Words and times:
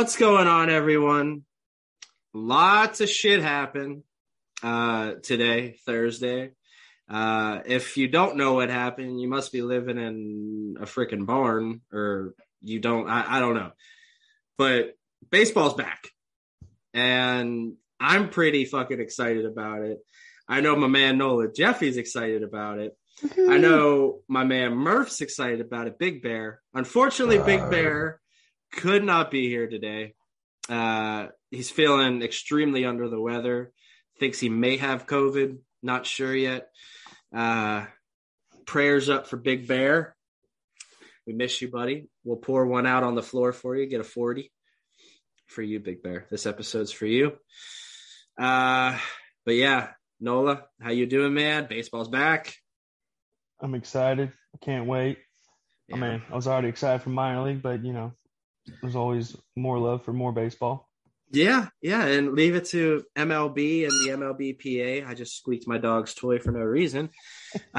What's 0.00 0.16
going 0.16 0.48
on, 0.48 0.70
everyone? 0.70 1.42
Lots 2.32 3.02
of 3.02 3.10
shit 3.10 3.42
happened 3.42 4.02
uh, 4.62 5.16
today, 5.22 5.76
Thursday. 5.84 6.52
Uh, 7.06 7.58
if 7.66 7.98
you 7.98 8.08
don't 8.08 8.38
know 8.38 8.54
what 8.54 8.70
happened, 8.70 9.20
you 9.20 9.28
must 9.28 9.52
be 9.52 9.60
living 9.60 9.98
in 9.98 10.76
a 10.80 10.86
freaking 10.86 11.26
barn, 11.26 11.82
or 11.92 12.34
you 12.62 12.78
don't. 12.80 13.10
I, 13.10 13.36
I 13.36 13.40
don't 13.40 13.54
know. 13.54 13.72
But 14.56 14.94
baseball's 15.30 15.74
back, 15.74 16.08
and 16.94 17.74
I'm 18.00 18.30
pretty 18.30 18.64
fucking 18.64 19.00
excited 19.00 19.44
about 19.44 19.82
it. 19.82 19.98
I 20.48 20.62
know 20.62 20.76
my 20.76 20.86
man 20.86 21.18
Nola 21.18 21.52
Jeffy's 21.52 21.98
excited 21.98 22.42
about 22.42 22.78
it. 22.78 22.96
I 23.22 23.58
know 23.58 24.20
my 24.28 24.44
man 24.44 24.74
Murph's 24.76 25.20
excited 25.20 25.60
about 25.60 25.88
it. 25.88 25.98
Big 25.98 26.22
Bear. 26.22 26.62
Unfortunately, 26.72 27.36
Big 27.36 27.68
Bear 27.70 28.18
could 28.72 29.04
not 29.04 29.30
be 29.30 29.48
here 29.48 29.68
today. 29.68 30.14
Uh, 30.68 31.26
he's 31.50 31.70
feeling 31.70 32.22
extremely 32.22 32.84
under 32.84 33.08
the 33.08 33.20
weather. 33.20 33.72
Thinks 34.18 34.38
he 34.38 34.48
may 34.48 34.76
have 34.76 35.06
COVID. 35.06 35.58
Not 35.82 36.06
sure 36.06 36.34
yet. 36.34 36.68
Uh, 37.34 37.86
prayers 38.66 39.08
up 39.08 39.26
for 39.26 39.36
Big 39.36 39.66
Bear. 39.66 40.14
We 41.26 41.32
miss 41.32 41.60
you, 41.62 41.70
buddy. 41.70 42.08
We'll 42.24 42.36
pour 42.36 42.66
one 42.66 42.86
out 42.86 43.02
on 43.02 43.14
the 43.14 43.22
floor 43.22 43.52
for 43.52 43.76
you. 43.76 43.86
Get 43.86 44.00
a 44.00 44.04
40 44.04 44.50
for 45.46 45.62
you, 45.62 45.80
Big 45.80 46.02
Bear. 46.02 46.26
This 46.30 46.46
episode's 46.46 46.92
for 46.92 47.06
you. 47.06 47.32
Uh, 48.38 48.96
but 49.44 49.54
yeah, 49.54 49.90
Nola, 50.20 50.64
how 50.80 50.90
you 50.90 51.06
doing, 51.06 51.34
man? 51.34 51.66
Baseball's 51.68 52.08
back. 52.08 52.54
I'm 53.60 53.74
excited. 53.74 54.32
I 54.54 54.64
can't 54.64 54.86
wait. 54.86 55.18
Yeah. 55.88 55.96
I 55.96 55.98
mean, 55.98 56.22
I 56.30 56.34
was 56.34 56.46
already 56.46 56.68
excited 56.68 57.02
for 57.02 57.10
minor 57.10 57.42
league, 57.42 57.62
but 57.62 57.84
you 57.84 57.92
know, 57.92 58.12
there's 58.80 58.96
always 58.96 59.36
more 59.56 59.78
love 59.78 60.04
for 60.04 60.12
more 60.12 60.32
baseball. 60.32 60.88
Yeah, 61.32 61.68
yeah, 61.80 62.04
and 62.06 62.32
leave 62.32 62.56
it 62.56 62.64
to 62.66 63.04
MLB 63.16 63.84
and 63.84 63.92
the 63.92 64.16
MLBPA. 64.16 65.06
I 65.06 65.14
just 65.14 65.36
squeaked 65.36 65.68
my 65.68 65.78
dog's 65.78 66.12
toy 66.14 66.38
for 66.40 66.50
no 66.50 66.60
reason. 66.60 67.10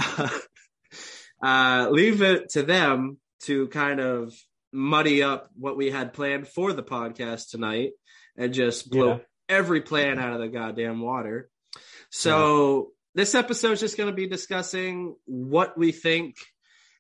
uh, 1.44 1.88
leave 1.90 2.22
it 2.22 2.50
to 2.52 2.64
them 2.64 3.18
to 3.44 3.68
kind 3.68 4.00
of 4.00 4.34
muddy 4.72 5.22
up 5.24 5.50
what 5.56 5.76
we 5.76 5.92
had 5.92 6.14
planned 6.14 6.48
for 6.48 6.72
the 6.74 6.84
podcast 6.84 7.50
tonight 7.50 7.92
and 8.38 8.54
just 8.54 8.90
blow 8.90 9.16
Yeah. 9.16 9.20
every 9.50 9.82
plan 9.82 10.18
out 10.20 10.34
of 10.34 10.40
the 10.40 10.48
goddamn 10.48 11.02
water. 11.02 11.50
So 12.10 12.92
this 13.16 13.36
episode 13.36 13.74
is 13.74 13.80
just 13.82 13.98
going 13.98 14.10
to 14.10 14.16
be 14.16 14.28
discussing 14.28 15.16
what 15.26 15.78
we 15.78 15.92
think 15.92 16.36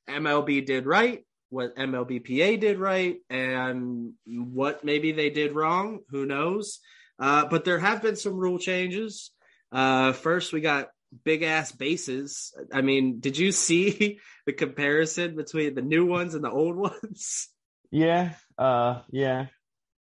MLB 0.09 0.65
did 0.65 0.85
right, 0.85 1.25
what 1.51 1.75
MLBPA 1.75 2.59
did 2.59 2.79
right, 2.79 3.17
and 3.29 4.13
what 4.25 4.83
maybe 4.83 5.11
they 5.11 5.29
did 5.29 5.53
wrong. 5.53 5.99
Who 6.09 6.25
knows? 6.25 6.79
Uh, 7.19 7.45
but 7.45 7.65
there 7.65 7.77
have 7.77 8.01
been 8.01 8.15
some 8.15 8.33
rule 8.33 8.57
changes. 8.57 9.31
Uh, 9.71 10.13
first, 10.13 10.53
we 10.53 10.61
got 10.61 10.87
big 11.23 11.43
ass 11.43 11.71
bases. 11.71 12.53
I 12.73 12.81
mean, 12.81 13.19
did 13.19 13.37
you 13.37 13.51
see 13.51 14.19
the 14.45 14.53
comparison 14.53 15.35
between 15.35 15.75
the 15.75 15.81
new 15.81 16.05
ones 16.05 16.35
and 16.35 16.43
the 16.43 16.49
old 16.49 16.75
ones? 16.77 17.49
Yeah, 17.91 18.33
uh, 18.57 19.01
yeah. 19.11 19.47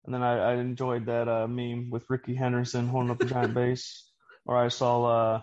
And 0.04 0.14
then 0.14 0.22
I, 0.22 0.52
I 0.52 0.54
enjoyed 0.54 1.06
that 1.06 1.28
uh, 1.28 1.48
meme 1.48 1.90
with 1.90 2.08
Rickey 2.08 2.34
Henderson 2.34 2.88
holding 2.88 3.10
up 3.10 3.20
a 3.20 3.24
giant 3.24 3.54
base. 3.54 4.08
Or 4.46 4.56
I 4.56 4.68
saw 4.68 5.04
uh, 5.04 5.40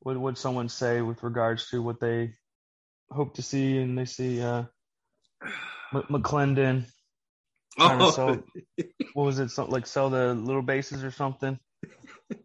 what 0.00 0.18
would 0.18 0.38
someone 0.38 0.68
say 0.68 1.00
with 1.00 1.22
regards 1.22 1.68
to 1.70 1.82
what 1.82 1.98
they 1.98 2.34
hope 3.10 3.34
to 3.34 3.42
see, 3.42 3.78
and 3.78 3.96
they 3.96 4.04
see 4.04 4.42
uh, 4.42 4.64
M- 5.94 6.02
McClendon 6.10 6.84
sell. 7.78 8.42
What 9.14 9.24
was 9.24 9.38
it? 9.38 9.50
Something 9.50 9.72
like 9.72 9.86
sell 9.86 10.10
the 10.10 10.34
little 10.34 10.62
bases 10.62 11.04
or 11.04 11.10
something. 11.10 11.58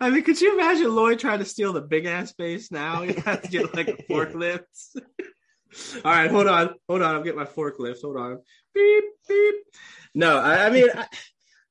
I 0.00 0.08
mean, 0.10 0.22
could 0.24 0.40
you 0.40 0.54
imagine 0.54 0.94
Lloyd 0.94 1.18
trying 1.18 1.40
to 1.40 1.44
steal 1.44 1.72
the 1.74 1.82
big 1.82 2.06
ass 2.06 2.32
base 2.32 2.72
now? 2.72 3.02
You 3.02 3.14
have 3.24 3.42
to 3.42 3.48
get 3.48 3.74
like 3.74 3.88
a 3.88 3.96
forklift. 4.10 4.62
All 6.04 6.10
right, 6.12 6.30
hold 6.30 6.46
on, 6.46 6.74
hold 6.88 7.02
on. 7.02 7.14
I'm 7.14 7.22
getting 7.22 7.38
my 7.38 7.44
forklift. 7.44 8.00
Hold 8.02 8.16
on. 8.16 8.38
Beep 8.74 9.04
beep. 9.28 9.54
No, 10.14 10.38
I, 10.38 10.66
I 10.66 10.70
mean, 10.70 10.88
I, 10.94 11.06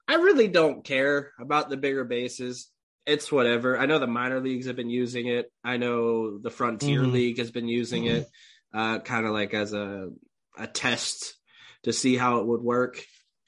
I 0.08 0.16
really 0.16 0.48
don't 0.48 0.84
care 0.86 1.32
about 1.40 1.70
the 1.72 1.78
bigger 1.78 2.04
bases. 2.04 2.70
It's 3.08 3.32
whatever. 3.32 3.78
I 3.80 3.88
know 3.88 3.98
the 4.00 4.06
minor 4.06 4.40
leagues 4.40 4.68
have 4.68 4.76
been 4.76 4.90
using 4.92 5.28
it. 5.28 5.52
I 5.64 5.78
know 5.78 6.38
the 6.38 6.52
Frontier 6.52 7.02
Mhm. 7.02 7.12
League 7.14 7.38
has 7.40 7.50
been 7.52 7.68
using 7.68 8.06
it, 8.06 8.28
uh, 8.74 9.00
kind 9.00 9.26
of 9.26 9.32
like 9.34 9.54
as 9.54 9.74
a 9.74 10.10
a 10.58 10.68
test 10.68 11.36
to 11.84 11.94
see 11.94 12.16
how 12.16 12.40
it 12.40 12.48
would 12.48 12.62
work. 12.62 13.02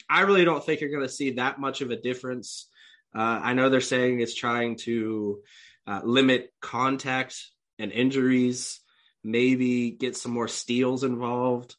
I 0.10 0.22
really 0.22 0.46
don't 0.46 0.64
think 0.64 0.82
you're 0.82 0.92
going 0.92 1.08
to 1.08 1.14
see 1.14 1.32
that 1.32 1.60
much 1.60 1.82
of 1.82 1.92
a 1.92 1.96
difference. 1.96 2.68
Uh, 3.16 3.40
I 3.44 3.54
know 3.54 3.70
they're 3.70 3.82
saying 3.82 4.20
it's 4.20 4.36
trying 4.36 4.78
to 4.78 5.40
uh, 5.88 6.02
limit 6.04 6.52
contact 6.62 7.36
and 7.78 7.92
injuries, 7.92 8.80
maybe 9.24 9.92
get 9.92 10.16
some 10.16 10.32
more 10.32 10.48
steals 10.48 11.04
involved. 11.04 11.76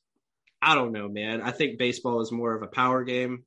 I 0.63 0.75
don't 0.75 0.93
know, 0.93 1.09
man. 1.09 1.41
I 1.41 1.53
think 1.53 1.79
baseball 1.79 2.21
is 2.21 2.33
more 2.33 2.55
of 2.55 2.63
a 2.63 2.67
power 2.67 3.05
game. 3.05 3.45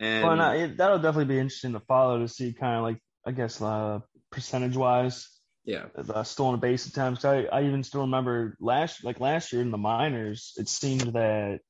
And 0.00 0.24
Well, 0.24 0.36
no, 0.36 0.52
it, 0.52 0.76
that'll 0.76 0.98
definitely 0.98 1.34
be 1.34 1.38
interesting 1.38 1.72
to 1.72 1.80
follow 1.80 2.18
to 2.18 2.28
see 2.28 2.52
kind 2.52 2.76
of 2.76 2.82
like 2.82 2.98
I 3.24 3.32
guess 3.32 3.60
uh, 3.60 4.00
percentage 4.30 4.76
wise 4.76 5.28
yeah, 5.64 5.86
the 5.94 6.24
stolen 6.24 6.58
base 6.58 6.86
attempts. 6.86 7.24
I, 7.24 7.44
I 7.44 7.64
even 7.64 7.84
still 7.84 8.02
remember 8.02 8.56
last 8.60 9.04
like 9.04 9.20
last 9.20 9.52
year 9.52 9.62
in 9.62 9.70
the 9.70 9.78
minors, 9.78 10.54
it 10.56 10.68
seemed 10.68 11.12
that 11.12 11.60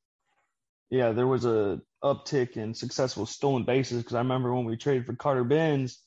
yeah 0.91 1.13
there 1.13 1.27
was 1.27 1.45
a 1.45 1.81
uptick 2.03 2.57
in 2.57 2.75
successful 2.75 3.27
stolen 3.27 3.65
bases 3.65 4.03
because 4.03 4.15
I 4.15 4.21
remember 4.21 4.55
when 4.55 4.65
we 4.65 4.77
traded 4.77 5.07
for 5.07 5.15
Carter 5.15 5.45
Bins, 5.45 6.01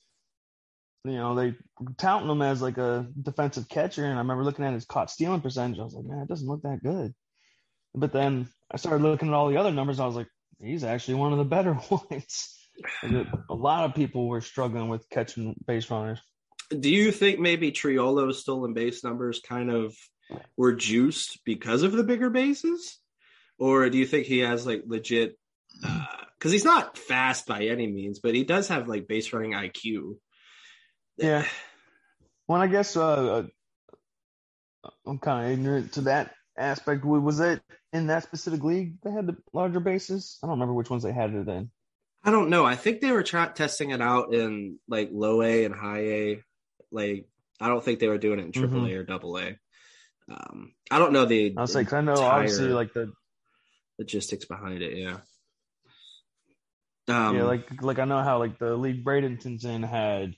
you 1.04 1.14
know 1.14 1.36
they 1.36 1.56
touting 1.98 2.30
him 2.30 2.42
as 2.42 2.62
like 2.62 2.80
a 2.80 3.08
defensive 3.22 3.70
catcher, 3.70 4.06
and 4.06 4.16
I 4.16 4.20
remember 4.20 4.44
looking 4.44 4.66
at 4.66 4.74
his 4.74 4.86
caught 4.86 5.12
stealing 5.12 5.42
percentage. 5.42 5.80
I 5.80 5.84
was 5.84 5.94
like, 5.94 6.06
man, 6.06 6.24
it 6.24 6.28
doesn't 6.28 6.48
look 6.48 6.64
that 6.64 6.84
good. 6.84 7.14
But 7.94 8.12
then 8.12 8.50
I 8.72 8.78
started 8.78 9.04
looking 9.04 9.30
at 9.30 9.34
all 9.36 9.50
the 9.50 9.58
other 9.58 9.72
numbers. 9.72 10.00
I 10.00 10.08
was 10.08 10.16
like, 10.16 10.28
he's 10.60 10.84
actually 10.84 11.16
one 11.16 11.34
of 11.34 11.38
the 11.38 11.46
better 11.46 11.74
ones. 11.90 12.58
A 13.04 13.54
lot 13.54 13.86
of 13.86 13.96
people 13.96 14.28
were 14.28 14.42
struggling 14.42 14.90
with 14.90 15.08
catching 15.10 15.56
base 15.66 15.90
runners. 15.90 16.20
Do 16.70 16.90
you 16.90 17.12
think 17.12 17.40
maybe 17.40 17.72
Triolo's 17.72 18.42
stolen 18.42 18.74
base 18.74 19.04
numbers 19.04 19.42
kind 19.46 19.70
of 19.70 19.96
were 20.58 20.74
juiced 20.74 21.40
because 21.46 21.84
of 21.84 21.92
the 21.92 22.04
bigger 22.04 22.30
bases, 22.30 23.00
or 23.58 23.90
do 23.90 23.98
you 23.98 24.06
think 24.06 24.26
he 24.26 24.40
has 24.40 24.66
like 24.66 24.84
legit? 24.86 25.38
Because 25.82 26.52
he's 26.52 26.66
not 26.66 26.98
fast 26.98 27.48
by 27.48 27.66
any 27.66 27.88
means, 27.88 28.20
but 28.20 28.36
he 28.36 28.44
does 28.44 28.68
have 28.70 28.88
like 28.88 29.08
base 29.08 29.34
running 29.34 29.52
IQ. 29.52 30.18
Yeah. 31.18 31.46
Well, 32.48 32.62
I 32.62 32.68
guess 32.68 32.96
uh, 32.96 33.48
uh, 34.84 34.90
I'm 35.06 35.20
kind 35.20 35.46
of 35.46 35.52
ignorant 35.52 35.94
to 35.94 36.02
that 36.02 36.34
aspect. 36.58 37.04
Was 37.06 37.40
it 37.40 37.62
in 37.94 38.08
that 38.08 38.24
specific 38.24 38.64
league 38.64 38.96
they 39.04 39.12
had 39.12 39.28
the 39.28 39.38
larger 39.54 39.80
bases? 39.80 40.38
I 40.44 40.48
don't 40.48 40.56
remember 40.56 40.74
which 40.74 40.90
ones 40.90 41.04
they 41.04 41.14
had 41.14 41.34
it 41.34 41.48
in. 41.48 41.72
I 42.24 42.32
don't 42.32 42.50
know. 42.50 42.66
I 42.66 42.76
think 42.76 43.02
they 43.02 43.12
were 43.12 43.24
try- 43.24 43.48
testing 43.48 43.92
it 43.92 44.02
out 44.02 44.34
in 44.34 44.80
like 44.88 45.10
low 45.12 45.42
A 45.42 45.66
and 45.66 45.76
high 45.76 46.00
A. 46.00 46.44
Like, 46.92 47.28
I 47.60 47.68
don't 47.68 47.84
think 47.84 48.00
they 48.00 48.08
were 48.08 48.18
doing 48.18 48.40
it 48.40 48.46
in 48.46 48.52
triple 48.52 48.86
A 48.86 48.94
or 48.94 49.04
double 49.04 49.38
A. 49.38 49.58
Um, 50.30 50.74
I 50.90 51.00
don't 51.00 51.14
know 51.14 51.26
the 51.26 51.54
I 51.56 51.62
was 51.62 51.76
like, 51.76 51.94
I 51.94 52.02
know 52.02 52.16
obviously 52.16 52.70
like 52.70 52.94
the 52.94 53.12
logistics 54.00 54.46
behind 54.46 54.82
it. 54.82 54.98
Yeah. 54.98 55.18
Um, 57.08 57.36
yeah 57.36 57.44
like 57.44 57.84
like 57.84 58.00
I 58.00 58.06
know 58.06 58.24
how 58.24 58.40
like 58.40 58.58
the 58.58 58.76
league 58.76 59.06
Bradenton's 59.06 59.64
in 59.64 59.84
had 59.84 60.36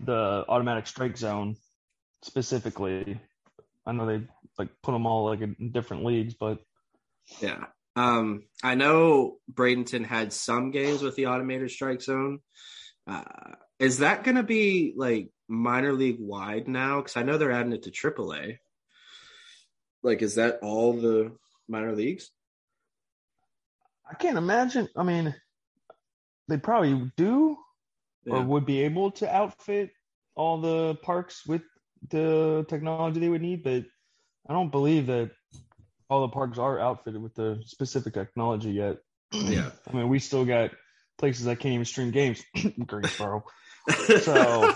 the 0.00 0.44
automatic 0.48 0.86
strike 0.86 1.16
zone 1.16 1.56
specifically. 2.22 3.20
I 3.86 3.92
know 3.92 4.06
they 4.06 4.26
like 4.58 4.70
put 4.82 4.92
them 4.92 5.06
all 5.06 5.26
like 5.26 5.40
in 5.40 5.70
different 5.72 6.04
leagues, 6.04 6.34
but 6.34 6.58
Yeah. 7.40 7.66
Um, 7.96 8.42
I 8.62 8.74
know 8.74 9.36
Bradenton 9.52 10.04
had 10.04 10.32
some 10.32 10.72
games 10.72 11.00
with 11.00 11.14
the 11.14 11.26
automated 11.26 11.70
strike 11.70 12.02
zone. 12.02 12.40
Uh, 13.06 13.22
is 13.78 13.98
that 13.98 14.24
going 14.24 14.36
to 14.36 14.42
be 14.42 14.94
like 14.96 15.28
minor 15.48 15.92
league 15.92 16.18
wide 16.20 16.68
now? 16.68 16.98
Because 16.98 17.16
I 17.16 17.22
know 17.22 17.38
they're 17.38 17.52
adding 17.52 17.72
it 17.72 17.82
to 17.84 17.90
AAA. 17.90 18.58
Like, 20.02 20.22
is 20.22 20.34
that 20.36 20.58
all 20.62 20.92
the 20.92 21.32
minor 21.68 21.92
leagues? 21.94 22.30
I 24.08 24.14
can't 24.14 24.36
imagine. 24.38 24.88
I 24.96 25.02
mean, 25.02 25.34
they 26.48 26.58
probably 26.58 27.10
do 27.16 27.56
or 28.26 28.42
would 28.42 28.66
be 28.66 28.82
able 28.82 29.10
to 29.12 29.34
outfit 29.34 29.90
all 30.34 30.60
the 30.60 30.94
parks 30.96 31.46
with 31.46 31.62
the 32.10 32.64
technology 32.68 33.20
they 33.20 33.28
would 33.28 33.42
need, 33.42 33.62
but 33.62 33.84
I 34.48 34.52
don't 34.52 34.70
believe 34.70 35.06
that 35.06 35.30
all 36.10 36.22
the 36.22 36.28
parks 36.32 36.58
are 36.58 36.78
outfitted 36.78 37.22
with 37.22 37.34
the 37.34 37.62
specific 37.66 38.14
technology 38.14 38.72
yet. 38.72 38.98
Yeah. 39.32 39.70
I 39.88 39.92
mean, 39.96 40.08
we 40.08 40.18
still 40.18 40.44
got 40.44 40.70
places 41.18 41.46
that 41.46 41.60
can't 41.60 41.74
even 41.74 41.84
stream 41.84 42.10
games. 42.10 42.42
Greensboro. 42.86 43.44
So- 44.22 44.74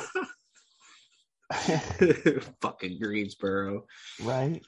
Fucking 2.60 2.98
Greensboro 3.00 3.84
right? 4.22 4.62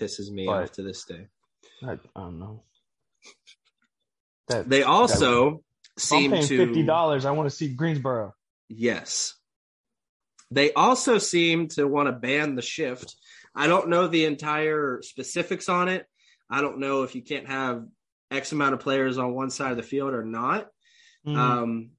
pisses 0.00 0.30
me 0.30 0.46
But- 0.46 0.62
off 0.62 0.72
to 0.72 0.82
this 0.82 1.04
day. 1.04 1.26
I, 1.82 1.92
I 1.92 1.98
don't 2.16 2.38
know. 2.38 2.64
That 4.48 4.68
they 4.68 4.82
also 4.82 5.62
that, 5.96 6.02
seem 6.02 6.32
I'm 6.32 6.38
paying 6.38 6.48
to 6.48 6.66
fifty 6.66 6.82
dollars. 6.82 7.24
I 7.24 7.30
want 7.30 7.48
to 7.48 7.54
see 7.54 7.68
Greensboro. 7.68 8.34
Yes. 8.68 9.34
They 10.50 10.72
also 10.72 11.18
seem 11.18 11.68
to 11.68 11.86
want 11.86 12.08
to 12.08 12.12
ban 12.12 12.56
the 12.56 12.62
shift. 12.62 13.14
I 13.54 13.68
don't 13.68 13.88
know 13.88 14.08
the 14.08 14.24
entire 14.24 15.00
specifics 15.02 15.68
on 15.68 15.88
it. 15.88 16.06
I 16.50 16.60
don't 16.60 16.80
know 16.80 17.04
if 17.04 17.14
you 17.14 17.22
can't 17.22 17.46
have 17.46 17.84
X 18.30 18.52
amount 18.52 18.74
of 18.74 18.80
players 18.80 19.18
on 19.18 19.34
one 19.34 19.50
side 19.50 19.70
of 19.70 19.76
the 19.76 19.82
field 19.82 20.12
or 20.12 20.24
not. 20.24 20.68
Mm. 21.26 21.36
Um, 21.36 21.90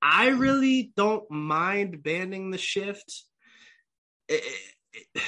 I 0.00 0.28
really 0.28 0.92
don't 0.96 1.28
mind 1.30 2.02
banning 2.02 2.50
the 2.50 2.58
shift. 2.58 3.24
It, 4.28 4.44
it, 4.92 5.22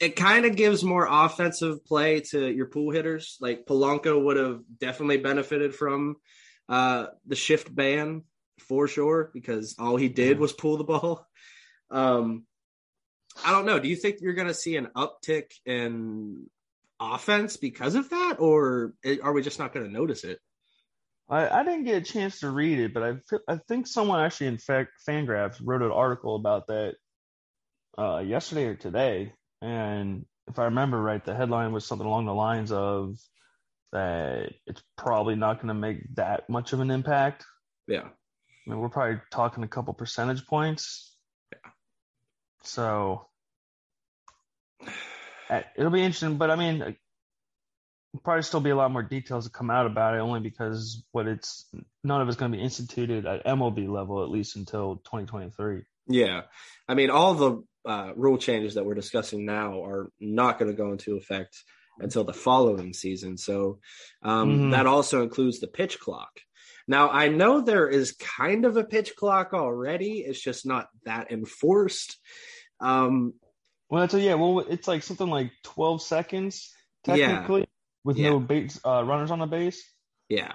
it 0.00 0.16
kind 0.16 0.46
of 0.46 0.56
gives 0.56 0.82
more 0.82 1.06
offensive 1.08 1.84
play 1.84 2.20
to 2.30 2.50
your 2.50 2.66
pool 2.66 2.90
hitters. 2.90 3.36
Like 3.40 3.66
Polanco 3.66 4.22
would 4.24 4.36
have 4.36 4.60
definitely 4.78 5.18
benefited 5.18 5.74
from 5.74 6.16
uh, 6.68 7.06
the 7.26 7.36
shift 7.36 7.72
ban 7.74 8.22
for 8.68 8.88
sure 8.88 9.30
because 9.34 9.76
all 9.78 9.96
he 9.96 10.08
did 10.08 10.38
was 10.38 10.52
pull 10.52 10.76
the 10.76 10.84
ball. 10.84 11.26
Um, 11.90 12.44
I 13.44 13.52
don't 13.52 13.66
know. 13.66 13.78
Do 13.78 13.88
you 13.88 13.96
think 13.96 14.16
you're 14.20 14.34
going 14.34 14.48
to 14.48 14.54
see 14.54 14.76
an 14.76 14.88
uptick 14.96 15.52
in 15.66 16.46
offense 16.98 17.56
because 17.56 17.94
of 17.94 18.10
that, 18.10 18.36
or 18.38 18.94
are 19.22 19.32
we 19.32 19.42
just 19.42 19.58
not 19.58 19.72
going 19.72 19.86
to 19.86 19.92
notice 19.92 20.24
it? 20.24 20.38
I, 21.30 21.60
I, 21.60 21.62
didn't 21.62 21.84
get 21.84 22.02
a 22.02 22.12
chance 22.12 22.40
to 22.40 22.50
read 22.50 22.80
it, 22.80 22.92
but 22.92 23.02
I 23.04 23.52
I 23.52 23.58
think 23.68 23.86
someone 23.86 24.20
actually 24.20 24.48
in 24.48 24.58
fact 24.58 24.90
Fangraphs 25.08 25.60
wrote 25.62 25.82
an 25.82 25.92
article 25.92 26.34
about 26.34 26.66
that 26.66 26.96
uh, 27.96 28.18
yesterday 28.18 28.64
or 28.64 28.74
today, 28.74 29.32
and 29.62 30.26
if 30.48 30.58
I 30.58 30.64
remember 30.64 31.00
right, 31.00 31.24
the 31.24 31.34
headline 31.34 31.72
was 31.72 31.86
something 31.86 32.06
along 32.06 32.26
the 32.26 32.34
lines 32.34 32.72
of 32.72 33.16
that 33.92 34.52
it's 34.66 34.82
probably 34.98 35.36
not 35.36 35.56
going 35.56 35.68
to 35.68 35.74
make 35.74 36.14
that 36.16 36.48
much 36.48 36.72
of 36.72 36.80
an 36.80 36.90
impact. 36.90 37.44
Yeah, 37.86 38.08
I 38.66 38.70
mean 38.70 38.80
we're 38.80 38.88
probably 38.88 39.20
talking 39.30 39.62
a 39.62 39.68
couple 39.68 39.94
percentage 39.94 40.44
points. 40.46 41.16
Yeah. 41.52 41.70
So 42.64 43.28
it'll 45.76 45.92
be 45.92 46.02
interesting, 46.02 46.38
but 46.38 46.50
I 46.50 46.56
mean, 46.56 46.96
probably 48.24 48.42
still 48.42 48.60
be 48.60 48.70
a 48.70 48.76
lot 48.76 48.90
more 48.90 49.02
details 49.02 49.44
to 49.44 49.50
come 49.50 49.70
out 49.70 49.86
about 49.86 50.14
it, 50.14 50.18
only 50.18 50.40
because 50.40 51.04
what 51.12 51.26
it's 51.26 51.66
none 52.02 52.20
of 52.20 52.28
it's 52.28 52.36
going 52.36 52.50
to 52.52 52.58
be 52.58 52.62
instituted 52.62 53.26
at 53.26 53.44
MLB 53.46 53.88
level 53.88 54.22
at 54.22 54.30
least 54.30 54.56
until 54.56 54.96
2023. 54.96 55.82
Yeah, 56.08 56.42
I 56.88 56.94
mean, 56.94 57.10
all 57.10 57.34
the 57.34 57.62
uh, 57.88 58.12
rule 58.16 58.38
changes 58.38 58.74
that 58.74 58.84
we're 58.84 58.94
discussing 58.94 59.46
now 59.46 59.84
are 59.84 60.10
not 60.18 60.58
going 60.58 60.70
to 60.70 60.76
go 60.76 60.90
into 60.92 61.16
effect 61.16 61.56
until 61.98 62.24
the 62.24 62.32
following 62.32 62.92
season. 62.92 63.36
So 63.36 63.78
um, 64.22 64.50
mm-hmm. 64.50 64.70
that 64.70 64.86
also 64.86 65.22
includes 65.22 65.60
the 65.60 65.68
pitch 65.68 66.00
clock. 66.00 66.30
Now, 66.88 67.10
I 67.10 67.28
know 67.28 67.60
there 67.60 67.88
is 67.88 68.12
kind 68.12 68.64
of 68.64 68.76
a 68.76 68.84
pitch 68.84 69.14
clock 69.14 69.52
already. 69.52 70.20
It's 70.20 70.40
just 70.40 70.66
not 70.66 70.88
that 71.04 71.30
enforced. 71.30 72.18
Um, 72.80 73.34
well, 73.88 74.08
so 74.08 74.16
yeah, 74.16 74.34
well, 74.34 74.60
it's 74.60 74.88
like 74.88 75.02
something 75.02 75.28
like 75.28 75.52
12 75.62 76.02
seconds 76.02 76.72
technically. 77.04 77.60
Yeah 77.60 77.66
with 78.04 78.16
yeah. 78.18 78.30
no 78.30 78.40
base 78.40 78.80
uh, 78.84 79.04
runners 79.04 79.30
on 79.30 79.38
the 79.38 79.46
base. 79.46 79.82
Yeah. 80.28 80.52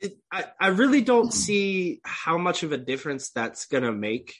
It, 0.00 0.18
I, 0.30 0.44
I 0.60 0.68
really 0.68 1.00
don't 1.00 1.32
see 1.32 2.00
how 2.04 2.38
much 2.38 2.62
of 2.62 2.72
a 2.72 2.78
difference 2.78 3.30
that's 3.30 3.66
going 3.66 3.82
to 3.82 3.92
make. 3.92 4.36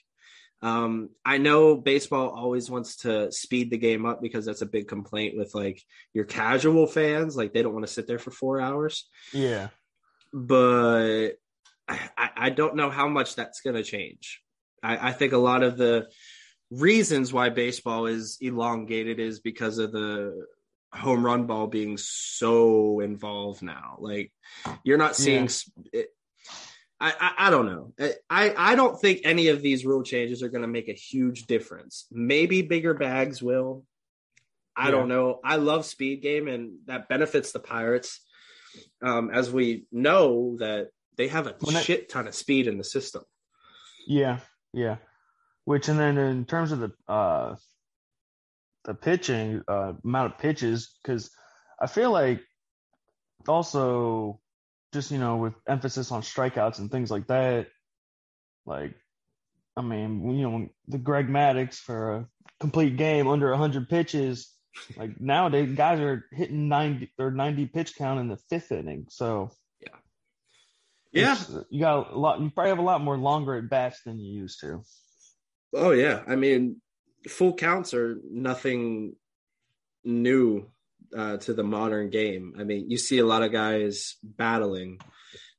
Um, 0.61 1.09
I 1.25 1.37
know 1.37 1.75
baseball 1.75 2.29
always 2.29 2.69
wants 2.69 2.97
to 2.97 3.31
speed 3.31 3.71
the 3.71 3.77
game 3.77 4.05
up 4.05 4.21
because 4.21 4.45
that's 4.45 4.61
a 4.61 4.65
big 4.65 4.87
complaint 4.87 5.37
with 5.37 5.53
like 5.53 5.81
your 6.13 6.25
casual 6.25 6.87
fans. 6.87 7.35
Like 7.35 7.53
they 7.53 7.61
don't 7.61 7.73
want 7.73 7.85
to 7.85 7.93
sit 7.93 8.07
there 8.07 8.19
for 8.19 8.31
four 8.31 8.59
hours. 8.59 9.07
Yeah. 9.33 9.69
But 10.33 11.31
I, 11.87 12.29
I 12.35 12.49
don't 12.49 12.75
know 12.75 12.89
how 12.89 13.07
much 13.07 13.35
that's 13.35 13.61
going 13.61 13.75
to 13.75 13.83
change. 13.83 14.41
I, 14.83 15.09
I 15.09 15.11
think 15.11 15.33
a 15.33 15.37
lot 15.37 15.63
of 15.63 15.77
the 15.77 16.07
reasons 16.71 17.33
why 17.33 17.49
baseball 17.49 18.05
is 18.05 18.37
elongated 18.41 19.19
is 19.19 19.39
because 19.39 19.77
of 19.77 19.91
the 19.91 20.45
home 20.93 21.25
run 21.25 21.45
ball 21.45 21.67
being 21.67 21.97
so 21.97 22.99
involved 22.99 23.61
now. 23.61 23.97
Like 23.99 24.31
you're 24.83 24.97
not 24.97 25.15
seeing. 25.15 25.49
Yeah. 25.93 26.01
It, 26.01 26.07
I, 27.01 27.13
I, 27.17 27.47
I 27.47 27.49
don't 27.49 27.65
know. 27.65 27.93
I 28.29 28.53
I 28.57 28.75
don't 28.75 28.99
think 28.99 29.21
any 29.23 29.47
of 29.47 29.61
these 29.61 29.85
rule 29.85 30.03
changes 30.03 30.43
are 30.43 30.49
going 30.49 30.63
to 30.63 30.67
make 30.67 30.89
a 30.89 30.93
huge 30.93 31.45
difference. 31.45 32.05
Maybe 32.11 32.61
bigger 32.61 32.93
bags 32.93 33.41
will. 33.41 33.85
I 34.75 34.85
yeah. 34.85 34.91
don't 34.91 35.07
know. 35.07 35.39
I 35.43 35.57
love 35.57 35.85
speed 35.85 36.21
game, 36.21 36.47
and 36.47 36.79
that 36.87 37.07
benefits 37.07 37.51
the 37.51 37.59
Pirates. 37.59 38.21
Um, 39.01 39.31
as 39.31 39.51
we 39.51 39.85
know 39.91 40.57
that 40.59 40.89
they 41.17 41.27
have 41.27 41.47
a 41.47 41.55
when 41.61 41.75
shit 41.83 42.09
ton 42.09 42.27
of 42.27 42.35
speed 42.35 42.67
in 42.67 42.77
the 42.77 42.83
system. 42.83 43.23
Yeah, 44.07 44.39
yeah. 44.73 44.97
Which 45.65 45.87
and 45.87 45.99
then 45.99 46.17
in 46.17 46.45
terms 46.45 46.71
of 46.71 46.79
the 46.79 46.91
uh 47.07 47.55
the 48.89 48.95
pitching 48.95 49.61
uh, 49.67 49.93
amount 50.03 50.33
of 50.33 50.39
pitches 50.39 50.97
because 51.03 51.29
I 51.79 51.85
feel 51.85 52.09
like 52.09 52.41
also 53.47 54.41
just 54.91 55.11
you 55.11 55.19
know 55.19 55.37
with 55.37 55.53
emphasis 55.67 56.11
on 56.11 56.23
strikeouts 56.23 56.79
and 56.79 56.89
things 56.89 57.11
like 57.11 57.27
that, 57.27 57.67
like 58.65 58.95
I 59.77 59.83
mean 59.83 60.31
you 60.31 60.49
know 60.49 60.69
the 60.87 60.97
Greg 60.97 61.27
Maddux 61.27 61.75
for 61.75 62.15
a 62.15 62.27
complete 62.59 62.97
game 62.97 63.27
under 63.27 63.51
100 63.51 63.87
pitches, 63.89 64.51
like 64.97 65.21
nowadays 65.21 65.75
guys 65.75 65.99
are 65.99 66.25
hitting 66.31 66.67
90 66.67 67.11
or 67.19 67.29
90 67.29 67.67
pitch 67.67 67.95
count 67.95 68.19
in 68.19 68.27
the 68.27 68.37
fifth 68.49 68.71
inning, 68.71 69.05
so 69.11 69.51
yeah, 71.11 71.37
yeah, 71.47 71.59
you 71.69 71.79
got 71.79 72.11
a 72.11 72.17
lot. 72.17 72.41
You 72.41 72.49
probably 72.49 72.69
have 72.69 72.79
a 72.79 72.81
lot 72.81 73.01
more 73.01 73.19
longer 73.19 73.53
at 73.53 73.69
bats 73.69 74.01
than 74.03 74.17
you 74.17 74.33
used 74.33 74.61
to. 74.61 74.81
Oh 75.75 75.91
yeah, 75.91 76.23
I 76.27 76.35
mean 76.35 76.81
full 77.27 77.53
counts 77.53 77.93
are 77.93 78.17
nothing 78.29 79.15
new 80.03 80.69
uh, 81.15 81.37
to 81.37 81.53
the 81.53 81.63
modern 81.63 82.09
game. 82.09 82.55
I 82.59 82.63
mean, 82.63 82.89
you 82.89 82.97
see 82.97 83.19
a 83.19 83.25
lot 83.25 83.43
of 83.43 83.51
guys 83.51 84.15
battling. 84.23 84.99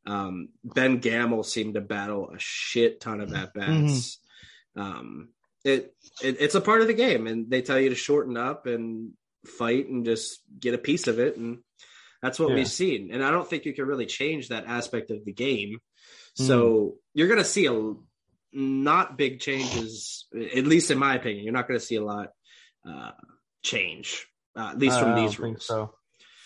Um, 0.07 0.49
ben 0.65 0.99
Gamel 0.99 1.43
seemed 1.43 1.75
to 1.75 1.81
battle 1.81 2.31
a 2.31 2.39
shit 2.39 3.01
ton 3.01 3.21
of 3.21 3.33
at 3.35 3.53
bats. 3.55 4.19
Mm-hmm. 4.77 4.81
Um, 4.81 5.29
it, 5.65 5.95
it, 6.23 6.37
it's 6.41 6.55
a 6.55 6.61
part 6.61 6.81
of 6.81 6.87
the 6.87 6.95
game, 6.95 7.27
and 7.27 7.51
they 7.51 7.63
tell 7.63 7.79
you 7.79 7.91
to 7.91 7.95
shorten 7.95 8.37
up 8.37 8.67
and 8.67 9.13
fight 9.47 9.89
and 9.89 10.05
just 10.05 10.41
get 10.59 10.75
a 10.75 10.79
piece 10.79 11.07
of 11.07 11.19
it, 11.19 11.37
and 11.37 11.59
that's 12.23 12.39
what 12.39 12.51
yeah. 12.51 12.57
we've 12.57 12.69
seen. 12.69 13.11
And 13.13 13.23
I 13.23 13.31
don't 13.31 13.49
think 13.49 13.65
you 13.65 13.75
can 13.75 13.87
really 13.87 14.07
change 14.07 14.49
that 14.49 14.67
aspect 14.67 15.11
of 15.11 15.25
the 15.25 15.33
game. 15.33 15.75
Mm-hmm. 15.75 16.47
So 16.47 16.95
you're 17.13 17.29
going 17.29 17.39
to 17.39 17.45
see 17.45 17.67
a 17.67 17.93
not 18.53 19.17
big 19.17 19.41
changes, 19.41 20.27
at 20.35 20.67
least 20.67 20.91
in 20.91 20.99
my 20.99 21.15
opinion. 21.15 21.45
You're 21.45 21.53
not 21.53 21.69
going 21.69 21.79
to 21.79 21.85
see 21.85 21.97
a 21.97 22.05
lot 22.05 22.29
uh, 22.89 23.13
change, 23.63 24.27
uh, 24.57 24.71
at 24.71 24.79
least 24.79 24.99
from 24.99 25.15
these 25.15 25.39
rules. 25.39 25.67
so, 25.67 25.95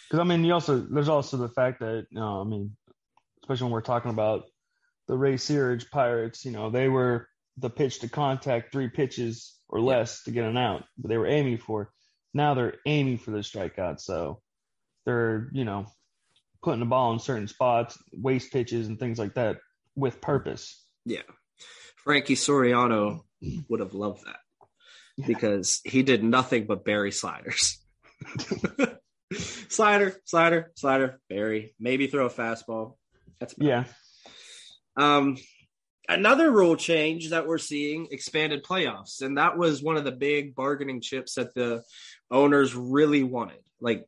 because 0.09 0.21
I 0.21 0.25
mean, 0.25 0.45
you 0.45 0.53
also 0.53 0.79
there's 0.79 1.09
also 1.09 1.37
the 1.37 1.49
fact 1.49 1.81
that 1.81 2.07
you 2.11 2.21
know, 2.21 2.41
I 2.41 2.45
mean, 2.45 2.77
especially 3.43 3.65
when 3.65 3.73
we're 3.73 3.81
talking 3.81 4.11
about 4.11 4.45
the 5.09 5.17
Ray 5.17 5.35
Searage 5.35 5.91
Pirates, 5.91 6.45
you 6.45 6.51
know, 6.51 6.71
they 6.71 6.89
were 6.89 7.29
the 7.59 7.71
pitch 7.71 8.01
to 8.01 8.09
contact 8.09 8.73
three 8.73 8.89
pitches 8.89 9.59
or 9.69 9.81
less 9.81 10.23
yeah. 10.27 10.31
to 10.31 10.35
get 10.35 10.45
an 10.45 10.57
out, 10.57 10.85
but 10.99 11.09
they 11.09 11.19
were 11.19 11.27
aiming 11.27 11.59
for. 11.59 11.91
Now 12.37 12.55
they're 12.55 12.79
aiming 12.85 13.19
for 13.19 13.31
the 13.31 13.39
strikeout, 13.39 14.01
so 14.01 14.41
they're 15.07 15.49
you 15.53 15.65
know 15.65 15.87
putting 16.63 16.81
the 16.81 16.87
ball 16.87 17.13
in 17.13 17.19
certain 17.19 17.47
spots, 17.47 17.99
waste 18.13 18.53
pitches 18.53 18.89
and 18.89 18.99
things 18.99 19.19
like 19.19 19.35
that 19.35 19.59
with 19.95 20.21
purpose. 20.21 20.83
Yeah. 21.05 21.23
Frankie 22.05 22.37
Liriano 22.37 23.21
would 23.69 23.81
have 23.81 23.95
loved 23.95 24.25
that 24.27 24.37
because 25.27 25.81
he 25.85 26.03
did 26.03 26.23
nothing 26.23 26.67
but 26.67 26.85
bury 26.85 27.13
sliders. 27.13 27.79
slider, 29.69 30.15
slider, 30.25 30.73
slider, 30.77 31.21
bury, 31.29 31.75
maybe 31.81 32.07
throw 32.07 32.27
a 32.27 32.31
fastball. 32.31 32.97
That's 33.41 33.55
yeah. 33.59 33.85
Um, 34.97 35.37
another 36.09 36.51
rule 36.51 36.77
change 36.77 37.31
that 37.31 37.47
we're 37.47 37.59
seeing 37.59 38.09
expanded 38.11 38.65
playoffs, 38.65 39.23
and 39.23 39.39
that 39.39 39.57
was 39.57 39.83
one 39.83 39.97
of 39.97 40.05
the 40.05 40.13
big 40.13 40.55
bargaining 40.55 41.01
chips 41.01 41.35
that 41.35 41.55
the 41.55 41.83
owners 42.31 42.75
really 42.75 43.23
wanted. 43.23 43.61
Like, 43.81 44.07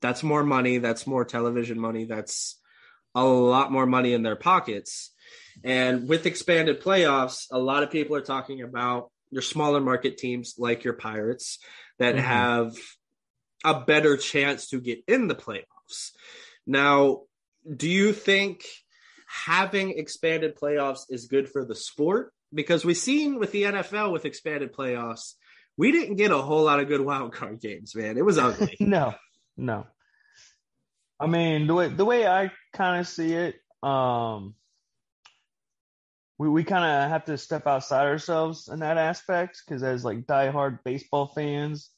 that's 0.00 0.22
more 0.22 0.44
money, 0.44 0.78
that's 0.78 1.06
more 1.06 1.24
television 1.24 1.78
money, 1.78 2.04
that's 2.04 2.60
a 3.14 3.24
lot 3.24 3.72
more 3.72 3.86
money 3.86 4.12
in 4.12 4.22
their 4.22 4.36
pockets. 4.36 5.12
And 5.64 6.08
with 6.08 6.26
expanded 6.26 6.80
playoffs, 6.80 7.46
a 7.50 7.58
lot 7.58 7.82
of 7.82 7.90
people 7.90 8.16
are 8.16 8.22
talking 8.22 8.62
about 8.62 9.10
your 9.30 9.42
smaller 9.42 9.80
market 9.80 10.18
teams 10.18 10.54
like 10.58 10.84
your 10.84 10.94
Pirates 10.94 11.58
that 11.98 12.14
mm-hmm. 12.14 12.24
have 12.24 12.76
a 13.64 13.80
better 13.80 14.16
chance 14.16 14.68
to 14.68 14.80
get 14.80 15.00
in 15.08 15.28
the 15.28 15.34
playoffs. 15.34 16.12
Now, 16.66 17.22
do 17.76 17.88
you 17.88 18.12
think 18.12 18.64
having 19.26 19.98
expanded 19.98 20.56
playoffs 20.56 21.02
is 21.10 21.26
good 21.26 21.48
for 21.48 21.64
the 21.64 21.74
sport? 21.74 22.32
Because 22.54 22.84
we've 22.84 22.96
seen 22.96 23.38
with 23.38 23.52
the 23.52 23.64
NFL 23.64 24.12
with 24.12 24.24
expanded 24.24 24.72
playoffs 24.72 25.34
we 25.78 25.92
didn't 25.92 26.16
get 26.16 26.32
a 26.32 26.38
whole 26.38 26.64
lot 26.64 26.80
of 26.80 26.88
good 26.88 27.00
wild 27.00 27.32
card 27.32 27.60
games, 27.60 27.94
man. 27.94 28.18
It 28.18 28.24
was 28.24 28.36
ugly. 28.36 28.76
no, 28.80 29.14
no. 29.56 29.86
I 31.20 31.26
mean, 31.28 31.66
the 31.68 31.74
way 31.74 31.88
the 31.88 32.04
way 32.04 32.26
I 32.26 32.50
kind 32.74 33.00
of 33.00 33.08
see 33.08 33.32
it, 33.32 33.54
um, 33.82 34.54
we 36.38 36.48
we 36.48 36.64
kind 36.64 36.84
of 36.84 37.10
have 37.10 37.24
to 37.26 37.36
step 37.36 37.66
outside 37.66 38.06
ourselves 38.06 38.68
in 38.68 38.80
that 38.80 38.96
aspect 38.96 39.62
because 39.66 39.82
as 39.82 40.04
like 40.04 40.26
diehard 40.26 40.78
baseball 40.84 41.32
fans, 41.34 41.90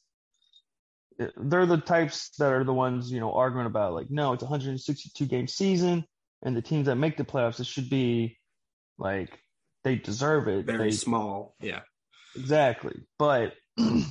eh, 1.19 1.27
they're 1.37 1.67
the 1.67 1.77
types 1.77 2.31
that 2.39 2.51
are 2.51 2.63
the 2.63 2.73
ones 2.73 3.11
you 3.11 3.19
know 3.19 3.33
arguing 3.33 3.67
about 3.67 3.93
like 3.93 4.09
no, 4.09 4.33
it's 4.33 4.41
a 4.41 4.45
162 4.45 5.25
game 5.25 5.47
season, 5.47 6.05
and 6.41 6.55
the 6.55 6.61
teams 6.61 6.87
that 6.87 6.95
make 6.95 7.17
the 7.17 7.23
playoffs, 7.23 7.59
it 7.59 7.67
should 7.67 7.89
be 7.89 8.39
like 8.97 9.37
they 9.83 9.95
deserve 9.95 10.47
it. 10.47 10.65
Very 10.65 10.89
they, 10.89 10.91
small, 10.91 11.55
yeah, 11.61 11.81
exactly. 12.35 12.95
But 13.19 13.53
and 13.77 14.07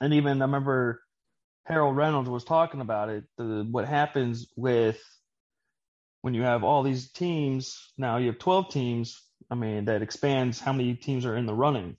even 0.00 0.42
I 0.42 0.44
remember 0.44 1.00
Harold 1.64 1.96
Reynolds 1.96 2.28
was 2.28 2.44
talking 2.44 2.82
about 2.82 3.08
it. 3.08 3.24
The, 3.38 3.66
what 3.70 3.88
happens 3.88 4.46
with 4.56 5.00
when 6.20 6.34
you 6.34 6.42
have 6.42 6.64
all 6.64 6.82
these 6.82 7.10
teams 7.10 7.78
now, 7.96 8.18
you 8.18 8.26
have 8.26 8.38
12 8.38 8.70
teams. 8.70 9.22
I 9.50 9.54
mean, 9.54 9.86
that 9.86 10.02
expands 10.02 10.60
how 10.60 10.72
many 10.72 10.94
teams 10.94 11.24
are 11.24 11.36
in 11.36 11.46
the 11.46 11.54
running. 11.54 11.96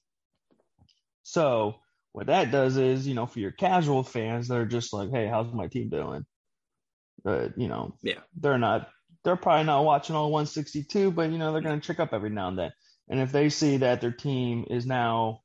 So 1.24 1.76
what 2.12 2.28
that 2.28 2.52
does 2.52 2.78
is, 2.78 3.08
you 3.08 3.16
know, 3.16 3.26
for 3.26 3.40
your 3.40 3.52
casual 3.52 4.04
fans, 4.04 4.48
they're 4.48 4.66
just 4.66 4.94
like, 4.94 5.10
"Hey, 5.12 5.28
how's 5.28 5.54
my 5.54 5.68
team 5.68 5.90
doing?" 5.90 6.26
But 7.24 7.58
you 7.58 7.68
know, 7.68 7.96
yeah, 8.02 8.20
they're 8.40 8.58
not. 8.58 8.90
They're 9.24 9.36
probably 9.36 9.66
not 9.66 9.84
watching 9.84 10.16
all 10.16 10.32
162, 10.32 11.12
but 11.12 11.32
you 11.32 11.38
know, 11.38 11.52
they're 11.52 11.62
going 11.62 11.80
to 11.80 11.86
check 11.86 12.00
up 12.00 12.14
every 12.14 12.30
now 12.30 12.48
and 12.48 12.58
then. 12.58 12.72
And 13.10 13.20
if 13.20 13.32
they 13.32 13.50
see 13.50 13.78
that 13.78 14.02
their 14.02 14.12
team 14.12 14.66
is 14.70 14.86
now 14.86 15.42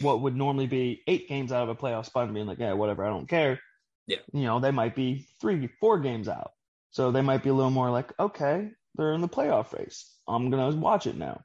what 0.00 0.22
would 0.22 0.36
normally 0.36 0.66
be 0.66 1.02
eight 1.06 1.28
games 1.28 1.50
out 1.50 1.64
of 1.64 1.68
a 1.68 1.74
playoff 1.74 2.06
spot 2.06 2.24
and 2.24 2.34
being 2.34 2.46
like, 2.46 2.58
yeah, 2.58 2.74
whatever, 2.74 3.04
I 3.04 3.08
don't 3.08 3.28
care. 3.28 3.60
Yeah. 4.06 4.18
You 4.32 4.42
know, 4.42 4.60
they 4.60 4.70
might 4.70 4.94
be 4.94 5.26
three, 5.40 5.68
four 5.80 5.98
games 5.98 6.28
out. 6.28 6.52
So 6.90 7.10
they 7.10 7.22
might 7.22 7.42
be 7.42 7.50
a 7.50 7.54
little 7.54 7.70
more 7.70 7.90
like, 7.90 8.12
okay, 8.18 8.70
they're 8.96 9.12
in 9.12 9.20
the 9.20 9.28
playoff 9.28 9.72
race. 9.72 10.12
I'm 10.26 10.50
going 10.50 10.72
to 10.72 10.78
watch 10.78 11.06
it 11.06 11.16
now. 11.16 11.42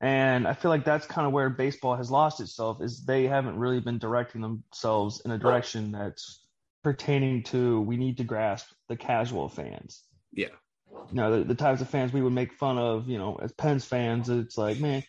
And 0.00 0.46
I 0.46 0.52
feel 0.52 0.70
like 0.70 0.84
that's 0.84 1.06
kind 1.06 1.26
of 1.26 1.32
where 1.32 1.50
baseball 1.50 1.96
has 1.96 2.10
lost 2.10 2.40
itself 2.40 2.80
is 2.80 3.04
they 3.04 3.24
haven't 3.24 3.58
really 3.58 3.80
been 3.80 3.98
directing 3.98 4.40
themselves 4.40 5.20
in 5.24 5.32
a 5.32 5.38
direction 5.38 5.90
that's 5.92 6.40
pertaining 6.84 7.42
to 7.42 7.80
we 7.80 7.96
need 7.96 8.18
to 8.18 8.24
grasp 8.24 8.68
the 8.88 8.96
casual 8.96 9.48
fans. 9.48 10.04
Yeah. 10.32 10.48
You 11.10 11.14
know, 11.14 11.38
the, 11.38 11.44
the 11.44 11.54
types 11.54 11.80
of 11.80 11.90
fans 11.90 12.12
we 12.12 12.22
would 12.22 12.32
make 12.32 12.52
fun 12.52 12.78
of, 12.78 13.08
you 13.08 13.18
know, 13.18 13.38
as 13.42 13.52
Pens 13.52 13.84
fans, 13.84 14.28
it's 14.28 14.56
like, 14.56 14.78
man, 14.78 15.02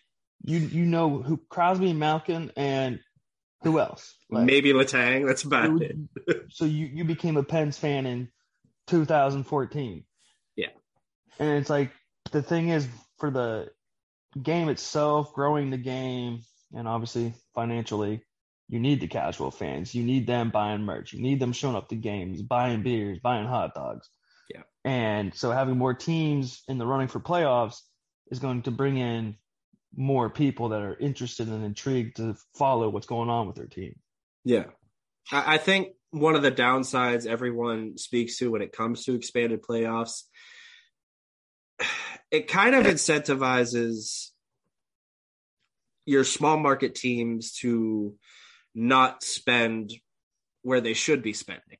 you 0.43 0.57
you 0.59 0.85
know 0.85 1.21
who 1.21 1.37
Crosby, 1.49 1.93
Malkin, 1.93 2.51
and 2.55 2.99
who 3.63 3.79
else? 3.79 4.15
Like, 4.29 4.45
Maybe 4.45 4.71
Letang. 4.73 5.25
That's 5.27 5.43
about 5.43 5.81
it. 5.81 5.95
so 6.49 6.65
you 6.65 6.87
you 6.87 7.03
became 7.03 7.37
a 7.37 7.43
Pens 7.43 7.77
fan 7.77 8.05
in 8.05 8.29
2014. 8.87 10.03
And 11.39 11.49
it's 11.49 11.69
like 11.69 11.91
the 12.31 12.41
thing 12.41 12.69
is 12.69 12.87
for 13.17 13.31
the 13.31 13.69
game 14.41 14.69
itself, 14.69 15.33
growing 15.33 15.69
the 15.69 15.77
game, 15.77 16.41
and 16.73 16.87
obviously 16.87 17.33
financially, 17.55 18.21
you 18.67 18.79
need 18.79 19.01
the 19.01 19.07
casual 19.07 19.49
fans. 19.49 19.95
You 19.95 20.03
need 20.03 20.27
them 20.27 20.51
buying 20.51 20.83
merch. 20.83 21.13
You 21.13 21.21
need 21.21 21.39
them 21.39 21.53
showing 21.53 21.75
up 21.75 21.89
to 21.89 21.95
games, 21.95 22.41
buying 22.41 22.83
beers, 22.83 23.19
buying 23.19 23.47
hot 23.47 23.73
dogs. 23.73 24.07
Yeah. 24.53 24.61
And 24.85 25.33
so 25.33 25.51
having 25.51 25.77
more 25.77 25.95
teams 25.95 26.61
in 26.67 26.77
the 26.77 26.85
running 26.85 27.07
for 27.07 27.19
playoffs 27.19 27.77
is 28.29 28.39
going 28.39 28.63
to 28.63 28.71
bring 28.71 28.97
in 28.97 29.35
more 29.95 30.29
people 30.29 30.69
that 30.69 30.81
are 30.81 30.95
interested 30.95 31.47
and 31.47 31.65
intrigued 31.65 32.17
to 32.17 32.35
follow 32.55 32.89
what's 32.89 33.07
going 33.07 33.29
on 33.29 33.47
with 33.47 33.55
their 33.55 33.65
team. 33.65 33.95
Yeah. 34.43 34.65
I 35.31 35.57
think 35.57 35.89
one 36.11 36.35
of 36.35 36.41
the 36.41 36.51
downsides 36.51 37.25
everyone 37.25 37.97
speaks 37.97 38.37
to 38.37 38.51
when 38.51 38.61
it 38.61 38.71
comes 38.71 39.03
to 39.05 39.13
expanded 39.13 39.61
playoffs, 39.61 40.23
it 42.31 42.47
kind 42.47 42.75
of 42.75 42.85
incentivizes 42.85 44.29
your 46.05 46.23
small 46.23 46.57
market 46.57 46.95
teams 46.95 47.53
to 47.53 48.15
not 48.73 49.23
spend 49.23 49.93
where 50.61 50.81
they 50.81 50.93
should 50.93 51.21
be 51.21 51.33
spending. 51.33 51.77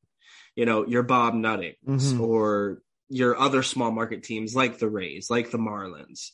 You 0.55 0.65
know, 0.65 0.85
your 0.85 1.03
Bob 1.03 1.33
Nuttings 1.33 2.13
mm-hmm. 2.13 2.21
or 2.21 2.81
your 3.07 3.39
other 3.39 3.63
small 3.63 3.91
market 3.91 4.23
teams 4.23 4.55
like 4.55 4.77
the 4.77 4.89
Rays, 4.89 5.29
like 5.29 5.51
the 5.51 5.57
Marlins. 5.57 6.29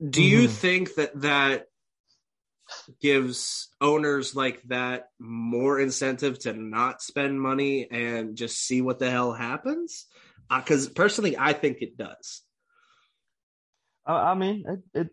Do 0.00 0.20
mm-hmm. 0.20 0.42
you 0.42 0.48
think 0.48 0.94
that 0.94 1.20
that 1.22 1.66
gives 3.00 3.68
owners 3.80 4.34
like 4.34 4.62
that 4.64 5.08
more 5.18 5.78
incentive 5.78 6.38
to 6.40 6.52
not 6.52 7.00
spend 7.00 7.40
money 7.40 7.88
and 7.90 8.36
just 8.36 8.58
see 8.58 8.82
what 8.82 8.98
the 8.98 9.10
hell 9.10 9.32
happens? 9.32 10.06
Because 10.54 10.88
uh, 10.88 10.90
personally, 10.94 11.36
I 11.38 11.52
think 11.52 11.78
it 11.80 11.96
does. 11.96 12.42
Uh, 14.06 14.14
I 14.14 14.34
mean, 14.34 14.64
it, 14.68 15.00
it, 15.00 15.08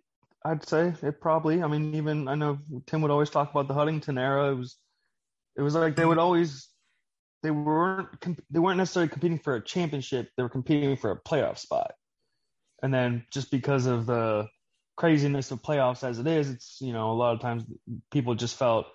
I'd 0.46 0.68
say 0.68 0.94
it 1.02 1.22
probably. 1.22 1.64
I 1.64 1.68
mean, 1.68 1.96
even 1.96 2.28
I 2.28 2.36
know 2.36 2.60
Tim 2.86 3.02
would 3.02 3.12
always 3.12 3.30
talk 3.30 3.52
about 3.52 3.68
the 3.68 3.74
Huntington 3.74 4.18
era. 4.18 4.52
It 4.52 4.58
was, 4.58 4.78
it 5.58 5.62
was 5.62 5.76
like 5.76 5.96
they 5.96 6.06
would 6.06 6.18
always, 6.18 6.70
they 7.42 7.52
weren't, 7.52 8.10
they 8.50 8.60
weren't 8.60 8.78
necessarily 8.78 9.10
competing 9.10 9.40
for 9.40 9.56
a 9.56 9.64
championship. 9.64 10.30
They 10.36 10.44
were 10.44 10.50
competing 10.50 10.96
for 10.98 11.12
a 11.12 11.20
playoff 11.20 11.58
spot. 11.58 11.94
And 12.82 12.94
then 12.94 13.26
just 13.32 13.50
because 13.50 13.86
of 13.86 14.06
the 14.06 14.48
craziness 14.96 15.52
of 15.52 15.62
playoffs 15.62 16.08
as 16.08 16.20
it 16.20 16.28
is, 16.28 16.50
it's 16.50 16.78
you 16.82 16.94
know 16.94 17.12
a 17.12 17.14
lot 17.14 17.34
of 17.34 17.40
times 17.40 17.64
people 18.12 18.36
just 18.36 18.58
felt 18.58 18.86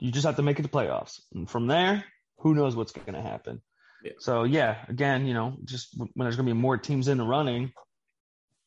you 0.00 0.10
just 0.10 0.26
have 0.26 0.36
to 0.36 0.42
make 0.42 0.58
it 0.58 0.62
to 0.62 0.68
playoffs, 0.68 1.20
and 1.34 1.48
from 1.48 1.66
there, 1.66 2.04
who 2.38 2.54
knows 2.54 2.74
what's 2.74 2.92
going 2.92 3.14
to 3.14 3.22
happen. 3.22 3.60
Yeah. 4.02 4.12
So 4.18 4.44
yeah, 4.44 4.78
again, 4.88 5.26
you 5.26 5.34
know, 5.34 5.56
just 5.64 5.94
when 5.96 6.08
there's 6.16 6.36
going 6.36 6.48
to 6.48 6.54
be 6.54 6.60
more 6.60 6.78
teams 6.78 7.08
in 7.08 7.18
the 7.18 7.24
running, 7.24 7.72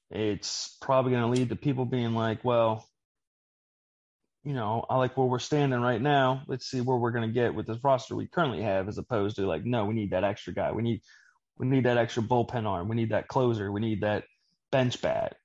it's 0.10 0.78
probably 0.82 1.12
going 1.12 1.24
to 1.24 1.40
lead 1.40 1.50
to 1.50 1.56
people 1.56 1.86
being 1.86 2.14
like, 2.14 2.44
well, 2.44 2.88
you 4.44 4.54
know, 4.54 4.86
I 4.90 4.98
like 4.98 5.18
where 5.18 5.28
we're 5.28 5.40
standing 5.40 5.82
right 5.82 6.02
now. 6.02 6.44
Let's 6.48 6.70
see 6.70 6.80
where 6.80 6.98
we're 6.98 7.12
going 7.12 7.28
to 7.28 7.34
get 7.34 7.54
with 7.54 7.68
this 7.68 7.84
roster 7.84 8.16
we 8.16 8.28
currently 8.28 8.62
have, 8.62 8.88
as 8.88 8.98
opposed 8.98 9.36
to 9.36 9.46
like, 9.46 9.66
no, 9.66 9.86
we 9.86 9.94
need 9.94 10.12
that 10.12 10.24
extra 10.24 10.54
guy. 10.54 10.72
We 10.72 10.84
need 10.84 11.02
we 11.58 11.68
need 11.68 11.86
that 11.86 11.98
extra 11.98 12.24
bullpen 12.24 12.66
arm. 12.66 12.88
We 12.88 12.96
need 12.96 13.12
that 13.12 13.28
closer. 13.28 13.72
We 13.72 13.82
need 13.82 14.02
that 14.02 14.24
bench 14.72 15.02
bat. 15.02 15.36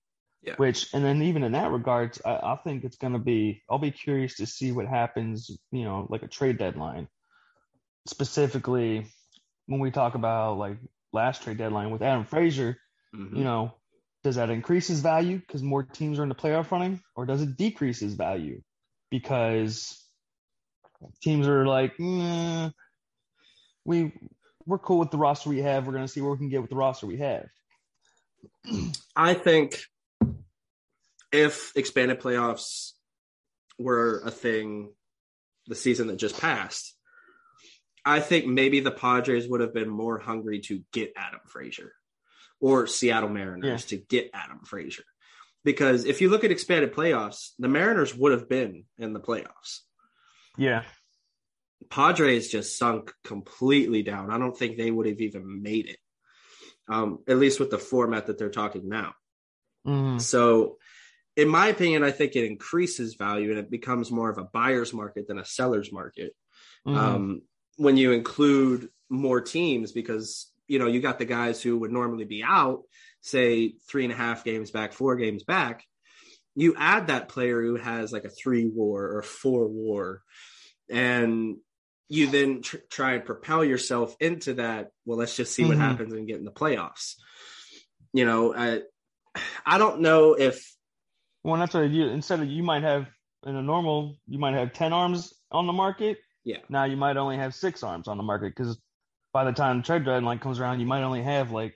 Yeah. 0.42 0.54
Which, 0.56 0.92
and 0.92 1.04
then 1.04 1.22
even 1.22 1.44
in 1.44 1.52
that 1.52 1.70
regards, 1.70 2.20
I, 2.24 2.32
I 2.32 2.58
think 2.64 2.84
it's 2.84 2.96
going 2.96 3.12
to 3.12 3.18
be, 3.18 3.62
I'll 3.70 3.78
be 3.78 3.92
curious 3.92 4.36
to 4.36 4.46
see 4.46 4.72
what 4.72 4.86
happens, 4.86 5.50
you 5.70 5.84
know, 5.84 6.06
like 6.10 6.22
a 6.22 6.28
trade 6.28 6.58
deadline. 6.58 7.08
Specifically, 8.06 9.06
when 9.66 9.78
we 9.78 9.92
talk 9.92 10.16
about 10.16 10.58
like 10.58 10.78
last 11.12 11.42
trade 11.42 11.58
deadline 11.58 11.92
with 11.92 12.02
Adam 12.02 12.24
Frazier, 12.24 12.76
mm-hmm. 13.14 13.36
you 13.36 13.44
know, 13.44 13.74
does 14.24 14.36
that 14.36 14.50
increase 14.50 14.86
his 14.86 15.00
value 15.00 15.38
because 15.38 15.62
more 15.62 15.82
teams 15.82 16.18
are 16.18 16.22
in 16.22 16.28
the 16.28 16.34
playoff 16.34 16.70
running, 16.70 17.00
or 17.16 17.26
does 17.26 17.42
it 17.42 17.56
decrease 17.56 18.00
his 18.00 18.14
value 18.14 18.60
because 19.10 20.02
teams 21.22 21.48
are 21.48 21.66
like, 21.66 21.96
mm, 21.96 22.72
we 23.84 24.12
we're 24.66 24.78
cool 24.78 24.98
with 24.98 25.10
the 25.10 25.18
roster 25.18 25.50
we 25.50 25.58
have. 25.58 25.86
We're 25.86 25.92
going 25.92 26.04
to 26.04 26.12
see 26.12 26.20
where 26.20 26.32
we 26.32 26.38
can 26.38 26.48
get 26.48 26.60
with 26.60 26.70
the 26.70 26.76
roster 26.76 27.06
we 27.06 27.18
have. 27.18 27.46
I 29.16 29.34
think 29.34 29.82
if 31.32 31.72
expanded 31.74 32.20
playoffs 32.20 32.92
were 33.78 34.22
a 34.24 34.30
thing 34.30 34.92
the 35.66 35.74
season 35.74 36.06
that 36.08 36.16
just 36.16 36.40
passed, 36.40 36.94
I 38.04 38.20
think 38.20 38.46
maybe 38.46 38.80
the 38.80 38.90
Padres 38.90 39.48
would 39.48 39.60
have 39.60 39.74
been 39.74 39.88
more 39.88 40.18
hungry 40.18 40.60
to 40.60 40.82
get 40.92 41.12
Adam 41.16 41.40
Frazier 41.46 41.92
or 42.62 42.86
Seattle 42.86 43.28
Mariners 43.28 43.82
yeah. 43.82 43.98
to 43.98 44.04
get 44.08 44.30
Adam 44.32 44.60
Frazier. 44.64 45.04
Because 45.64 46.06
if 46.06 46.20
you 46.20 46.30
look 46.30 46.44
at 46.44 46.50
expanded 46.50 46.94
playoffs, 46.94 47.50
the 47.58 47.68
Mariners 47.68 48.14
would 48.16 48.32
have 48.32 48.48
been 48.48 48.84
in 48.98 49.12
the 49.12 49.20
playoffs. 49.20 49.80
Yeah. 50.56 50.84
Padres 51.90 52.48
just 52.48 52.78
sunk 52.78 53.12
completely 53.24 54.02
down. 54.02 54.30
I 54.30 54.38
don't 54.38 54.56
think 54.56 54.76
they 54.76 54.90
would 54.90 55.06
have 55.06 55.20
even 55.20 55.62
made 55.62 55.88
it, 55.88 55.98
um, 56.88 57.18
at 57.28 57.36
least 57.36 57.60
with 57.60 57.70
the 57.70 57.78
format 57.78 58.26
that 58.26 58.38
they're 58.38 58.50
talking 58.50 58.88
now. 58.88 59.14
Mm. 59.86 60.20
So 60.20 60.78
in 61.36 61.48
my 61.48 61.68
opinion, 61.68 62.04
I 62.04 62.12
think 62.12 62.36
it 62.36 62.44
increases 62.44 63.14
value 63.14 63.50
and 63.50 63.58
it 63.58 63.70
becomes 63.70 64.10
more 64.10 64.30
of 64.30 64.38
a 64.38 64.44
buyer's 64.44 64.92
market 64.92 65.26
than 65.26 65.38
a 65.38 65.44
seller's 65.44 65.92
market. 65.92 66.34
Mm-hmm. 66.86 66.98
Um, 66.98 67.42
when 67.76 67.96
you 67.96 68.12
include 68.12 68.88
more 69.08 69.40
teams, 69.40 69.92
because 69.92 70.51
you 70.72 70.78
know 70.78 70.86
you 70.86 71.02
got 71.02 71.18
the 71.18 71.26
guys 71.26 71.60
who 71.60 71.76
would 71.76 71.92
normally 71.92 72.24
be 72.24 72.42
out, 72.42 72.84
say 73.20 73.74
three 73.90 74.04
and 74.04 74.12
a 74.12 74.16
half 74.16 74.42
games 74.42 74.70
back, 74.70 74.94
four 74.94 75.16
games 75.16 75.44
back. 75.44 75.84
You 76.54 76.74
add 76.78 77.08
that 77.08 77.28
player 77.28 77.60
who 77.60 77.76
has 77.76 78.10
like 78.10 78.24
a 78.24 78.30
three 78.30 78.70
WAR 78.72 79.18
or 79.18 79.22
four 79.22 79.68
WAR, 79.68 80.22
and 80.88 81.56
you 82.08 82.30
then 82.30 82.62
tr- 82.62 82.78
try 82.88 83.12
and 83.12 83.24
propel 83.26 83.62
yourself 83.62 84.16
into 84.18 84.54
that. 84.54 84.92
Well, 85.04 85.18
let's 85.18 85.36
just 85.36 85.54
see 85.54 85.62
mm-hmm. 85.62 85.72
what 85.72 85.78
happens 85.78 86.14
and 86.14 86.26
get 86.26 86.38
in 86.38 86.46
the 86.46 86.50
playoffs. 86.50 87.16
You 88.14 88.24
know, 88.24 88.54
I, 88.54 88.80
I 89.66 89.76
don't 89.76 90.00
know 90.00 90.32
if 90.32 90.74
well, 91.44 91.60
that's 91.60 91.74
what 91.74 91.90
you 91.90 92.06
instead 92.06 92.40
of 92.40 92.48
you 92.48 92.62
might 92.62 92.82
have 92.82 93.08
in 93.44 93.56
a 93.56 93.62
normal, 93.62 94.16
you 94.26 94.38
might 94.38 94.54
have 94.54 94.72
ten 94.72 94.94
arms 94.94 95.34
on 95.50 95.66
the 95.66 95.74
market. 95.74 96.16
Yeah. 96.44 96.60
Now 96.70 96.84
you 96.84 96.96
might 96.96 97.18
only 97.18 97.36
have 97.36 97.54
six 97.54 97.82
arms 97.82 98.08
on 98.08 98.16
the 98.16 98.22
market 98.22 98.54
because 98.56 98.80
by 99.32 99.44
the 99.44 99.52
time 99.52 99.82
trade 99.82 100.04
deadline 100.04 100.38
comes 100.38 100.60
around, 100.60 100.80
you 100.80 100.86
might 100.86 101.02
only 101.02 101.22
have 101.22 101.50
like 101.50 101.74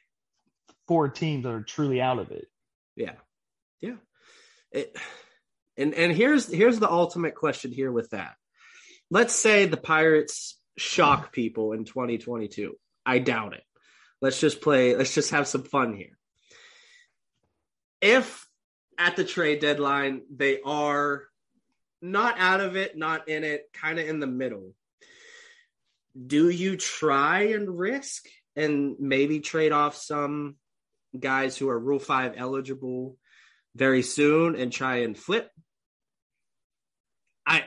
four 0.86 1.08
teams 1.08 1.44
that 1.44 1.52
are 1.52 1.62
truly 1.62 2.00
out 2.00 2.18
of 2.18 2.30
it. 2.30 2.46
Yeah, 2.94 3.14
yeah. 3.80 3.96
It, 4.70 4.96
and 5.76 5.94
and 5.94 6.12
here's 6.12 6.52
here's 6.52 6.78
the 6.78 6.90
ultimate 6.90 7.34
question 7.34 7.72
here 7.72 7.92
with 7.92 8.10
that. 8.10 8.34
Let's 9.10 9.34
say 9.34 9.66
the 9.66 9.76
Pirates 9.76 10.58
shock 10.76 11.32
people 11.32 11.72
in 11.72 11.84
2022. 11.84 12.74
I 13.04 13.18
doubt 13.18 13.54
it. 13.54 13.62
Let's 14.20 14.40
just 14.40 14.60
play. 14.60 14.96
Let's 14.96 15.14
just 15.14 15.30
have 15.30 15.46
some 15.46 15.62
fun 15.62 15.94
here. 15.94 16.18
If 18.00 18.46
at 18.98 19.16
the 19.16 19.24
trade 19.24 19.60
deadline 19.60 20.22
they 20.34 20.60
are 20.62 21.24
not 22.02 22.38
out 22.38 22.60
of 22.60 22.76
it, 22.76 22.96
not 22.96 23.28
in 23.28 23.44
it, 23.44 23.64
kind 23.72 23.98
of 23.98 24.08
in 24.08 24.20
the 24.20 24.26
middle, 24.26 24.74
do 26.26 26.48
you 26.48 26.76
try 26.76 27.48
and 27.48 27.78
risk 27.78 28.24
and 28.54 28.96
maybe 28.98 29.40
trade 29.40 29.72
off 29.72 29.96
some 29.96 30.56
guys 31.18 31.56
who 31.56 31.68
are 31.68 31.78
Rule 31.78 31.98
5 31.98 32.34
eligible 32.36 33.16
very 33.74 34.02
soon 34.02 34.56
and 34.56 34.72
try 34.72 34.98
and 34.98 35.16
flip? 35.16 35.50
I 37.46 37.64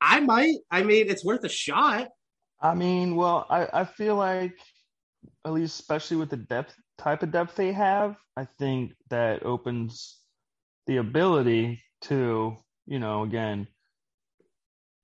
I 0.00 0.20
might. 0.20 0.56
I 0.70 0.82
mean, 0.82 1.08
it's 1.08 1.24
worth 1.24 1.44
a 1.44 1.48
shot. 1.48 2.08
I 2.60 2.74
mean, 2.74 3.16
well, 3.16 3.46
I, 3.48 3.68
I 3.72 3.84
feel 3.84 4.16
like 4.16 4.58
at 5.44 5.52
least 5.52 5.80
especially 5.80 6.16
with 6.18 6.30
the 6.30 6.36
depth 6.36 6.74
type 6.98 7.22
of 7.22 7.32
depth 7.32 7.56
they 7.56 7.72
have, 7.72 8.16
I 8.36 8.46
think 8.58 8.92
that 9.10 9.44
opens 9.44 10.18
the 10.86 10.98
ability 10.98 11.82
to, 12.02 12.56
you 12.86 12.98
know, 12.98 13.22
again, 13.22 13.66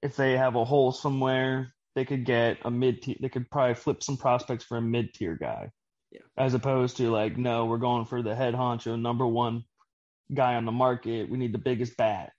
if 0.02 0.16
they 0.16 0.36
have 0.36 0.56
a 0.56 0.64
hole 0.64 0.92
somewhere, 0.92 1.72
they 1.94 2.04
could 2.04 2.24
get 2.24 2.58
a 2.64 2.70
mid 2.70 3.02
tier 3.02 3.16
they 3.20 3.28
could 3.28 3.50
probably 3.50 3.74
flip 3.74 4.02
some 4.02 4.16
prospects 4.16 4.64
for 4.64 4.76
a 4.76 4.82
mid 4.82 5.12
tier 5.14 5.36
guy. 5.36 5.70
Yeah. 6.10 6.20
As 6.36 6.54
opposed 6.54 6.96
to 6.96 7.10
like, 7.10 7.36
no, 7.36 7.66
we're 7.66 7.78
going 7.78 8.04
for 8.04 8.22
the 8.22 8.34
head 8.34 8.54
honcho 8.54 9.00
number 9.00 9.26
one 9.26 9.64
guy 10.32 10.54
on 10.54 10.64
the 10.64 10.72
market. 10.72 11.30
We 11.30 11.38
need 11.38 11.52
the 11.52 11.58
biggest 11.58 11.96
bat. 11.96 12.32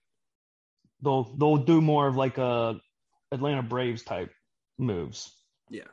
They'll 1.01 1.36
they'll 1.38 1.58
do 1.58 1.81
more 1.81 2.08
of 2.08 2.15
like 2.15 2.38
a 2.38 2.79
Atlanta 3.31 3.63
Braves 3.63 4.03
type 4.03 4.31
moves. 4.77 5.31
Yeah. 5.70 5.88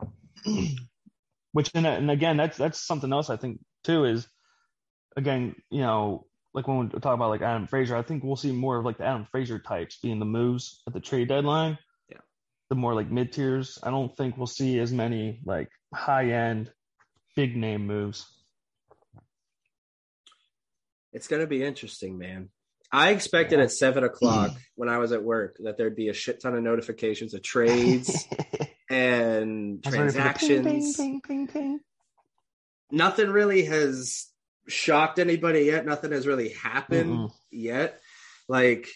Which 1.53 1.71
and, 1.75 1.87
and 1.87 2.11
again, 2.11 2.37
that's 2.37 2.57
that's 2.57 2.85
something 2.85 3.13
else 3.13 3.31
I 3.31 3.37
think 3.37 3.61
too 3.85 4.05
is 4.05 4.27
again, 5.17 5.55
you 5.71 5.81
know, 5.81 6.27
like 6.55 6.67
when 6.67 6.79
we 6.79 6.89
talk 6.89 7.15
about 7.15 7.31
like 7.31 7.43
Adam 7.43 7.67
Frazier, 7.67 7.97
I 7.97 8.03
think 8.03 8.23
we'll 8.23 8.37
see 8.37 8.53
more 8.53 8.79
of 8.79 8.85
like 8.85 8.99
the 8.99 9.05
Adam 9.05 9.27
Frazier 9.31 9.59
types 9.59 9.99
being 10.03 10.19
the 10.19 10.25
moves 10.25 10.83
at 10.87 10.93
the 10.93 11.01
trade 11.01 11.29
deadline. 11.29 11.79
Yeah. 12.71 12.75
The 12.75 12.81
more 12.81 12.95
like 12.95 13.11
mid 13.11 13.33
tiers. 13.33 13.79
I 13.83 13.91
don't 13.91 14.15
think 14.17 14.37
we'll 14.37 14.47
see 14.47 14.79
as 14.79 14.93
many 14.93 15.41
like 15.45 15.71
high 15.95 16.31
end 16.33 16.71
big 17.37 17.57
name 17.57 17.87
moves. 17.87 18.27
It's 21.13 21.29
gonna 21.29 21.47
be 21.47 21.63
interesting, 21.65 22.19
man. 22.19 22.51
I 22.91 23.11
expected 23.11 23.61
at 23.61 23.73
seven 23.73 24.05
o'clock 24.05 24.53
when 24.77 24.89
I 24.89 24.99
was 24.99 25.13
at 25.13 25.23
work 25.23 25.57
that 25.65 25.77
there'd 25.77 25.97
be 25.97 26.09
a 26.09 26.15
shit 26.15 26.41
ton 26.41 26.55
of 26.55 26.63
notifications 26.63 27.35
of 27.35 27.43
trades 27.43 28.27
and 28.91 29.83
I 29.87 29.91
was 29.91 29.97
ready 29.97 30.13
for 30.13 30.19
the 30.19 30.23
transactions. 30.23 30.97
ping, 30.97 31.21
ping, 31.21 31.47
ping. 31.47 31.81
Nothing 32.91 33.31
really 33.31 33.65
has 33.65 34.27
shocked 34.69 35.19
anybody 35.19 35.61
yet. 35.61 35.85
Nothing 35.85 36.13
has 36.13 36.27
really 36.27 36.51
happened 36.51 37.11
Mm-mm. 37.11 37.33
yet. 37.51 38.01
Like, 38.49 38.89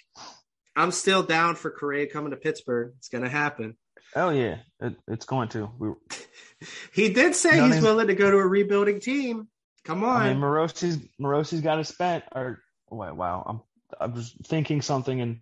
I'm 0.74 0.90
still 0.90 1.22
down 1.22 1.56
for 1.56 1.70
Correa 1.70 2.06
coming 2.06 2.30
to 2.30 2.36
Pittsburgh. 2.36 2.94
It's 2.98 3.08
gonna 3.08 3.28
happen. 3.28 3.76
Oh 4.14 4.30
yeah, 4.30 4.58
it, 4.80 4.96
it's 5.08 5.26
going 5.26 5.48
to. 5.50 5.70
We, 5.78 5.90
He 6.92 7.12
did 7.12 7.34
say 7.34 7.60
he's 7.60 7.82
willing 7.82 8.06
to 8.06 8.14
go 8.14 8.30
to 8.30 8.36
a 8.36 8.46
rebuilding 8.46 9.00
team. 9.00 9.48
Come 9.84 10.04
I 10.04 10.28
mean, 10.28 10.36
on. 10.36 10.42
Morosi's 10.42 10.98
Morosi's 11.20 11.60
got 11.60 11.76
to 11.76 11.84
spend. 11.84 12.22
Or 12.32 12.60
wait, 12.90 13.14
wow, 13.14 13.42
I'm 13.46 13.60
I'm 14.00 14.14
just 14.14 14.46
thinking 14.46 14.80
something, 14.80 15.20
and 15.20 15.40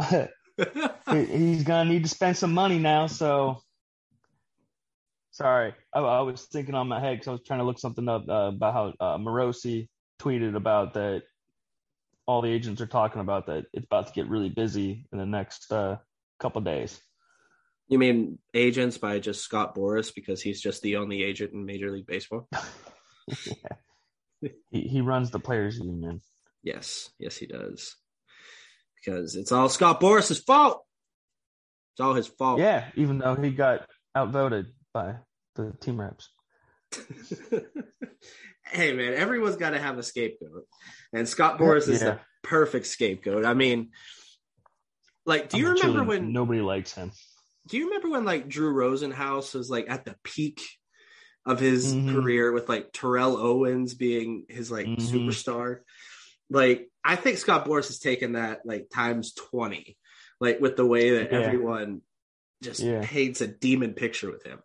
he- 1.10 1.24
he's 1.24 1.62
gonna 1.62 1.88
need 1.88 2.02
to 2.02 2.08
spend 2.08 2.36
some 2.36 2.52
money 2.52 2.78
now. 2.78 3.06
So 3.06 3.62
sorry, 5.30 5.74
I, 5.94 6.00
I 6.00 6.20
was 6.22 6.42
thinking 6.46 6.74
on 6.74 6.88
my 6.88 7.00
head 7.00 7.14
because 7.18 7.28
I 7.28 7.32
was 7.32 7.42
trying 7.46 7.60
to 7.60 7.64
look 7.66 7.78
something 7.78 8.08
up 8.08 8.28
uh, 8.28 8.48
about 8.48 8.72
how 8.74 8.94
uh, 9.00 9.18
Morosi 9.18 9.88
tweeted 10.20 10.56
about 10.56 10.94
that. 10.94 11.22
All 12.30 12.42
the 12.42 12.52
agents 12.52 12.80
are 12.80 12.86
talking 12.86 13.20
about 13.20 13.46
that 13.46 13.64
it's 13.72 13.86
about 13.86 14.06
to 14.06 14.12
get 14.12 14.28
really 14.28 14.50
busy 14.50 15.04
in 15.12 15.18
the 15.18 15.26
next 15.26 15.72
uh, 15.72 15.96
couple 16.38 16.60
days. 16.60 17.00
you 17.88 17.98
mean 17.98 18.38
agents 18.54 18.98
by 18.98 19.18
just 19.18 19.42
Scott 19.42 19.74
Boras 19.74 20.14
because 20.14 20.40
he's 20.40 20.60
just 20.60 20.80
the 20.82 20.94
only 20.94 21.24
agent 21.24 21.52
in 21.52 21.66
Major 21.66 21.90
League 21.90 22.06
Baseball? 22.06 22.48
He 24.70 24.80
he 24.80 25.00
runs 25.00 25.30
the 25.30 25.38
players 25.38 25.78
union. 25.78 26.22
Yes, 26.62 27.10
yes, 27.18 27.36
he 27.36 27.46
does. 27.46 27.96
Because 28.96 29.36
it's 29.36 29.52
all 29.52 29.68
Scott 29.68 30.00
Boras's 30.00 30.38
fault. 30.38 30.82
It's 31.92 32.00
all 32.00 32.14
his 32.14 32.28
fault. 32.28 32.58
Yeah, 32.58 32.86
even 32.94 33.18
though 33.18 33.34
he 33.34 33.50
got 33.50 33.86
outvoted 34.16 34.66
by 34.94 35.16
the 35.56 35.74
team 35.80 36.00
reps. 36.00 36.30
hey 38.72 38.92
man, 38.92 39.14
everyone's 39.14 39.56
got 39.56 39.70
to 39.70 39.78
have 39.78 39.98
a 39.98 40.02
scapegoat, 40.02 40.66
and 41.12 41.28
Scott 41.28 41.58
Boras 41.58 41.88
is 41.88 42.00
Yeah. 42.02 42.10
the 42.14 42.20
perfect 42.42 42.86
scapegoat. 42.86 43.44
I 43.44 43.54
mean, 43.54 43.90
like, 45.26 45.48
do 45.50 45.58
you 45.58 45.68
I'm 45.68 45.74
remember 45.74 46.04
when? 46.04 46.32
nobody 46.32 46.60
likes 46.60 46.92
him? 46.94 47.12
Do 47.68 47.76
you 47.76 47.86
remember 47.86 48.10
when 48.10 48.24
like 48.24 48.48
Drew 48.48 48.72
Rosenhaus 48.74 49.54
was 49.54 49.70
like 49.70 49.88
at 49.90 50.04
the 50.04 50.16
peak 50.24 50.62
of 51.46 51.60
his 51.60 51.94
Mhm. 51.94 52.12
career 52.12 52.52
with 52.52 52.68
like 52.68 52.90
Terrell 52.92 53.36
Owens 53.36 53.94
being 53.94 54.46
his 54.48 54.70
like 54.70 54.86
Mhm. 54.86 54.96
superstar? 54.98 55.80
Like, 56.48 56.90
I 57.04 57.16
think 57.16 57.38
Scott 57.38 57.66
Boras 57.66 57.86
has 57.86 57.98
taken 57.98 58.32
that 58.32 58.62
like 58.64 58.88
times 58.90 59.32
twenty, 59.34 59.96
like 60.40 60.60
with 60.60 60.76
the 60.76 60.86
way 60.86 61.10
that 61.18 61.30
Yeah. 61.32 61.38
everyone 61.40 62.02
just 62.62 62.80
Yeah. 62.80 63.00
paints 63.04 63.40
a 63.40 63.46
demon 63.46 63.94
picture 63.94 64.30
with 64.30 64.42
him. 64.44 64.60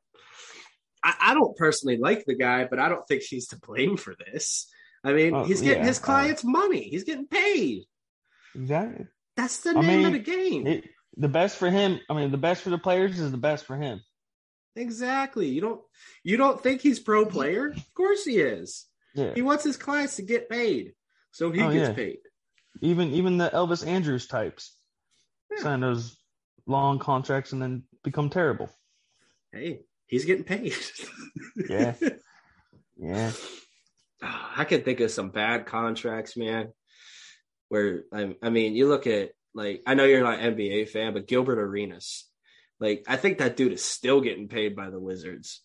I, 1.05 1.13
I 1.19 1.33
don't 1.35 1.55
personally 1.55 1.97
like 1.97 2.25
the 2.25 2.35
guy, 2.35 2.65
but 2.65 2.79
I 2.79 2.89
don't 2.89 3.07
think 3.07 3.21
he's 3.21 3.47
to 3.49 3.59
blame 3.59 3.95
for 3.95 4.15
this. 4.15 4.67
I 5.03 5.13
mean, 5.13 5.35
Oh, 5.35 5.43
he's 5.45 5.61
getting 5.61 5.83
yeah, 5.83 5.87
his 5.87 5.99
uh, 5.99 6.03
clients 6.03 6.43
money. 6.43 6.81
He's 6.89 7.03
getting 7.03 7.27
paid. 7.27 7.83
Exactly. 8.55 9.05
That's 9.37 9.59
the 9.59 9.77
I 9.77 9.81
name 9.81 10.05
of 10.05 10.13
the 10.13 10.19
game. 10.19 10.65
It, 10.65 10.85
the 11.17 11.27
best 11.27 11.57
for 11.57 11.69
him. 11.69 11.99
I 12.09 12.13
mean, 12.13 12.31
the 12.31 12.37
best 12.37 12.63
for 12.63 12.71
the 12.71 12.77
players 12.77 13.19
is 13.19 13.31
the 13.31 13.37
best 13.37 13.65
for 13.65 13.77
him. 13.77 14.01
exactly. 14.75 15.47
You 15.47 15.61
don't 15.61 15.81
you 16.23 16.37
don't 16.37 16.61
think 16.61 16.81
he's 16.81 16.99
pro 16.99 17.25
player? 17.25 17.67
Of 17.69 17.93
course 17.93 18.25
he 18.25 18.39
is. 18.39 18.85
Yeah. 19.13 19.33
He 19.35 19.41
wants 19.41 19.63
his 19.63 19.77
clients 19.77 20.15
to 20.17 20.23
get 20.23 20.49
paid, 20.49 20.93
so 21.31 21.51
he 21.51 21.61
Oh, 21.61 21.71
gets 21.71 21.89
yeah. 21.89 21.93
paid. 21.93 22.17
Even 22.81 23.11
even 23.11 23.37
the 23.37 23.49
Elvis 23.49 23.85
Andrus 23.85 24.27
types 24.27 24.75
Yeah. 25.51 25.63
sign 25.63 25.79
those 25.81 26.17
long 26.65 26.99
contracts 26.99 27.53
and 27.53 27.61
then 27.61 27.83
become 28.03 28.29
terrible. 28.29 28.69
Hey, 29.53 29.81
he's 30.07 30.25
getting 30.25 30.43
paid. 30.45 30.73
Yeah. 31.69 31.93
Yeah. 32.97 33.31
Ah, 34.21 34.53
I 34.57 34.63
can 34.65 34.83
think 34.83 34.99
of 34.99 35.09
some 35.11 35.29
bad 35.29 35.65
contracts, 35.65 36.35
man. 36.35 36.73
Where 37.69 38.03
I, 38.13 38.35
I 38.41 38.49
mean, 38.49 38.75
you 38.75 38.87
look 38.87 39.07
at 39.07 39.31
like 39.53 39.81
I 39.87 39.93
know 39.93 40.03
you're 40.05 40.21
not 40.23 40.39
an 40.39 40.55
NBA 40.55 40.89
fan, 40.89 41.13
but 41.13 41.27
Gilbert 41.27 41.59
Arenas, 41.59 42.25
like 42.79 43.05
I 43.07 43.15
think 43.15 43.37
that 43.37 43.55
dude 43.55 43.71
is 43.73 43.83
still 43.85 44.19
getting 44.21 44.47
paid 44.49 44.75
by 44.75 44.89
the 44.89 44.99
Wizards. 44.99 45.61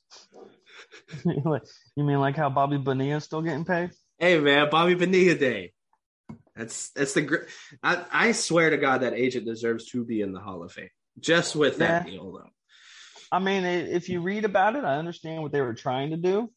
you 1.24 1.60
mean 2.04 2.20
like 2.20 2.36
how 2.36 2.50
Bobby 2.50 2.78
Bonilla 2.78 3.20
still 3.20 3.42
getting 3.42 3.64
paid? 3.64 3.90
Hey, 4.18 4.38
man, 4.38 4.68
Bobby 4.70 4.94
Bonilla 4.94 5.34
Day. 5.34 5.72
That's 6.54 6.90
that's 6.90 7.14
the 7.14 7.22
gr- 7.22 7.46
I, 7.82 8.04
I 8.12 8.32
swear 8.32 8.70
to 8.70 8.76
God 8.76 9.02
that 9.02 9.14
agent 9.14 9.46
deserves 9.46 9.86
to 9.90 10.04
be 10.04 10.20
in 10.20 10.32
the 10.32 10.40
Hall 10.40 10.62
of 10.62 10.72
Fame 10.72 10.88
just 11.18 11.56
with 11.56 11.78
that 11.78 12.06
Yeah. 12.06 12.12
deal, 12.12 12.32
though. 12.32 12.50
I 13.32 13.38
mean, 13.38 13.64
if 13.64 14.08
you 14.08 14.20
read 14.20 14.44
about 14.44 14.76
it, 14.76 14.84
I 14.84 14.96
understand 14.96 15.42
what 15.42 15.52
they 15.52 15.60
were 15.60 15.74
trying 15.74 16.10
to 16.10 16.16
do. 16.16 16.50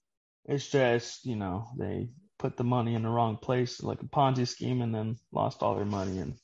It's 0.46 0.68
just, 0.68 1.26
you 1.26 1.36
know, 1.36 1.68
they 1.78 2.10
put 2.40 2.58
the 2.58 2.64
money 2.64 2.96
in 2.96 3.04
the 3.04 3.10
wrong 3.10 3.38
place, 3.38 3.82
like 3.82 4.02
a 4.02 4.06
Ponzi 4.06 4.48
scheme, 4.48 4.82
and 4.82 4.94
then 4.94 5.18
lost 5.32 5.62
all 5.62 5.76
their 5.76 5.86
money, 5.86 6.18
and 6.20 6.36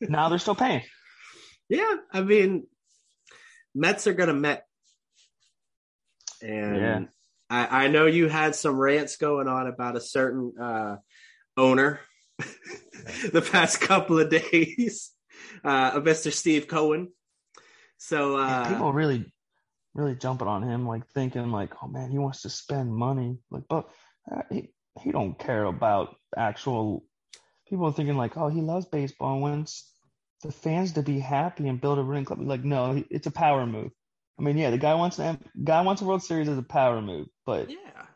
now 0.00 0.28
they're 0.28 0.38
still 0.38 0.54
paying. 0.54 0.82
yeah, 1.68 1.94
I 2.12 2.22
mean, 2.22 2.66
Mets 3.74 4.06
are 4.06 4.14
gonna 4.14 4.32
Met, 4.34 4.64
and 6.42 6.76
Yeah. 6.76 7.00
I, 7.48 7.84
I 7.84 7.88
know 7.88 8.06
you 8.06 8.28
had 8.28 8.56
some 8.56 8.76
rants 8.76 9.16
going 9.16 9.46
on 9.46 9.68
about 9.68 9.96
a 9.96 10.00
certain 10.00 10.52
uh, 10.60 10.96
owner 11.56 12.00
the 12.38 13.46
past 13.52 13.80
couple 13.80 14.18
of 14.18 14.30
days, 14.30 15.12
uh, 15.62 16.00
Mr. 16.00 16.32
Steve 16.32 16.66
Cohen. 16.66 17.12
So 17.98 18.36
uh, 18.36 18.68
people 18.68 18.92
really, 18.92 19.32
really 19.94 20.14
jumping 20.14 20.48
on 20.48 20.62
him, 20.62 20.86
like 20.86 21.06
thinking, 21.08 21.50
like, 21.50 21.72
oh 21.82 21.88
man, 21.88 22.10
he 22.10 22.18
wants 22.18 22.42
to 22.42 22.50
spend 22.50 22.94
money, 22.94 23.38
like, 23.50 23.64
but 23.68 23.88
uh, 24.30 24.42
he 24.50 24.70
he 25.02 25.12
don't 25.12 25.38
care 25.38 25.64
about 25.64 26.16
actual 26.36 27.04
people 27.68 27.86
are 27.86 27.92
thinking 27.92 28.16
like, 28.16 28.36
oh, 28.36 28.48
he 28.48 28.60
loves 28.60 28.86
baseball 28.86 29.34
and 29.34 29.42
wants 29.42 29.92
the 30.42 30.52
fans 30.52 30.92
to 30.92 31.02
be 31.02 31.18
happy 31.18 31.68
and 31.68 31.80
build 31.80 31.98
a 31.98 32.04
winning 32.04 32.24
club. 32.24 32.40
Like, 32.40 32.64
no, 32.64 33.02
it's 33.10 33.26
a 33.26 33.32
power 33.32 33.66
move. 33.66 33.90
I 34.38 34.42
mean, 34.42 34.58
yeah, 34.58 34.70
the 34.70 34.78
guy 34.78 34.94
wants 34.94 35.16
to 35.16 35.38
guy 35.62 35.80
wants 35.80 36.02
a 36.02 36.04
World 36.04 36.22
Series 36.22 36.48
as 36.48 36.58
a 36.58 36.62
power 36.62 37.00
move, 37.00 37.28
but 37.44 37.70
Yeah. 37.70 38.06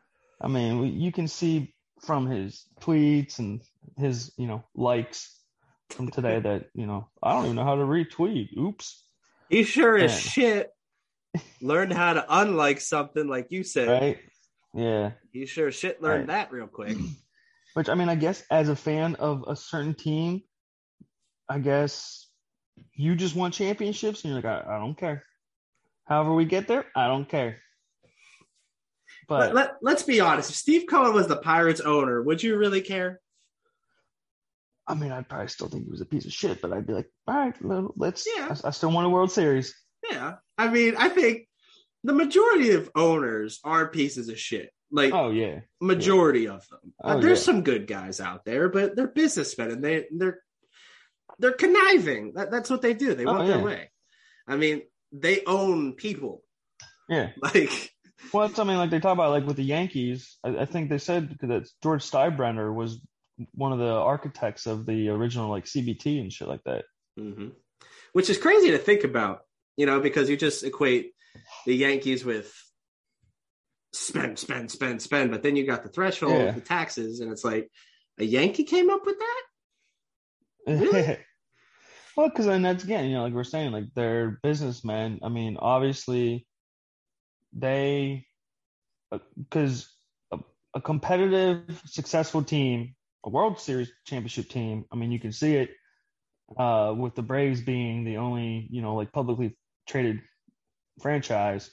I 0.41 0.49
mean, 0.49 1.01
you 1.01 1.13
can 1.13 1.29
see 1.29 1.75
from 2.03 2.27
his 2.27 2.65
tweets 2.81 3.39
and 3.39 3.63
his, 3.99 4.33
you 4.39 4.47
know, 4.47 4.65
likes 4.75 5.39
from 5.91 6.11
today 6.11 6.41
that, 6.49 6.67
you 6.75 6.87
know, 6.87 7.09
I 7.23 7.33
don't 7.33 7.45
even 7.45 7.57
know 7.57 7.65
how 7.65 7.77
to 7.77 7.85
retweet. 7.85 8.57
Oops. 8.57 9.05
He 9.51 9.65
sure 9.65 9.99
as 9.99 10.19
shit 10.19 10.71
learned 11.61 11.93
how 11.93 12.13
to 12.15 12.25
unlike 12.29 12.81
something 12.81 13.27
like 13.29 13.49
you 13.51 13.65
said. 13.65 13.89
Right? 13.89 14.19
Yeah. 14.73 15.13
He 15.33 15.47
sure 15.47 15.69
as 15.69 15.75
shit 15.75 16.01
learned 16.01 16.29
Right. 16.29 16.49
that 16.49 16.53
real 16.53 16.67
quick. 16.69 16.97
Which 17.75 17.89
I 17.89 17.95
mean, 17.95 18.09
I 18.09 18.15
guess 18.15 18.43
as 18.51 18.69
a 18.69 18.77
fan 18.77 19.17
of 19.17 19.45
a 19.47 19.55
certain 19.57 19.95
team, 19.95 20.43
I 21.49 21.59
guess 21.59 22.29
you 22.95 23.15
just 23.15 23.35
want 23.37 23.55
championships 23.55 24.25
and 24.25 24.33
you're 24.33 24.43
like, 24.43 24.67
I, 24.67 24.77
I 24.77 24.79
don't 24.79 24.97
care. 24.97 25.25
However 26.07 26.35
we 26.35 26.45
get 26.45 26.67
there, 26.67 26.87
I 26.97 27.07
don't 27.09 27.29
care. 27.29 27.59
But 29.29 29.53
But 29.53 29.77
let, 29.83 29.95
us 29.95 30.03
be 30.03 30.21
honest. 30.21 30.51
If 30.51 30.57
Steve 30.57 30.85
Cohen 30.89 31.13
was 31.15 31.29
the 31.29 31.37
Pirates 31.37 31.81
owner, 31.81 32.23
would 32.23 32.43
you 32.43 32.57
really 32.57 32.81
care? 32.81 33.21
I 34.91 34.95
mean, 34.95 35.13
I'd 35.13 35.29
probably 35.29 35.49
still 35.49 35.69
think 35.69 35.85
he 35.85 35.91
was 35.91 36.01
a 36.01 36.07
piece 36.07 36.25
of 36.27 36.33
shit, 36.33 36.61
but 36.61 36.73
I'd 36.73 36.87
be 36.87 36.93
like, 36.93 37.09
all 37.27 37.35
right, 37.37 37.63
well, 37.63 37.93
let's. 37.97 38.27
Yeah. 38.37 38.55
I, 38.65 38.69
I 38.69 38.71
still 38.71 38.91
want 38.91 39.07
a 39.07 39.11
World 39.11 39.31
Series. 39.31 39.75
Yeah. 40.11 40.35
I 40.59 40.69
mean, 40.69 40.95
I 40.99 41.09
think 41.09 41.47
the 42.05 42.13
majority 42.13 42.71
of 42.73 42.91
owners 42.95 43.61
are 43.65 43.89
pieces 43.89 44.29
of 44.29 44.39
shit. 44.39 44.71
Like 44.93 45.13
Oh 45.15 45.31
yeah, 45.31 45.61
majority 45.81 46.49
of 46.49 46.67
them. 46.69 46.93
Oh, 47.05 47.21
There's 47.21 47.39
yeah. 47.39 47.45
some 47.45 47.63
good 47.63 47.87
guys 47.87 48.21
out 48.21 48.45
there, 48.45 48.69
but 48.69 48.97
they're 48.97 49.07
businessmen 49.07 49.71
and 49.71 49.85
they 49.85 50.07
they're 50.11 50.41
they're 51.39 51.53
conniving. 51.53 52.33
That, 52.35 52.51
that's 52.51 52.69
what 52.69 52.83
they 52.83 52.93
do. 52.95 53.15
They 53.15 53.25
Oh, 53.25 53.33
want 53.35 53.47
their 53.47 53.61
way. 53.61 53.91
I 54.49 54.57
mean, 54.57 54.83
they 55.13 55.45
own 55.47 55.93
people. 55.93 56.43
yeah. 57.09 57.31
Like 57.43 57.93
Well, 58.33 58.47
it's 58.47 58.57
something 58.57 58.77
like 58.77 58.91
they 58.91 58.99
talk 58.99 59.13
about, 59.13 59.31
like 59.31 59.47
with 59.47 59.57
the 59.57 59.63
Yankees. 59.63 60.37
I, 60.43 60.59
I 60.59 60.65
think 60.65 60.91
they 60.91 60.99
said 60.99 61.37
that 61.43 61.69
George 61.85 62.03
Steinbrenner 62.11 62.75
was 62.75 63.01
one 63.53 63.73
of 63.73 63.79
the 63.79 63.93
architects 63.93 64.67
of 64.67 64.87
the 64.87 65.09
original 65.09 65.49
like 65.51 65.65
CBT 65.67 66.21
and 66.21 66.33
shit 66.33 66.49
like 66.49 66.63
that. 66.65 66.85
Mhm. 67.19 67.53
which 68.13 68.31
is 68.31 68.39
crazy 68.39 68.71
to 68.71 68.79
think 68.79 69.05
about, 69.05 69.43
you 69.77 69.87
know, 69.87 70.01
because 70.01 70.29
you 70.31 70.37
just 70.37 70.65
equate 70.65 71.13
the 71.67 71.75
Yankees 71.75 72.25
with 72.25 72.53
spend, 73.93 74.39
spend, 74.39 74.71
spend, 74.71 75.03
spend, 75.03 75.31
but 75.31 75.43
then 75.43 75.57
you 75.57 75.67
got 75.67 75.83
the 75.83 75.89
threshold, 75.89 76.33
Yeah. 76.33 76.53
the 76.53 76.61
taxes, 76.61 77.21
and 77.21 77.31
it's 77.31 77.45
like 77.45 77.71
a 78.19 78.25
Yankee 78.25 78.65
came 78.65 78.91
up 78.91 79.05
with 79.07 79.19
that. 79.19 79.43
Really? 80.67 81.19
well, 82.17 82.29
because 82.29 82.47
then 82.47 82.63
that's 82.63 82.85
again, 82.85 83.07
you 83.07 83.15
know, 83.15 83.23
like 83.23 83.33
we're 83.33 83.45
saying, 83.45 83.73
like 83.73 83.87
they're 83.95 84.39
businessmen. 84.43 85.21
I 85.23 85.29
mean, 85.29 85.57
obviously, 85.59 86.47
they 87.53 88.27
because 89.37 89.89
a, 90.33 90.39
a 90.75 90.81
competitive, 90.81 91.83
successful 91.87 92.43
team, 92.45 92.95
a 93.25 93.29
World 93.31 93.61
Series 93.61 93.91
championship 94.07 94.49
team. 94.49 94.85
I 94.93 94.97
mean, 94.97 95.13
you 95.13 95.21
can 95.21 95.33
see 95.33 95.57
it 95.57 95.71
uh, 96.57 96.95
with 96.97 97.15
the 97.15 97.23
Braves 97.23 97.61
being 97.61 98.05
the 98.05 98.17
only, 98.17 98.67
you 98.71 98.83
know, 98.83 98.95
like 98.97 99.13
publicly 99.13 99.57
traded 99.87 100.21
franchise. 101.01 101.71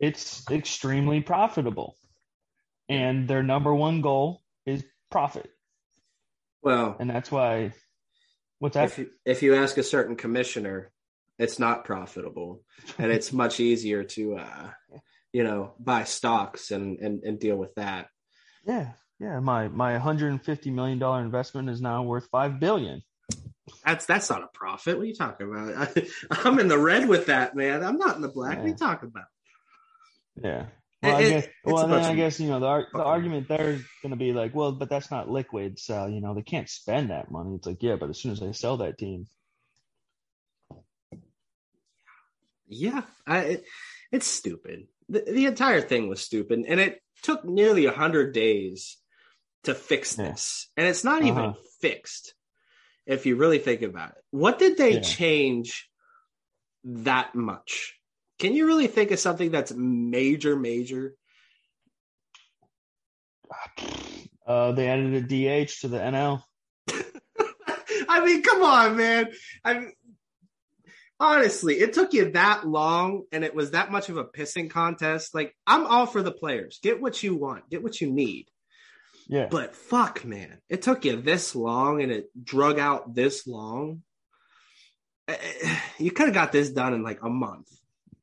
It's 0.00 0.48
extremely 0.50 1.20
profitable, 1.20 1.96
and 2.88 3.26
their 3.26 3.42
number 3.42 3.74
one 3.74 4.00
goal 4.00 4.42
is 4.64 4.84
profit, 5.10 5.50
Well, 6.62 6.96
and 7.00 7.10
that's 7.10 7.32
why. 7.32 7.72
What's 8.60 8.74
that? 8.74 8.84
if 8.86 8.98
you, 8.98 9.10
if 9.24 9.42
you 9.42 9.54
ask 9.54 9.76
a 9.78 9.82
certain 9.82 10.16
commissioner, 10.16 10.92
it's 11.38 11.58
not 11.58 11.84
profitable, 11.84 12.62
and 12.98 13.10
it's 13.10 13.32
much 13.32 13.58
easier 13.60 14.04
to, 14.04 14.36
uh, 14.36 14.70
you 15.32 15.42
know, 15.44 15.74
buy 15.80 16.04
stocks 16.04 16.70
and, 16.70 16.98
and 16.98 17.24
and 17.24 17.40
deal 17.40 17.56
with 17.56 17.74
that. 17.74 18.08
Yeah, 18.64 18.92
yeah. 19.18 19.40
My 19.40 19.68
my 19.68 19.92
150 19.92 20.70
million 20.70 20.98
dollar 20.98 21.20
investment 21.22 21.68
is 21.70 21.80
now 21.80 22.02
worth 22.02 22.28
five 22.30 22.58
billion. 22.60 23.02
That's 23.84 24.06
that's 24.06 24.30
not 24.30 24.42
a 24.42 24.48
profit. 24.52 24.96
What 24.96 25.02
are 25.02 25.06
you 25.06 25.14
talking 25.14 25.46
about? 25.52 25.74
I, 25.96 26.06
I'm 26.30 26.58
in 26.58 26.68
the 26.68 26.78
red 26.78 27.08
with 27.08 27.26
that, 27.26 27.54
man. 27.54 27.84
I'm 27.84 27.98
not 27.98 28.16
in 28.16 28.22
the 28.22 28.28
black. 28.28 28.56
What 28.58 28.64
are 28.64 28.68
you 28.68 28.74
talking 28.74 29.08
about? 29.08 29.26
Yeah. 30.42 30.66
Well, 31.02 31.16
I 31.16 31.20
It- 31.20 31.26
it- 31.26 31.30
guess. 31.30 31.46
Well, 31.64 31.86
then 31.86 32.04
I 32.04 32.14
guess 32.14 32.40
you 32.40 32.48
know 32.48 32.60
the 32.60 32.66
ar- 32.66 32.88
the 32.92 33.02
argument 33.02 33.46
there 33.48 33.70
is 33.72 33.82
going 34.02 34.10
to 34.10 34.16
be 34.16 34.32
like, 34.32 34.54
well, 34.54 34.72
but 34.72 34.88
that's 34.88 35.10
not 35.10 35.28
liquid, 35.30 35.78
so 35.78 36.06
you 36.06 36.20
know 36.20 36.34
they 36.34 36.42
can't 36.42 36.68
spend 36.68 37.10
that 37.10 37.30
money. 37.30 37.54
It's 37.54 37.66
like, 37.66 37.82
yeah, 37.82 37.96
but 37.96 38.08
as 38.10 38.18
soon 38.18 38.32
as 38.32 38.40
they 38.40 38.52
sell 38.52 38.78
that 38.78 38.98
team, 38.98 39.26
Yeah, 42.70 43.02
I, 43.26 43.38
it, 43.38 43.64
it's 44.12 44.26
stupid. 44.26 44.88
The, 45.08 45.20
the 45.26 45.46
entire 45.46 45.80
thing 45.80 46.08
was 46.08 46.20
stupid, 46.20 46.64
and 46.68 46.78
it 46.80 47.00
took 47.22 47.44
nearly 47.44 47.86
a 47.86 47.92
hundred 47.92 48.34
days 48.34 48.98
to 49.64 49.74
fix 49.74 50.16
Yeah. 50.16 50.30
this, 50.30 50.70
and 50.76 50.86
it's 50.86 51.04
not 51.04 51.22
even 51.22 51.44
Uh-huh. 51.44 51.60
fixed 51.80 52.34
if 53.06 53.26
you 53.26 53.36
really 53.36 53.58
think 53.58 53.82
about 53.82 54.10
it. 54.10 54.24
What 54.30 54.58
did 54.58 54.76
they 54.76 54.94
Yeah. 54.94 55.00
change 55.00 55.88
that 56.84 57.34
much? 57.34 57.98
Can 58.38 58.54
you 58.54 58.66
really 58.66 58.86
think 58.86 59.10
of 59.10 59.18
something 59.18 59.50
that's 59.50 59.72
major, 59.72 60.56
major? 60.56 61.14
uh, 64.46 64.72
they 64.72 64.88
added 64.88 65.14
a 65.14 65.20
DH 65.22 65.80
to 65.80 65.88
the 65.88 65.98
NL. 65.98 66.42
I 68.08 68.24
mean, 68.24 68.42
come 68.42 68.62
on, 68.62 68.96
man. 68.96 69.32
I 69.64 69.74
mean, 69.74 69.92
honestly, 71.20 71.76
it 71.80 71.92
took 71.92 72.12
you 72.12 72.30
that 72.32 72.66
long 72.66 73.24
and 73.32 73.44
it 73.44 73.54
was 73.54 73.72
that 73.72 73.90
much 73.90 74.08
of 74.08 74.16
a 74.16 74.24
pissing 74.24 74.70
contest. 74.70 75.34
Like, 75.34 75.54
I'm 75.66 75.86
all 75.86 76.06
for 76.06 76.22
the 76.22 76.32
players. 76.32 76.78
Get 76.82 77.00
what 77.00 77.22
you 77.22 77.34
want, 77.36 77.68
get 77.70 77.82
what 77.82 78.00
you 78.00 78.10
need. 78.10 78.48
Yeah. 79.28 79.48
But 79.50 79.76
fuck, 79.76 80.24
man, 80.24 80.58
it 80.70 80.82
took 80.82 81.04
you 81.04 81.20
this 81.20 81.54
long 81.54 82.02
and 82.02 82.10
it 82.10 82.30
drug 82.42 82.78
out 82.78 83.14
this 83.14 83.46
long. 83.46 84.02
Eh, 85.28 85.36
eh, 85.62 85.80
You 85.98 86.10
could 86.10 86.26
have 86.26 86.34
got 86.34 86.50
this 86.50 86.70
done 86.70 86.94
in 86.94 87.02
like 87.02 87.22
a 87.22 87.28
month, 87.28 87.68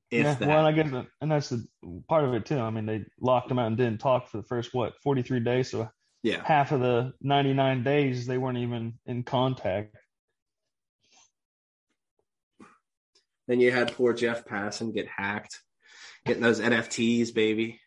if 0.10 0.24
yeah. 0.26 0.34
that. 0.34 0.48
Well, 0.48 0.66
I 0.66 0.72
guess, 0.72 0.90
that- 0.92 1.08
and 1.22 1.32
that's 1.32 1.50
the 1.50 1.66
part 2.10 2.24
of 2.24 2.34
it 2.34 2.48
too. 2.48 2.58
I 2.58 2.72
mean, 2.72 2.88
they 2.88 3.06
locked 3.22 3.50
them 3.50 3.60
out 3.60 3.68
and 3.68 3.78
didn't 3.78 4.00
talk 4.00 4.30
for 4.30 4.38
the 4.38 4.44
first 4.44 4.74
what 4.74 5.00
43 5.04 5.42
days, 5.42 5.70
so 5.70 5.88
yeah. 6.24 6.42
half 6.44 6.72
of 6.72 6.80
the 6.80 7.14
99 7.22 7.84
days 7.84 8.26
they 8.26 8.40
weren't 8.40 8.58
even 8.58 8.98
in 9.06 9.22
contact. 9.22 9.96
Then 13.48 13.60
you 13.60 13.72
had 13.72 13.94
poor 13.94 14.14
Jeff 14.14 14.44
Passan 14.44 14.92
get 14.92 15.08
hacked, 15.08 15.62
getting 16.26 16.42
those 16.42 16.60
NFTs, 16.60 17.32
baby. 17.32 17.80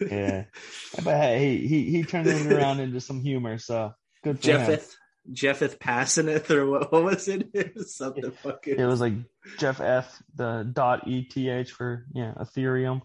Yeah. 0.00 0.44
but 1.04 1.16
hey, 1.16 1.56
he, 1.58 1.66
he 1.66 1.90
he 1.90 2.02
turned 2.04 2.26
it 2.26 2.50
around 2.52 2.80
into 2.80 3.00
some 3.00 3.20
humor, 3.20 3.58
so 3.58 3.92
good 4.24 4.40
for 4.40 4.50
him. 4.50 4.60
Jeffeth, 4.60 4.94
Jeffeth 5.32 5.78
Passaneth, 5.78 6.50
or 6.50 6.66
what, 6.66 6.90
what 6.92 7.04
was 7.04 7.28
it? 7.28 7.48
It 7.52 7.74
was 7.74 7.94
something 7.96 8.30
fucking. 8.30 8.78
It 8.78 8.86
was 8.86 9.00
like 9.00 9.14
Jeff 9.58 9.80
F 9.80 10.22
the 10.34 10.68
dot 10.72 11.04
ETH 11.06 11.70
for 11.70 12.06
yeah 12.14 12.34
Ethereum. 12.40 13.02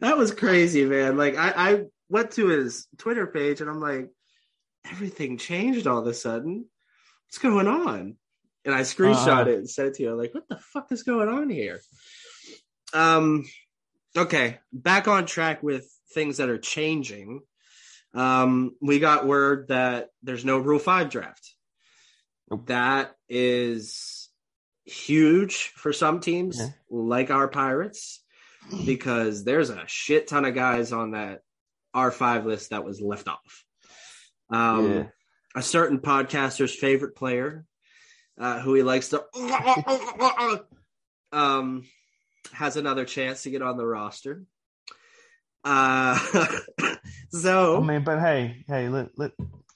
that 0.00 0.16
was 0.16 0.32
crazy, 0.32 0.84
man. 0.84 1.16
Like 1.16 1.36
I, 1.36 1.52
I 1.56 1.84
went 2.08 2.32
to 2.32 2.48
his 2.48 2.86
Twitter 2.98 3.26
page 3.26 3.60
and 3.60 3.70
I'm 3.70 3.80
like, 3.80 4.10
everything 4.90 5.38
changed 5.38 5.86
all 5.86 5.98
of 5.98 6.06
a 6.06 6.14
sudden. 6.14 6.66
What's 7.26 7.38
going 7.38 7.66
on? 7.68 8.16
And 8.64 8.74
I 8.74 8.80
screenshot 8.80 9.28
Uh-huh. 9.42 9.50
it 9.50 9.58
and 9.58 9.70
sent 9.70 9.88
it 9.88 9.94
to 9.94 10.02
you. 10.04 10.10
I'm 10.12 10.18
like, 10.18 10.34
what 10.34 10.48
the 10.48 10.58
fuck 10.58 10.90
is 10.92 11.02
going 11.04 11.28
on 11.28 11.48
here? 11.50 11.80
Um, 12.92 13.44
okay, 14.16 14.58
back 14.72 15.08
on 15.08 15.26
track 15.26 15.62
with 15.62 15.86
things 16.12 16.38
that 16.38 16.48
are 16.48 16.58
changing. 16.58 17.40
Um, 18.14 18.74
we 18.80 18.98
got 18.98 19.26
word 19.26 19.68
that 19.68 20.08
there's 20.22 20.44
no 20.44 20.58
Rule 20.58 20.78
Five 20.78 21.10
draft. 21.10 21.54
Nope. 22.50 22.66
That 22.66 23.14
is 23.28 24.28
huge 24.84 25.72
for 25.74 25.92
some 25.92 26.20
teams, 26.20 26.58
Yeah. 26.58 26.68
like 26.90 27.30
our 27.30 27.48
Pirates, 27.48 28.22
because 28.84 29.44
there's 29.44 29.70
a 29.70 29.84
shit 29.86 30.28
ton 30.28 30.44
of 30.44 30.54
guys 30.54 30.92
on 30.92 31.10
that 31.10 31.42
R5 31.94 32.44
list 32.44 32.70
that 32.70 32.84
was 32.84 33.00
left 33.00 33.28
off. 33.28 33.64
Um, 34.50 34.92
Yeah. 34.92 35.06
A 35.56 35.62
certain 35.62 35.98
podcaster's 36.00 36.74
favorite 36.74 37.16
player, 37.16 37.64
uh, 38.38 38.60
who 38.60 38.74
he 38.74 38.82
likes 38.82 39.08
to, 39.08 39.24
um, 41.32 41.84
has 42.52 42.76
another 42.76 43.04
chance 43.04 43.42
to 43.42 43.50
get 43.50 43.62
on 43.62 43.76
the 43.76 43.86
roster. 43.86 44.44
Uh, 45.64 46.18
so, 47.30 47.82
I 47.82 47.84
mean, 47.86 48.04
but 48.04 48.20
hey, 48.20 48.64
hey, 48.68 48.88
let 48.88 49.08
let 49.16 49.32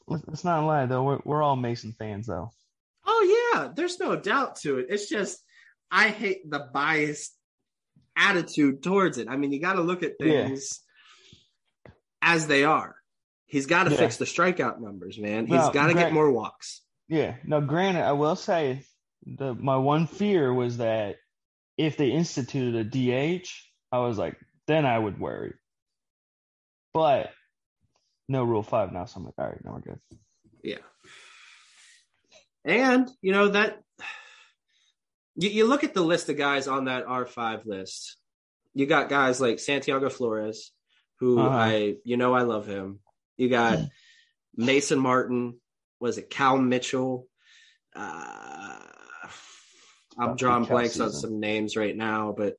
let- 0.07 0.29
let's 0.29 0.45
not 0.45 0.65
lie 0.65 0.87
though. 0.87 1.03
We're 1.05 1.21
we're 1.25 1.43
all 1.43 1.57
Mason 1.57 1.93
fans 1.99 2.27
though. 2.27 2.51
Oh 3.07 3.53
yeah, 3.55 3.69
there's 3.75 3.99
no 3.99 4.17
doubt 4.17 4.57
to 4.61 4.79
it. 4.79 4.87
It's 4.91 5.09
just 5.09 5.43
I 5.91 6.09
hate 6.09 6.49
the 6.49 6.69
biased 6.73 7.35
attitude 8.17 8.83
towards 8.83 9.19
it. 9.19 9.29
I 9.29 9.37
mean, 9.37 9.53
you 9.53 9.61
got 9.61 9.75
to 9.75 9.81
look 9.83 10.03
at 10.03 10.13
Yeah. 10.21 10.47
things 10.47 10.81
as 12.23 12.47
they 12.47 12.65
are. 12.65 12.95
He's 13.47 13.67
got 13.67 13.85
to 13.85 13.91
Yeah. 13.91 13.97
fix 13.97 14.17
the 14.19 14.25
strikeout 14.27 14.79
numbers, 14.81 15.19
man. 15.19 15.47
He's 15.47 15.57
No, 15.57 15.71
got 15.73 15.89
to 15.89 15.95
get 15.95 16.13
more 16.13 16.31
walks. 16.31 16.83
Yeah. 17.09 17.37
Now, 17.45 17.61
granted, 17.61 18.05
I 18.05 18.13
will 18.13 18.37
say 18.37 18.85
the 19.27 19.55
my 19.55 19.77
one 19.77 20.07
fear 20.07 20.53
was 20.53 20.77
that 20.79 21.17
if 21.81 21.97
they 21.97 22.11
instituted 22.11 22.75
a 22.75 22.85
DH, 22.85 23.49
I 23.91 23.99
was 23.99 24.19
like, 24.19 24.37
then 24.67 24.85
I 24.85 24.99
would 24.99 25.19
worry. 25.19 25.55
But 26.93 27.31
no 28.29 28.45
Rule 28.45 28.63
Five 28.63 28.93
now, 28.93 29.07
so 29.07 29.19
I'm 29.19 29.25
like, 29.25 29.35
all 29.39 29.47
right, 29.47 29.65
now 29.65 29.73
we're 29.73 29.81
good. 29.81 30.01
Yeah. 30.63 30.77
And, 32.65 33.09
you 33.23 33.33
know, 33.33 33.49
that 33.49 33.81
you, 35.37 35.49
you 35.49 35.67
look 35.67 35.83
at 35.85 35.95
the 35.95 36.03
list 36.03 36.29
of 36.29 36.37
guys 36.37 36.69
on 36.69 36.85
that 36.85 37.07
R5 37.07 37.65
list. 37.65 38.17
You 38.75 38.85
got 38.85 39.09
guys 39.09 39.41
like 39.41 39.59
Santiago 39.59 40.09
Florez, 40.09 40.59
who 41.19 41.41
Uh-huh. 41.41 41.57
I, 41.57 41.95
you 42.05 42.19
know, 42.19 42.35
I 42.35 42.43
love 42.43 42.67
him. 42.67 43.01
You 43.39 43.49
got 43.49 43.79
Mason 44.55 44.99
Martin. 44.99 45.59
Was 45.99 46.19
it 46.19 46.29
Cal 46.29 46.59
Mitchell? 46.59 47.27
Uh, 47.97 48.79
I'm 50.19 50.37
drawing 50.37 50.65
blanks 50.65 50.99
on 51.01 51.13
some 51.13 51.41
names 51.41 51.77
right 51.77 51.97
now, 51.97 52.35
but 52.37 52.57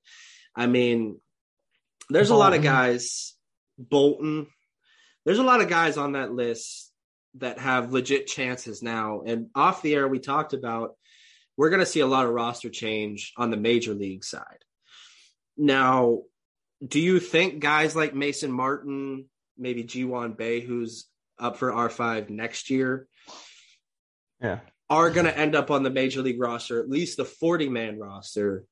I 0.55 0.67
mean, 0.67 1.19
there's 2.09 2.29
a 2.29 2.35
lot 2.35 2.53
of 2.53 2.61
guys. 2.61 3.35
Bolton. 3.77 4.47
There's 5.25 5.39
a 5.39 5.43
lot 5.43 5.61
of 5.61 5.69
guys 5.69 5.97
on 5.97 6.13
that 6.13 6.31
list 6.31 6.91
that 7.35 7.59
have 7.59 7.93
legit 7.93 8.27
chances 8.27 8.81
now. 8.83 9.21
And 9.25 9.47
off 9.55 9.81
the 9.81 9.95
air, 9.95 10.07
we 10.07 10.19
talked 10.19 10.53
about 10.53 10.95
we're 11.57 11.69
going 11.69 11.79
to 11.79 11.85
see 11.85 11.99
a 11.99 12.07
lot 12.07 12.25
of 12.25 12.31
roster 12.31 12.69
change 12.69 13.33
on 13.37 13.51
the 13.51 13.57
major 13.57 13.93
league 13.93 14.23
side. 14.23 14.65
Now, 15.57 16.21
do 16.85 16.99
you 16.99 17.19
think 17.19 17.59
guys 17.59 17.95
like 17.95 18.15
Mason 18.15 18.51
Martin, 18.51 19.25
maybe 19.57 19.83
Ji-hwan 19.83 20.33
Bae, 20.33 20.59
who's 20.59 21.07
up 21.39 21.57
for 21.57 21.71
R5 21.71 22.29
next 22.29 22.69
year, 22.69 23.07
Yeah. 24.41 24.59
Are 24.91 25.10
going 25.10 25.25
to 25.25 25.38
end 25.38 25.56
up 25.56 25.71
on 25.71 25.84
the 25.84 25.89
major 25.89 26.21
league 26.21 26.39
roster, 26.39 26.82
at 26.82 26.89
least 26.89 27.15
the 27.15 27.23
40 27.23 27.69
man 27.69 27.97
roster 27.97 28.65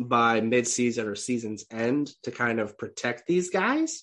by 0.00 0.40
midseason 0.40 1.06
or 1.06 1.14
season's 1.14 1.64
end 1.70 2.10
to 2.24 2.32
kind 2.32 2.58
of 2.58 2.76
protect 2.76 3.28
these 3.28 3.50
guys? 3.50 4.02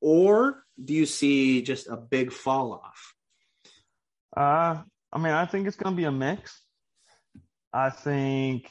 Or 0.00 0.64
do 0.82 0.94
you 0.94 1.04
see 1.04 1.60
just 1.60 1.88
a 1.88 1.98
big 1.98 2.32
fall 2.32 2.72
off? 2.72 3.14
Uh, 4.34 4.82
I 5.12 5.18
mean, 5.18 5.34
I 5.34 5.44
think 5.44 5.66
it's 5.66 5.76
going 5.76 5.94
to 5.94 5.96
be 5.96 6.06
a 6.06 6.10
mix. 6.10 6.58
I 7.70 7.90
think 7.90 8.70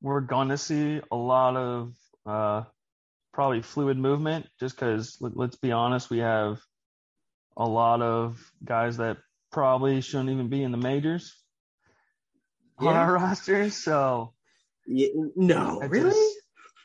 we're 0.00 0.20
going 0.20 0.50
to 0.50 0.56
see 0.56 1.00
a 1.10 1.16
lot 1.16 1.56
of 1.56 1.94
uh, 2.26 2.62
probably 3.34 3.62
fluid 3.62 3.98
movement 3.98 4.46
just 4.60 4.76
because, 4.76 5.16
let, 5.20 5.36
let's 5.36 5.56
be 5.56 5.72
honest, 5.72 6.10
we 6.10 6.18
have 6.18 6.60
a 7.56 7.68
lot 7.68 8.02
of 8.02 8.40
guys 8.64 8.98
that 8.98 9.16
probably 9.50 10.00
shouldn't 10.00 10.30
even 10.30 10.48
be 10.48 10.62
in 10.62 10.72
the 10.72 10.78
majors 10.78 11.34
on 12.78 12.94
our 12.94 13.14
roster. 13.14 13.70
So, 13.70 14.34
Yeah, 14.86 15.08
no, 15.36 15.80
really? 15.80 16.32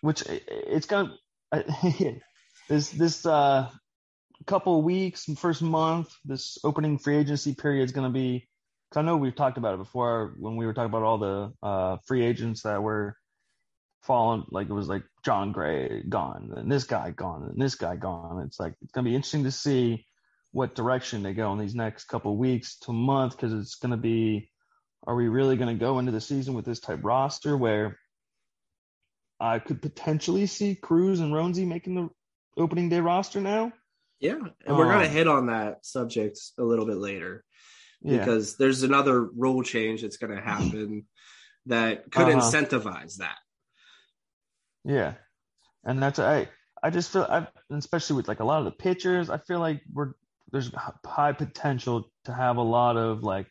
which 0.02 0.23
it's 0.28 0.88
to, 0.88 1.12
this, 2.69 2.89
this, 2.89 3.26
uh, 3.26 3.69
couple 4.45 4.78
of 4.78 4.84
weeks, 4.84 5.26
first 5.38 5.62
month, 5.62 6.13
this 6.26 6.58
opening 6.63 6.97
free 6.97 7.17
agency 7.17 7.54
period 7.56 7.84
is 7.86 7.91
going 7.91 8.08
to 8.08 8.13
be. 8.13 8.47
Cause 8.91 9.02
I 9.02 9.06
know 9.06 9.17
we've 9.17 9.36
talked 9.36 9.58
about 9.58 9.73
it 9.73 9.78
before 9.78 10.36
when 10.38 10.56
we 10.56 10.65
were 10.65 10.73
talking 10.73 10.89
about 10.89 11.04
all 11.04 11.17
the 11.17 11.54
uh, 11.63 11.97
free 12.06 12.23
agents 12.23 12.62
that 12.62 12.84
were 12.84 13.17
falling. 14.04 14.43
Like 14.52 14.69
it 14.69 14.73
was 14.73 14.88
like 14.88 15.04
Jon 15.23 15.52
Gray 15.52 16.04
gone, 16.08 16.54
and 16.56 16.71
this 16.71 16.84
guy 16.84 17.10
gone, 17.10 17.43
and 17.43 17.60
this 17.60 17.76
guy 17.76 17.95
gone. 17.95 18.43
It's 18.45 18.60
like 18.60 18.76
it's 18.82 18.91
going 18.91 19.06
to 19.06 19.10
be 19.10 19.15
interesting 19.15 19.45
to 19.45 19.52
see 19.52 20.06
what 20.54 20.76
direction 20.76 21.22
they 21.24 21.34
go 21.34 21.52
in 21.52 21.60
these 21.60 21.76
next 21.76 22.06
couple 22.06 22.32
of 22.32 22.38
weeks 22.38 22.78
to 22.80 22.94
month 22.94 23.36
because 23.36 23.52
it's 23.54 23.76
going 23.76 23.92
to 23.92 23.98
be. 23.98 24.50
Are 25.06 25.16
we 25.16 25.28
really 25.28 25.58
going 25.58 25.76
to 25.76 25.80
go 25.80 26.00
into 26.00 26.13
the 26.13 26.22
season 26.22 26.54
with 26.54 26.63
this 26.63 26.80
type 26.80 27.00
roster 27.04 27.58
where 27.58 28.00
I 29.38 29.60
could 29.60 29.82
potentially 29.82 30.46
see 30.46 30.76
Cruz 30.76 31.20
and 31.20 31.34
Roansy 31.34 31.68
making 31.68 31.96
the 31.96 32.10
opening 32.56 32.88
day 32.88 33.02
roster 33.02 33.42
now? 33.42 33.74
Yeah, 34.22 34.39
and 34.66 34.78
we're 34.78 34.89
Um, 34.94 35.04
hit 35.10 35.28
on 35.28 35.48
that 35.48 35.86
subject 35.86 36.39
a 36.58 36.63
little 36.63 36.86
bit 36.86 36.96
later 36.96 37.44
Yeah. 38.02 38.20
because 38.20 38.56
there's 38.56 38.84
another 38.84 39.22
rule 39.22 39.62
change 39.63 40.04
that's 40.04 40.16
gonna 40.16 40.39
happen 40.42 41.06
that 41.66 42.10
could 42.10 42.30
Uh-huh. 42.30 42.39
incentivize 42.39 43.18
that. 43.18 43.39
Yeah, 44.86 45.16
and 45.84 46.02
that's 46.02 46.20
I. 46.20 46.48
I 46.82 46.89
just 46.89 47.12
feel, 47.12 47.24
I, 47.24 47.48
especially 47.72 48.18
with 48.18 48.28
like 48.30 48.39
a 48.42 48.46
lot 48.46 48.60
of 48.60 48.66
the 48.66 48.72
pitchers, 48.72 49.30
I 49.30 49.38
feel 49.39 49.60
like 49.60 49.82
we're 49.92 50.13
there's 50.54 50.72
high 51.04 51.34
potential 51.34 52.10
to 52.26 52.34
have 52.34 52.58
a 52.58 52.62
lot 52.62 52.96
of 52.96 53.24
like, 53.24 53.48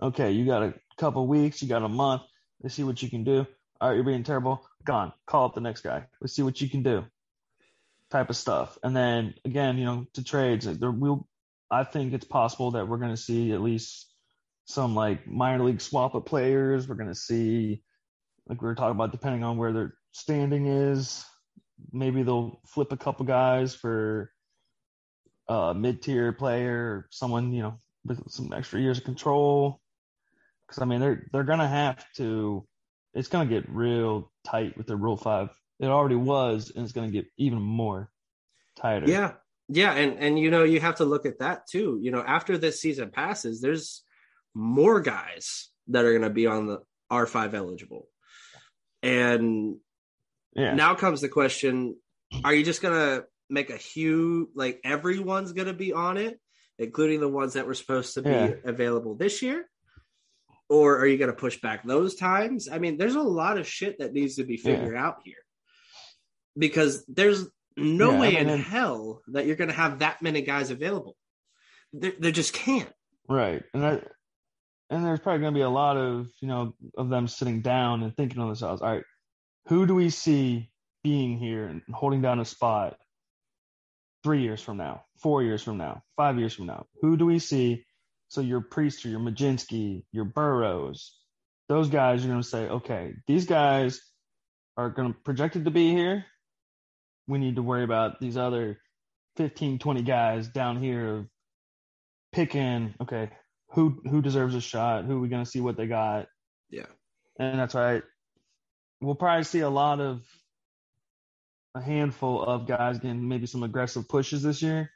okay, 0.00 0.30
you 0.30 0.46
got 0.46 0.62
a 0.62 0.72
couple 0.96 1.26
weeks, 1.26 1.60
you 1.60 1.68
got 1.68 1.82
a 1.82 1.88
month, 1.88 2.22
let's 2.62 2.76
see 2.76 2.84
what 2.84 3.02
you 3.02 3.10
can 3.10 3.24
do. 3.24 3.44
All 3.80 3.88
right, 3.88 3.96
you're 3.96 4.04
being 4.04 4.22
terrible, 4.22 4.64
gone. 4.84 5.12
Call 5.26 5.46
up 5.46 5.54
the 5.54 5.60
next 5.60 5.82
guy. 5.82 6.06
Let's 6.20 6.32
see 6.32 6.42
what 6.42 6.60
you 6.60 6.70
can 6.70 6.84
do. 6.84 7.04
Type 8.10 8.30
of 8.30 8.36
stuff, 8.36 8.78
and 8.84 8.96
then 8.96 9.34
again, 9.44 9.76
you 9.76 9.84
know, 9.84 10.06
to 10.14 10.22
trades, 10.22 10.66
there 10.78 10.92
will. 10.92 11.26
I 11.70 11.82
think 11.82 12.12
it's 12.12 12.24
possible 12.24 12.70
that 12.72 12.86
we're 12.86 12.98
going 12.98 13.10
to 13.10 13.16
see 13.16 13.52
at 13.52 13.60
least 13.60 14.14
some 14.66 14.94
like 14.94 15.26
minor 15.26 15.64
league 15.64 15.80
swap 15.80 16.14
of 16.14 16.24
players. 16.24 16.86
We're 16.86 16.94
going 16.94 17.08
to 17.08 17.14
see 17.16 17.82
like 18.46 18.62
we 18.62 18.68
were 18.68 18.76
talking 18.76 18.94
about, 18.94 19.10
depending 19.10 19.42
on 19.42 19.56
where 19.56 19.72
their 19.72 19.94
standing 20.12 20.66
is, 20.66 21.24
maybe 21.92 22.22
they'll 22.22 22.60
flip 22.66 22.92
a 22.92 22.96
couple 22.96 23.26
guys 23.26 23.74
for 23.74 24.30
a 25.48 25.74
mid-tier 25.74 26.32
player 26.32 26.76
or 26.76 27.08
someone 27.10 27.52
you 27.52 27.62
know 27.62 27.80
with 28.04 28.30
some 28.30 28.52
extra 28.52 28.80
years 28.80 28.98
of 28.98 29.04
control. 29.04 29.80
Because 30.66 30.82
I 30.82 30.86
mean, 30.86 31.00
they're 31.00 31.26
they're 31.32 31.44
gonna 31.44 31.68
have 31.68 32.04
to. 32.16 32.66
It's 33.12 33.28
gonna 33.28 33.48
get 33.48 33.68
real 33.68 34.32
tight 34.44 34.76
with 34.76 34.86
the 34.86 34.96
Rule 34.96 35.16
Five. 35.16 35.50
It 35.78 35.86
already 35.86 36.16
was, 36.16 36.72
and 36.74 36.84
it's 36.84 36.92
gonna 36.92 37.10
get 37.10 37.26
even 37.36 37.60
more 37.60 38.10
tighter. 38.76 39.08
Yeah, 39.08 39.32
yeah, 39.68 39.92
and 39.92 40.18
and 40.18 40.38
you 40.38 40.50
know 40.50 40.64
you 40.64 40.80
have 40.80 40.96
to 40.96 41.04
look 41.04 41.26
at 41.26 41.40
that 41.40 41.66
too. 41.66 41.98
You 42.00 42.10
know, 42.10 42.22
after 42.26 42.58
this 42.58 42.80
season 42.80 43.10
passes, 43.10 43.60
there's 43.60 44.02
more 44.54 45.00
guys 45.00 45.68
that 45.88 46.04
are 46.04 46.12
gonna 46.12 46.30
be 46.30 46.46
on 46.46 46.66
the 46.66 46.80
R 47.10 47.26
five 47.26 47.54
eligible, 47.54 48.08
and 49.02 49.76
yeah, 50.54 50.74
now 50.74 50.94
comes 50.94 51.20
the 51.20 51.28
question 51.28 51.96
are 52.42 52.54
you 52.54 52.64
just 52.64 52.82
gonna 52.82 53.24
make 53.50 53.70
a 53.70 53.76
huge 53.76 54.48
like 54.54 54.80
everyone's 54.84 55.52
gonna 55.52 55.72
be 55.74 55.92
on 55.92 56.16
it 56.16 56.40
including 56.78 57.20
the 57.20 57.28
ones 57.28 57.52
that 57.54 57.66
were 57.66 57.74
supposed 57.74 58.14
to 58.14 58.22
be 58.22 58.30
Yeah. 58.30 58.54
available 58.64 59.14
this 59.14 59.42
year 59.42 59.68
or 60.68 60.98
are 60.98 61.06
you 61.06 61.18
gonna 61.18 61.32
push 61.34 61.60
back 61.60 61.84
those 61.84 62.14
times 62.14 62.68
i 62.70 62.78
mean 62.78 62.96
there's 62.96 63.14
a 63.16 63.20
lot 63.20 63.58
of 63.58 63.66
shit 63.66 63.98
that 63.98 64.12
needs 64.12 64.36
to 64.36 64.44
be 64.44 64.56
figured 64.56 64.96
out 64.96 65.16
here 65.24 65.36
because 66.56 67.04
there's 67.06 67.46
no 67.76 68.10
Yeah, 68.12 68.16
I 68.16 68.20
way 68.20 68.34
mean, 68.34 68.48
in 68.48 68.60
hell 68.60 69.22
that 69.28 69.46
you're 69.46 69.56
gonna 69.56 69.72
have 69.72 69.98
that 70.00 70.22
many 70.22 70.42
guys 70.42 70.70
available 70.70 71.16
They, 71.92 72.10
there 72.12 72.32
just 72.32 72.52
can't 72.54 72.90
right. 73.28 73.62
And 73.72 73.84
I, 73.86 74.02
and 74.90 75.04
there's 75.04 75.20
probably 75.20 75.40
gonna 75.40 75.52
be 75.54 75.60
a 75.62 75.68
lot 75.68 75.96
of 75.96 76.28
you 76.40 76.48
know 76.48 76.74
of 76.96 77.08
them 77.08 77.26
sitting 77.28 77.62
down 77.62 78.02
and 78.02 78.14
thinking 78.16 78.38
on 78.40 78.48
themselves. 78.48 78.82
All 78.82 78.90
right, 78.92 79.04
who 79.68 79.86
do 79.86 79.94
we 79.94 80.10
see 80.10 80.70
being 81.02 81.38
here 81.38 81.66
and 81.66 81.82
holding 81.92 82.20
down 82.22 82.38
a 82.40 82.44
spot 82.44 82.96
three 84.24 84.42
years 84.42 84.60
from 84.60 84.78
now, 84.78 85.04
four 85.18 85.42
years 85.42 85.62
from 85.62 85.76
now, 85.76 86.02
five 86.16 86.38
years 86.38 86.54
from 86.54 86.66
now? 86.66 86.86
Who 87.02 87.16
do 87.16 87.26
we 87.26 87.38
see? 87.38 87.84
So 88.28 88.40
your 88.40 88.62
Priester, 88.62 89.10
your 89.10 89.20
Mlodzinski, 89.20 90.04
your 90.10 90.24
Burrows, 90.24 91.14
those 91.68 91.88
guys 91.88 92.24
you're 92.24 92.32
going 92.32 92.42
to 92.42 92.48
say, 92.48 92.68
okay, 92.68 93.14
these 93.26 93.46
guys 93.46 94.00
are 94.76 94.90
going 94.90 95.12
to 95.12 95.18
projected 95.20 95.66
to 95.66 95.70
be 95.70 95.92
here. 95.92 96.24
We 97.28 97.38
need 97.38 97.56
to 97.56 97.62
worry 97.62 97.84
about 97.84 98.18
these 98.20 98.36
other 98.36 98.78
15, 99.36 99.78
20 99.78 100.02
guys 100.02 100.48
down 100.48 100.82
here 100.82 101.28
picking, 102.32 102.94
okay, 103.00 103.30
who 103.70 104.00
who 104.08 104.22
deserves 104.22 104.54
a 104.54 104.60
shot? 104.60 105.04
Who 105.04 105.16
are 105.16 105.20
we 105.20 105.28
going 105.28 105.44
to 105.44 105.50
see 105.50 105.60
what 105.60 105.76
they 105.76 105.86
got? 105.86 106.26
yeah 106.70 106.86
And 107.38 107.58
that's 107.58 107.74
right. 107.74 108.02
we'll 109.00 109.14
probably 109.14 109.44
see 109.44 109.60
a 109.60 109.70
lot 109.70 110.00
of 110.00 110.22
a 111.74 111.80
handful 111.80 112.42
of 112.42 112.66
guys 112.66 112.98
getting 112.98 113.26
maybe 113.28 113.46
some 113.46 113.62
aggressive 113.62 114.08
pushes 114.08 114.42
this 114.42 114.62
year. 114.62 114.90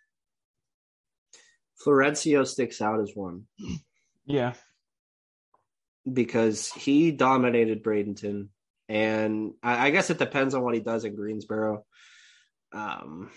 florencio 1.85 2.47
sticks 2.47 2.81
out 2.81 3.01
as 3.01 3.13
one 3.15 3.45
Yeah. 4.27 4.55
because 6.11 6.71
he 6.73 7.11
dominated 7.13 7.83
Bradenton, 7.83 8.49
and 8.89 9.53
I, 9.63 9.87
I 9.87 9.91
guess 9.91 10.11
it 10.11 10.19
depends 10.19 10.55
on 10.55 10.63
what 10.63 10.75
he 10.75 10.81
does 10.81 11.05
in 11.05 11.15
Greensboro. 11.15 11.85
Um, 12.73 13.31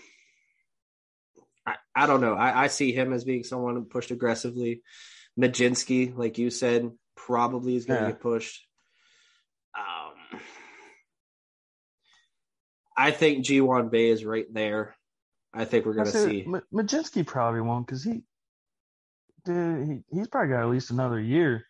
I, 1.66 1.76
I 1.94 2.06
don't 2.06 2.20
know. 2.20 2.34
I, 2.34 2.64
I 2.64 2.66
see 2.68 2.92
him 2.92 3.12
as 3.12 3.24
being 3.24 3.44
someone 3.44 3.84
pushed 3.86 4.10
aggressively. 4.10 4.82
Mlodzinski, 5.40 6.16
like 6.16 6.38
you 6.38 6.50
said, 6.50 6.90
probably 7.16 7.76
is 7.76 7.86
going 7.86 8.00
to 8.00 8.06
Yeah. 8.06 8.12
get 8.12 8.20
pushed. 8.20 8.66
I 13.02 13.10
think 13.10 13.44
Ji-hwan 13.44 13.88
Bae 13.88 13.98
is 13.98 14.24
right 14.24 14.46
there. 14.52 14.94
I 15.52 15.64
think 15.64 15.84
we're 15.86 15.94
gonna 15.94 16.10
see. 16.10 16.44
Ma- 16.46 16.60
Mlodzinski 16.72 17.26
probably 17.26 17.60
won't 17.60 17.84
because 17.86 18.04
he, 18.04 18.22
dude, 19.44 19.88
he, 19.88 20.16
he's 20.16 20.28
probably 20.28 20.52
got 20.54 20.62
at 20.62 20.68
least 20.70 20.90
another 20.92 21.18
year 21.20 21.64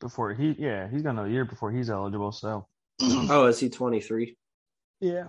before 0.00 0.34
he, 0.34 0.56
yeah, 0.58 0.88
he's 0.90 1.02
got 1.02 1.10
another 1.10 1.28
year 1.30 1.44
before 1.44 1.70
he's 1.70 1.88
eligible. 1.88 2.32
So, 2.32 2.66
Oh, 3.00 3.46
is 3.46 3.60
he 3.60 3.70
23? 3.70 4.36
yeah. 5.00 5.28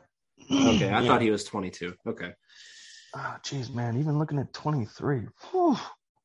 Okay, 0.51 0.89
I 0.89 1.01
Yeah. 1.01 1.07
thought 1.07 1.21
he 1.21 1.29
was 1.29 1.43
22. 1.43 1.93
Okay, 2.07 2.31
Oh, 3.15 3.35
jeez, 3.43 3.71
man. 3.73 3.97
Even 3.99 4.17
looking 4.17 4.39
at 4.39 4.51
23. 4.53 5.27
Whew. 5.51 5.77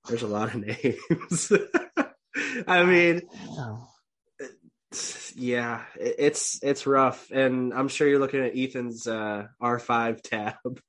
there's 0.08 0.22
a 0.22 0.26
lot 0.26 0.54
of 0.54 0.64
names. 0.66 1.52
I 2.66 2.82
mean, 2.84 3.20
Damn. 3.54 3.86
Yeah, 5.36 5.82
it's 5.98 6.60
it's 6.62 6.86
rough, 6.86 7.30
and 7.30 7.72
I'm 7.74 7.88
sure 7.88 8.08
you're 8.08 8.18
looking 8.18 8.44
at 8.44 8.56
Ethan's 8.56 9.06
uh, 9.06 9.46
R5 9.62 10.22
tab. 10.22 10.80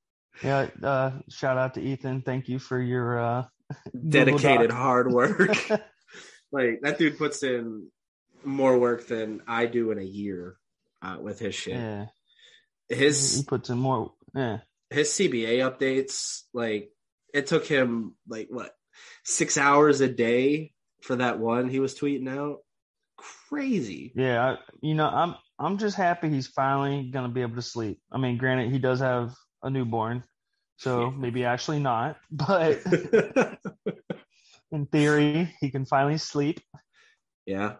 Yeah. 0.42 0.68
Uh, 0.82 1.12
shout 1.28 1.58
out 1.58 1.74
to 1.74 1.82
Ethan. 1.82 2.22
Thank 2.22 2.48
you 2.48 2.58
for 2.58 2.80
your 2.80 3.20
uh, 3.20 3.44
Dedicated 4.08 4.70
hard 4.70 5.12
work. 5.12 5.56
like 6.52 6.80
that 6.82 6.98
dude 6.98 7.18
puts 7.18 7.42
in 7.42 7.88
more 8.44 8.78
work 8.78 9.06
than 9.06 9.42
I 9.46 9.66
do 9.66 9.90
in 9.90 9.98
a 9.98 10.02
year 10.02 10.56
uh, 11.02 11.18
with 11.20 11.38
his 11.38 11.54
shit. 11.54 11.74
yeah. 11.74 12.06
His 12.88 13.36
He 13.36 13.42
puts 13.44 13.70
in 13.70 13.78
more. 13.78 14.12
Yeah. 14.34 14.58
his 14.90 15.08
CBA 15.10 15.58
updates, 15.58 16.42
like 16.52 16.90
it 17.32 17.46
took 17.46 17.66
him 17.66 18.14
like 18.28 18.48
what 18.50 18.72
six 19.24 19.56
hours 19.58 20.00
a 20.00 20.08
day 20.08 20.72
for 21.02 21.16
that 21.16 21.38
one 21.38 21.68
he 21.68 21.80
was 21.80 21.94
tweeting 21.94 22.28
out. 22.28 22.58
Crazy. 23.48 24.12
Yeah. 24.14 24.52
I, 24.52 24.58
you 24.80 24.94
know, 24.94 25.06
I'm 25.06 25.34
I'm 25.58 25.78
just 25.78 25.96
happy 25.96 26.30
he's 26.30 26.46
finally 26.46 27.10
gonna 27.10 27.28
be 27.28 27.42
able 27.42 27.56
to 27.56 27.62
sleep. 27.62 28.00
I 28.10 28.18
mean, 28.18 28.38
granted, 28.38 28.70
he 28.70 28.78
does 28.78 29.00
have 29.00 29.34
a 29.62 29.70
newborn, 29.70 30.24
so 30.78 31.10
maybe 31.16 31.44
actually 31.44 31.80
not, 31.80 32.16
but 32.30 32.82
in 34.72 34.86
theory, 34.86 35.54
he 35.60 35.70
can 35.70 35.84
finally 35.84 36.18
sleep. 36.18 36.60
yeah. 37.46 37.76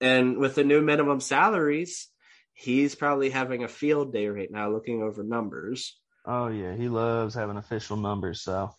And 0.00 0.36
with 0.36 0.54
the 0.54 0.64
new 0.64 0.82
minimum 0.82 1.20
salaries, 1.20 2.08
he's 2.52 2.94
probably 2.94 3.30
having 3.30 3.64
a 3.64 3.68
field 3.68 4.12
day 4.12 4.28
right 4.28 4.50
now 4.50 4.70
looking 4.70 5.02
over 5.02 5.24
numbers. 5.24 5.98
Oh 6.26 6.48
yeah, 6.48 6.76
he 6.76 6.88
loves 6.88 7.34
having 7.34 7.56
official 7.56 7.96
numbers. 7.96 8.42
So 8.42 8.70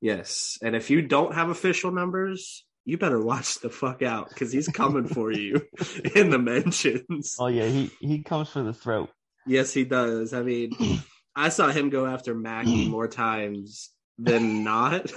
Yes. 0.00 0.58
And 0.62 0.76
if 0.76 0.90
you 0.90 1.00
don't 1.00 1.34
have 1.34 1.48
official 1.48 1.90
numbers, 1.90 2.66
you 2.84 2.98
better 2.98 3.20
watch 3.20 3.60
the 3.60 3.70
fuck 3.70 4.02
out 4.02 4.28
because 4.28 4.52
he's 4.52 4.68
coming 4.68 5.06
for 5.06 5.32
you 5.32 5.66
in 6.14 6.30
the 6.30 6.38
mentions. 6.38 7.36
oh 7.38 7.46
yeah, 7.46 7.66
he 7.66 7.90
he 8.00 8.22
comes 8.22 8.50
for 8.50 8.62
the 8.62 8.72
throat. 8.72 9.10
Yes, 9.46 9.72
he 9.72 9.84
does. 9.84 10.32
I 10.32 10.42
mean, 10.42 10.72
I 11.36 11.48
saw 11.48 11.68
him 11.68 11.90
go 11.90 12.06
after 12.06 12.34
Mackie 12.34 12.88
more 12.90 13.08
times 13.08 13.90
than 14.18 14.64
not. 14.64 15.10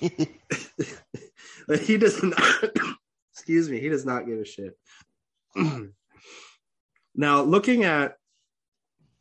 But 1.68 1.80
he 1.80 1.98
does 1.98 2.20
not. 2.22 2.64
excuse 3.34 3.68
me. 3.68 3.78
He 3.78 3.90
does 3.90 4.06
not 4.06 4.26
give 4.26 4.38
a 4.38 4.44
shit. 4.44 4.76
now, 7.14 7.42
looking 7.42 7.84
at 7.84 8.14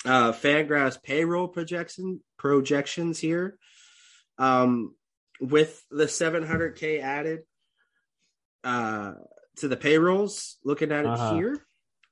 uh, 0.06 0.32
Fangraphs 0.32 1.04
payroll 1.04 1.50
projection 1.50 2.22
projections 2.38 3.20
here, 3.20 3.58
um, 4.38 4.96
with 5.42 5.84
the 5.92 6.06
700k 6.06 7.02
added 7.02 7.42
uh, 8.68 9.14
to 9.58 9.68
the 9.68 9.78
payrolls, 9.78 10.58
looking 10.64 10.92
at 10.92 11.06
it 11.06 11.08
Uh-huh. 11.08 11.36
here, 11.36 11.66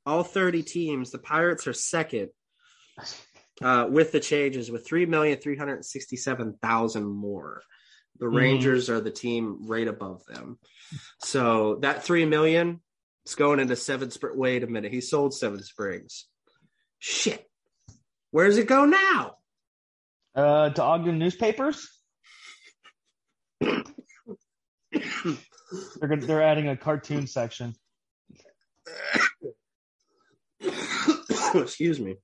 all 0.06 0.24
30 0.24 0.64
teams, 0.64 1.12
the 1.12 1.20
Pirates 1.20 1.68
are 1.68 1.74
second 1.74 2.30
uh, 3.62 3.88
with 3.90 4.12
the 4.12 4.20
changes 4.20 4.70
with 4.72 4.86
3,367,000 4.88 7.04
more. 7.06 7.62
The 8.20 8.26
Mhm. 8.28 8.36
Rangers 8.36 8.90
are 8.90 9.02
the 9.02 9.12
team 9.12 9.68
right 9.68 9.88
above 9.88 10.26
them. 10.26 10.58
So 11.22 11.76
that 11.82 12.04
3 12.04 12.26
million 12.26 12.82
is 13.26 13.36
going 13.36 13.60
into 13.60 13.76
seven 13.76 14.12
spring. 14.12 14.38
Wait 14.38 14.64
a 14.64 14.68
minute. 14.68 14.92
He 14.94 15.02
sold 15.02 15.34
seven 15.34 15.62
springs. 15.64 16.28
Shit. 17.00 17.46
Where 18.32 18.48
does 18.48 18.58
it 18.58 18.68
go 18.68 18.86
now? 18.86 19.38
Uh, 20.34 20.70
to 20.70 20.82
Ogden 20.84 21.18
newspapers, 21.20 21.90
they're 26.00 26.10
gonna, 26.10 26.26
they're 26.26 26.44
adding 26.44 26.68
a 26.70 26.78
cartoon 26.78 27.28
section. 27.28 27.74
Excuse 31.54 32.00
me. 32.00 32.16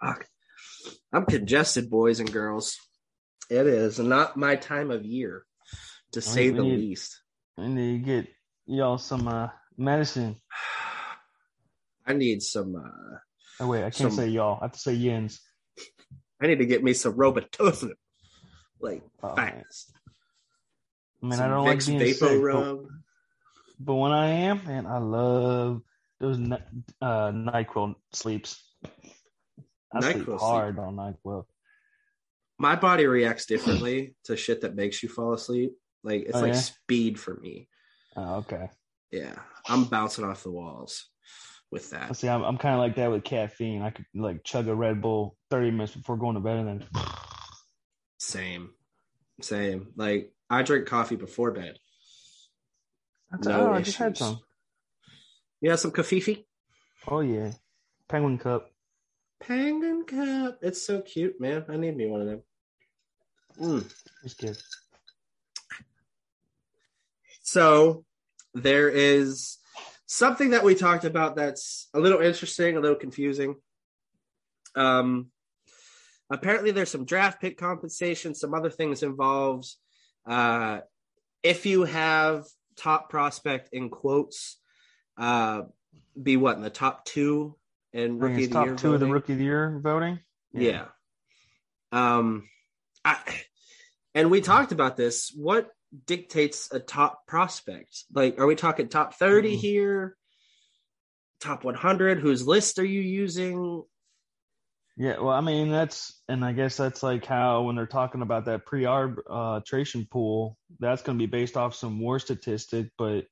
Fuck. 0.00 0.26
I'm 1.12 1.26
congested, 1.26 1.90
boys 1.90 2.20
and 2.20 2.32
girls. 2.32 2.76
It 3.50 3.66
is 3.66 3.98
not 3.98 4.36
my 4.36 4.56
time 4.56 4.90
of 4.90 5.04
year, 5.04 5.44
to 6.12 6.20
say 6.20 6.50
we 6.50 6.56
the 6.56 6.62
need- 6.62 6.78
least. 6.80 7.20
I 7.58 7.66
need 7.68 8.04
to 8.04 8.06
get 8.22 8.28
y'all 8.66 8.98
some 8.98 9.28
uh, 9.28 9.48
medicine. 9.76 10.36
I 12.06 12.14
need 12.14 12.42
some. 12.42 12.74
Uh, 12.76 13.16
Oh 13.60 13.68
wait, 13.68 13.80
I 13.80 13.90
can't 13.90 14.10
Some- 14.10 14.12
say 14.12 14.28
y'all. 14.28 14.58
I 14.60 14.64
have 14.64 14.72
to 14.72 14.78
say 14.78 14.94
yins. 14.94 15.40
I 16.42 16.46
need 16.48 16.58
to 16.58 16.64
get 16.66 16.82
me 16.82 16.94
some 16.94 17.12
Robitussin, 17.12 17.92
like 18.80 19.02
Oh, 19.22 19.36
fast. 19.36 19.92
I 21.22 21.26
mean, 21.26 21.38
I 21.38 21.48
don't 21.48 21.64
like 21.64 21.78
Vicks 21.78 21.86
being 21.86 21.98
Vapor 22.00 22.14
sick, 22.14 22.42
but, 22.52 22.78
but 23.78 23.94
when 23.94 24.12
I 24.12 24.28
am, 24.28 24.64
man, 24.64 24.86
I 24.86 24.98
love 24.98 25.82
those 26.18 26.38
uh, 27.00 27.30
Nyquil 27.30 27.94
sleeps. 28.12 28.62
I 29.94 30.00
sleep 30.00 30.24
NyQuil 30.24 30.24
sleep. 30.24 30.40
hard 30.40 30.78
on 30.78 30.96
Nyquil. 30.96 31.44
My 32.58 32.76
body 32.76 33.06
reacts 33.06 33.46
differently 33.46 34.14
to 34.24 34.36
shit 34.36 34.60
that 34.62 34.74
makes 34.74 35.02
you 35.02 35.08
fall 35.08 35.32
asleep. 35.32 35.72
Like 36.04 36.22
it's 36.22 36.34
Oh, 36.34 36.42
like 36.42 36.54
yeah? 36.54 36.60
speed 36.60 37.18
for 37.18 37.34
me. 37.36 37.68
Oh, 38.16 38.36
okay. 38.36 38.68
Yeah, 39.10 39.34
I'm 39.68 39.84
bouncing 39.84 40.24
off 40.24 40.42
the 40.42 40.50
walls 40.50 41.08
with 41.70 41.90
that. 41.90 42.16
See, 42.16 42.28
I'm, 42.28 42.42
I'm 42.42 42.58
kind 42.58 42.74
of 42.74 42.80
like 42.80 42.96
that 42.96 43.10
with 43.10 43.24
caffeine. 43.24 43.82
I 43.82 43.90
could 43.90 44.06
like 44.14 44.42
chug 44.44 44.68
a 44.68 44.74
Red 44.74 45.00
Bull 45.02 45.36
30 45.50 45.70
minutes 45.70 45.94
before 45.94 46.16
going 46.16 46.34
to 46.34 46.40
bed, 46.40 46.58
and 46.58 46.68
then 46.68 46.88
Same, 48.18 48.70
same. 49.40 49.88
Like 49.96 50.32
I 50.52 50.62
drink 50.62 50.86
coffee 50.86 51.16
before 51.16 51.50
bed. 51.50 51.78
That's, 53.30 53.46
No 53.46 53.68
oh, 53.68 53.72
I 53.72 53.80
just 53.80 53.96
had 53.96 54.12
issues. 54.12 54.18
some. 54.18 54.40
You 55.62 55.70
have 55.70 55.80
some 55.80 55.92
kafifi? 55.92 56.44
Oh 57.08 57.20
yeah, 57.20 57.52
Penguin 58.06 58.36
Cup. 58.36 58.70
Penguin 59.40 60.04
cup. 60.04 60.58
It's 60.60 60.86
so 60.86 61.00
cute, 61.00 61.40
man. 61.40 61.64
I 61.70 61.76
need 61.78 61.96
me 61.96 62.06
one 62.06 62.20
of 62.20 62.26
them. 62.26 62.42
Mm. 63.58 63.92
Just 64.22 64.38
good. 64.38 64.56
So 67.42 68.04
there 68.52 68.90
is 68.90 69.58
something 70.06 70.50
that 70.50 70.64
we 70.64 70.74
talked 70.74 71.04
about 71.04 71.34
that's 71.34 71.88
a 71.94 71.98
little 71.98 72.20
interesting, 72.20 72.76
a 72.76 72.80
little 72.80 72.96
confusing. 72.96 73.56
Um, 74.76 75.30
apparently, 76.30 76.72
there's 76.72 76.90
some 76.90 77.06
draft 77.06 77.40
pick 77.40 77.56
compensation, 77.56 78.34
some 78.34 78.52
other 78.52 78.70
things 78.70 79.02
involved. 79.02 79.74
Uh, 80.26 80.80
if 81.42 81.66
you 81.66 81.84
have 81.84 82.44
top 82.76 83.10
prospect 83.10 83.70
in 83.72 83.90
quotes, 83.90 84.58
uh, 85.18 85.62
be 86.20 86.36
what 86.36 86.56
in 86.56 86.62
the 86.62 86.70
top 86.70 87.04
two 87.04 87.56
in 87.92 88.20
think 88.20 88.22
rookie 88.22 88.44
of 88.44 88.50
the 88.50 88.60
year 88.60 88.68
top 88.74 88.76
two 88.78 88.94
of 88.94 89.00
the 89.00 89.06
rookie 89.06 89.32
of 89.32 89.38
the 89.38 89.44
year 89.44 89.80
voting. 89.82 90.20
Yeah. 90.52 90.86
Um, 91.90 92.48
I, 93.04 93.18
and 94.14 94.30
we 94.30 94.40
talked 94.40 94.72
about 94.72 94.96
this. 94.96 95.32
What 95.34 95.68
dictates 96.06 96.72
a 96.72 96.80
top 96.80 97.26
prospect? 97.26 98.04
Like, 98.12 98.38
are 98.38 98.46
we 98.46 98.54
talking 98.54 98.88
top 98.88 99.14
30 99.14 99.56
Mhm. 99.56 99.60
here? 99.60 100.16
Top 101.40 101.64
100? 101.64 102.18
Whose 102.20 102.46
list 102.46 102.78
are 102.78 102.84
you 102.84 103.00
using? 103.00 103.82
Yeah, 104.96 105.20
well, 105.20 105.30
I 105.30 105.40
mean 105.40 105.70
that's, 105.70 106.22
and 106.28 106.44
I 106.44 106.52
guess 106.52 106.76
that's 106.76 107.02
like 107.02 107.24
how 107.24 107.62
when 107.62 107.76
they're 107.76 107.86
talking 107.86 108.22
about 108.22 108.44
that 108.44 108.66
pre-arbitration 108.66 110.06
pool, 110.10 110.58
that's 110.78 111.02
going 111.02 111.18
to 111.18 111.22
be 111.22 111.30
based 111.30 111.56
off 111.56 111.74
some 111.74 111.98
war 111.98 112.18
statistic, 112.18 112.90
but 112.98 113.24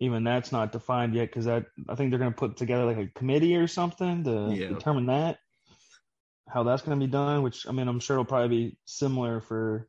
even 0.00 0.24
that's 0.24 0.52
not 0.52 0.72
defined 0.72 1.14
yet 1.14 1.28
because 1.28 1.44
that 1.44 1.66
I 1.88 1.94
think 1.94 2.10
they're 2.10 2.18
going 2.18 2.32
to 2.32 2.38
put 2.38 2.56
together 2.56 2.84
like 2.84 2.98
a 2.98 3.18
committee 3.18 3.56
or 3.56 3.66
something 3.68 4.24
to 4.24 4.54
Yeah. 4.54 4.68
determine 4.68 5.06
that 5.06 5.38
how 6.48 6.62
that's 6.62 6.82
going 6.82 6.98
to 6.98 7.06
be 7.06 7.10
done. 7.10 7.42
Which 7.42 7.66
I 7.66 7.72
mean, 7.72 7.88
I'm 7.88 8.00
sure 8.00 8.14
it'll 8.16 8.24
probably 8.24 8.48
be 8.48 8.78
similar 8.86 9.40
for 9.40 9.86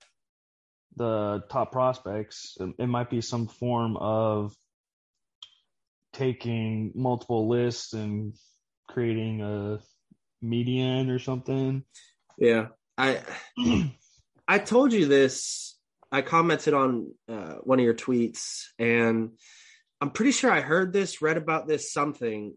the 0.96 1.42
top 1.50 1.72
prospects. 1.72 2.58
It, 2.60 2.76
it 2.80 2.88
might 2.88 3.10
be 3.10 3.22
some 3.22 3.48
form 3.48 3.98
of 3.98 4.54
taking 6.14 6.92
multiple 6.96 7.48
lists 7.48 7.94
and 7.94 8.34
creating 8.88 9.42
a 9.42 9.80
median 10.42 11.10
or 11.10 11.20
something. 11.20 11.84
Yeah. 12.38 12.68
I, 12.98 13.22
I 14.48 14.60
told 14.60 14.94
you 14.94 15.06
this. 15.08 15.78
I 16.12 16.22
commented 16.24 16.74
on 16.74 17.14
uh, 17.28 17.56
one 17.64 17.80
of 17.80 17.86
your 17.86 17.94
tweets, 17.94 18.64
and 18.80 19.32
I'm 20.02 20.10
pretty 20.10 20.32
sure 20.32 20.52
I 20.52 20.62
heard 20.62 20.92
this, 20.92 21.22
read 21.22 21.38
about 21.38 21.68
this, 21.68 21.94
something 21.94 22.56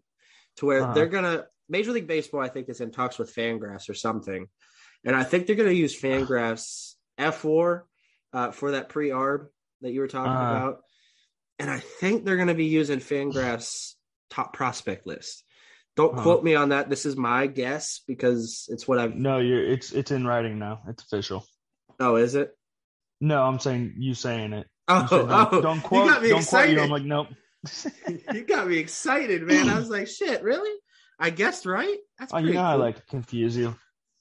to 0.56 0.66
where 0.66 0.82
Uh-huh. 0.84 0.94
they're 0.94 1.06
gonna 1.08 1.44
Major 1.68 1.92
League 1.92 2.06
Baseball. 2.06 2.40
I 2.40 2.48
think 2.48 2.68
is 2.70 2.80
in 2.80 2.92
talks 2.92 3.18
with 3.18 3.34
Fangraphs 3.34 3.90
or 3.90 3.94
something, 3.94 4.46
and 5.04 5.14
I 5.14 5.22
think 5.24 5.46
they're 5.46 5.56
going 5.56 5.68
to 5.68 5.74
use 5.74 6.00
Fangraphs 6.00 6.94
fWAR 7.18 7.82
uh, 8.32 8.50
for 8.52 8.70
that 8.72 8.88
pre-arb 8.88 9.48
that 9.82 9.92
you 9.92 10.00
were 10.00 10.08
talking 10.08 10.32
Uh-huh. 10.32 10.56
about, 10.56 10.80
and 11.58 11.70
I 11.70 11.78
think 11.78 12.24
they're 12.24 12.36
going 12.36 12.48
to 12.48 12.54
be 12.54 12.66
using 12.66 13.00
Fangraphs 13.00 13.94
top 14.30 14.54
prospect 14.54 15.06
list. 15.06 15.44
Don't 15.96 16.14
Uh-huh. 16.14 16.22
quote 16.22 16.44
me 16.44 16.54
on 16.54 16.70
that. 16.70 16.88
This 16.88 17.04
is 17.06 17.16
my 17.16 17.46
guess 17.46 18.00
because 18.06 18.66
it's 18.70 18.88
what 18.88 18.98
I've. 18.98 19.14
No, 19.14 19.38
you're 19.38 19.62
it's 19.64 19.92
it's 19.92 20.10
in 20.10 20.26
writing 20.26 20.58
now. 20.58 20.80
It's 20.88 21.02
official. 21.04 21.44
Oh, 22.00 22.16
is 22.16 22.34
it? 22.34 22.50
No, 23.20 23.42
I'm 23.42 23.58
saying 23.60 23.94
you 23.98 24.14
saying 24.14 24.52
it. 24.54 24.66
Oh, 24.88 25.02
You 25.02 25.08
said, 25.08 25.28
don't, 25.28 25.52
oh, 25.52 25.60
don't 25.60 25.76
you 25.76 25.82
quote. 25.82 26.08
got 26.08 26.22
me 26.22 26.28
don't 26.30 26.46
quote 26.46 26.68
you. 26.70 26.80
I'm 26.80 26.90
like, 26.90 27.04
nope. 27.04 27.28
you 28.32 28.44
got 28.44 28.66
me 28.68 28.78
excited, 28.78 29.42
man. 29.42 29.68
I 29.68 29.78
was 29.78 29.88
like, 29.90 30.08
shit, 30.18 30.42
really? 30.42 30.76
I 31.20 31.30
guessed 31.30 31.66
right. 31.66 31.98
That's 32.18 32.32
Oh, 32.34 32.38
you 32.38 32.54
know 32.54 32.62
I 32.62 32.74
like 32.74 32.96
to 32.96 33.02
confuse 33.02 33.56
you. 33.56 33.76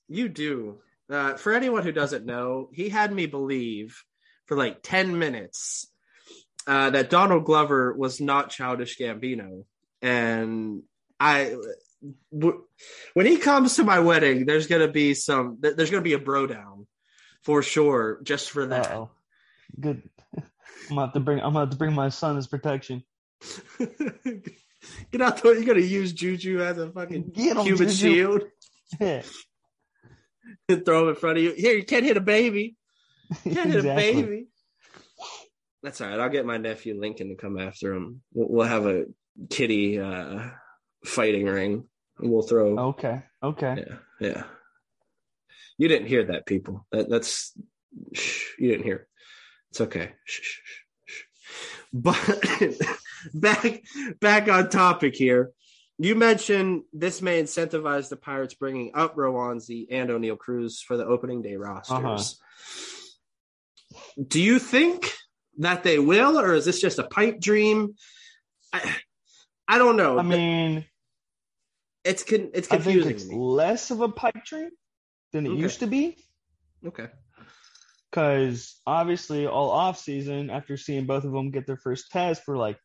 You 0.07 0.29
do. 0.29 0.79
Uh, 1.09 1.33
for 1.35 1.53
anyone 1.53 1.83
who 1.83 1.91
doesn't 1.91 2.25
know, 2.25 2.69
he 2.73 2.89
had 2.89 3.11
me 3.11 3.25
believe 3.25 4.03
for 4.45 4.55
like 4.55 4.81
10 4.83 5.17
minutes 5.17 5.87
uh, 6.67 6.91
that 6.91 7.09
Donald 7.09 7.45
Glover 7.45 7.93
was 7.93 8.21
not 8.21 8.49
Childish 8.51 8.99
Gambino. 8.99 9.63
And 10.03 10.83
I, 11.21 11.55
w- 12.33 12.63
when 13.13 13.25
he 13.27 13.37
comes 13.37 13.75
to 13.75 13.83
my 13.83 13.99
wedding, 13.99 14.45
there's 14.45 14.67
going 14.67 14.81
to 14.85 14.91
be 14.91 15.13
some, 15.13 15.59
th- 15.61 15.75
there's 15.75 15.91
going 15.91 16.03
to 16.03 16.09
be 16.09 16.13
a 16.13 16.19
bro 16.19 16.47
down 16.47 16.87
for 17.43 17.61
sure, 17.63 18.19
just 18.23 18.49
for 18.49 18.65
that. 18.67 18.87
Uh-oh. 18.91 19.11
Good. 19.79 20.01
I'm 20.89 20.95
gonna 20.95 21.01
have 21.07 21.13
to 21.13 21.19
bring. 21.19 21.37
I'm 21.39 21.53
gonna 21.53 21.59
have 21.61 21.69
to 21.69 21.77
bring 21.77 21.93
my 21.93 22.09
son 22.09 22.37
as 22.37 22.47
protection. 22.47 23.03
Get 25.11 25.21
out 25.21 25.41
there. 25.41 25.53
You're 25.53 25.63
going 25.63 25.77
to 25.79 25.85
use 25.85 26.11
Juju 26.11 26.61
as 26.61 26.77
a 26.77 26.89
fucking 26.91 27.29
Get 27.29 27.55
him, 27.55 27.63
human 27.63 27.87
Juju. 27.87 27.95
shield 27.95 28.41
Yeah, 28.99 29.21
and 30.67 30.83
throw 30.85 31.03
him 31.03 31.09
in 31.09 31.15
front 31.15 31.37
of 31.37 31.43
you. 31.43 31.53
Here, 31.53 31.73
you 31.73 31.85
can't 31.85 32.03
hit 32.03 32.17
a 32.17 32.21
baby. 32.21 32.75
You 33.45 33.53
can't 33.55 33.69
hit 33.69 33.85
a 33.85 33.95
baby. 33.95 34.47
That's 35.83 36.01
all 36.01 36.07
right. 36.09 36.19
I'll 36.19 36.29
get 36.29 36.45
my 36.45 36.57
nephew 36.57 36.99
Lincoln 36.99 37.29
to 37.29 37.35
come 37.35 37.57
after 37.57 37.93
him. 37.93 38.21
We'll, 38.33 38.49
we'll 38.49 38.67
have 38.67 38.85
a 38.85 39.05
kitty 39.49 39.99
uh, 39.99 40.49
fighting 41.03 41.45
ring. 41.45 41.85
We'll 42.19 42.43
throw. 42.43 42.77
Okay. 42.89 43.23
Okay. 43.43 43.85
Yeah, 43.87 43.95
yeah. 44.19 44.43
You 45.77 45.87
didn't 45.87 46.07
hear 46.07 46.25
that, 46.25 46.45
people. 46.45 46.85
That, 46.91 47.09
that's 47.09 47.57
shh, 48.13 48.49
you 48.59 48.69
didn't 48.69 48.83
hear. 48.83 49.07
It's 49.71 49.81
okay. 49.81 50.11
Shh, 50.25 50.41
shh, 50.41 50.59
shh, 50.63 50.81
shh. 51.05 51.23
But 51.93 52.41
back 53.33 53.81
back 54.19 54.49
on 54.49 54.69
topic 54.69 55.15
here. 55.15 55.51
You 55.97 56.15
mentioned 56.15 56.83
this 56.93 57.21
may 57.21 57.41
incentivize 57.41 58.09
the 58.09 58.15
Pirates 58.15 58.55
bringing 58.55 58.91
up 58.95 59.15
Roansy 59.15 59.87
and 59.91 60.09
Oneil 60.09 60.37
Cruz 60.37 60.81
for 60.81 60.97
the 60.97 61.05
opening 61.05 61.43
day 61.43 61.55
rosters. 61.55 61.95
Uh-huh. 61.95 62.17
Do 64.27 64.41
you 64.41 64.57
think 64.57 65.11
that 65.59 65.83
they 65.83 65.99
will, 65.99 66.39
or 66.39 66.53
is 66.53 66.65
this 66.65 66.81
just 66.81 66.97
a 66.97 67.03
pipe 67.03 67.39
dream? 67.39 67.95
I, 68.73 68.95
I 69.67 69.77
don't 69.77 69.95
know. 69.95 70.17
I 70.17 70.23
mean, 70.23 70.85
it's 72.03 72.23
con- 72.23 72.51
it's 72.53 72.67
I 72.71 72.77
think 72.77 73.01
confusing 73.01 73.11
it's 73.11 73.25
less 73.33 73.91
of 73.91 74.01
a 74.01 74.09
pipe 74.09 74.43
dream 74.45 74.69
than 75.31 75.45
it 75.45 75.49
Okay. 75.49 75.61
used 75.61 75.79
to 75.79 75.87
be. 75.87 76.17
Okay. 76.85 77.07
Because 78.09 78.81
obviously, 78.85 79.47
all 79.47 79.69
off 79.69 79.97
season, 79.97 80.49
after 80.49 80.75
seeing 80.75 81.05
both 81.05 81.23
of 81.23 81.31
them 81.31 81.51
get 81.51 81.65
their 81.65 81.77
first 81.77 82.11
test, 82.11 82.43
we're 82.47 82.57
like, 82.57 82.77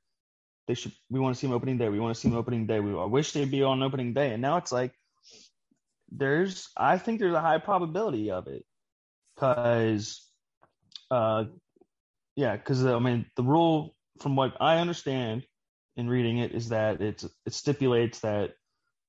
they 0.69 0.75
should. 0.75 0.93
We 1.11 1.19
want 1.19 1.35
to 1.35 1.39
see 1.41 1.47
them 1.47 1.55
opening 1.55 1.79
day. 1.79 1.89
We 1.89 1.99
want 1.99 2.15
to 2.15 2.21
see 2.21 2.29
them 2.29 2.39
opening 2.39 2.67
day. 2.67 2.79
We 2.81 2.97
I 2.97 3.07
wish 3.07 3.33
they'd 3.33 3.51
be 3.51 3.63
on 3.63 3.83
opening 3.83 4.15
day. 4.15 4.33
And 4.33 4.43
now 4.43 4.59
it's 4.59 4.71
like, 4.71 4.93
there's. 6.11 6.69
I 6.77 6.99
think 6.99 7.19
there's 7.19 7.35
a 7.35 7.41
high 7.41 7.59
probability 7.59 8.31
of 8.31 8.47
it. 8.47 8.65
Because, 9.35 10.25
uh, 11.11 11.45
yeah. 12.37 12.57
Because 12.57 12.85
I 12.85 12.99
mean, 12.99 13.27
the 13.37 13.43
rule, 13.43 13.95
from 14.21 14.37
what 14.37 14.57
I 14.61 14.79
understand 14.79 15.45
in 15.97 16.09
reading 16.09 16.39
it, 16.39 16.53
is 16.53 16.69
that 16.69 17.01
it's 17.01 17.25
it 17.25 17.53
stipulates 17.53 18.21
that 18.21 18.53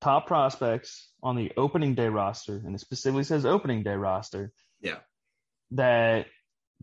top 0.01 0.27
prospects 0.27 1.09
on 1.23 1.35
the 1.35 1.51
opening 1.57 1.95
day 1.95 2.07
roster, 2.07 2.61
and 2.65 2.75
it 2.75 2.79
specifically 2.79 3.23
says 3.23 3.45
opening 3.45 3.83
day 3.83 3.95
roster 3.95 4.51
Yeah. 4.81 4.99
that 5.71 6.27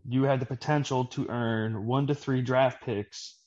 you 0.07 0.23
have 0.23 0.39
the 0.39 0.45
potential 0.45 1.05
to 1.05 1.27
earn 1.29 1.85
one 1.85 2.07
to 2.07 2.15
three 2.15 2.41
draft 2.41 2.83
picks 2.83 3.37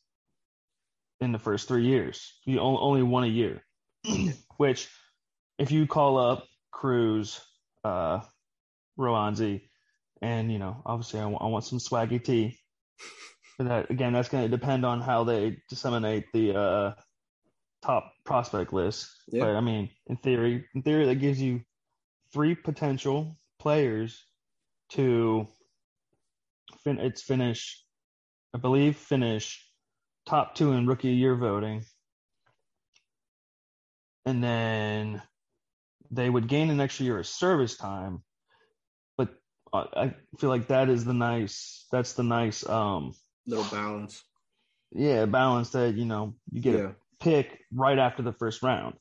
in 1.21 1.33
the 1.33 1.39
first 1.39 1.69
three 1.69 1.87
years. 1.87 2.39
You 2.45 2.61
only, 2.61 3.03
one 3.03 3.25
a 3.25 3.29
year, 3.29 3.63
which 4.57 4.89
if 5.59 5.71
you 5.71 5.87
call 5.87 6.19
up 6.19 6.47
Cruz, 6.71 7.41
uh, 7.85 8.21
Roansy, 8.99 9.69
and 10.23 10.51
you 10.53 10.59
know, 10.59 10.83
obviously 10.87 11.21
I 11.21 11.27
want, 11.27 11.43
I 11.43 11.47
want 11.47 11.65
some 11.65 11.79
swaggy 11.79 12.23
tea. 12.23 12.59
But 13.59 13.67
that 13.67 13.91
again, 13.91 14.13
that's 14.13 14.29
going 14.29 14.45
to 14.49 14.57
depend 14.57 14.87
on 14.87 15.01
how 15.01 15.25
they 15.25 15.57
disseminate 15.69 16.27
the 16.33 16.57
uh, 16.57 16.93
top 17.83 18.13
prospect 18.25 18.73
list. 18.73 19.09
Yeah. 19.29 19.45
But 19.45 19.57
I 19.57 19.61
mean, 19.61 19.91
in 20.07 20.17
theory, 20.17 20.65
in 20.75 20.83
theory, 20.83 21.07
that 21.07 21.17
gives 21.17 21.41
you 21.41 21.63
three 22.33 22.55
potential 22.55 23.39
players 23.59 24.25
to 24.91 25.47
fin- 26.85 26.99
it's 26.99 27.23
finish, 27.23 27.83
I 28.55 28.59
believe, 28.59 28.97
finish 28.97 29.65
top 30.27 30.55
two 30.55 30.73
in 30.73 30.87
rookie 30.87 31.09
year 31.09 31.37
voting, 31.37 31.85
and 34.27 34.43
then 34.43 35.23
they 36.11 36.29
would 36.29 36.49
gain 36.49 36.71
an 36.71 36.81
extra 36.81 37.05
year 37.05 37.19
of 37.19 37.27
service 37.27 37.77
time. 37.77 38.23
But 39.17 39.31
I 39.73 39.87
I 39.97 40.15
feel 40.39 40.51
like 40.51 40.69
that 40.69 40.89
is 40.89 41.05
the 41.05 41.15
nice. 41.15 41.87
That's 41.93 42.15
the 42.15 42.23
nice. 42.23 42.67
Um, 42.69 43.15
Little 43.47 43.65
balance. 43.65 44.23
yeah, 44.93 45.25
balance 45.25 45.71
that 45.71 45.95
you 45.95 46.05
know 46.05 46.35
you 46.51 46.61
get 46.61 46.75
Yeah. 46.75 46.93
Pick 47.21 47.59
right 47.73 47.99
after 47.99 48.23
the 48.23 48.33
first 48.33 48.63
round. 48.63 48.95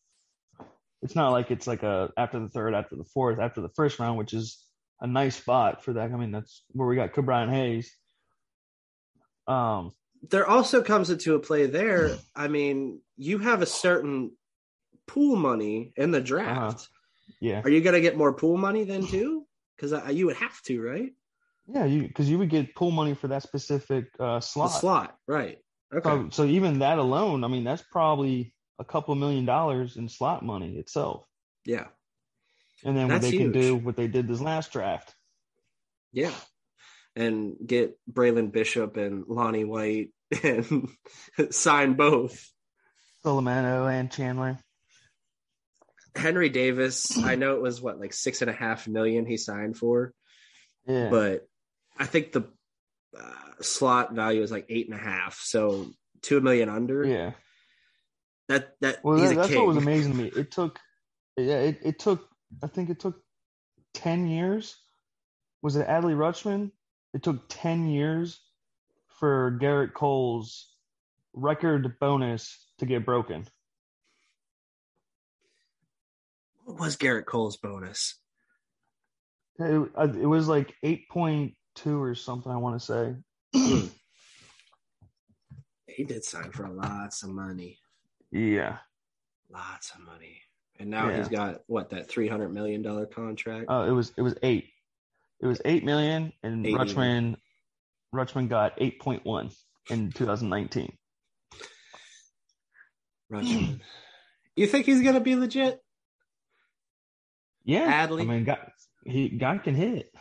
It's 1.02 1.16
not 1.16 1.32
like 1.32 1.52
it's 1.52 1.68
like 1.68 1.84
a 1.84 2.12
after 2.18 2.40
the 2.40 2.50
third, 2.50 2.74
after 2.74 2.96
the 2.96 3.04
fourth, 3.06 3.40
after 3.40 3.62
the 3.62 3.70
first 3.70 4.00
round, 4.00 4.18
which 4.18 4.34
is 4.34 4.64
a 5.00 5.08
nice 5.08 5.36
spot 5.36 5.84
for 5.84 5.94
that. 5.94 6.12
I 6.12 6.16
mean, 6.18 6.32
that's 6.32 6.64
where 6.72 6.88
we 6.88 6.96
got 6.96 7.14
Brian 7.14 7.50
Hayes. 7.50 7.96
Um, 9.48 9.92
there 10.30 10.48
also 10.48 10.82
comes 10.82 11.10
into 11.10 11.36
a 11.36 11.40
play 11.40 11.68
there. 11.68 12.18
I 12.36 12.48
mean, 12.48 13.02
you 13.16 13.38
have 13.38 13.62
a 13.62 13.68
certain 13.68 14.32
pool 15.06 15.36
money 15.36 15.94
in 15.96 16.12
the 16.12 16.20
draft. 16.20 16.88
yeah, 17.40 17.62
Are 17.64 17.70
you 17.70 17.82
going 17.82 17.94
to 17.94 18.02
get 18.02 18.18
more 18.18 18.34
pool 18.34 18.58
money 18.58 18.84
then 18.84 19.06
too? 19.06 19.46
Because 19.76 19.94
you 20.16 20.26
would 20.26 20.38
have 20.38 20.60
to, 20.64 20.82
right? 20.82 21.12
yeah, 21.68 21.86
you 21.86 22.04
because 22.08 22.30
you 22.30 22.40
would 22.40 22.50
get 22.50 22.74
pool 22.76 22.92
money 22.92 23.14
for 23.14 23.28
that 23.28 23.44
specific 23.44 24.06
uh, 24.20 24.36
The 24.36 24.40
slot. 24.40 24.72
slot, 24.72 25.18
right? 25.28 25.60
Okay. 25.94 26.10
So, 26.10 26.30
so 26.32 26.46
even 26.46 26.80
that 26.80 26.98
alone, 27.00 27.44
I 27.44 27.48
mean, 27.48 27.64
that's 27.64 27.84
probably 27.92 28.54
a 28.80 28.84
couple 28.86 29.16
million 29.16 29.46
dollars 29.46 29.96
in 29.98 30.10
slot 30.10 30.44
money 30.44 30.78
itself. 30.78 31.26
yeah, 31.66 31.88
And 32.84 32.96
then 32.96 33.08
what 33.08 33.22
That's 33.22 33.32
they 33.32 33.38
can 33.38 33.52
do, 33.52 33.76
what 33.76 33.96
they 33.96 34.08
did 34.08 34.28
this 34.28 34.42
last 34.42 34.72
draft. 34.72 35.14
yeah, 36.12 36.34
and 37.16 37.56
get 37.66 37.98
Braylon 38.12 38.52
Bishop 38.52 38.98
and 38.98 39.24
Lonnie 39.28 39.64
White 39.66 40.10
and 40.44 40.88
sign 41.52 41.94
both. 41.94 42.48
Solometo 43.26 43.92
and 43.92 44.12
Chandler. 44.12 44.60
Henry 46.16 46.50
Davis, 46.50 47.18
I 47.18 47.36
know 47.36 47.56
it 47.56 47.62
was 47.62 47.82
what 47.82 48.00
like 48.00 48.14
six 48.14 48.42
and 48.42 48.50
a 48.50 48.54
half 48.54 48.88
million 48.88 49.26
he 49.26 49.38
signed 49.38 49.78
for, 49.78 50.14
Yeah. 50.88 51.10
but 51.10 51.48
I 51.98 52.06
think 52.06 52.32
the 52.32 52.44
uh, 53.18 53.62
slot 53.62 54.14
value 54.14 54.42
is 54.42 54.52
like 54.52 54.66
eight 54.70 54.90
and 54.90 55.00
a 55.00 55.02
half, 55.04 55.40
so 55.42 55.88
two 56.22 56.42
million 56.42 56.70
under. 56.70 57.06
yeah. 57.06 57.32
That 58.50 58.76
that 58.80 59.04
Well, 59.04 59.18
that, 59.18 59.36
that's 59.36 59.50
king. 59.50 59.58
what 59.58 59.68
was 59.68 59.78
amazing 59.78 60.14
to 60.14 60.18
me. 60.18 60.32
It 60.36 60.52
took, 60.52 60.80
yeah, 61.36 61.56
it, 61.60 61.80
it 61.84 62.00
took, 62.00 62.28
I 62.64 62.68
think 62.68 62.90
it 62.90 63.00
took 63.00 63.22
10 63.94 64.28
years. 64.28 64.78
Was 65.62 65.76
it 65.76 65.88
Adley 65.88 66.16
Rutschman? 66.16 66.72
It 67.14 67.24
took 67.24 67.44
10 67.50 67.90
years 67.90 68.40
for 69.20 69.58
Gerrit 69.62 69.94
Cole's 69.94 70.72
record 71.34 72.00
bonus 72.00 72.58
to 72.80 72.86
get 72.86 73.06
broken. 73.06 73.46
What 76.66 76.80
was 76.80 76.98
Gerrit 76.98 77.26
Cole's 77.26 77.58
bonus? 77.58 78.16
It, 79.60 79.90
uh, 79.98 80.08
it 80.08 80.26
was 80.26 80.48
like 80.48 80.74
8.2 81.86 82.00
or 82.00 82.16
something, 82.16 82.52
I 82.52 82.58
want 82.58 82.80
to 82.80 82.86
say. 82.86 83.90
He 85.88 86.04
did 86.04 86.24
sign 86.24 86.52
for 86.52 86.70
lots 86.70 87.24
of 87.24 87.30
money, 87.30 87.80
Yeah. 88.32 88.78
lots 89.50 89.92
of 89.96 90.02
money, 90.02 90.44
and 90.80 90.92
now 90.92 91.10
Yeah. 91.10 91.18
he's 91.18 91.28
got 91.28 91.62
what 91.66 91.90
that 91.90 92.08
three 92.08 92.28
hundred 92.28 92.50
million 92.50 92.84
dollar 92.84 93.08
contract. 93.08 93.66
Uh, 93.68 93.86
it 93.88 93.92
was 93.92 94.14
it 94.16 94.22
was 94.22 94.36
eight. 94.44 94.70
It 95.40 95.48
was 95.48 95.60
eight 95.66 95.84
million, 95.84 96.34
and 96.44 96.68
Eight 96.68 96.76
Rutschman 96.76 97.38
Rutschman 98.14 98.48
got 98.48 98.78
8.1 98.78 99.56
in 99.90 100.12
2019. 100.12 100.96
Rutschman. 103.32 103.80
you 104.56 104.68
think 104.68 104.86
he's 104.86 105.02
gonna 105.02 105.20
be 105.20 105.36
legit? 105.36 105.82
Yeah, 107.64 108.06
Adley? 108.08 108.22
I 108.22 108.26
mean, 108.26 108.44
guy, 108.44 108.72
he 109.04 109.30
guy 109.30 109.58
can 109.58 109.74
hit. 109.74 110.14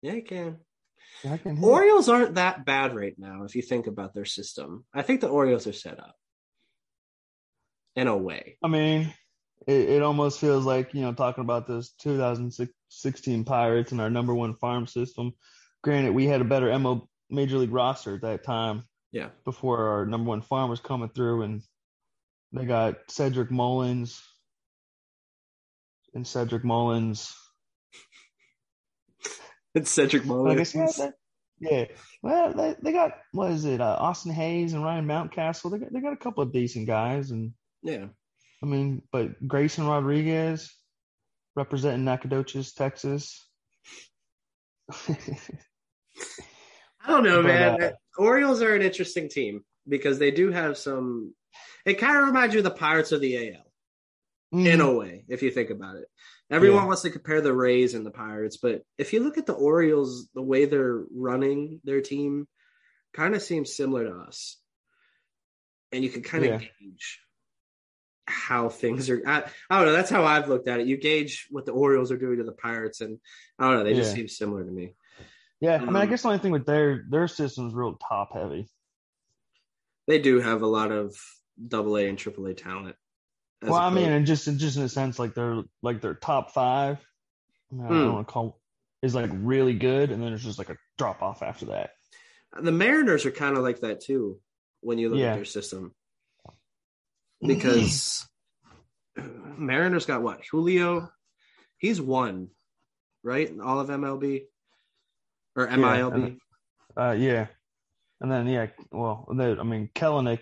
Yeah, 0.00 0.12
he 0.12 0.22
can. 0.22 0.58
Guy. 1.22 1.40
Orioles 1.62 2.08
aren't 2.08 2.34
that 2.34 2.64
bad 2.66 2.94
right 2.94 3.14
now 3.18 3.44
if 3.44 3.54
you 3.56 3.62
think 3.62 3.86
about 3.86 4.12
their 4.14 4.24
system. 4.26 4.84
I 4.92 5.02
think 5.02 5.20
the 5.20 5.28
Orioles 5.28 5.66
are 5.66 5.72
set 5.72 5.98
up 5.98 6.14
in 7.96 8.08
a 8.08 8.16
way. 8.16 8.58
I 8.62 8.68
mean, 8.68 9.12
it, 9.66 9.88
it 9.88 10.02
almost 10.02 10.38
feels 10.40 10.64
like 10.66 10.92
you 10.94 11.02
know 11.02 11.12
talking 11.14 11.42
about 11.42 11.66
this 11.66 11.92
2016 12.00 13.44
Pirates 13.44 13.92
and 13.92 14.00
our 14.00 14.10
number 14.10 14.34
one 14.34 14.54
farm 14.56 14.86
system. 14.86 15.32
Granted, 15.82 16.14
we 16.14 16.26
had 16.26 16.40
a 16.40 16.44
better 16.44 16.76
MO 16.78 17.08
major 17.30 17.58
league 17.58 17.72
roster 17.72 18.16
at 18.16 18.22
that 18.22 18.44
time 18.44 18.84
Yeah. 19.12 19.30
before 19.44 19.88
our 19.88 20.06
number 20.06 20.28
one 20.28 20.42
farm 20.42 20.68
was 20.70 20.80
coming 20.80 21.08
through, 21.08 21.42
and 21.42 21.62
they 22.52 22.66
got 22.66 22.96
Cedric 23.08 23.50
Mullins 23.50 24.22
and 26.14 26.26
Cedric 26.26 26.64
Mullins. 26.64 27.34
It's 29.74 29.90
Cedric 29.90 30.24
I 30.24 30.26
Mullins. 30.26 30.70
said, 30.70 30.88
that- 30.98 31.14
yeah. 31.60 31.84
Well, 32.22 32.52
they, 32.52 32.76
they 32.82 32.92
got 32.92 33.12
what 33.32 33.52
is 33.52 33.64
it? 33.64 33.80
Uh, 33.80 33.96
Austin 33.98 34.32
Hays 34.32 34.72
and 34.72 34.82
Ryan 34.84 35.06
Mountcastle. 35.06 35.70
They 35.70 35.78
got 35.78 35.92
they 35.92 36.00
got 36.00 36.12
a 36.12 36.16
couple 36.16 36.42
of 36.42 36.52
decent 36.52 36.86
guys, 36.86 37.30
and 37.30 37.52
yeah. 37.82 38.06
I 38.62 38.66
mean, 38.66 39.02
but 39.12 39.46
Grayson 39.46 39.86
Rodriguez 39.86 40.74
representing 41.54 42.04
Nacogdoches, 42.04 42.72
Texas. 42.72 43.46
I 45.08 45.16
don't 47.08 47.24
know, 47.24 47.42
But, 47.42 47.48
man. 47.48 47.82
uh, 47.82 47.90
Orioles 48.18 48.62
are 48.62 48.74
an 48.74 48.82
interesting 48.82 49.28
team 49.28 49.64
because 49.88 50.18
they 50.18 50.30
do 50.30 50.50
have 50.50 50.78
some. 50.78 51.34
It 51.84 51.94
kind 51.94 52.16
of 52.16 52.26
reminds 52.26 52.54
you 52.54 52.60
of 52.60 52.64
the 52.64 52.70
Pirates 52.70 53.12
of 53.12 53.20
the 53.20 53.54
AL 53.54 53.60
in 54.52 54.80
a 54.80 54.92
way, 54.92 55.24
if 55.28 55.42
you 55.42 55.50
think 55.50 55.70
about 55.70 55.96
it. 55.96 56.06
Everyone 56.54 56.82
Yeah. 56.82 56.86
wants 56.86 57.02
to 57.02 57.10
compare 57.10 57.40
the 57.40 57.52
Rays 57.52 57.94
and 57.94 58.06
the 58.06 58.12
Pirates, 58.12 58.56
but 58.58 58.82
if 58.96 59.12
you 59.12 59.20
look 59.24 59.38
at 59.38 59.46
the 59.46 59.54
Orioles, 59.54 60.28
the 60.34 60.42
way 60.42 60.66
they're 60.66 61.02
running 61.12 61.80
their 61.82 62.00
team 62.00 62.46
kind 63.12 63.34
of 63.34 63.42
seems 63.42 63.74
similar 63.74 64.04
to 64.04 64.14
us. 64.20 64.56
And 65.90 66.04
you 66.04 66.10
can 66.10 66.22
kind 66.22 66.44
of 66.44 66.50
Yeah. 66.62 66.68
gauge 66.80 67.20
how 68.26 68.68
things 68.68 69.10
are. 69.10 69.20
I, 69.26 69.50
I 69.68 69.78
don't 69.78 69.86
know. 69.86 69.92
That's 69.92 70.10
how 70.10 70.24
I've 70.24 70.48
looked 70.48 70.68
at 70.68 70.78
it. 70.80 70.86
You 70.86 70.96
gauge 70.96 71.48
what 71.50 71.66
the 71.66 71.72
Orioles 71.72 72.12
are 72.12 72.16
doing 72.16 72.38
to 72.38 72.44
the 72.44 72.52
Pirates, 72.52 73.00
and 73.00 73.18
I 73.58 73.64
don't 73.68 73.78
know. 73.78 73.84
They 73.84 73.94
just 73.94 74.10
Yeah. 74.12 74.16
seem 74.16 74.28
similar 74.28 74.64
to 74.64 74.70
me. 74.70 74.94
yeah. 75.60 75.76
I 75.76 75.84
mean, 75.86 75.96
I 75.96 76.02
um, 76.04 76.08
guess 76.08 76.22
the 76.22 76.28
only 76.28 76.38
thing 76.40 76.52
with 76.52 76.66
their 76.66 77.04
their 77.10 77.26
system's 77.26 77.74
real 77.74 77.96
top 77.96 78.32
heavy. 78.32 78.68
They 80.06 80.20
do 80.20 80.40
have 80.40 80.62
a 80.62 80.66
lot 80.66 80.92
of 80.92 81.16
double 81.66 81.96
A 81.96 82.08
and 82.08 82.18
triple 82.18 82.46
A 82.46 82.54
talent. 82.54 82.96
Well, 83.70 83.80
I 83.80 83.90
mean, 83.90 84.10
and 84.10 84.26
just 84.26 84.44
just 84.58 84.76
in 84.76 84.82
a 84.82 84.88
sense, 84.88 85.18
like 85.18 85.34
they're 85.34 85.62
like 85.82 86.00
their 86.00 86.14
top 86.14 86.52
five. 86.52 86.98
I, 87.72 87.88
don't 87.88 88.12
want 88.14 88.26
to 88.28 88.32
call 88.32 88.60
is 89.02 89.14
like 89.14 89.30
really 89.32 89.74
good, 89.74 90.10
and 90.10 90.22
then 90.22 90.30
there's 90.30 90.44
just 90.44 90.58
like 90.58 90.70
a 90.70 90.76
drop 90.98 91.22
off 91.22 91.42
after 91.42 91.66
that. 91.66 91.90
the 92.60 92.70
Mariners 92.72 93.26
are 93.26 93.30
kind 93.32 93.56
of 93.56 93.62
like 93.62 93.80
that 93.80 94.00
too 94.00 94.38
when 94.80 94.98
you 94.98 95.08
look 95.08 95.18
Yeah. 95.18 95.32
at 95.32 95.36
their 95.36 95.44
system. 95.44 95.92
Because 97.44 98.26
Mariners 99.16 100.06
got 100.06 100.22
what? 100.22 100.40
Julio, 100.50 101.10
he's 101.78 102.00
one, 102.00 102.48
right? 103.22 103.48
In 103.48 103.60
all 103.60 103.80
of 103.80 103.88
MLB 103.88 104.44
or 105.56 105.66
MILB. 105.68 106.14
and- 106.14 106.40
Uh, 106.96 107.10
yeah, 107.18 107.46
and 108.20 108.30
then 108.30 108.46
yeah, 108.46 108.68
well, 108.92 109.26
the, 109.34 109.56
I 109.58 109.64
mean, 109.64 109.90
Kelenic 109.94 110.40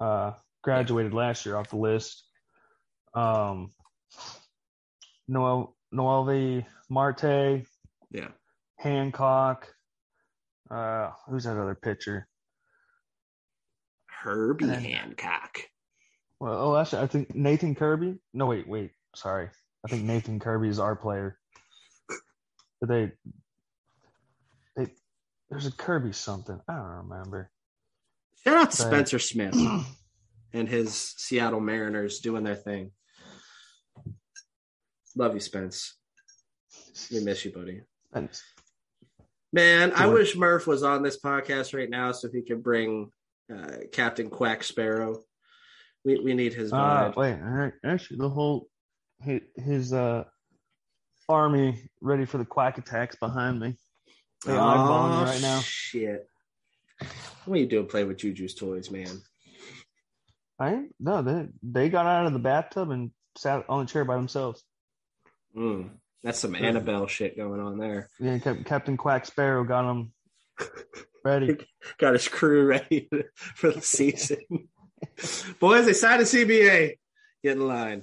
uh, 0.00 0.32
graduated 0.62 1.14
last 1.14 1.46
year 1.46 1.56
off 1.56 1.70
the 1.70 1.76
list. 1.76 2.24
Um, 3.14 3.70
Noel 5.28 5.76
Noelvi 5.92 6.64
Marte, 6.88 7.64
yeah. 8.10 8.28
Hancock. 8.78 9.68
Uh, 10.70 11.10
who's 11.28 11.44
that 11.44 11.58
other 11.58 11.74
pitcher? 11.74 12.26
Herbie 14.06 14.64
And 14.64 14.74
Hancock. 14.86 15.58
Well, 16.40 16.54
oh, 16.54 16.76
actually, 16.76 17.02
I 17.02 17.06
think 17.06 17.34
Nathan 17.34 17.74
Kirby. 17.74 18.18
No, 18.32 18.46
wait, 18.46 18.66
wait. 18.68 18.92
Sorry, 19.14 19.48
I 19.84 19.88
think 19.88 20.04
Nathan 20.04 20.40
Kirby 20.40 20.68
is 20.68 20.78
our 20.78 20.96
player. 20.96 21.38
But 22.80 22.88
they, 22.88 23.12
they, 24.76 24.88
there's 25.50 25.66
a 25.66 25.72
Kirby 25.72 26.12
something. 26.12 26.58
I 26.68 26.74
don't 26.74 27.08
remember. 27.08 27.50
Shout 28.42 28.56
out 28.56 28.70
to 28.72 28.76
Spencer 28.76 29.18
Smith 29.20 29.54
and 30.52 30.68
his 30.68 31.14
Seattle 31.16 31.60
Mariners 31.60 32.18
doing 32.18 32.42
their 32.42 32.56
thing. 32.56 32.90
Love 35.16 35.34
you, 35.34 35.40
Spence. 35.40 35.94
We 37.10 37.20
miss 37.20 37.44
you, 37.44 37.52
buddy. 37.52 37.82
Man, 39.52 39.92
I 39.92 40.06
wish 40.06 40.36
Murph 40.36 40.66
was 40.66 40.82
on 40.82 41.02
this 41.02 41.20
podcast 41.20 41.76
right 41.76 41.90
now 41.90 42.12
so 42.12 42.28
he 42.30 42.42
could 42.42 42.62
bring 42.62 43.10
uh, 43.54 43.76
Captain 43.92 44.30
Quack 44.30 44.64
Sparrow. 44.64 45.22
We 46.04 46.18
we 46.18 46.34
need 46.34 46.54
his 46.54 46.72
uh, 46.72 46.76
vibe. 46.76 47.16
wait, 47.16 47.72
actually, 47.84 48.16
the 48.16 48.28
whole 48.28 48.68
his, 49.20 49.92
uh 49.92 50.24
army 51.28 51.88
ready 52.00 52.24
for 52.24 52.38
the 52.38 52.44
quack 52.44 52.78
attacks 52.78 53.16
behind 53.16 53.60
me. 53.60 53.76
They 54.44 54.52
eyeballing 54.52 55.18
me 55.18 55.30
right 55.30 55.40
now. 55.40 55.60
Shit. 55.60 56.26
What 57.44 57.56
are 57.56 57.60
you 57.60 57.66
doing 57.66 57.86
playing 57.86 58.08
with 58.08 58.18
Juju's 58.18 58.54
toys, 58.54 58.90
man? 58.90 59.22
I 60.58 60.84
no, 61.00 61.22
they 61.22 61.48
they 61.62 61.88
got 61.88 62.06
out 62.06 62.26
of 62.26 62.32
the 62.32 62.38
bathtub 62.38 62.90
and 62.90 63.10
sat 63.36 63.64
on 63.68 63.84
the 63.84 63.90
chair 63.90 64.04
by 64.04 64.16
themselves. 64.16 64.62
Mm, 65.56 65.90
that's 66.22 66.38
some 66.38 66.54
Annabelle 66.54 67.06
shit 67.06 67.36
going 67.36 67.60
on 67.60 67.78
there. 67.78 68.08
Yeah, 68.18 68.38
Cap- 68.38 68.64
Captain 68.64 68.96
Quack 68.96 69.26
Sparrow 69.26 69.64
got 69.64 69.82
them 69.82 70.12
ready. 71.24 71.56
Got 71.98 72.14
his 72.14 72.28
crew 72.28 72.64
ready 72.66 73.08
for 73.34 73.70
the 73.70 73.82
season. 73.82 74.38
Boys, 75.60 75.86
they 75.86 75.92
signed 75.92 76.22
a 76.22 76.24
CBA. 76.24 76.96
Get 77.42 77.56
in 77.56 77.66
line. 77.66 78.02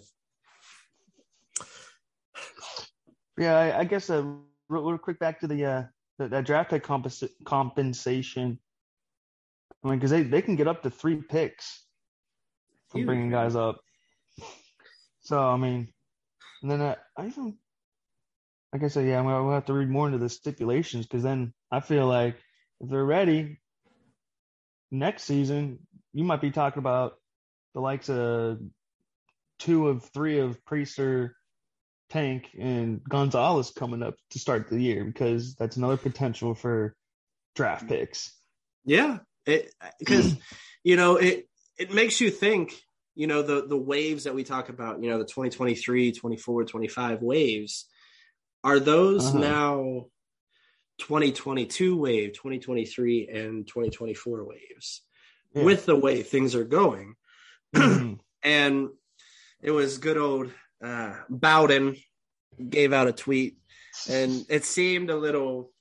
Yeah, 3.38 3.58
I, 3.58 3.80
I 3.80 3.84
guess 3.86 4.10
uh, 4.10 4.22
real, 4.68 4.90
real 4.90 4.98
quick 4.98 5.18
back 5.18 5.40
to 5.40 5.48
the 5.48 5.66
uh 5.66 5.84
the, 6.18 6.28
that 6.28 6.46
draft 6.46 6.70
pick 6.70 6.84
compens- 6.84 7.30
compensation. 7.46 8.60
I 9.84 9.88
mean, 9.88 9.98
because 9.98 10.12
they, 10.12 10.24
they 10.24 10.42
can 10.42 10.58
get 10.58 10.68
up 10.68 10.84
to 10.84 10.90
three 10.90 11.16
picks 11.16 11.86
from 12.90 13.06
bringing 13.06 13.30
guys 13.30 13.56
up. 13.56 13.80
So 15.22 15.42
I 15.42 15.56
mean, 15.56 15.88
and 16.62 16.72
then 16.72 16.82
uh, 16.82 16.96
I 17.18 17.28
even 17.28 17.58
like 18.74 18.84
I 18.84 18.88
said, 18.88 19.08
yeah, 19.08 19.22
we'll 19.22 19.46
we'll 19.46 19.54
have 19.54 19.66
to 19.66 19.74
read 19.74 19.90
more 19.90 20.08
into 20.08 20.20
the 20.20 20.30
stipulations 20.30 21.06
because 21.06 21.24
then 21.24 21.54
I 21.72 21.80
feel 21.80 22.06
like 22.06 22.36
if 22.80 22.90
they're 22.90 23.04
ready 23.04 23.60
next 24.92 25.24
season, 25.24 25.80
you 26.14 26.24
might 26.24 26.42
be 26.42 26.52
talking 26.52 26.80
about 26.80 27.14
the 27.74 27.82
likes 27.82 28.10
of 28.10 28.60
two 29.60 29.88
of 29.88 30.04
three 30.06 30.40
of 30.40 30.64
Priester, 30.66 31.32
Tank, 32.10 32.50
and 32.60 33.04
Gonzalez 33.04 33.72
coming 33.72 34.04
up 34.04 34.16
to 34.32 34.40
start 34.40 34.70
the 34.70 34.82
year 34.82 35.04
because 35.04 35.56
that's 35.56 35.78
another 35.78 35.98
potential 35.98 36.56
for 36.56 36.96
draft 37.56 37.88
picks. 37.88 38.34
Yeah, 38.86 39.20
because 40.00 40.36
you 40.84 40.96
know 40.96 41.18
it 41.18 41.48
it 41.78 41.94
makes 41.94 42.22
you 42.22 42.30
think. 42.30 42.74
You 43.20 43.28
know 43.28 43.42
the 43.42 43.68
the 43.68 43.76
waves 43.76 44.24
that 44.24 44.34
we 44.34 44.46
talk 44.46 44.70
about. 44.70 45.04
You 45.04 45.10
know 45.10 45.18
the 45.18 45.26
2023, 45.26 46.14
24, 46.14 46.64
25 46.64 47.22
waves. 47.22 47.84
Are 48.64 48.80
those 48.80 49.26
Uh-huh. 49.28 49.40
now 49.40 50.06
2022 51.00 51.98
wave, 51.98 52.32
2023, 52.32 53.28
and 53.28 53.68
2024 53.68 54.46
waves 54.46 55.02
Yeah. 55.54 55.66
with 55.66 55.86
the 55.86 55.98
way 55.98 56.24
things 56.24 56.56
are 56.56 56.64
going? 56.64 57.16
Mhm. 57.76 58.20
and 58.42 58.88
it 59.62 59.72
was 59.72 59.98
good 59.98 60.16
old 60.18 60.54
uh, 60.82 61.18
Bowden 61.30 61.98
gave 62.70 62.94
out 62.94 63.10
a 63.10 63.12
tweet, 63.12 63.58
and 64.10 64.46
it 64.48 64.64
seemed 64.64 65.10
a 65.10 65.18
little, 65.18 65.74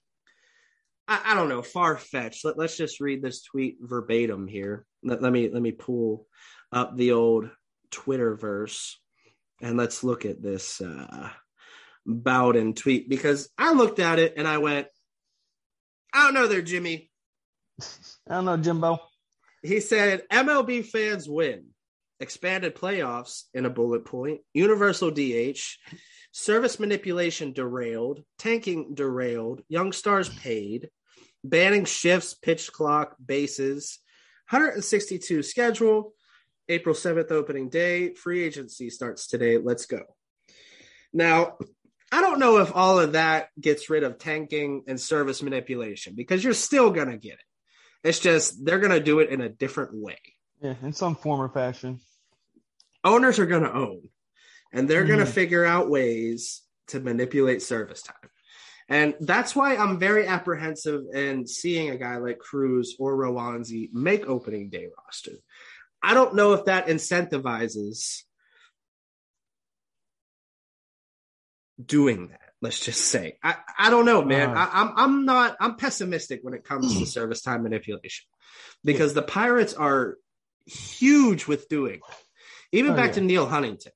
I, 1.07 1.21
I 1.27 1.35
don't 1.35 1.49
know, 1.49 1.63
far 1.63 1.99
fetched. 1.99 2.45
Let, 2.45 2.59
us 2.59 2.77
just 2.77 2.99
read 2.99 3.23
this 3.23 3.43
tweet 3.43 3.77
verbatim 3.81 4.49
here. 4.49 4.85
Let, 5.05 5.23
let 5.23 5.33
me 5.33 5.49
let 5.49 5.63
me 5.63 5.71
pull 5.71 6.27
up 6.73 6.97
the 6.97 7.13
old 7.13 7.51
Twitter 7.91 8.35
verse, 8.35 8.99
and 9.61 9.77
let's 9.77 10.05
look 10.05 10.25
at 10.25 10.43
this 10.43 10.81
uh, 10.81 11.31
Bowden 12.07 12.75
tweet 12.75 13.09
because 13.09 13.51
I 13.59 13.73
looked 13.73 13.99
at 13.99 14.19
it 14.19 14.35
and 14.37 14.49
I 14.49 14.59
went, 14.59 14.87
I 16.13 16.25
don't 16.25 16.35
know 16.35 16.47
there, 16.47 16.63
Jimmy. 16.63 17.11
I 18.29 18.35
don't 18.35 18.45
know, 18.47 18.57
Jimbo. 18.57 18.99
He 19.63 19.81
said 19.81 20.23
MLB 20.33 20.85
fans 20.85 21.29
win. 21.29 21.67
Expanded 22.21 22.75
playoffs 22.75 23.45
in 23.55 23.65
a 23.65 23.71
bullet 23.71 24.05
point. 24.05 24.41
Universal 24.53 25.13
DH. 25.13 25.61
Service 26.33 26.81
manipulation 26.81 27.53
derailed. 27.53 28.23
Tanking 28.39 28.95
derailed. 28.95 29.63
Young 29.69 29.93
stars 29.93 30.29
paid. 30.29 30.91
Banning 31.45 31.85
shifts, 31.85 32.35
pitch 32.35 32.73
clock, 32.73 33.15
bases. 33.25 33.99
162 34.51 35.43
schedule. 35.43 36.15
April 36.69 36.95
7th 36.95 37.31
opening 37.31 37.69
day. 37.69 38.15
Free 38.15 38.45
agency 38.45 38.91
starts 38.91 39.27
today. 39.27 39.59
Let's 39.59 39.87
go. 39.87 40.03
Now, 41.13 41.57
I 42.11 42.21
don't 42.21 42.39
know 42.39 42.59
if 42.59 42.75
all 42.75 42.99
of 42.99 43.13
that 43.13 43.49
gets 43.61 43.91
rid 43.91 44.03
of 44.03 44.19
tanking 44.19 44.85
and 44.87 45.01
service 45.01 45.43
manipulation 45.43 46.15
because 46.15 46.43
you're 46.43 46.55
still 46.55 46.91
going 46.91 47.11
to 47.11 47.19
get 47.19 47.35
it. 47.35 47.39
It's 48.09 48.19
just 48.19 48.65
they're 48.65 48.79
going 48.79 48.93
to 48.93 49.01
do 49.01 49.21
it 49.21 49.31
in 49.31 49.41
a 49.41 49.49
different 49.49 49.91
way. 49.95 50.19
Yeah, 50.61 50.75
in 50.83 50.93
some 50.93 51.17
form 51.17 51.41
or 51.41 51.49
fashion. 51.49 52.01
Owners 53.05 53.39
are 53.39 53.47
going 53.47 53.63
to 53.63 53.73
own 53.73 54.09
and 54.73 54.89
they're 54.89 55.05
going 55.05 55.19
to 55.19 55.25
mm-hmm. 55.25 55.35
figure 55.35 55.65
out 55.65 55.91
ways 55.91 56.63
to 56.89 57.01
manipulate 57.01 57.63
service 57.63 58.03
time. 58.03 58.17
And 58.89 59.15
that's 59.21 59.55
why 59.55 59.77
I'm 59.77 59.99
very 59.99 60.27
apprehensive 60.27 61.03
in 61.13 61.47
seeing 61.47 61.91
a 61.91 61.99
guy 61.99 62.17
like 62.17 62.39
Cruz 62.39 62.97
or 62.99 63.17
Roansy 63.17 63.93
make 63.93 64.27
opening 64.27 64.71
day 64.71 64.87
roster. 64.97 65.33
I 66.03 66.15
don't 66.15 66.35
know 66.35 66.53
if 66.55 66.67
that 66.67 66.87
incentivizes 66.87 68.23
doing 71.85 72.29
that. 72.29 72.41
Let's 72.61 72.81
just 72.81 73.01
say 73.03 73.39
I, 73.43 73.57
I 73.79 73.91
don't 73.91 74.05
know, 74.05 74.23
man. 74.25 74.51
Uh. 74.51 74.55
I, 74.55 74.81
I'm 74.83 74.93
I'm 74.97 75.25
not 75.25 75.57
I'm 75.61 75.77
pessimistic 75.77 76.41
when 76.43 76.55
it 76.55 76.65
comes 76.65 76.99
to 76.99 77.07
service 77.19 77.41
time 77.43 77.63
manipulation 77.63 78.27
because 78.85 79.15
the 79.15 79.23
Pirates 79.23 79.75
are 79.75 80.17
huge 80.67 81.47
with 81.47 81.69
doing. 81.69 82.01
that. 82.09 82.17
Even 82.73 82.93
Oh, 82.93 82.97
back 82.97 83.09
yeah. 83.09 83.15
to 83.15 83.21
Neal 83.23 83.47
Huntington, 83.47 83.93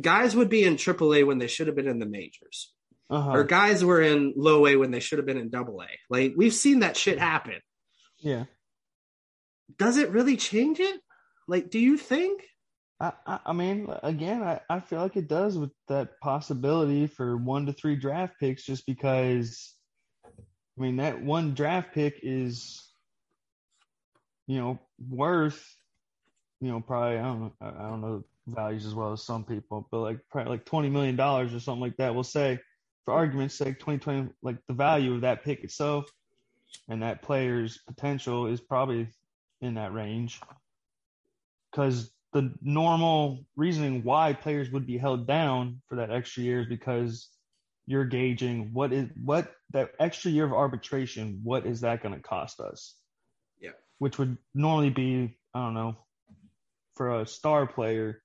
guys 0.00 0.34
would 0.36 0.48
be 0.48 0.64
in 0.64 0.76
AAA 0.76 1.26
when 1.26 1.38
they 1.38 1.48
should 1.48 1.66
have 1.66 1.76
been 1.76 1.88
in 1.88 1.98
the 1.98 2.06
majors, 2.06 2.72
Uh-huh. 3.10 3.30
or 3.32 3.44
guys 3.44 3.84
were 3.84 4.00
in 4.00 4.32
low 4.36 4.66
A 4.66 4.76
when 4.76 4.90
they 4.92 5.00
should 5.00 5.18
have 5.18 5.26
been 5.26 5.36
in 5.36 5.50
Double 5.50 5.82
A. 5.82 5.88
Like 6.08 6.32
we've 6.36 6.54
seen 6.54 6.78
that 6.80 6.96
shit 6.96 7.18
happen. 7.18 7.60
yeah. 8.18 8.44
Does 9.78 9.98
it 9.98 10.10
really 10.10 10.36
change 10.36 10.80
it? 10.80 11.00
Like, 11.50 11.68
do 11.68 11.80
you 11.80 11.98
think? 11.98 12.44
I, 13.00 13.12
I, 13.26 13.40
I 13.46 13.52
mean, 13.52 13.88
again, 14.04 14.40
I, 14.44 14.60
I 14.70 14.78
feel 14.78 15.00
like 15.00 15.16
it 15.16 15.26
does 15.26 15.58
with 15.58 15.72
that 15.88 16.20
possibility 16.20 17.08
for 17.08 17.36
one 17.36 17.66
to 17.66 17.72
three 17.72 17.96
draft 17.96 18.34
picks, 18.38 18.62
just 18.62 18.86
because, 18.86 19.74
I 20.24 20.80
mean, 20.80 20.98
that 20.98 21.20
one 21.20 21.54
draft 21.54 21.92
pick 21.92 22.20
is, 22.22 22.80
you 24.46 24.60
know, 24.60 24.78
worth, 25.08 25.60
you 26.60 26.70
know, 26.70 26.80
probably 26.80 27.18
I 27.18 27.22
don't 27.22 27.40
know, 27.40 27.52
I 27.60 27.88
don't 27.88 28.00
know 28.00 28.24
values 28.46 28.86
as 28.86 28.94
well 28.94 29.12
as 29.12 29.24
some 29.24 29.42
people, 29.42 29.88
but 29.90 29.98
like 29.98 30.20
probably 30.30 30.50
like 30.50 30.64
twenty 30.64 30.88
million 30.88 31.16
dollars 31.16 31.52
or 31.52 31.58
something 31.58 31.82
like 31.82 31.96
that. 31.96 32.14
We'll 32.14 32.22
say, 32.22 32.60
for 33.04 33.12
argument's 33.12 33.56
sake, 33.56 33.80
twenty 33.80 33.98
twenty, 33.98 34.28
like 34.40 34.58
the 34.68 34.74
value 34.74 35.14
of 35.14 35.22
that 35.22 35.42
pick 35.42 35.64
itself, 35.64 36.04
and 36.88 37.02
that 37.02 37.22
player's 37.22 37.80
potential 37.88 38.46
is 38.46 38.60
probably 38.60 39.08
in 39.60 39.74
that 39.74 39.92
range 39.92 40.40
because 41.70 42.10
the 42.32 42.52
normal 42.62 43.44
reasoning 43.56 44.02
why 44.04 44.32
players 44.32 44.70
would 44.70 44.86
be 44.86 44.98
held 44.98 45.26
down 45.26 45.80
for 45.88 45.96
that 45.96 46.10
extra 46.10 46.42
year 46.42 46.60
is 46.60 46.66
because 46.66 47.28
you're 47.86 48.04
gauging 48.04 48.70
what 48.72 48.92
is 48.92 49.08
what 49.24 49.52
that 49.72 49.90
extra 49.98 50.30
year 50.30 50.44
of 50.44 50.52
arbitration 50.52 51.40
what 51.42 51.66
is 51.66 51.80
that 51.80 52.02
going 52.02 52.14
to 52.14 52.20
cost 52.20 52.60
us 52.60 52.94
Yeah. 53.60 53.70
which 53.98 54.18
would 54.18 54.36
normally 54.54 54.90
be 54.90 55.36
i 55.54 55.58
don't 55.60 55.74
know 55.74 55.96
for 56.94 57.20
a 57.20 57.26
star 57.26 57.66
player 57.66 58.22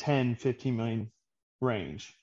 10 0.00 0.36
15 0.36 0.76
million 0.76 1.10
range 1.60 2.14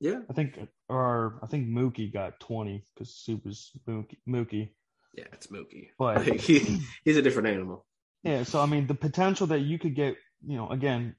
Yeah, 0.00 0.20
i 0.30 0.32
think 0.32 0.58
or 0.88 1.38
i 1.42 1.46
think 1.46 1.68
mookie 1.68 2.10
got 2.12 2.40
20 2.40 2.82
because 2.94 3.14
soup 3.14 3.46
is 3.46 3.72
mookie, 3.86 4.16
mookie. 4.26 4.70
yeah, 5.12 5.24
it's 5.32 5.48
Mookie, 5.48 5.88
But- 5.98 6.22
he, 6.40 6.80
he's 7.04 7.16
a 7.18 7.22
different 7.22 7.48
animal. 7.48 7.84
Yeah, 8.22 8.42
so 8.42 8.60
I 8.60 8.66
mean, 8.66 8.86
the 8.86 8.94
potential 8.94 9.48
that 9.48 9.60
you 9.60 9.78
could 9.78 9.94
get, 9.94 10.16
you 10.46 10.56
know, 10.56 10.68
again, 10.68 11.16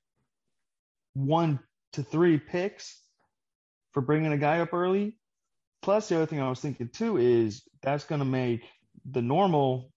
one 1.13 1.59
to 1.93 2.03
three 2.03 2.37
picks 2.37 3.01
for 3.93 4.01
bringing 4.01 4.31
a 4.33 4.37
guy 4.37 4.59
up 4.59 4.73
early. 4.73 5.17
Plus, 5.81 6.09
the 6.09 6.15
other 6.17 6.25
thing 6.25 6.41
I 6.41 6.49
was 6.49 6.59
thinking 6.59 6.89
too 6.89 7.17
is 7.17 7.63
that's 7.81 8.05
going 8.05 8.19
to 8.19 8.25
make 8.25 8.63
the 9.09 9.21
normal, 9.21 9.91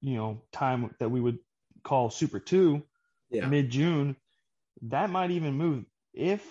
you 0.00 0.16
know, 0.16 0.42
time 0.52 0.94
that 1.00 1.10
we 1.10 1.20
would 1.20 1.38
call 1.82 2.10
Super 2.10 2.40
Two, 2.40 2.82
Yeah, 3.30 3.46
mid 3.46 3.70
June, 3.70 4.16
that 4.82 5.10
might 5.10 5.30
even 5.30 5.54
move 5.54 5.84
if 6.12 6.42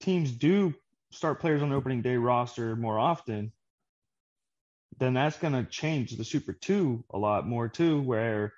teams 0.00 0.30
do 0.30 0.74
start 1.12 1.40
players 1.40 1.62
on 1.62 1.70
the 1.70 1.76
opening 1.76 2.02
day 2.02 2.16
roster 2.16 2.76
more 2.76 2.98
often. 2.98 3.52
Then 5.00 5.14
that's 5.14 5.38
going 5.38 5.54
to 5.54 5.64
change 5.64 6.12
the 6.16 6.24
Super 6.24 6.52
Two 6.52 7.02
a 7.10 7.18
lot 7.18 7.46
more 7.48 7.68
too, 7.68 8.00
where 8.02 8.52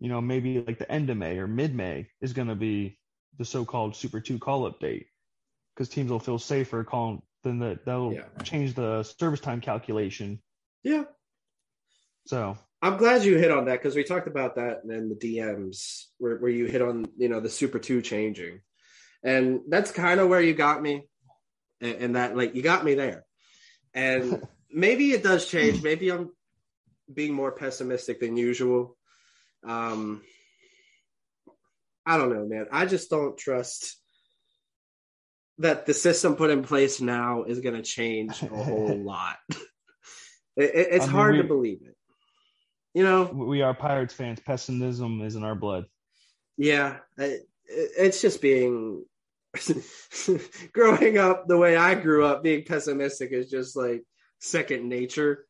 you 0.00 0.08
know 0.08 0.20
maybe 0.20 0.60
like 0.60 0.78
the 0.78 0.90
end 0.90 1.08
of 1.08 1.16
May 1.16 1.38
or 1.38 1.46
mid 1.46 1.74
May 1.74 2.08
is 2.20 2.32
going 2.32 2.48
to 2.48 2.56
be 2.56 2.98
the 3.38 3.44
so-called 3.44 3.96
Super 3.96 4.20
Two 4.20 4.38
call-up 4.38 4.80
date 4.80 5.06
because 5.74 5.88
teams 5.88 6.10
will 6.10 6.18
feel 6.20 6.38
safer 6.38 6.84
calling. 6.84 7.22
Then 7.44 7.60
that 7.60 7.84
that'll 7.84 8.12
Yeah. 8.12 8.24
change 8.42 8.74
the 8.74 9.02
service 9.04 9.40
time 9.40 9.60
calculation. 9.60 10.42
yeah. 10.82 11.04
So 12.26 12.56
I'm 12.82 12.96
glad 12.96 13.22
you 13.24 13.36
hit 13.36 13.50
on 13.50 13.66
that 13.66 13.80
because 13.80 13.94
we 13.94 14.02
talked 14.02 14.26
about 14.28 14.56
that 14.56 14.80
in 14.88 15.10
the 15.10 15.14
DMs 15.14 16.06
where, 16.18 16.36
where 16.38 16.50
you 16.50 16.64
hit 16.66 16.80
on 16.82 17.06
you 17.16 17.28
know 17.28 17.38
the 17.40 17.50
Super 17.50 17.78
Two 17.78 18.02
changing, 18.02 18.60
and 19.22 19.60
that's 19.68 19.90
kind 19.92 20.20
of 20.20 20.28
where 20.28 20.40
you 20.40 20.54
got 20.54 20.82
me, 20.82 21.06
and, 21.80 21.94
and 21.96 22.16
that 22.16 22.36
like 22.36 22.54
you 22.54 22.62
got 22.62 22.84
me 22.84 22.94
there, 22.94 23.24
and 23.92 24.42
maybe 24.74 25.12
it 25.12 25.22
does 25.22 25.46
change. 25.46 25.82
Maybe 25.82 26.10
I'm 26.10 26.30
being 27.12 27.32
more 27.32 27.52
pessimistic 27.52 28.20
than 28.20 28.36
usual. 28.36 28.96
Um, 29.66 30.22
I 32.06 32.18
don't 32.18 32.32
know, 32.34 32.44
man. 32.46 32.66
I 32.70 32.84
just 32.86 33.08
don't 33.08 33.38
trust 33.38 33.96
that 35.58 35.86
the 35.86 35.94
system 35.94 36.36
put 36.36 36.50
in 36.50 36.62
place 36.64 37.00
now 37.00 37.44
is 37.44 37.60
going 37.60 37.76
to 37.76 37.82
change 37.82 38.42
a 38.42 38.46
whole 38.48 38.98
lot. 39.02 39.36
It, 40.56 40.64
it- 40.74 40.88
it's 40.92 41.04
I 41.04 41.06
mean, 41.08 41.16
hard 41.16 41.36
to 41.38 41.44
believe 41.44 41.80
it. 41.82 41.96
You 42.92 43.02
know, 43.02 43.24
we 43.24 43.62
are 43.62 43.74
Pirates 43.74 44.14
fans. 44.14 44.38
Pessimism 44.38 45.20
is 45.22 45.34
in 45.34 45.42
our 45.44 45.56
blood. 45.56 45.86
yeah, 46.56 46.98
it, 47.18 47.42
it's 47.66 48.20
just 48.20 48.40
being 48.40 49.04
growing 50.72 51.18
up 51.18 51.48
the 51.48 51.56
way 51.56 51.76
I 51.76 51.94
grew 51.96 52.24
up. 52.24 52.44
Being 52.44 52.64
pessimistic 52.64 53.32
is 53.32 53.50
just 53.50 53.74
like 53.76 54.04
second 54.40 54.88
nature. 54.88 55.46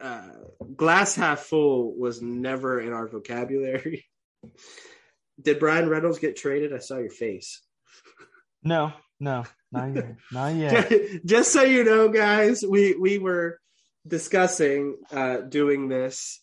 Uh, 0.00 0.22
glass 0.76 1.14
half 1.14 1.40
full 1.40 1.96
was 1.96 2.22
never 2.22 2.80
in 2.80 2.92
our 2.92 3.08
vocabulary. 3.08 4.06
Did 5.40 5.58
Bryan 5.60 5.88
Reynolds 5.88 6.18
get 6.18 6.36
traded? 6.36 6.72
I 6.72 6.78
saw 6.78 6.98
your 6.98 7.10
face. 7.10 7.62
No, 8.62 8.92
no, 9.20 9.44
not 9.70 9.94
yet. 9.94 10.16
Not 10.32 10.54
yet. 10.54 10.92
just 11.24 11.52
so 11.52 11.62
you 11.62 11.84
know, 11.84 12.08
guys, 12.08 12.64
we 12.68 12.94
we 12.96 13.18
were 13.18 13.58
discussing 14.06 14.96
uh, 15.12 15.38
doing 15.38 15.88
this 15.88 16.40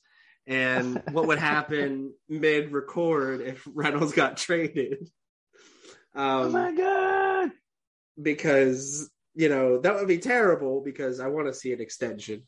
and 0.47 1.01
what 1.11 1.27
would 1.27 1.39
happen 1.39 2.13
mid 2.29 2.71
record 2.71 3.41
if 3.41 3.67
Reynolds 3.73 4.13
got 4.13 4.37
traded. 4.37 5.09
oh 6.15 6.45
Um, 6.45 6.51
my 6.53 6.71
god! 6.73 7.51
because 8.21 9.09
you 9.35 9.49
know 9.49 9.79
that 9.79 9.95
would 9.95 10.07
be 10.07 10.17
terrible 10.17 10.81
because 10.81 11.19
I 11.19 11.27
want 11.27 11.47
to 11.47 11.53
see 11.53 11.73
an 11.73 11.81
extension, 11.81 12.43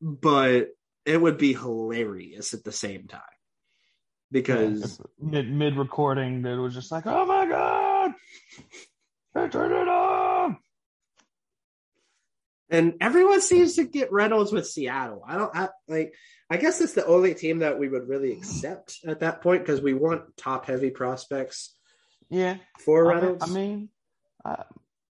but 0.00 0.68
it 1.04 1.20
would 1.20 1.38
be 1.38 1.52
hilarious 1.54 2.54
at 2.54 2.62
the 2.64 2.72
same 2.72 3.08
time 3.08 3.22
because 4.30 5.00
mid 5.20 5.50
mid 5.50 5.76
recording, 5.76 6.44
it 6.44 6.56
was 6.56 6.74
just 6.74 6.92
like, 6.92 7.06
oh 7.06 7.26
my 7.26 7.46
god! 7.46 8.12
They 9.34 9.48
turned 9.48 9.72
it 9.72 9.88
on. 9.88 10.58
and 12.70 12.94
everyone 13.00 13.40
seems 13.40 13.76
to 13.76 13.84
get 13.84 14.12
Reynolds 14.12 14.52
with 14.52 14.66
Seattle. 14.68 15.22
I 15.26 15.36
don't 15.36 15.56
I, 15.56 15.68
like. 15.88 16.14
I 16.52 16.56
guess 16.56 16.80
it's 16.80 16.94
the 16.94 17.06
only 17.06 17.34
team 17.34 17.60
that 17.60 17.78
we 17.78 17.88
would 17.88 18.08
really 18.08 18.32
accept 18.32 18.98
at 19.06 19.20
that 19.20 19.40
point 19.40 19.62
because 19.62 19.80
we 19.80 19.94
want 19.94 20.36
top 20.36 20.66
heavy 20.66 20.90
prospects 20.90 21.76
Yeah, 22.28 22.56
for 22.80 23.08
I 23.12 23.14
Reynolds. 23.14 23.44
I 23.44 23.46
mean, 23.54 23.88
I, 24.44 24.64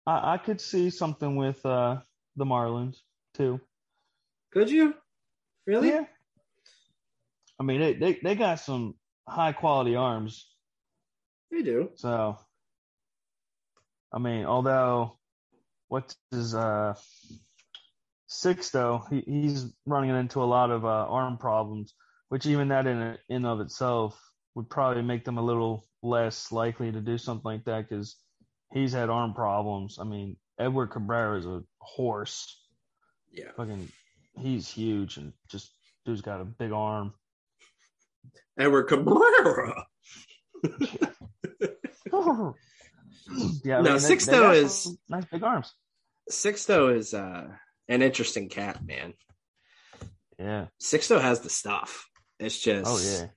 I 0.07 0.35
I 0.35 0.39
could 0.39 0.61
see 0.61 0.91
something 0.91 1.37
with 1.37 1.65
uh 1.65 2.01
the 2.37 2.45
Marlins 2.45 2.97
too. 3.35 3.61
could 4.53 4.71
you 4.71 4.95
really? 5.67 5.89
Yeah. 5.89 6.05
I 7.59 7.63
mean, 7.63 7.81
they, 7.81 7.95
they 7.95 8.21
they 8.23 8.35
got 8.35 8.61
some 8.61 8.95
high 9.29 9.53
quality 9.53 9.97
arms. 9.97 10.49
They 11.51 11.63
do. 11.63 11.91
So, 11.95 12.39
I 14.13 14.19
mean, 14.19 14.45
although 14.45 15.19
what's 15.89 16.17
his 16.31 16.55
uh 16.55 16.95
Sixto, 18.29 19.09
he, 19.11 19.21
he's 19.21 19.73
running 19.87 20.11
into 20.11 20.43
a 20.43 20.45
lot 20.45 20.71
of 20.71 20.85
uh, 20.85 20.89
arm 20.89 21.39
problems, 21.39 21.95
which 22.31 22.47
even 22.47 22.69
that 22.69 22.87
in 22.87 23.17
in 23.29 23.45
of 23.45 23.61
itself 23.61 24.21
would 24.55 24.69
probably 24.69 25.03
make 25.03 25.25
them 25.25 25.39
a 25.39 25.43
little 25.43 25.87
less 26.03 26.51
likely 26.51 26.91
to 26.93 27.01
do 27.01 27.17
something 27.19 27.45
like 27.53 27.65
that 27.65 27.89
because 27.89 28.17
he's 28.75 28.93
had 28.93 29.09
arm 29.09 29.33
problems. 29.33 29.99
I 29.99 30.05
mean, 30.05 30.37
Edward 30.59 30.89
Cabrera 30.89 31.39
is 31.39 31.47
a 31.47 31.63
horse. 31.79 32.61
Yeah. 33.33 33.51
Fucking, 33.57 33.89
he's 34.39 34.69
huge 34.69 35.17
and 35.17 35.33
just 35.51 35.73
dude's 36.05 36.21
got 36.21 36.41
a 36.43 36.45
big 36.45 36.73
arm. 36.73 37.15
Edward 38.59 38.85
Cabrera. 38.85 39.87
yeah, 42.13 43.79
I 43.79 43.83
No, 43.83 43.83
mean, 43.83 43.85
they- 43.85 43.91
they 43.91 43.99
Sixto 43.99 44.55
is- 44.55 44.99
nice 45.09 45.25
big 45.27 45.43
arms. 45.43 45.73
Sixto 46.31 46.95
is 46.97 47.13
uh, 47.15 47.49
an 47.89 48.03
interesting 48.03 48.49
cat, 48.49 48.85
man. 48.85 49.15
Yeah. 50.39 50.67
Sixto 50.83 51.21
has 51.21 51.41
the 51.41 51.51
stuff. 51.51 52.07
It's 52.39 52.59
just 52.59 52.85
Oh 52.87 52.99
yeah. 52.99 53.29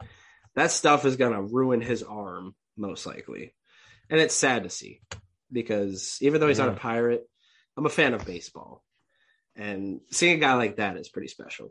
that 0.56 0.72
stuff 0.72 1.06
is 1.06 1.16
gonna 1.18 1.42
ruin 1.42 1.82
his 1.82 2.02
arm 2.02 2.56
most 2.78 3.06
likely, 3.06 3.54
and 4.10 4.20
it's 4.20 4.34
sad 4.34 4.64
to 4.64 4.70
see 4.70 5.02
because 5.52 6.18
even 6.22 6.40
though 6.42 6.48
he's 6.48 6.60
not 6.60 6.70
a 6.70 6.74
pirate, 6.74 7.24
I'm 7.76 7.86
a 7.86 7.90
fan 7.90 8.14
of 8.14 8.26
baseball, 8.26 8.84
and 9.56 10.02
seeing 10.12 10.38
a 10.38 10.40
guy 10.40 10.54
like 10.56 10.78
that 10.78 10.98
is 10.98 11.10
pretty 11.10 11.28
special. 11.28 11.70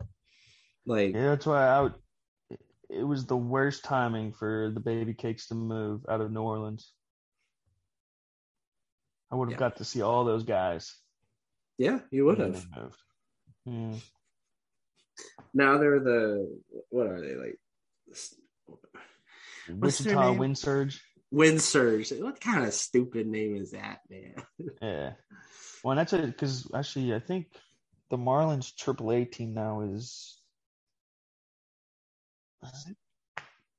Like, 0.86 1.14
Yeah, 1.14 1.30
that's 1.30 1.46
why 1.46 1.66
I 1.66 1.80
would. 1.82 1.94
It 2.88 3.02
was 3.02 3.26
the 3.26 3.36
worst 3.36 3.82
timing 3.84 4.32
for 4.32 4.70
the 4.72 4.78
baby 4.80 5.12
cakes 5.14 5.48
to 5.48 5.54
move 5.56 6.02
out 6.08 6.20
of 6.20 6.30
New 6.30 6.40
Orleans. 6.42 6.92
I 9.30 9.34
would 9.34 9.50
have 9.50 9.60
Yeah. 9.60 9.68
got 9.68 9.76
to 9.78 9.84
see 9.84 10.02
all 10.02 10.24
those 10.24 10.44
guys. 10.44 10.94
yeah, 11.78 11.98
you 12.10 12.24
would 12.24 12.38
have. 12.38 12.64
Yeah. 13.64 13.94
Now 15.52 15.78
they're 15.78 15.98
the 15.98 16.60
what 16.90 17.08
are 17.08 17.20
they 17.20 17.34
like? 17.34 17.58
What's 19.68 20.00
Wichita? 20.00 20.32
Wind 20.34 20.56
Surge. 20.56 21.02
Wind 21.36 21.60
Surge. 21.60 22.12
What 22.12 22.40
kind 22.40 22.64
of 22.64 22.72
stupid 22.72 23.26
name 23.26 23.56
is 23.56 23.72
that, 23.72 24.00
man? 24.08 24.36
Yeah. 24.80 25.12
Well, 25.84 25.94
that's 25.94 26.14
it 26.14 26.26
because 26.26 26.66
actually, 26.74 27.14
I 27.14 27.18
think 27.18 27.48
the 28.08 28.16
Marlins 28.16 28.74
AAA 28.74 29.30
team 29.30 29.52
now 29.52 29.82
is. 29.82 30.40
Is 32.64 32.86
it 32.88 32.96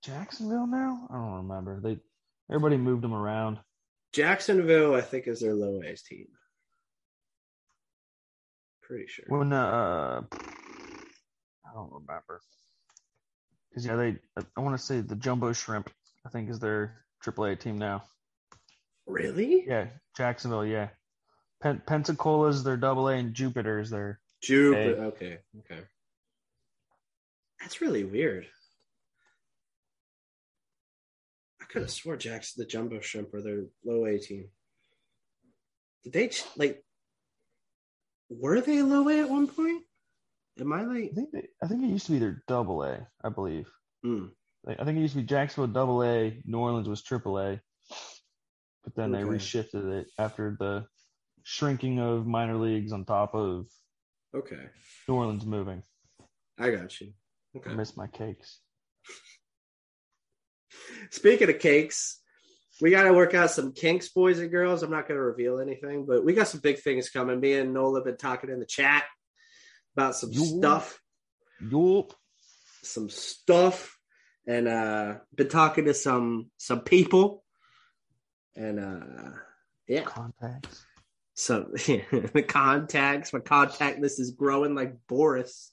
Jacksonville 0.04 0.68
now? 0.68 1.08
I 1.10 1.16
don't 1.16 1.48
remember. 1.48 1.82
They 1.82 1.98
everybody 2.50 2.78
moved 2.78 3.02
them 3.02 3.16
around. 3.16 3.58
Jacksonville, 4.14 4.94
I 4.94 5.02
think, 5.02 5.28
is 5.28 5.40
their 5.40 5.56
low 5.56 5.82
A's 5.82 6.04
team. 6.04 6.28
Pretty 8.84 9.08
sure. 9.08 9.26
When 9.30 9.52
uh, 9.52 10.22
I 10.32 11.74
don't 11.74 11.92
remember. 11.92 12.40
Because 13.70 13.86
yeah, 13.86 13.96
they 13.96 14.18
I 14.56 14.62
want 14.62 14.78
to 14.78 14.86
say 14.86 15.02
the 15.02 15.16
Jumbo 15.16 15.54
Shrimp. 15.54 15.90
I 16.24 16.30
think 16.30 16.50
is 16.50 16.60
their 16.60 17.07
AAA 17.32 17.60
team 17.60 17.78
now. 17.78 18.04
Really? 19.06 19.66
Yeah, 19.68 19.88
Jacksonville. 20.16 20.66
Yeah, 20.66 20.90
Pen- 21.62 21.82
Pensacola's 21.88 22.64
their 22.64 22.78
Double 22.78 23.08
A, 23.10 23.16
and 23.16 23.34
Jupiter 23.34 23.80
is 23.80 23.90
their 23.90 24.20
Jupiter. 24.42 25.04
Okay. 25.06 25.40
Okay. 25.60 25.82
That's 27.60 27.82
really 27.82 28.04
weird. 28.04 28.46
I 31.62 31.66
could 31.66 31.82
have 31.84 31.92
swore 31.92 32.18
Jack's 32.18 32.54
the 32.54 32.66
Jumbo 32.66 33.00
Shrimp, 33.00 33.34
or 33.34 33.42
their 33.42 33.64
low 33.84 34.06
A 34.06 34.18
team. 34.20 34.50
Did 36.04 36.14
they 36.14 36.32
like? 36.56 36.84
Were 38.30 38.62
they 38.62 38.82
low 38.82 39.08
A 39.10 39.22
at 39.22 39.30
one 39.30 39.48
point? 39.48 39.84
Am 40.60 40.74
I 40.74 40.84
like? 40.84 41.10
I 41.12 41.16
think 41.16 41.32
they, 41.32 41.48
I 41.62 41.68
think 41.68 41.84
it 41.84 41.88
used 41.88 42.06
to 42.08 42.12
be 42.14 42.20
their 42.20 42.44
Double 42.48 42.84
A. 42.84 43.08
I 43.24 43.30
believe. 43.30 43.70
Hmm. 44.04 44.28
Like, 44.64 44.80
I 44.80 44.86
think 44.86 44.98
it 44.98 45.02
used 45.02 45.14
to 45.16 45.22
be 45.22 45.28
Jacksonville 45.28 45.74
Double 45.74 46.04
A. 46.04 46.42
New 46.46 46.58
Orleans 46.60 46.90
was 46.90 47.02
Triple 47.04 47.40
A, 47.40 47.62
but 48.84 48.96
then 48.96 49.12
they 49.12 49.22
reshifted 49.22 50.00
it 50.02 50.08
after 50.18 50.56
the 50.60 50.86
shrinking 51.44 52.00
of 52.00 52.28
minor 52.28 52.58
leagues 52.58 52.92
on 52.92 53.06
top 53.06 53.34
of 53.34 53.68
Okay, 54.36 54.66
New 55.08 55.16
Orleans 55.16 55.46
moving. 55.46 55.84
I 56.60 56.72
got 56.72 57.00
you. 57.00 57.14
I 57.56 57.60
Okay. 57.60 57.74
miss 57.74 57.96
my 57.96 58.08
cakes. 58.08 58.60
Speaking 61.12 61.50
of 61.50 61.60
cakes, 61.60 62.22
we 62.82 62.92
got 62.92 63.04
to 63.04 63.14
work 63.14 63.34
out 63.34 63.50
some 63.52 63.72
kinks, 63.74 64.10
boys 64.10 64.40
and 64.40 64.52
girls. 64.52 64.84
I'm 64.84 64.92
not 64.92 65.08
going 65.08 65.18
to 65.18 65.24
reveal 65.24 65.60
anything, 65.60 66.06
but 66.06 66.24
we 66.26 66.34
got 66.34 66.48
some 66.48 66.60
big 66.60 66.80
things 66.80 67.10
coming. 67.10 67.40
Me 67.40 67.54
and 67.54 67.74
Nola 67.74 68.04
been 68.04 68.18
talking 68.18 68.50
in 68.50 68.60
the 68.60 68.66
chat 68.66 69.06
about 69.96 70.16
some 70.16 70.32
Yo. 70.32 70.44
stuff, 70.44 71.00
Yup. 71.62 72.14
some 72.84 73.10
stuff, 73.10 73.97
and 74.48 74.68
uh 74.68 75.16
been 75.36 75.50
talking 75.50 75.86
to 75.86 75.94
some 75.94 76.50
some 76.58 76.82
people, 76.82 77.44
and 78.56 78.80
uh 78.80 79.32
yeah, 79.88 80.02
Contacts. 80.02 80.86
some 81.36 81.72
the 81.74 82.46
contacts. 82.48 83.34
My 83.34 83.40
contact 83.40 84.00
list 84.00 84.20
is 84.20 84.32
growing 84.32 84.76
like 84.76 84.96
Boras 85.10 85.68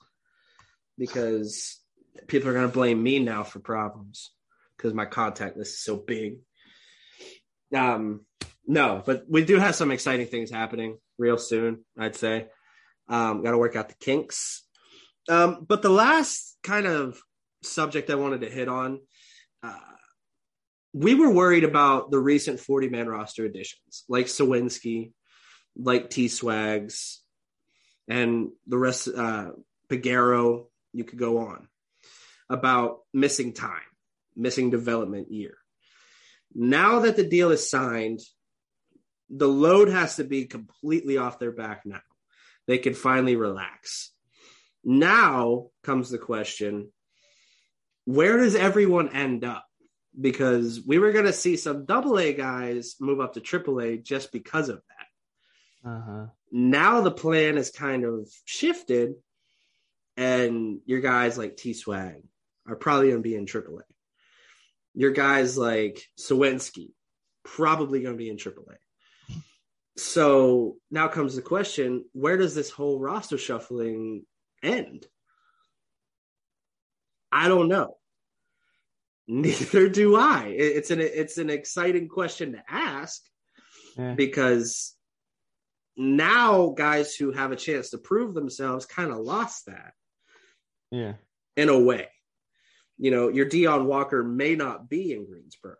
because 0.98 1.80
people 2.26 2.48
are 2.48 2.52
going 2.52 2.68
to 2.68 2.72
blame 2.72 3.02
me 3.02 3.18
now 3.18 3.42
for 3.42 3.58
problems 3.58 4.30
because 4.76 4.94
my 4.94 5.04
contact 5.04 5.56
list 5.56 5.74
is 5.74 5.84
so 5.84 5.96
big. 5.96 6.38
Um, 7.74 8.24
no, 8.66 9.02
but 9.04 9.24
we 9.28 9.44
do 9.44 9.58
have 9.58 9.74
some 9.74 9.90
exciting 9.90 10.26
things 10.26 10.50
happening 10.50 10.98
real 11.18 11.38
soon. 11.38 11.84
I'd 11.98 12.16
say. 12.16 12.46
Um, 13.08 13.42
got 13.42 13.50
to 13.50 13.58
work 13.58 13.76
out 13.76 13.88
the 13.88 13.96
kinks. 13.96 14.62
Um, 15.28 15.66
but 15.68 15.82
the 15.82 15.90
last 15.90 16.56
kind 16.62 16.86
of 16.86 17.18
subject 17.64 18.10
I 18.10 18.14
wanted 18.14 18.42
to 18.42 18.50
hit 18.50 18.68
on, 18.68 19.00
uh, 19.62 19.78
we 20.92 21.14
were 21.14 21.30
worried 21.30 21.64
about 21.64 22.10
the 22.10 22.20
recent 22.20 22.60
40 22.60 22.88
man 22.88 23.08
roster 23.08 23.44
additions, 23.44 24.04
like 24.08 24.26
Sawinski, 24.26 25.12
like 25.76 26.10
T 26.10 26.28
Swags, 26.28 27.20
and 28.08 28.50
the 28.66 28.78
rest, 28.78 29.08
uh, 29.08 29.50
you 29.90 31.04
could 31.04 31.18
go 31.18 31.38
on 31.38 31.68
about 32.48 32.98
missing 33.12 33.52
time, 33.52 33.80
missing 34.36 34.70
development 34.70 35.32
year. 35.32 35.56
Now 36.54 37.00
that 37.00 37.16
the 37.16 37.26
deal 37.26 37.50
is 37.50 37.68
signed, 37.68 38.20
the 39.30 39.48
load 39.48 39.88
has 39.88 40.16
to 40.16 40.24
be 40.24 40.46
completely 40.46 41.16
off 41.16 41.38
their 41.38 41.52
back 41.52 41.82
now. 41.84 42.00
They 42.66 42.78
can 42.78 42.94
finally 42.94 43.36
relax. 43.36 44.10
Now 44.84 45.68
comes 45.82 46.10
the 46.10 46.18
question 46.18 46.92
where 48.04 48.38
does 48.38 48.54
everyone 48.54 49.08
end 49.14 49.44
up? 49.44 49.64
Because 50.20 50.80
we 50.86 50.98
were 50.98 51.12
going 51.12 51.24
to 51.24 51.32
see 51.32 51.56
some 51.56 51.86
double 51.86 52.18
A 52.18 52.32
guys 52.32 52.96
move 53.00 53.20
up 53.20 53.34
to 53.34 53.40
triple 53.40 53.80
A 53.80 53.96
just 53.96 54.30
because 54.32 54.68
of 54.68 54.76
that 54.76 55.88
Uh 55.90 56.00
huh. 56.00 56.26
now 56.52 57.00
the 57.00 57.10
plan 57.10 57.58
is 57.58 57.70
kind 57.70 58.04
of 58.04 58.28
shifted, 58.44 59.14
and 60.16 60.80
your 60.86 61.00
guys 61.00 61.36
like 61.36 61.56
T 61.56 61.72
Swag 61.74 62.22
are 62.68 62.76
probably 62.76 63.08
going 63.08 63.22
to 63.22 63.28
be 63.28 63.34
in 63.34 63.46
triple 63.46 63.80
A. 63.80 63.82
Your 64.94 65.10
guys 65.10 65.58
like 65.58 66.00
Sawinski 66.18 66.92
probably 67.42 68.00
going 68.02 68.14
to 68.14 68.18
be 68.18 68.30
in 68.30 68.36
triple 68.38 68.68
A 68.70 68.76
So 69.96 70.76
now 70.90 71.08
comes 71.08 71.34
the 71.34 71.42
question: 71.42 72.04
Where 72.12 72.36
does 72.36 72.54
this 72.54 72.70
whole 72.70 73.00
roster 73.00 73.38
shuffling 73.38 74.24
end? 74.62 75.06
I 77.34 77.48
don't 77.48 77.68
know. 77.68 77.96
Neither 79.26 79.88
do 79.88 80.14
I. 80.16 80.44
It's 80.56 80.90
an 80.90 81.00
it's 81.00 81.36
an 81.38 81.50
exciting 81.50 82.08
question 82.08 82.52
to 82.52 82.62
ask 82.68 83.20
Yeah. 83.98 84.14
because 84.14 84.94
now 85.96 86.74
guys 86.76 87.14
who 87.16 87.32
have 87.32 87.50
a 87.52 87.56
chance 87.56 87.90
to 87.90 87.98
prove 87.98 88.34
themselves 88.34 88.86
kind 88.86 89.10
of 89.10 89.18
lost 89.18 89.66
that 89.66 89.92
Yeah. 90.90 91.14
in 91.56 91.68
a 91.68 91.78
way. 91.78 92.08
You 92.98 93.10
know, 93.10 93.28
your 93.28 93.46
Dion 93.46 93.86
Walker 93.86 94.22
may 94.22 94.54
not 94.54 94.88
be 94.88 95.12
in 95.12 95.26
Greensboro. 95.26 95.76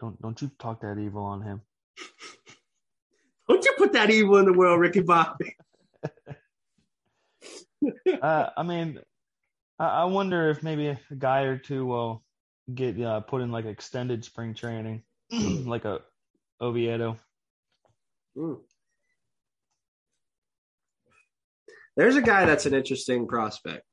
Don't 0.00 0.20
don't 0.20 0.40
you 0.42 0.50
talk 0.58 0.80
that 0.82 0.98
evil 0.98 1.22
on 1.24 1.42
him. 1.42 1.62
Don't 3.48 3.64
you 3.64 3.72
put 3.78 3.94
that 3.94 4.10
evil 4.10 4.36
in 4.36 4.44
the 4.44 4.52
world, 4.52 4.78
Ricky 4.78 5.00
Bobby? 5.00 5.56
Uh, 8.22 8.50
I 8.56 8.62
mean, 8.62 8.98
I, 9.78 9.86
I 9.86 10.04
wonder 10.04 10.50
if 10.50 10.62
maybe 10.62 10.88
a 10.88 10.98
guy 11.18 11.42
or 11.42 11.58
two 11.58 11.86
will 11.86 12.24
get 12.74 13.00
uh, 13.00 13.20
put 13.20 13.42
in 13.42 13.50
like 13.52 13.64
extended 13.64 14.24
spring 14.24 14.54
training, 14.54 15.02
like 15.30 15.84
a 15.84 16.00
Oviedo. 16.60 17.16
Mm. 18.36 18.58
There's 21.96 22.16
a 22.16 22.22
guy 22.22 22.44
that's 22.44 22.66
an 22.66 22.74
interesting 22.74 23.26
prospect. 23.26 23.84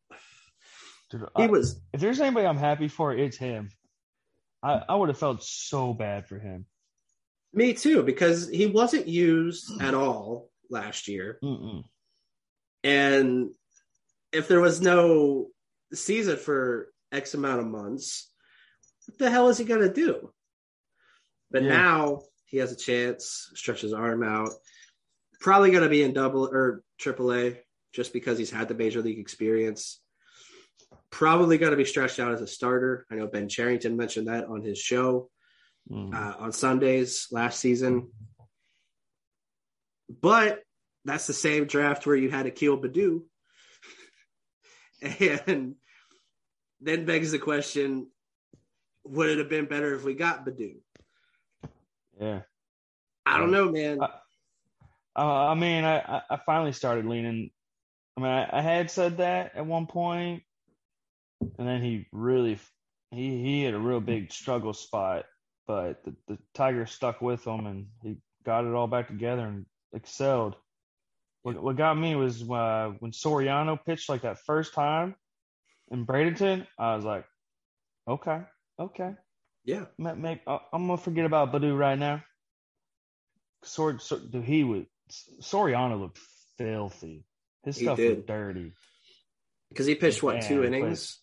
Dude, 1.10 1.22
He 1.38 1.44
I- 1.44 1.48
was 1.48 1.80
if 1.94 2.00
there's 2.02 2.20
anybody 2.20 2.48
I'm 2.48 2.58
happy 2.58 2.88
for, 2.88 3.14
it's 3.14 3.38
him. 3.38 3.70
I, 4.64 4.82
I 4.90 4.96
would 4.96 5.10
have 5.10 5.18
felt 5.20 5.44
so 5.44 5.94
bad 5.94 6.28
for 6.28 6.40
him. 6.40 6.66
me 7.54 7.74
too 7.74 8.02
because 8.04 8.50
he 8.50 8.66
wasn't 8.66 9.08
used 9.08 9.80
at 9.82 9.94
all 9.94 10.50
last 10.70 11.08
year. 11.08 11.38
Mm-mm. 11.44 11.84
And 12.84 13.52
if 14.36 14.48
there 14.48 14.62
was 14.62 14.82
no 14.82 15.48
season 15.94 16.38
for 16.38 16.90
X 17.12 17.34
amount 17.34 17.62
of 17.62 17.68
months, 17.68 18.30
what 19.08 19.18
the 19.18 19.30
hell 19.30 19.50
is 19.50 19.58
he 19.58 19.66
going 19.66 19.82
to 19.82 19.94
do? 19.94 20.32
But 21.52 21.64
Yeah. 21.64 21.70
now 21.70 22.22
he 22.46 22.58
has 22.58 22.72
a 22.72 22.76
chance, 22.76 23.50
stretch 23.56 23.82
his 23.82 23.94
arm 23.94 24.24
out. 24.24 24.52
Probably 25.40 25.72
going 25.72 25.84
to 25.84 25.90
be 25.90 26.04
in 26.04 26.14
double 26.14 26.46
or 26.48 26.84
triple 26.98 27.34
A 27.34 27.60
just 27.94 28.14
because 28.14 28.38
he's 28.38 28.52
had 28.52 28.68
the 28.68 28.74
major 28.74 29.02
league 29.02 29.20
experience. 29.20 30.02
Probably 31.12 31.58
going 31.58 31.72
to 31.72 31.78
be 31.78 31.86
stretched 31.86 32.20
out 32.20 32.34
as 32.34 32.42
a 32.42 32.48
starter. 32.48 33.06
I 33.12 33.16
know 33.16 33.28
Ben 33.28 33.48
Charrington 33.48 33.96
mentioned 33.96 34.28
that 34.28 34.46
on 34.46 34.62
his 34.62 34.78
show 34.80 35.30
Mm. 35.92 36.16
uh, 36.16 36.36
on 36.40 36.52
Sundays 36.52 37.28
last 37.32 37.60
season. 37.60 38.12
but 40.22 40.62
that's 41.04 41.28
the 41.28 41.34
same 41.34 41.66
draft 41.66 42.06
where 42.08 42.16
you 42.16 42.30
had 42.32 42.48
Akil 42.48 42.78
Baddoo. 42.82 43.22
And 45.48 45.76
then 46.82 47.06
begs 47.06 47.32
the 47.32 47.40
question 47.40 48.08
would 49.06 49.30
it 49.30 49.38
have 49.38 49.50
been 49.50 49.66
better 49.66 49.94
if 49.96 50.04
we 50.04 50.14
got 50.14 50.46
Baddoo? 50.46 50.78
Yeah. 52.20 52.42
I 53.26 53.38
don't 53.38 53.52
know, 53.52 53.72
man. 53.72 54.00
Uh, 54.02 54.10
I 55.16 55.54
mean, 55.54 55.84
I, 55.86 56.22
I 56.30 56.40
finally 56.46 56.72
started 56.72 57.06
leaning. 57.06 57.52
I 58.18 58.22
mean, 58.22 58.32
I, 58.32 58.50
I 58.60 58.62
had 58.62 58.92
said 58.92 59.18
that 59.18 59.56
at 59.56 59.66
one 59.66 59.88
point, 59.88 60.44
and 61.58 61.68
then 61.68 61.82
he 61.82 62.08
really 62.12 62.60
he 63.12 63.42
he 63.42 63.64
had 63.64 63.74
a 63.74 63.80
real 63.80 64.02
big 64.02 64.32
struggle 64.32 64.74
spot, 64.74 65.26
but 65.68 66.04
the, 66.04 66.14
the 66.28 66.38
Tigers 66.54 66.92
stuck 66.92 67.22
with 67.22 67.46
him, 67.46 67.66
and 67.66 67.88
he 68.02 68.18
got 68.44 68.66
it 68.66 68.74
all 68.74 68.88
back 68.88 69.08
together 69.08 69.46
and 69.46 69.66
excelled. 69.94 70.56
What, 71.46 71.62
what 71.62 71.76
got 71.76 71.94
me 71.94 72.16
was 72.16 72.42
uh, 72.42 72.94
when 72.98 73.12
Soriano 73.12 73.78
pitched 73.86 74.10
like 74.10 74.24
that 74.24 74.40
first 74.40 74.74
time 74.74 75.14
in 75.92 76.04
Bradenton. 76.04 76.66
I 76.80 76.96
was 76.96 77.06
like, 77.06 77.24
okay, 78.08 78.42
okay, 78.80 79.12
yeah, 79.64 79.86
maybe, 80.00 80.42
I'm 80.48 80.88
gonna 80.88 80.98
forget 80.98 81.24
about 81.24 81.54
Baddoo 81.54 81.78
right 81.78 82.00
now. 82.00 82.24
Sor, 83.62 84.00
Sor, 84.00 84.22
he 84.44 84.64
was 84.64 84.86
Soriano 85.40 86.00
looked 86.00 86.18
filthy. 86.58 87.26
His 87.64 87.78
stuff 87.78 88.00
was 88.00 88.24
dirty. 88.26 88.72
Because 89.70 89.86
he 89.86 89.94
pitched 89.94 90.24
what 90.24 90.42
two 90.42 90.64
innings? 90.64 91.20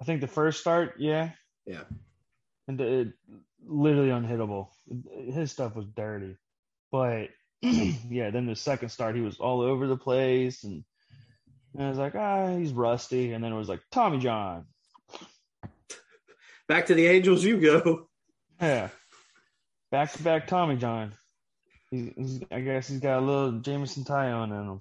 I 0.00 0.04
think 0.04 0.20
the 0.20 0.26
first 0.26 0.58
start, 0.58 0.94
yeah, 0.98 1.30
yeah, 1.66 1.84
and 2.66 2.80
it, 2.80 3.12
literally 3.64 4.08
unhittable. 4.08 4.70
His 5.32 5.52
stuff 5.52 5.76
was 5.76 5.86
dirty, 5.86 6.36
but 6.90 7.28
yeah, 7.62 8.30
then 8.30 8.46
the 8.46 8.56
second 8.56 8.90
start 8.90 9.16
he 9.16 9.22
was 9.22 9.38
all 9.38 9.60
over 9.60 9.86
the 9.86 9.96
place, 9.96 10.64
and, 10.64 10.84
and 11.74 11.82
I 11.82 11.88
was 11.88 11.98
like, 11.98 12.14
ah, 12.14 12.56
he's 12.56 12.72
rusty, 12.72 13.32
and 13.32 13.42
then 13.42 13.52
it 13.52 13.56
was 13.56 13.68
like 13.68 13.80
Tommy 13.90 14.18
John. 14.18 14.66
Back 16.68 16.86
to 16.86 16.94
the 16.94 17.06
Angels, 17.06 17.44
you 17.44 17.60
go. 17.60 18.08
Yeah, 18.60 18.88
back 19.90 20.12
to 20.12 20.22
back 20.22 20.46
Tommy 20.46 20.76
John. 20.76 21.12
He's, 21.90 22.12
he's, 22.16 22.40
I 22.50 22.60
guess 22.60 22.88
he's 22.88 23.00
got 23.00 23.18
a 23.18 23.24
little 23.24 23.52
Jameson 23.60 24.04
Taillon 24.04 24.50
in 24.50 24.70
him. 24.70 24.80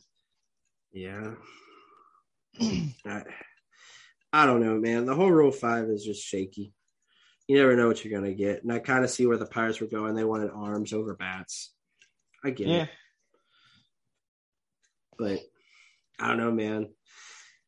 Yeah. 0.96 1.32
I, 3.06 3.24
I 4.34 4.46
don't 4.46 4.64
know, 4.64 4.80
man. 4.80 5.06
The 5.06 5.14
whole 5.14 5.32
Rule 5.32 5.52
5 5.52 5.90
is 5.90 6.04
just 6.04 6.24
shaky. 6.24 6.74
You 7.48 7.58
never 7.58 7.76
know 7.76 7.88
what 7.88 8.04
you're 8.04 8.18
going 8.18 8.30
to 8.30 8.36
get. 8.36 8.64
And 8.64 8.72
I 8.72 8.80
kind 8.80 9.04
of 9.04 9.12
see 9.12 9.28
where 9.28 9.38
the 9.38 9.46
Pirates 9.46 9.80
were 9.80 9.88
going. 9.88 10.16
They 10.16 10.24
wanted 10.24 10.50
arms 10.52 10.94
over 10.94 11.14
bats. 11.14 11.75
I 12.46 12.52
get 12.52 12.68
yeah. 12.68 12.84
it. 12.84 12.90
But 15.18 15.40
I 16.20 16.28
don't 16.28 16.38
know, 16.38 16.52
man. 16.52 16.90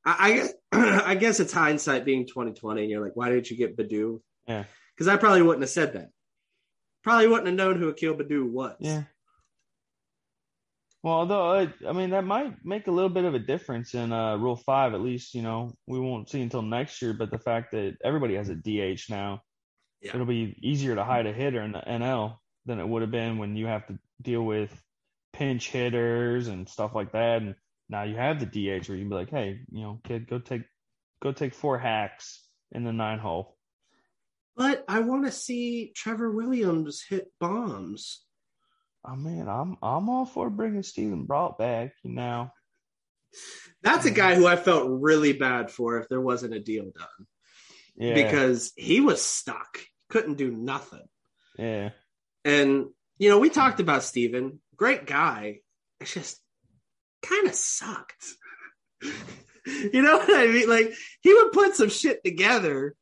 I, 0.05 0.15
I 0.19 0.33
guess 0.33 0.53
I 0.71 1.15
guess 1.15 1.39
it's 1.39 1.51
hindsight 1.51 2.05
being 2.05 2.27
2020. 2.27 2.81
And 2.81 2.91
you're 2.91 3.03
like, 3.03 3.15
why 3.15 3.29
didn't 3.29 3.49
you 3.49 3.57
get 3.57 3.75
Baddoo? 3.75 4.21
Yeah. 4.47 4.65
Because 4.95 5.07
I 5.07 5.17
probably 5.17 5.41
wouldn't 5.41 5.63
have 5.63 5.69
said 5.69 5.93
that. 5.93 6.09
Probably 7.03 7.27
wouldn't 7.27 7.47
have 7.47 7.55
known 7.55 7.79
who 7.79 7.89
Akil 7.89 8.13
Baddoo 8.13 8.49
was. 8.49 8.75
Yeah. 8.79 9.03
Well, 11.01 11.15
although 11.15 11.67
I 11.87 11.93
mean 11.93 12.11
that 12.11 12.25
might 12.25 12.53
make 12.63 12.87
a 12.87 12.91
little 12.91 13.09
bit 13.09 13.25
of 13.25 13.33
a 13.33 13.39
difference 13.39 13.93
in 13.95 14.11
uh, 14.11 14.37
Rule 14.37 14.57
Five. 14.57 14.93
At 14.93 15.01
least 15.01 15.33
you 15.33 15.41
know 15.41 15.73
we 15.87 15.99
won't 15.99 16.29
see 16.29 16.41
until 16.41 16.61
next 16.61 17.01
year. 17.01 17.13
But 17.13 17.31
the 17.31 17.39
fact 17.39 17.71
that 17.71 17.97
everybody 18.03 18.35
has 18.35 18.49
a 18.49 18.55
DH 18.55 19.09
now, 19.09 19.41
yeah. 20.01 20.11
it'll 20.13 20.25
be 20.25 20.55
easier 20.61 20.95
to 20.95 21.03
hide 21.03 21.25
a 21.25 21.33
hitter 21.33 21.61
in 21.61 21.71
the 21.71 21.79
NL 21.87 22.37
than 22.65 22.79
it 22.79 22.87
would 22.87 23.01
have 23.01 23.11
been 23.11 23.37
when 23.37 23.55
you 23.55 23.67
have 23.67 23.87
to 23.87 23.97
deal 24.21 24.41
with 24.41 24.71
pinch 25.33 25.69
hitters 25.69 26.47
and 26.47 26.67
stuff 26.67 26.95
like 26.95 27.11
that. 27.11 27.41
And 27.41 27.55
now 27.89 28.03
you 28.03 28.15
have 28.15 28.39
the 28.39 28.45
DH 28.45 28.87
where 28.89 28.97
you 28.97 29.03
can 29.03 29.09
be 29.09 29.15
like, 29.15 29.29
hey, 29.29 29.59
you 29.71 29.81
know, 29.81 29.99
kid, 30.03 30.27
go 30.27 30.39
take 30.39 30.63
go 31.21 31.31
take 31.31 31.53
four 31.53 31.77
hacks 31.77 32.43
in 32.71 32.83
the 32.83 32.93
nine 32.93 33.19
hole. 33.19 33.55
But 34.55 34.83
I 34.87 35.01
want 35.01 35.25
to 35.25 35.31
see 35.31 35.91
Trevor 35.95 36.31
Williams 36.31 37.03
hit 37.07 37.31
bombs. 37.39 38.23
Oh 39.05 39.15
man, 39.15 39.47
I'm 39.47 39.77
I'm 39.81 40.09
all 40.09 40.25
for 40.25 40.49
bringing 40.49 40.83
Steven 40.83 41.25
Brault 41.25 41.57
back. 41.57 41.93
You 42.03 42.13
know, 42.13 42.49
that's 43.83 44.05
a 44.05 44.11
guy 44.11 44.35
who 44.35 44.47
I 44.47 44.55
felt 44.55 44.89
really 44.89 45.33
bad 45.33 45.71
for 45.71 45.99
if 45.99 46.09
there 46.09 46.19
wasn't 46.19 46.55
a 46.55 46.59
deal 46.59 46.85
done. 46.85 47.27
Yeah, 47.95 48.15
because 48.15 48.73
he 48.75 48.99
was 48.99 49.21
stuck, 49.21 49.79
couldn't 50.09 50.37
do 50.37 50.51
nothing. 50.51 51.05
Yeah, 51.57 51.91
and 52.43 52.87
you 53.17 53.29
know 53.29 53.39
we 53.39 53.49
talked 53.49 53.79
about 53.79 54.03
Steven, 54.03 54.59
great 54.75 55.05
guy. 55.05 55.59
It's 55.99 56.13
just 56.13 56.39
kind 57.21 57.47
of 57.47 57.55
sucked. 57.55 58.25
you 59.01 60.01
know 60.01 60.17
what 60.17 60.33
I 60.33 60.47
mean? 60.47 60.69
Like 60.69 60.93
he 61.21 61.33
would 61.33 61.51
put 61.51 61.75
some 61.75 61.89
shit 61.89 62.23
together, 62.23 62.95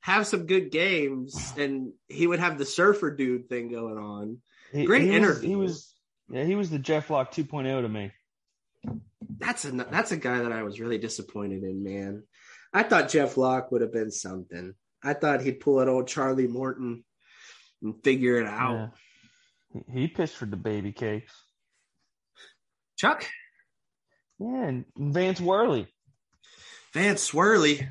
have 0.00 0.26
some 0.26 0.46
good 0.46 0.70
games, 0.70 1.52
and 1.56 1.92
he 2.08 2.26
would 2.26 2.40
have 2.40 2.58
the 2.58 2.66
surfer 2.66 3.10
dude 3.10 3.48
thing 3.48 3.70
going 3.70 3.98
on 3.98 4.38
Great 4.82 5.02
he 5.02 5.14
interview. 5.14 5.34
Was, 5.34 5.42
he 5.42 5.56
was 5.56 5.94
yeah, 6.30 6.44
he 6.44 6.54
was 6.56 6.70
the 6.70 6.78
Jeff 6.78 7.10
Locke 7.10 7.32
2.0 7.32 7.82
to 7.82 7.88
me. 7.88 8.12
That's 9.38 9.64
a 9.64 9.70
that's 9.70 10.12
a 10.12 10.16
guy 10.16 10.42
that 10.42 10.52
I 10.52 10.62
was 10.62 10.80
really 10.80 10.98
disappointed 10.98 11.62
in, 11.62 11.84
man. 11.84 12.24
I 12.72 12.82
thought 12.82 13.08
Jeff 13.08 13.36
Locke 13.36 13.70
would 13.70 13.82
have 13.82 13.92
been 13.92 14.10
something. 14.10 14.74
I 15.02 15.12
thought 15.12 15.42
he'd 15.42 15.60
pull 15.60 15.80
an 15.80 15.88
old 15.88 16.08
Charlie 16.08 16.48
Morton 16.48 17.04
and 17.82 18.02
figure 18.02 18.40
it 18.40 18.46
out. 18.46 18.90
He 19.92 20.08
pitched 20.08 20.36
for 20.36 20.46
the 20.46 20.56
baby 20.56 20.92
cakes. 20.92 21.32
Chuck? 22.96 23.26
Yeah, 24.38 24.64
and 24.64 24.84
Vance 24.96 25.40
Worley. 25.40 25.88
Vance 26.92 27.34
Worley 27.34 27.88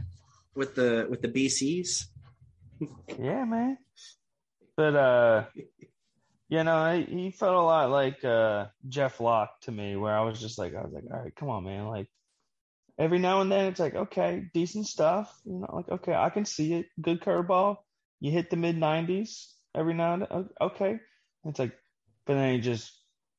with 0.55 0.75
the 0.75 1.07
with 1.09 1.21
the 1.21 1.27
BCs. 1.27 2.05
yeah, 3.19 3.45
man. 3.45 3.77
But 4.75 4.95
uh 4.95 5.43
you 6.53 6.63
know, 6.63 7.03
he 7.09 7.31
felt 7.31 7.55
a 7.55 7.61
lot 7.61 7.89
like 7.89 8.23
uh, 8.23 8.67
Jeff 8.87 9.19
Locke 9.19 9.59
to 9.61 9.71
me, 9.71 9.95
where 9.95 10.15
I 10.15 10.21
was 10.21 10.39
just 10.39 10.59
like, 10.59 10.75
I 10.75 10.83
was 10.83 10.93
like, 10.93 11.05
all 11.11 11.23
right, 11.23 11.35
come 11.35 11.49
on, 11.49 11.63
man. 11.63 11.87
Like 11.87 12.07
every 12.99 13.17
now 13.17 13.41
and 13.41 13.51
then, 13.51 13.65
it's 13.65 13.79
like, 13.79 13.95
okay, 13.95 14.45
decent 14.53 14.85
stuff. 14.85 15.35
You 15.45 15.61
know, 15.61 15.69
like 15.73 15.89
okay, 15.89 16.13
I 16.13 16.29
can 16.29 16.45
see 16.45 16.73
it. 16.73 16.85
Good 17.01 17.21
curveball. 17.21 17.77
You 18.19 18.29
hit 18.29 18.51
the 18.51 18.55
mid 18.55 18.77
nineties 18.77 19.51
every 19.73 19.95
now 19.95 20.13
and 20.13 20.27
then. 20.29 20.49
Okay, 20.61 20.99
it's 21.45 21.59
like, 21.59 21.73
but 22.25 22.35
then 22.35 22.53
he 22.53 22.61
just 22.61 22.91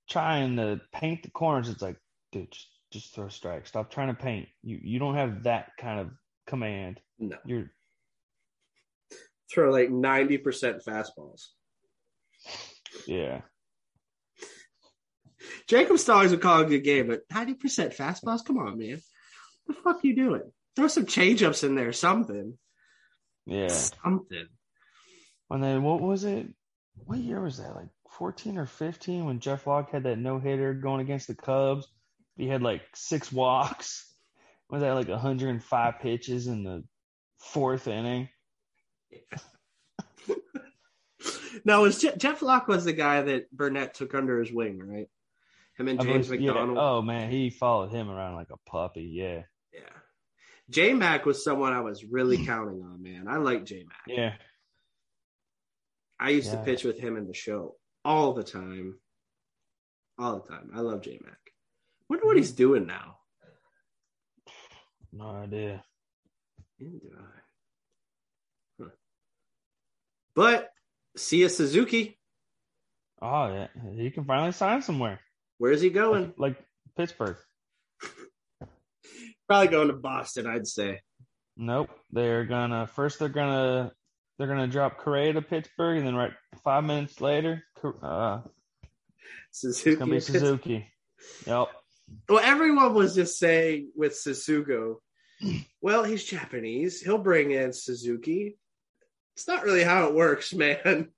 trying 0.09 0.57
to 0.57 0.81
paint 0.93 1.23
the 1.23 1.31
corners. 1.31 1.69
It's 1.69 1.83
like, 1.83 1.97
dude, 2.33 2.51
just, 2.51 2.69
just 2.93 3.15
throw 3.15 3.29
strikes. 3.29 3.71
Stop 3.71 3.91
trying 3.91 4.09
to 4.09 4.15
paint. 4.15 4.49
You 4.63 4.79
you 4.83 4.99
don't 4.99 5.17
have 5.17 5.45
that 5.45 5.71
kind 5.79 6.01
of 6.01 6.11
command. 6.47 7.01
No, 7.19 7.37
you're 7.45 7.71
throw 9.53 9.71
like 9.71 9.91
ninety 9.91 10.39
percent 10.39 10.83
fastballs. 10.85 11.47
Yeah. 13.07 13.41
Jacob 15.67 15.99
Stallings 15.99 16.31
would 16.31 16.41
call 16.41 16.63
a 16.63 16.67
good 16.67 16.85
game, 16.85 17.09
but 17.09 17.29
90% 17.29 17.95
fastballs? 17.95 18.45
Come 18.45 18.59
on, 18.59 18.79
man. 18.79 19.01
What 19.65 19.77
the 19.77 19.83
fuck 19.83 19.97
are 19.97 20.07
you 20.07 20.15
doing? 20.15 20.43
Throw 20.77 20.89
some 20.89 21.07
changeups 21.07 21.65
in 21.65 21.75
there, 21.75 21.93
something. 21.93 22.59
Yeah. 23.47 23.69
Something. 23.69 24.47
And 25.51 25.63
then 25.63 25.83
what 25.83 26.01
was 26.01 26.25
it? 26.25 26.49
What 26.97 27.19
year 27.19 27.41
was 27.41 27.59
that? 27.59 27.75
Like 27.75 27.89
14 28.17 28.59
or 28.59 28.67
15 28.67 29.25
when 29.25 29.41
Jeff 29.41 29.67
Locke 29.67 29.91
had 29.91 30.05
that 30.05 30.19
no 30.19 30.39
hitter 30.39 30.75
going 30.75 31.01
against 31.01 31.27
the 31.29 31.35
Cubs? 31.35 31.87
He 32.37 32.49
had 32.49 32.63
like 32.63 32.83
six 32.95 33.31
walks. 33.33 34.11
Was 34.71 34.81
that 34.83 34.93
like 34.95 35.09
105 35.09 36.01
pitches 36.01 36.47
in 36.47 36.65
the 36.65 36.85
fourth 37.39 37.89
inning? 37.89 38.29
Yeah. 39.11 39.39
no, 41.65 41.83
was 41.83 42.01
Je- 42.01 42.17
Jeff 42.17 42.43
Locke 42.43 42.67
was 42.67 42.85
the 42.85 42.93
guy 42.93 43.23
that 43.23 43.51
Burnett 43.53 43.95
took 43.95 44.15
under 44.15 44.41
his 44.41 44.53
wing, 44.53 44.79
right? 44.79 45.09
Him 45.79 45.89
and 45.89 46.01
James 46.01 46.29
McDonald. 46.31 46.77
Yeah. 46.77 46.83
Oh 46.83 47.03
man, 47.03 47.31
he 47.31 47.51
followed 47.51 47.91
him 47.91 48.11
around 48.11 48.35
like 48.35 48.51
a 48.51 48.71
puppy. 48.71 49.05
Yeah. 49.05 49.43
Yeah. 49.73 49.81
J 50.71 50.95
Mac 50.95 51.27
was 51.27 51.45
someone 51.45 51.73
I 51.73 51.81
was 51.81 52.05
really 52.05 52.45
counting 52.45 52.83
on, 52.83 53.03
man. 53.03 53.27
I 53.29 53.37
like 53.37 53.65
J 53.65 53.85
Mac. 53.87 53.99
Yeah. 54.07 54.35
I 56.19 56.31
used 56.31 56.53
yeah. 56.53 56.59
to 56.59 56.65
pitch 56.65 56.85
with 56.85 56.99
him 56.99 57.17
in 57.17 57.27
the 57.27 57.35
show 57.35 57.77
all 58.05 58.33
the 58.35 58.45
time. 58.45 58.99
All 60.19 60.41
the 60.41 60.49
time. 60.49 60.71
I 60.75 60.81
love 60.81 61.03
J 61.03 61.19
Mac. 61.25 61.39
Wonder 62.09 62.25
what 62.25 62.33
mm-hmm. 62.33 62.39
he's 62.39 62.53
doing 62.53 62.87
now. 62.87 63.17
No 65.13 65.31
idea. 65.31 65.83
Huh. 68.81 68.89
But 70.35 70.71
Seiya 71.17 71.51
Suzuki. 71.51 72.19
Oh 73.23 73.53
yeah, 73.53 73.69
he 73.97 74.11
can 74.11 74.25
finally 74.25 74.53
sign 74.53 74.83
somewhere. 74.83 75.21
Where's 75.59 75.81
he 75.81 75.91
going? 75.91 76.35
Like, 76.37 76.57
like 76.57 76.57
Pittsburgh. 76.97 77.37
Probably 79.49 79.69
going 79.69 79.89
to 79.89 79.95
Boston, 79.95 80.47
I'd 80.47 80.67
say. 80.67 81.01
Nope. 81.57 81.91
They're 82.11 82.45
gonna 82.45 82.87
first. 82.87 83.21
They're 83.21 83.29
gonna 83.29 83.93
they're 84.39 84.49
gonna 84.49 84.67
drop 84.67 84.99
Correa 84.99 85.33
to 85.33 85.43
Pittsburgh, 85.43 85.99
and 85.99 86.07
then 86.07 86.15
right 86.15 86.33
five 86.63 86.85
minutes 86.85 87.21
later, 87.21 87.65
uh, 88.03 88.41
Suzuki. 89.51 89.91
It's 89.91 89.99
gonna 89.99 90.11
be 90.11 90.21
Suzuki. 90.21 90.89
Yep. 91.47 91.69
Well, 92.29 92.41
everyone 92.43 92.95
was 92.95 93.15
just 93.15 93.39
saying 93.39 93.93
with 93.97 94.13
Tsutsugo, 94.13 94.97
well, 95.81 96.05
he's 96.05 96.25
Japanese. 96.25 97.01
He'll 97.01 97.19
bring 97.19 97.51
in 97.51 97.73
Suzuki. 97.73 98.59
It's 99.37 99.49
not 99.49 99.65
really 99.65 99.83
how 99.83 100.09
it 100.09 100.15
works, 100.15 100.53
man. 100.53 101.11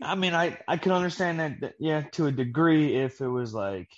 I 0.00 0.14
mean, 0.14 0.34
I 0.34 0.58
I 0.66 0.78
can 0.78 0.92
understand 0.92 1.40
that, 1.40 1.60
that, 1.60 1.74
yeah, 1.78 2.02
to 2.12 2.26
a 2.26 2.32
degree, 2.32 2.96
if 2.96 3.20
it 3.20 3.28
was 3.28 3.52
like 3.52 3.90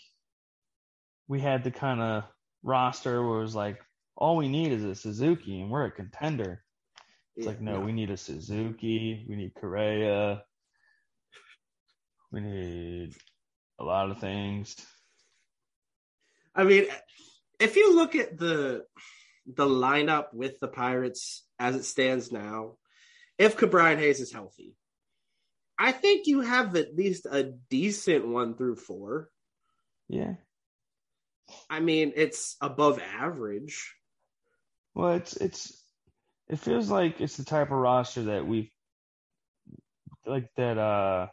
we 1.28 1.40
had 1.40 1.62
the 1.62 1.70
kind 1.70 2.01
of 2.01 2.24
roster 2.62 3.22
where 3.24 3.38
it 3.38 3.42
was 3.42 3.55
like 3.55 3.78
all 4.16 4.36
we 4.36 4.49
need 4.49 4.72
is 4.72 4.82
a 4.82 4.94
Suzuki 4.94 5.61
and 5.61 5.70
we're 5.70 5.84
a 5.84 5.90
contender. 5.92 6.64
It's 7.39 7.47
Yeah, 7.47 7.53
like 7.53 7.61
no, 7.61 7.80
we 7.80 7.93
need 7.93 8.11
a 8.11 8.16
Suzuki, 8.16 9.24
we 9.28 9.36
need 9.36 9.55
Correa, 9.55 10.43
we 12.32 12.41
need 12.41 13.14
a 13.78 13.84
lot 13.84 14.11
of 14.11 14.18
things. 14.18 14.74
I 16.53 16.64
mean, 16.64 16.86
if 17.61 17.76
you 17.76 17.95
look 17.95 18.16
at 18.16 18.36
the 18.36 18.84
the 19.47 19.66
lineup 19.66 20.34
with 20.34 20.59
the 20.59 20.66
Pirates 20.66 21.47
as 21.61 21.76
it 21.76 21.84
stands 21.84 22.32
now, 22.32 22.76
if 23.39 23.57
Ke'Bryan 23.57 23.99
Hayes 23.99 24.18
is 24.20 24.32
healthy, 24.32 24.74
I 25.78 25.93
think 25.93 26.26
you 26.26 26.41
have 26.41 26.74
at 26.74 26.97
least 26.97 27.24
a 27.30 27.45
decent 27.70 28.26
one 28.26 28.57
through 28.57 28.76
four. 28.76 29.30
Yeah. 30.09 30.34
I 31.70 31.78
mean, 31.78 32.12
it's 32.16 32.57
above 32.61 33.01
average. 33.01 33.95
Well, 34.95 35.14
it's 35.14 35.36
it's 35.36 35.78
it 36.49 36.59
feels 36.59 36.90
like 36.90 37.20
it's 37.20 37.36
the 37.36 37.44
type 37.44 37.70
of 37.70 37.78
roster 37.78 38.24
that 38.24 38.46
we've 38.46 38.70
like 40.26 40.49
that 40.57 40.78
uh 40.78 41.26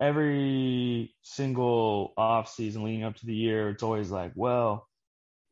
every 0.00 1.14
single 1.22 2.12
off 2.16 2.48
season 2.48 2.82
leading 2.82 3.04
up 3.04 3.16
to 3.16 3.26
the 3.26 3.34
year 3.34 3.68
it's 3.68 3.82
always 3.82 4.10
like, 4.10 4.32
well, 4.34 4.88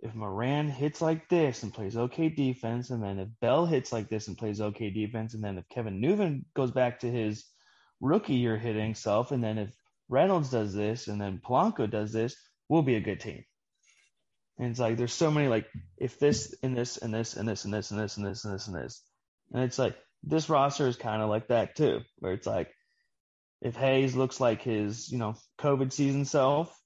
if 0.00 0.14
Moran 0.14 0.68
hits 0.68 1.00
like 1.00 1.28
this 1.28 1.62
and 1.62 1.74
plays 1.74 1.96
okay 1.96 2.28
defense, 2.28 2.90
and 2.90 3.02
then 3.02 3.18
if 3.18 3.28
Bell 3.40 3.66
hits 3.66 3.92
like 3.92 4.08
this 4.08 4.28
and 4.28 4.38
plays 4.38 4.60
okay 4.60 4.90
defense, 4.90 5.34
and 5.34 5.42
then 5.42 5.58
if 5.58 5.68
Kevin 5.68 6.00
Newman 6.00 6.44
goes 6.54 6.70
back 6.70 7.00
to 7.00 7.10
his 7.10 7.44
rookie 8.00 8.34
year 8.34 8.56
hitting 8.56 8.94
self, 8.94 9.32
and 9.32 9.42
then 9.42 9.58
if 9.58 9.74
Reynolds 10.08 10.50
does 10.50 10.72
this 10.72 11.08
and 11.08 11.20
then 11.20 11.40
Polanco 11.44 11.90
does 11.90 12.12
this, 12.12 12.36
we'll 12.68 12.82
be 12.82 12.94
a 12.94 13.00
good 13.00 13.20
team. 13.20 13.44
And 14.58 14.70
it's 14.70 14.80
like 14.80 14.96
there's 14.96 15.12
so 15.12 15.30
many 15.30 15.48
like 15.48 15.66
if 15.96 16.18
this 16.18 16.54
and 16.62 16.76
this 16.76 16.96
and 16.96 17.14
this 17.14 17.36
and 17.36 17.48
this 17.48 17.64
and 17.64 17.72
this 17.72 17.90
and 17.90 18.00
this 18.00 18.16
and 18.16 18.26
this 18.26 18.44
and 18.44 18.54
this 18.54 18.66
and 18.66 18.76
this. 18.76 19.02
And 19.52 19.62
it's 19.62 19.78
like 19.78 19.96
this 20.24 20.48
roster 20.48 20.88
is 20.88 20.96
kind 20.96 21.22
of 21.22 21.28
like 21.28 21.48
that 21.48 21.76
too, 21.76 22.00
where 22.18 22.32
it's 22.32 22.46
like 22.46 22.70
if 23.60 23.76
Hayes 23.76 24.14
looks 24.16 24.40
like 24.40 24.62
his, 24.62 25.10
you 25.10 25.18
know, 25.18 25.36
COVID 25.60 25.92
season 25.92 26.24
self, 26.24 26.76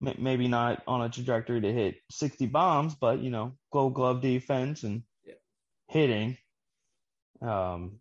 maybe 0.00 0.48
not 0.48 0.82
on 0.86 1.02
a 1.02 1.08
trajectory 1.08 1.60
to 1.60 1.72
hit 1.72 1.96
60 2.10 2.46
bombs, 2.46 2.94
but 2.94 3.20
you 3.20 3.30
know, 3.30 3.52
gold 3.72 3.94
glove 3.94 4.20
defense 4.20 4.82
and 4.82 5.02
Yeah. 5.24 5.34
hitting. 5.88 6.38
Um, 7.42 8.00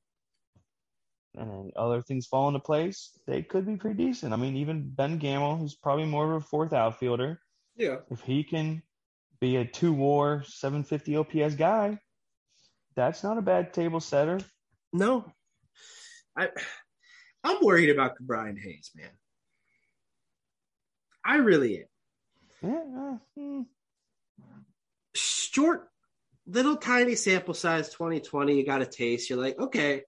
and 1.35 1.49
then 1.49 1.71
other 1.75 2.01
things 2.01 2.27
fall 2.27 2.47
into 2.47 2.59
place, 2.59 3.17
they 3.25 3.41
could 3.41 3.65
be 3.65 3.75
pretty 3.75 4.05
decent. 4.05 4.33
I 4.33 4.35
mean, 4.35 4.55
even 4.57 4.89
Ben 4.89 5.17
Gamel, 5.17 5.57
who's 5.57 5.75
probably 5.75 6.05
more 6.05 6.31
of 6.31 6.43
a 6.43 6.45
fourth 6.45 6.73
outfielder, 6.73 7.41
Yeah. 7.75 7.97
if 8.11 8.21
he 8.21 8.43
can 8.43 8.83
be 9.39 9.57
a 9.57 9.65
two 9.65 9.93
war 9.93 10.43
750 10.45 11.17
OPS 11.17 11.55
guy, 11.55 11.99
that's 12.95 13.23
not 13.23 13.37
a 13.37 13.41
bad 13.41 13.73
table 13.73 13.99
setter. 13.99 14.39
No. 14.91 15.25
I 16.37 16.49
I'm 17.43 17.57
worried 17.61 17.89
about 17.89 18.17
Brian 18.19 18.57
Hayes, 18.57 18.91
man. 18.95 19.09
I 21.25 21.37
really 21.37 21.79
am. 21.79 22.71
Yeah, 22.71 23.01
uh, 23.01 23.17
hmm. 23.35 23.61
Short, 25.15 25.89
little 26.47 26.77
tiny 26.77 27.15
sample 27.15 27.53
size 27.53 27.89
2020, 27.89 28.57
you 28.57 28.65
got 28.65 28.81
a 28.81 28.85
taste. 28.85 29.29
You're 29.29 29.39
like, 29.39 29.59
okay, 29.59 30.03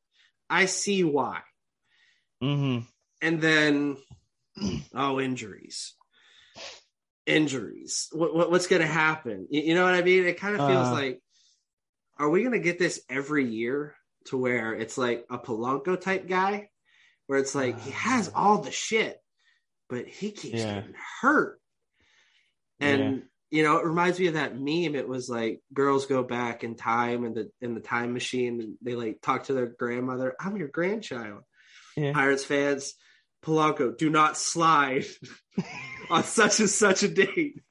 I 0.50 0.66
see 0.66 1.04
why. 1.04 1.42
Mhm. 2.42 2.86
And 3.22 3.42
then, 3.42 3.98
oh, 4.96 5.20
injuries. 5.20 5.94
Injuries. 7.26 8.08
What, 8.12 8.36
what 8.36 8.52
what's 8.52 8.68
going 8.68 8.82
to 8.82 8.88
happen? 8.88 9.48
You, 9.50 9.62
you 9.62 9.76
know 9.76 9.84
what 9.84 9.96
I 9.96 10.02
mean? 10.04 10.26
It 10.26 10.40
kind 10.40 10.56
of 10.56 10.68
feels 10.68 10.88
Uh. 10.90 10.94
like, 10.94 11.22
are 12.18 12.30
we 12.30 12.42
going 12.42 12.54
to 12.54 12.60
get 12.60 12.78
this 12.80 13.02
every 13.10 13.46
year 13.46 13.96
to 14.26 14.38
where 14.38 14.74
it's 14.74 14.98
like 14.98 15.26
a 15.30 15.38
Polanco 15.38 16.00
type 16.00 16.28
guy, 16.28 16.70
where 17.28 17.40
it's 17.40 17.56
like 17.56 17.80
he 17.80 17.92
has 17.92 18.32
all 18.36 18.60
the 18.60 18.72
shit, 18.72 19.18
but 19.90 20.08
he 20.08 20.32
keeps 20.32 20.60
Yeah. 20.60 20.76
getting 20.76 20.96
hurt. 21.22 21.60
And 22.80 23.00
Yeah. 23.18 23.22
you 23.52 23.64
know, 23.64 23.78
it 23.78 23.86
reminds 23.86 24.20
me 24.20 24.28
of 24.28 24.34
that 24.36 24.56
meme. 24.56 24.96
It 24.96 25.08
was 25.08 25.30
like 25.30 25.62
girls 25.74 26.06
go 26.08 26.24
back 26.24 26.64
in 26.64 26.76
time 26.76 27.24
and 27.26 27.36
the 27.36 27.52
in 27.62 27.74
the 27.74 27.82
time 27.82 28.14
machine, 28.14 28.60
and 28.62 28.78
they 28.82 28.96
like 28.96 29.22
talk 29.22 29.46
to 29.46 29.54
their 29.54 29.68
grandmother. 29.68 30.36
I'm 30.40 30.58
your 30.58 30.68
grandchild. 30.68 31.42
Yeah. 31.98 32.12
Pirates 32.14 32.44
fans, 32.44 32.94
Polanco, 33.44 33.98
do 33.98 34.10
not 34.10 34.38
slide 34.38 35.06
on 36.10 36.24
such 36.24 36.60
and 36.60 36.70
such 36.70 37.04
a 37.04 37.08
date. 37.08 37.62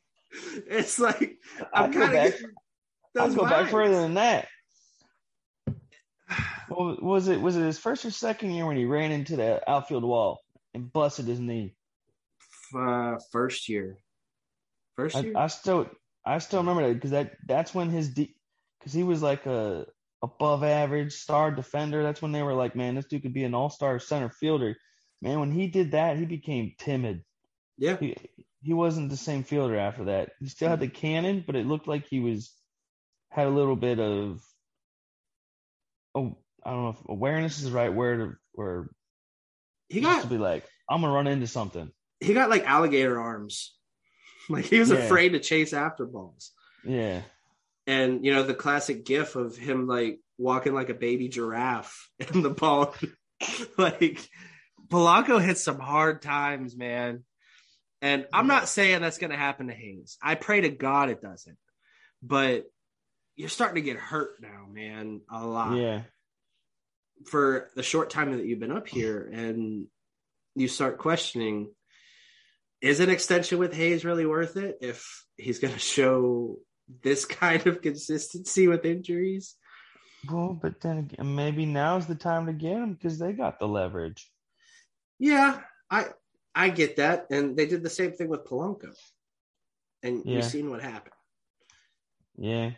It's 0.67 0.99
like 0.99 1.39
I'm 1.73 1.93
kind 1.93 2.17
of 2.17 2.35
I'd 3.19 3.37
go 3.37 3.45
back 3.45 3.71
further 3.71 4.01
than 4.01 4.15
that. 4.15 4.49
What 6.69 7.03
was 7.03 7.29
it? 7.29 7.41
Was 7.41 7.57
it 7.57 7.63
his 7.63 7.79
first 7.79 8.05
or 8.05 8.11
second 8.11 8.51
year 8.51 8.67
when 8.67 8.77
he 8.77 8.85
ran 8.85 9.13
into 9.13 9.37
the 9.37 9.69
outfield 9.71 10.05
wall 10.05 10.41
and 10.73 10.93
busted 10.93 11.27
his 11.27 11.39
knee? 11.39 11.75
Uh, 12.77 13.17
first 13.31 13.69
year, 13.69 13.99
first 14.97 15.17
I, 15.17 15.21
year. 15.21 15.33
I 15.37 15.47
still, 15.47 15.89
I 16.25 16.39
still 16.39 16.61
remember 16.61 16.89
that 16.89 16.95
because 16.95 17.13
that 17.13 17.37
that's 17.47 17.75
when 17.75 17.91
his 17.91 18.09
because 18.09 18.93
he 18.93 19.05
was 19.05 19.23
like 19.23 19.47
a 19.47 19.87
above 20.23 20.65
average 20.65 21.13
star 21.13 21.51
defender. 21.51 22.03
That's 22.03 22.23
when 22.23 22.33
they 22.33 22.43
were 22.43 22.55
like, 22.55 22.75
man, 22.75 22.97
this 22.97 23.07
dude 23.07 23.23
could 23.23 23.35
be 23.35 23.45
an 23.45 23.55
all 23.55 23.71
star 23.71 23.99
center 24.01 24.31
fielder. 24.31 24.77
Man, 25.23 25.39
when 25.39 25.53
he 25.53 25.69
did 25.69 25.93
that, 25.93 26.19
he 26.19 26.25
became 26.25 26.75
timid. 26.79 27.23
Yeah, 27.79 27.97
He 27.99 28.17
he 28.63 28.73
wasn't 28.73 29.11
the 29.11 29.17
same 29.17 29.43
fielder 29.45 29.77
after 29.79 30.05
that. 30.05 30.31
He 30.41 30.49
still 30.49 30.69
had 30.71 30.81
the 30.81 30.89
cannon, 30.89 31.45
but 31.47 31.57
it 31.57 31.67
looked 31.67 31.87
like 31.89 32.07
he 32.07 32.21
was 32.21 32.53
had 33.31 33.47
a 33.47 33.51
little 33.51 33.77
bit 33.77 33.99
of 34.01 34.41
oh 36.15 36.37
I 36.65 36.71
don't 36.71 36.83
know 36.85 36.89
if 36.91 37.09
awareness 37.09 37.59
is 37.59 37.65
the 37.65 37.77
right 37.77 37.93
word 37.93 38.37
or 38.55 38.91
he 39.89 39.97
he 39.99 40.01
got 40.05 40.23
to 40.23 40.29
be 40.29 40.39
like 40.39 40.65
I'm 40.89 41.01
gonna 41.01 41.13
run 41.13 41.27
into 41.27 41.47
something. 41.47 41.91
he 42.21 42.33
got 42.35 42.51
like 42.51 42.65
alligator 42.69 43.21
arms. 43.21 43.75
Like 44.51 44.67
he 44.67 44.79
was 44.79 44.91
Yeah. 44.91 44.99
afraid 44.99 45.31
to 45.31 45.41
chase 45.41 45.73
after 45.73 46.05
balls. 46.05 46.53
Yeah, 46.85 47.23
And 47.87 48.23
you 48.27 48.31
know 48.35 48.43
the 48.43 48.53
classic 48.53 49.07
gif 49.07 49.37
of 49.37 49.57
him 49.57 49.87
like 49.87 50.21
walking 50.37 50.75
like 50.75 50.91
a 50.91 50.95
baby 50.95 51.29
giraffe 51.29 52.11
and 52.21 52.45
the 52.45 52.51
ball 52.51 52.95
like 53.79 54.29
Polanco 54.89 55.43
hit 55.43 55.57
some 55.57 55.79
hard 55.81 56.21
times, 56.21 56.77
man. 56.77 57.25
And 58.05 58.27
I'm 58.35 58.41
mm-hmm. 58.41 58.49
not 58.49 58.69
saying 58.69 59.01
that's 59.01 59.17
gonna 59.17 59.35
happen 59.35 59.69
to 59.69 59.73
Hayes. 59.73 60.19
I 60.23 60.35
pray 60.35 60.61
to 60.61 60.69
God 60.69 61.09
it 61.09 61.23
doesn't. 61.23 61.57
But 62.23 62.67
you're 63.35 63.49
starting 63.49 63.83
to 63.83 63.91
get 63.91 63.97
hurt 63.97 64.35
now, 64.43 64.67
man, 64.71 65.23
a 65.31 65.43
lot. 65.45 65.79
yeah, 65.79 66.03
For 67.25 67.71
the 67.75 67.83
short 67.83 68.11
time 68.11 68.37
that 68.37 68.45
you've 68.45 68.61
been 68.61 68.77
up 68.77 68.87
here 68.87 69.27
and 69.33 69.87
you 70.55 70.69
start 70.69 70.99
questioning 70.99 71.71
is 72.83 73.01
an 73.01 73.09
extension 73.09 73.59
with 73.59 73.73
Hayes 73.73 74.05
really 74.05 74.27
worth 74.27 74.59
it 74.59 74.77
if 74.83 75.25
he's 75.39 75.59
going 75.59 75.73
to 75.73 75.81
show 75.81 76.59
this 77.03 77.25
kind 77.25 77.67
of 77.67 77.81
consistency 77.81 78.69
with 78.69 78.85
injuries? 78.85 79.55
Well, 80.31 80.59
but 80.61 80.83
then 80.83 80.99
again, 80.99 81.35
maybe 81.35 81.65
now's 81.65 82.07
the 82.07 82.15
time 82.15 82.47
to 82.47 82.53
get 82.53 82.73
him 82.73 82.93
because 82.93 83.19
they 83.19 83.33
got 83.33 83.59
the 83.59 83.67
leverage. 83.67 84.31
Yeah, 85.19 85.61
I 85.91 86.09
I 86.55 86.69
get 86.71 86.97
that, 86.97 87.27
and 87.31 87.57
they 87.57 87.67
did 87.67 87.83
the 87.83 87.91
same 87.91 88.13
thing 88.13 88.29
with 88.29 88.45
Polanco, 88.45 88.95
and 90.03 90.25
Yeah. 90.25 90.37
you've 90.37 90.45
seen 90.45 90.71
what 90.71 90.83
happened. 90.83 91.15
Yeah, 92.37 92.73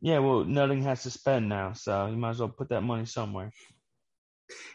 yeah. 0.00 0.18
Well, 0.18 0.44
Nutting 0.44 0.82
has 0.82 1.02
to 1.04 1.10
spend 1.10 1.48
now, 1.48 1.72
so 1.72 2.06
you 2.06 2.16
might 2.16 2.30
as 2.30 2.40
well 2.40 2.48
put 2.48 2.68
that 2.70 2.82
money 2.82 3.06
somewhere. 3.06 3.52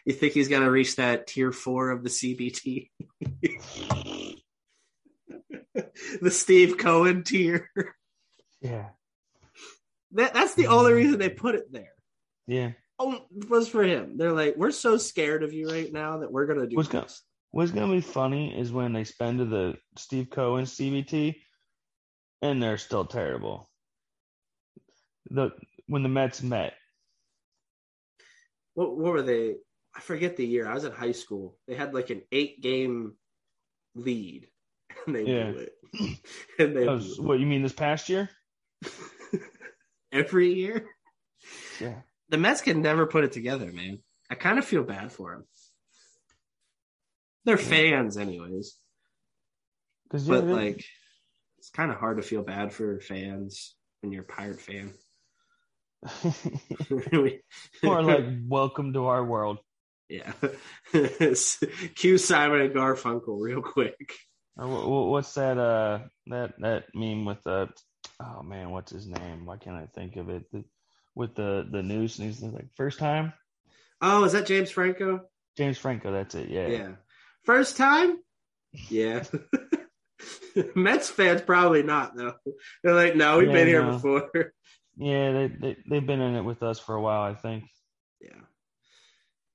You 0.06 0.14
think 0.14 0.32
he's 0.32 0.48
going 0.48 0.62
to 0.62 0.70
reach 0.70 0.96
that 0.96 1.26
tier 1.26 1.52
four 1.52 1.90
of 1.90 2.02
the 2.02 2.08
CBT, 2.08 2.90
the 6.20 6.30
Steve 6.30 6.78
Cohen 6.78 7.22
tier? 7.24 7.68
Yeah, 8.62 8.88
That 10.12 10.32
that's 10.34 10.54
the 10.54 10.68
only 10.68 10.92
mm. 10.92 10.96
reason 10.96 11.18
they 11.18 11.28
put 11.28 11.54
it 11.54 11.70
there. 11.72 11.92
yeah. 12.46 12.72
Oh, 12.98 13.12
it 13.36 13.50
was 13.50 13.68
for 13.68 13.82
him. 13.82 14.16
They're 14.16 14.32
like, 14.32 14.56
we're 14.56 14.70
so 14.70 14.96
scared 14.96 15.42
of 15.42 15.52
you 15.52 15.68
right 15.68 15.92
now 15.92 16.20
that 16.20 16.32
we're 16.32 16.46
gonna 16.46 16.66
do 16.66 16.76
What's 16.76 16.88
this. 16.88 17.22
What's 17.56 17.70
gonna 17.70 17.90
be 17.90 18.02
funny 18.02 18.54
is 18.54 18.70
when 18.70 18.92
they 18.92 19.04
spend 19.04 19.38
to 19.38 19.46
the 19.46 19.78
Steve 19.96 20.28
Cohen 20.28 20.66
CBT, 20.66 21.36
and 22.42 22.62
they're 22.62 22.76
still 22.76 23.06
terrible. 23.06 23.70
The 25.30 25.52
when 25.86 26.02
the 26.02 26.10
Mets 26.10 26.42
met, 26.42 26.74
What, 28.74 28.98
what 28.98 29.12
were 29.14 29.22
they? 29.22 29.54
I 29.94 30.00
forget 30.00 30.36
the 30.36 30.44
year. 30.46 30.68
I 30.68 30.74
was 30.74 30.84
in 30.84 30.92
high 30.92 31.12
school. 31.12 31.56
They 31.66 31.74
had 31.74 31.94
like 31.94 32.10
an 32.10 32.20
eight 32.30 32.60
game 32.60 33.14
lead, 33.94 34.48
and 35.06 35.16
they 35.16 35.24
Yeah. 35.24 35.50
blew 35.52 35.60
it. 35.60 36.18
and 36.58 36.76
they 36.76 36.86
was- 36.86 37.18
what 37.18 37.40
you 37.40 37.46
mean 37.46 37.62
this 37.62 37.72
past 37.72 38.10
year? 38.10 38.28
every 40.12 40.52
year. 40.52 40.90
Yeah. 41.80 42.00
The 42.28 42.36
Mets 42.36 42.60
can 42.60 42.82
never 42.82 43.06
put 43.06 43.24
it 43.24 43.32
together, 43.32 43.72
man. 43.72 44.00
I 44.28 44.34
kind 44.34 44.58
of 44.58 44.66
feel 44.66 44.82
bad 44.82 45.10
for 45.10 45.30
them. 45.32 45.46
They're 47.46 47.56
fans, 47.56 48.18
anyways. 48.18 48.76
But 50.10 50.44
like, 50.44 50.84
it's 51.58 51.70
kind 51.70 51.90
of 51.90 51.96
hard 51.96 52.18
to 52.18 52.22
feel 52.22 52.42
bad 52.42 52.72
for 52.72 53.00
fans 53.00 53.74
when 54.00 54.12
you're 54.12 54.22
a 54.22 54.26
pirate 54.26 54.60
fan. 54.60 54.92
or 57.82 58.02
like 58.02 58.24
welcome 58.46 58.92
to 58.92 59.06
our 59.06 59.24
world. 59.24 59.58
yeah. 60.08 60.30
Cue 60.92 62.18
Simon 62.18 62.60
and 62.60 62.74
Garfunkel 62.74 63.40
real 63.40 63.62
quick. 63.62 64.12
Wh- 64.56 65.08
what's 65.08 65.32
that? 65.34 65.58
Uh, 65.58 66.00
that 66.26 66.54
that 66.60 66.84
meme 66.94 67.24
with 67.24 67.42
the 67.42 67.68
oh 68.20 68.42
man, 68.42 68.70
what's 68.70 68.92
his 68.92 69.06
name? 69.06 69.46
Why 69.46 69.56
can't 69.56 69.76
I 69.76 69.86
think 69.94 70.16
of 70.16 70.28
it? 70.28 70.44
The, 70.52 70.64
with 71.14 71.34
the 71.34 71.66
the 71.70 71.82
news 71.82 72.18
and 72.18 72.28
he's 72.28 72.42
like 72.42 72.68
first 72.76 72.98
time 72.98 73.32
Oh, 74.00 74.24
is 74.24 74.32
that 74.32 74.46
James 74.46 74.70
Franco? 74.70 75.22
James 75.56 75.78
Franco. 75.78 76.12
That's 76.12 76.34
it. 76.34 76.50
Yeah. 76.50 76.66
Yeah. 76.68 76.88
First 77.46 77.76
time? 77.76 78.18
Yeah. 78.90 79.24
Mets 80.74 81.08
fans 81.08 81.42
probably 81.42 81.82
not 81.82 82.16
though. 82.16 82.34
They're 82.82 82.94
like, 82.94 83.16
no, 83.16 83.38
we've 83.38 83.48
Yeah, 83.48 83.54
been 83.54 83.66
here 83.68 83.82
no. 83.84 83.92
before. 83.92 84.52
Yeah, 84.98 85.32
they, 85.32 85.48
they 85.48 85.76
they've 85.86 86.06
been 86.06 86.22
in 86.22 86.36
it 86.36 86.42
with 86.42 86.62
us 86.62 86.78
for 86.78 86.94
a 86.94 87.02
while, 87.02 87.20
I 87.20 87.34
think. 87.34 87.64
Yeah. 88.18 88.40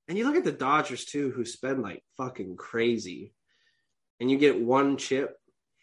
And 0.06 0.16
you 0.16 0.24
look 0.24 0.36
at 0.36 0.44
the 0.44 0.52
Dodgers 0.52 1.04
too, 1.04 1.32
who 1.32 1.44
spend 1.44 1.82
like 1.82 2.04
fucking 2.16 2.54
crazy, 2.54 3.34
and 4.20 4.30
you 4.30 4.38
get 4.38 4.60
one 4.60 4.96
chip 4.98 5.36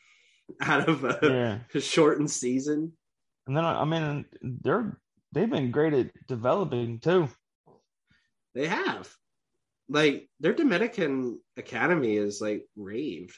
out 0.61 0.87
of 0.87 1.03
a, 1.03 1.19
Yeah. 1.73 1.79
shortened 1.81 2.31
season. 2.31 2.93
And 3.47 3.57
then 3.57 3.65
I 3.65 3.81
I 3.81 3.83
mean 3.83 4.23
they're 4.41 4.97
they've 5.33 5.49
been 5.49 5.71
great 5.71 5.91
at 5.93 6.11
developing 6.29 6.99
too. 7.01 7.27
They 8.55 8.67
have. 8.67 9.13
Like 9.89 10.29
their 10.39 10.53
Dominican 10.53 11.39
Academy 11.57 12.15
is 12.15 12.39
like 12.39 12.65
raved. 12.75 13.35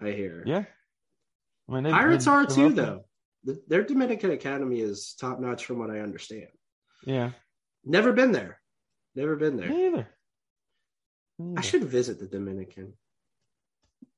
I 0.00 0.10
hear. 0.10 0.42
Yeah. 0.46 0.64
I 1.68 1.72
mean 1.72 1.84
they, 1.84 1.90
Pirates 1.90 2.24
they 2.26 2.30
are 2.30 2.46
too, 2.46 2.70
though. 2.70 3.04
The, 3.44 3.60
their 3.68 3.82
Dominican 3.82 4.30
Academy 4.30 4.80
is 4.80 5.14
top 5.18 5.40
notch 5.40 5.64
from 5.64 5.78
what 5.78 5.90
I 5.90 6.00
understand. 6.00 6.48
Yeah. 7.04 7.30
Never 7.84 8.12
been 8.12 8.32
there. 8.32 8.58
Never 9.14 9.36
been 9.36 9.56
there. 9.56 9.68
Me 9.68 9.86
either. 9.86 10.08
Me 11.38 11.54
I 11.56 11.60
should 11.60 11.84
visit 11.84 12.18
the 12.18 12.26
Dominican. 12.26 12.94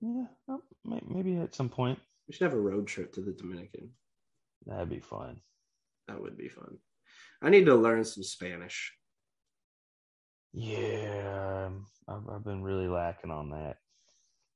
Yeah, 0.01 0.27
maybe 0.85 1.37
at 1.39 1.55
some 1.55 1.71
point 1.71 1.99
We 2.29 2.35
should 2.35 2.45
have 2.45 2.53
a 2.53 2.61
road 2.61 2.87
trip 2.87 3.15
to 3.15 3.23
the 3.23 3.33
Dominican. 3.33 3.91
that'd 4.67 4.91
be 4.91 5.01
fun. 5.01 5.41
That 6.07 6.21
would 6.21 6.37
be 6.37 6.49
fun. 6.49 6.79
I 7.43 7.51
need 7.51 7.67
to 7.67 7.75
learn 7.75 8.05
some 8.05 8.23
Spanish. 8.23 8.93
Yeah, 10.59 11.69
I've, 12.09 12.29
I've 12.31 12.45
been 12.45 12.63
really 12.63 12.89
lacking 12.89 13.31
on 13.31 13.51
that. 13.51 13.77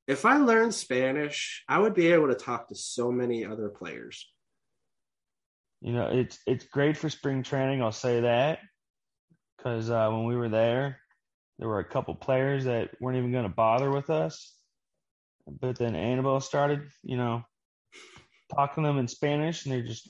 If 0.09 0.25
I 0.25 0.39
learned 0.39 0.75
Spanish, 0.75 1.63
I 1.69 1.79
would 1.79 1.93
be 1.93 2.11
able 2.13 2.29
to 2.29 2.35
talk 2.35 2.69
to 2.69 2.75
so 2.75 3.13
many 3.13 3.45
other 3.45 3.69
players. 3.69 4.27
You 5.83 5.93
know, 5.93 6.09
it's 6.11 6.39
it's 6.47 6.65
great 6.65 6.97
for 6.97 7.11
spring 7.11 7.43
training. 7.43 7.83
I'll 7.83 7.93
say 7.93 8.21
that 8.21 8.61
because 9.57 9.91
uh, 9.91 10.09
when 10.09 10.25
we 10.25 10.37
were 10.37 10.49
there, 10.49 11.01
there 11.59 11.69
were 11.69 11.81
a 11.81 11.89
couple 11.89 12.15
players 12.15 12.65
that 12.65 12.91
weren't 12.99 13.19
even 13.19 13.31
going 13.31 13.45
to 13.45 13.55
bother 13.55 13.91
with 13.91 14.09
us. 14.09 14.55
But 15.47 15.77
then 15.77 15.95
Annabelle 15.95 16.41
started, 16.41 16.81
you 17.03 17.19
know, 17.19 17.43
talking 18.55 18.85
to 18.85 18.89
them 18.89 18.99
in 18.99 19.07
Spanish, 19.07 19.67
and 19.67 19.75
they're 19.75 19.83
just 19.83 20.09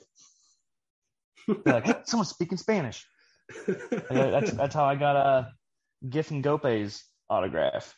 they're 1.49 1.75
like, 1.75 1.87
"Hey, 1.87 1.95
someone's 2.05 2.31
speaking 2.31 2.59
Spanish." 2.59 3.05
That's 4.09 4.53
that's 4.53 4.75
how 4.75 4.85
I 4.85 4.95
got 4.95 5.17
a 5.17 5.53
Gift 6.09 6.31
Ngoepe's 6.31 7.05
autograph. 7.29 7.97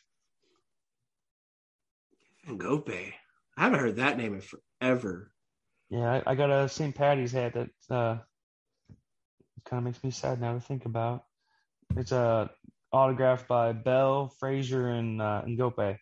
Gift 2.46 2.58
Ngoepe. 2.58 3.12
I 3.56 3.62
haven't 3.62 3.80
heard 3.80 3.96
that 3.96 4.16
name 4.16 4.34
in 4.34 4.40
forever. 4.40 5.30
Yeah, 5.90 6.22
I, 6.26 6.32
I 6.32 6.34
got 6.34 6.50
a 6.50 6.68
St. 6.68 6.94
Patty's 6.94 7.32
hat 7.32 7.54
that 7.54 7.68
uh, 7.90 8.18
kind 9.64 9.78
of 9.78 9.84
makes 9.84 10.02
me 10.02 10.10
sad 10.10 10.40
now 10.40 10.54
to 10.54 10.60
think 10.60 10.86
about. 10.86 11.24
It's 11.96 12.12
uh, 12.12 12.48
autographed 12.90 13.46
by 13.46 13.72
Bell, 13.72 14.32
Frazier, 14.40 14.88
and 14.88 15.20
uh, 15.20 15.42
and 15.44 15.58
Ngoepe. 15.58 15.98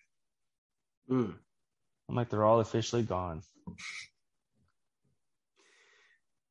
Mm. 1.10 1.34
I'm 2.08 2.14
like, 2.14 2.30
they're 2.30 2.44
all 2.44 2.60
officially 2.60 3.02
gone. 3.02 3.42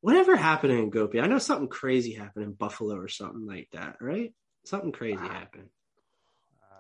Whatever 0.02 0.36
happened 0.36 0.74
in 0.74 0.92
Ngoepe? 0.92 1.22
I 1.22 1.28
know 1.28 1.40
something 1.40 1.68
crazy 1.68 2.14
happened 2.14 2.46
in 2.46 2.54
Buffalo 2.54 2.96
or 2.96 3.08
something 3.08 3.46
like 3.46 3.70
that, 3.74 3.98
right? 4.02 4.34
Something 4.70 4.92
crazy 4.92 5.18
Ah. 5.20 5.28
happened. 5.34 5.68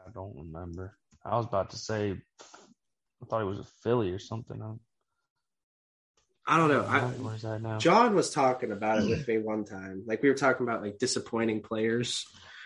I 0.07 0.11
don't 0.11 0.35
remember. 0.35 0.95
I 1.25 1.35
was 1.37 1.47
about 1.47 1.71
to 1.71 1.77
say, 1.77 2.11
I 2.11 3.25
thought 3.25 3.41
it 3.41 3.45
was 3.45 3.57
a 3.59 3.63
Philly 3.83 4.11
or 4.11 4.19
something. 4.19 4.61
I, 4.61 6.53
I 6.53 6.57
don't 6.57 6.69
know. 6.69 6.85
I, 6.85 6.99
where's 7.01 7.41
that 7.41 7.63
now? 7.63 7.79
John 7.79 8.13
was 8.13 8.29
talking 8.29 8.71
about 8.71 8.99
it 8.99 9.09
with 9.09 9.27
me 9.27 9.39
one 9.39 9.65
time. 9.65 10.03
Like 10.05 10.21
we 10.21 10.29
were 10.29 10.35
talking 10.35 10.67
about 10.67 10.83
like 10.83 10.99
disappointing 10.99 11.63
players 11.63 12.25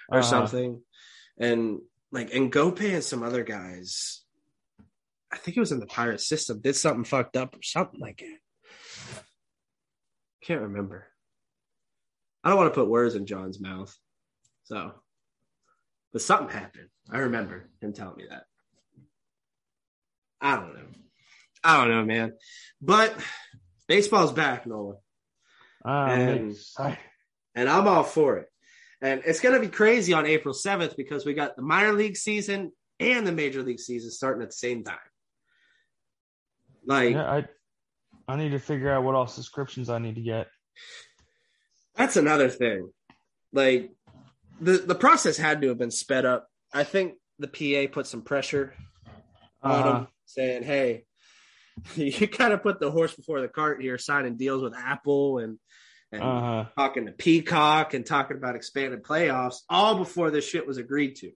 or 0.09 0.19
Uh-huh. 0.19 0.27
something. 0.29 0.81
And 1.37 1.79
like 2.11 2.33
and 2.33 2.51
Ngoepe 2.51 2.93
and 2.93 3.03
some 3.03 3.23
other 3.23 3.43
guys, 3.45 4.23
I 5.31 5.37
think 5.37 5.55
it 5.55 5.61
was 5.61 5.71
in 5.71 5.79
the 5.79 5.85
pirate 5.87 6.19
system, 6.19 6.59
did 6.59 6.75
something 6.75 7.05
fucked 7.05 7.37
up 7.37 7.55
or 7.55 7.61
something 7.63 7.99
like 7.99 8.21
it. 8.21 8.39
Can't 10.41 10.61
remember. 10.63 11.07
I 12.43 12.49
don't 12.49 12.57
want 12.57 12.73
to 12.73 12.77
put 12.79 12.89
words 12.89 13.15
in 13.15 13.25
John's 13.25 13.61
mouth. 13.61 13.97
So 14.65 14.91
but 16.13 16.21
something 16.21 16.55
happened. 16.55 16.87
I 17.11 17.17
remember 17.19 17.69
him 17.81 17.91
telling 17.91 18.15
me 18.17 18.25
that. 18.29 18.43
I 20.39 20.55
don't 20.55 20.73
know. 20.75 20.85
I 21.63 21.77
don't 21.77 21.89
know, 21.89 22.05
man. 22.05 22.33
But 22.81 23.15
baseball's 23.87 24.31
back, 24.31 24.65
Nola. 24.67 24.95
I'm 25.85 25.91
ah, 25.91 26.07
and- 26.11 26.51
excited. 26.51 26.99
and 27.55 27.67
I'm 27.69 27.87
all 27.87 28.03
for 28.03 28.37
it. 28.37 28.47
And 29.01 29.21
it's 29.25 29.41
going 29.41 29.53
to 29.55 29.59
be 29.59 29.67
crazy 29.67 30.13
on 30.13 30.25
April 30.25 30.53
7th 30.53 30.95
because 30.95 31.25
we 31.25 31.33
got 31.33 31.57
the 31.57 31.61
minor 31.61 31.91
league 31.91 32.15
season 32.15 32.71
and 33.01 33.27
the 33.27 33.33
major 33.33 33.61
league 33.61 33.81
season 33.81 34.11
starting 34.11 34.41
at 34.43 34.49
the 34.49 34.55
same 34.55 34.83
time. 34.85 34.95
Like, 36.85 37.11
Yeah, 37.11 37.29
I 37.29 37.45
I 38.27 38.37
need 38.37 38.51
to 38.51 38.59
figure 38.59 38.89
out 38.89 39.03
what 39.03 39.15
all 39.15 39.27
subscriptions 39.27 39.89
I 39.89 39.97
need 39.99 40.15
to 40.15 40.21
get. 40.21 40.47
that's 41.95 42.15
another 42.15 42.47
thing. 42.49 42.89
Like, 43.51 43.91
the, 44.63 44.77
the 44.79 44.95
process 44.95 45.37
had 45.37 45.61
to 45.61 45.69
have 45.69 45.77
been 45.77 45.91
sped 45.91 46.25
up. 46.25 46.47
I 46.73 46.83
think 46.83 47.15
the 47.39 47.47
PA 47.47 47.93
put 47.93 48.07
some 48.07 48.21
pressure 48.21 48.73
on 49.61 49.71
Uh, 49.71 49.83
them, 49.83 50.07
saying, 50.25 50.63
hey, 50.63 51.05
you 51.95 52.27
kind 52.27 52.53
of 52.53 52.63
put 52.63 52.79
the 52.79 52.91
horse 52.91 53.15
before 53.15 53.41
the 53.41 53.47
cart 53.47 53.81
here, 53.81 53.97
signing 53.97 54.37
deals 54.37 54.61
with 54.61 54.73
Apple 54.75 55.39
and, 55.39 55.57
and 56.11 56.21
uh, 56.23 56.65
talking 56.77 57.05
to 57.07 57.11
Peacock 57.11 57.93
and 57.93 58.05
talking 58.05 58.37
about 58.37 58.55
expanded 58.55 59.03
playoffs 59.03 59.57
all 59.69 59.97
before 59.97 60.31
this 60.31 60.47
shit 60.47 60.67
was 60.67 60.77
agreed 60.77 61.15
to. 61.17 61.31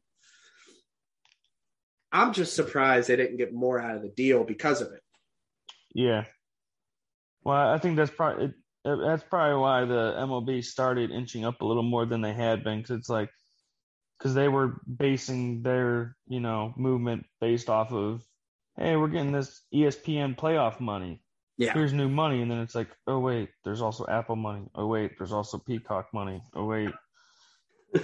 I'm 2.11 2.33
just 2.33 2.55
surprised 2.55 3.09
they 3.09 3.15
didn't 3.15 3.37
get 3.37 3.53
more 3.53 3.79
out 3.79 3.95
of 3.95 4.01
the 4.01 4.09
deal 4.09 4.43
because 4.43 4.81
of 4.81 4.91
it. 4.93 5.01
yeah. 5.93 6.25
Well, 7.43 7.69
I 7.69 7.77
think 7.77 7.95
that's 7.95 8.11
probably 8.11 8.53
that's 8.95 9.23
probably 9.23 9.59
why 9.59 9.85
the 9.85 10.15
MLB 10.19 10.63
started 10.63 11.11
inching 11.11 11.43
up 11.45 11.61
a 11.61 11.65
little 11.65 11.83
more 11.83 12.05
than 12.05 12.21
they 12.21 12.33
had 12.33 12.63
been, 12.63 12.79
because 12.79 12.97
it's 12.97 13.09
like 13.09 13.29
because 14.17 14.33
they 14.33 14.47
were 14.47 14.81
basing 14.97 15.61
their 15.61 16.15
you 16.27 16.39
know 16.39 16.73
movement 16.77 17.25
based 17.39 17.69
off 17.69 17.91
of 17.91 18.23
hey 18.77 18.95
we're 18.95 19.07
getting 19.07 19.31
this 19.31 19.61
ESPN 19.73 20.35
playoff 20.37 20.79
money. 20.79 21.21
Yeah. 21.57 21.73
here's 21.73 21.91
new 21.93 22.07
money. 22.07 22.41
And 22.41 22.51
then 22.51 22.59
it's 22.59 22.75
like 22.75 22.89
oh 23.07 23.19
wait 23.19 23.49
there's 23.63 23.81
also 23.81 24.05
Apple 24.07 24.35
money. 24.35 24.67
Oh 24.75 24.87
wait 24.87 25.17
there's 25.17 25.33
also 25.33 25.57
Peacock 25.57 26.13
money. 26.13 26.41
Oh 26.53 26.65
wait. 26.65 26.91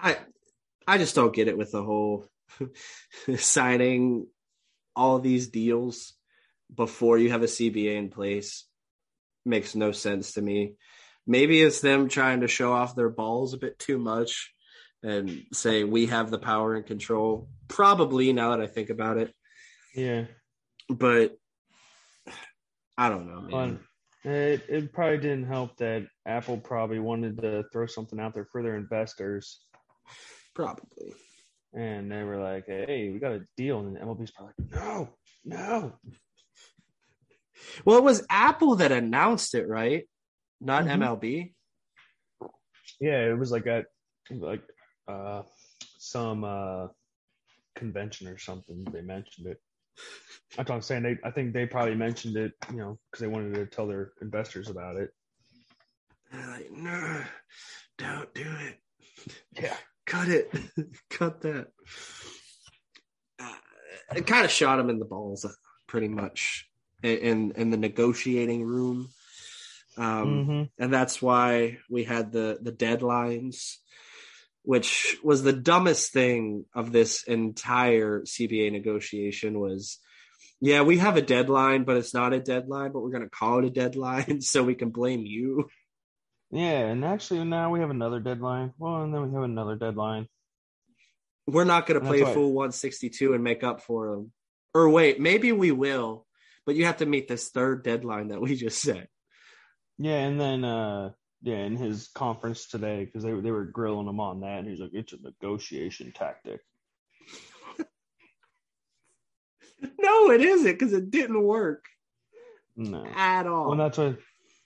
I 0.00 0.16
I 0.86 0.98
just 0.98 1.14
don't 1.14 1.34
get 1.34 1.48
it 1.48 1.56
with 1.56 1.70
the 1.70 1.82
whole 1.82 2.26
signing 3.36 4.26
all 4.94 5.18
these 5.18 5.48
deals 5.48 6.14
before 6.74 7.18
you 7.18 7.30
have 7.30 7.42
a 7.42 7.46
CBA 7.46 7.96
in 7.96 8.08
place. 8.08 8.66
Makes 9.44 9.74
no 9.74 9.92
sense 9.92 10.32
to 10.32 10.42
me. 10.42 10.74
Maybe 11.26 11.60
it's 11.62 11.80
them 11.80 12.08
trying 12.08 12.40
to 12.40 12.48
show 12.48 12.72
off 12.72 12.96
their 12.96 13.10
balls 13.10 13.54
a 13.54 13.58
bit 13.58 13.78
too 13.78 13.98
much 13.98 14.52
and 15.02 15.44
say 15.52 15.84
we 15.84 16.06
have 16.06 16.30
the 16.30 16.38
power 16.38 16.74
and 16.74 16.86
control. 16.86 17.48
Probably 17.68 18.32
now 18.32 18.50
that 18.50 18.60
I 18.60 18.66
think 18.66 18.90
about 18.90 19.18
it. 19.18 19.32
yeah 19.94 20.24
But 20.88 21.36
I 22.96 23.08
don't 23.08 23.26
know, 23.26 23.40
man. 23.40 23.80
It 24.24 24.64
it 24.68 24.92
probably 24.92 25.18
didn't 25.18 25.46
help 25.46 25.76
that 25.78 26.06
Apple 26.24 26.58
probably 26.58 27.00
wanted 27.00 27.40
to 27.40 27.64
throw 27.72 27.86
something 27.86 28.20
out 28.20 28.34
there 28.34 28.46
for 28.52 28.62
their 28.62 28.76
investors, 28.76 29.60
Probably. 30.54 31.14
And 31.74 32.10
they 32.10 32.22
were 32.22 32.38
like, 32.38 32.66
"Hey, 32.66 33.10
we 33.10 33.18
got 33.18 33.32
a 33.32 33.46
deal," 33.56 33.80
and 33.80 33.96
MLB's 33.96 34.30
probably 34.30 34.54
like, 34.58 34.72
"No, 34.72 35.08
no." 35.44 35.92
Well, 37.84 37.98
it 37.98 38.04
was 38.04 38.26
Apple 38.28 38.76
that 38.76 38.92
announced 38.92 39.54
it, 39.54 39.66
right? 39.68 40.08
Not 40.60 40.84
Mhm. 40.84 40.98
MLB. 40.98 41.54
Yeah, 43.00 43.26
it 43.26 43.38
was 43.38 43.50
like 43.50 43.66
at 43.66 43.86
like 44.30 44.62
uh 45.08 45.42
some 45.98 46.44
uh 46.44 46.88
convention 47.74 48.28
or 48.28 48.38
something. 48.38 48.84
They 48.84 49.00
mentioned 49.02 49.46
it. 49.46 49.60
That's 50.56 50.68
what 50.68 50.76
I'm 50.76 50.82
saying. 50.82 51.02
They, 51.02 51.18
I 51.24 51.30
think 51.30 51.52
they 51.52 51.66
probably 51.66 51.94
mentioned 51.94 52.36
it, 52.36 52.52
you 52.70 52.76
know, 52.76 52.98
because 53.10 53.20
they 53.20 53.26
wanted 53.26 53.54
to 53.54 53.66
tell 53.66 53.86
their 53.86 54.12
investors 54.20 54.68
about 54.68 54.96
it. 54.96 55.10
They're 56.30 56.46
like, 56.48 56.70
no, 56.70 57.22
don't 57.98 58.32
do 58.34 58.44
it. 58.60 58.78
Yeah. 59.52 59.76
Cut 60.12 60.28
it. 60.28 60.54
Cut 61.10 61.40
that. 61.40 61.68
Uh, 63.40 63.54
it 64.14 64.26
kind 64.26 64.44
of 64.44 64.50
shot 64.50 64.78
him 64.78 64.90
in 64.90 64.98
the 64.98 65.06
balls, 65.06 65.46
pretty 65.86 66.08
much, 66.08 66.68
in 67.02 67.52
in, 67.52 67.70
the 67.70 67.78
negotiating 67.78 68.62
room. 68.62 69.08
Um, 69.96 70.44
hmm 70.44 70.62
and 70.78 70.92
that's 70.92 71.22
why 71.22 71.78
we 71.88 72.04
had 72.04 72.30
the 72.30 72.58
the 72.60 72.72
deadlines 72.72 73.76
which 74.64 75.16
was 75.24 75.42
the 75.42 75.52
dumbest 75.52 76.12
thing 76.12 76.64
of 76.74 76.92
this 76.92 77.24
entire 77.24 78.20
CBA 78.20 78.70
negotiation 78.70 79.58
was 79.58 79.98
yeah 80.60 80.82
we 80.82 80.98
have 80.98 81.16
a 81.16 81.22
deadline 81.22 81.84
but 81.84 81.96
it's 81.96 82.14
not 82.14 82.32
a 82.32 82.40
deadline 82.40 82.92
but 82.92 83.00
we're 83.00 83.10
going 83.10 83.22
to 83.22 83.28
call 83.28 83.58
it 83.58 83.66
a 83.66 83.70
deadline 83.70 84.40
so 84.52 84.62
we 84.62 84.74
can 84.74 84.90
blame 84.90 85.24
you 85.26 85.68
Yeah, 86.52 86.86
and 86.86 87.04
actually 87.04 87.44
now 87.44 87.70
we 87.70 87.80
have 87.80 87.90
another 87.90 88.20
deadline. 88.20 88.74
Well, 88.78 89.02
and 89.02 89.12
then 89.14 89.26
we 89.26 89.34
have 89.34 89.42
another 89.44 89.74
deadline. 89.76 90.28
we're 91.46 91.64
not 91.64 91.86
going 91.86 91.98
to 92.00 92.06
play 92.06 92.22
full 92.22 92.52
162 92.52 93.32
and 93.34 93.42
make 93.42 93.64
up 93.64 93.80
for 93.82 94.10
them 94.14 94.32
or 94.74 94.88
wait 94.88 95.18
maybe 95.20 95.50
we 95.50 95.72
will 95.72 96.24
but 96.64 96.76
you 96.76 96.84
have 96.84 96.98
to 96.98 97.06
meet 97.06 97.26
this 97.26 97.48
third 97.50 97.82
deadline 97.82 98.28
that 98.28 98.40
we 98.40 98.54
just 98.54 98.80
set 98.80 99.08
Yeah, 99.98 100.18
and 100.26 100.40
then 100.40 100.64
uh 100.64 101.10
yeah, 101.44 101.64
in 101.64 101.76
his 101.76 102.08
conference 102.14 102.68
today, 102.68 103.04
because 103.04 103.24
they 103.24 103.32
they 103.32 103.50
were 103.50 103.64
grilling 103.64 104.06
him 104.06 104.20
on 104.20 104.40
that, 104.42 104.60
and 104.60 104.68
he's 104.68 104.78
like, 104.78 104.92
"It's 104.94 105.12
a 105.12 105.16
negotiation 105.20 106.12
tactic." 106.12 106.60
no 109.98 110.30
it 110.30 110.40
isn't 110.40 110.72
because 110.72 110.92
it 110.92 111.10
didn't 111.10 111.42
work 111.42 111.84
No. 112.76 113.04
at 113.16 113.46
all 113.48 113.68
Well, 113.70 113.76
that's 113.78 113.98
what. 113.98 114.18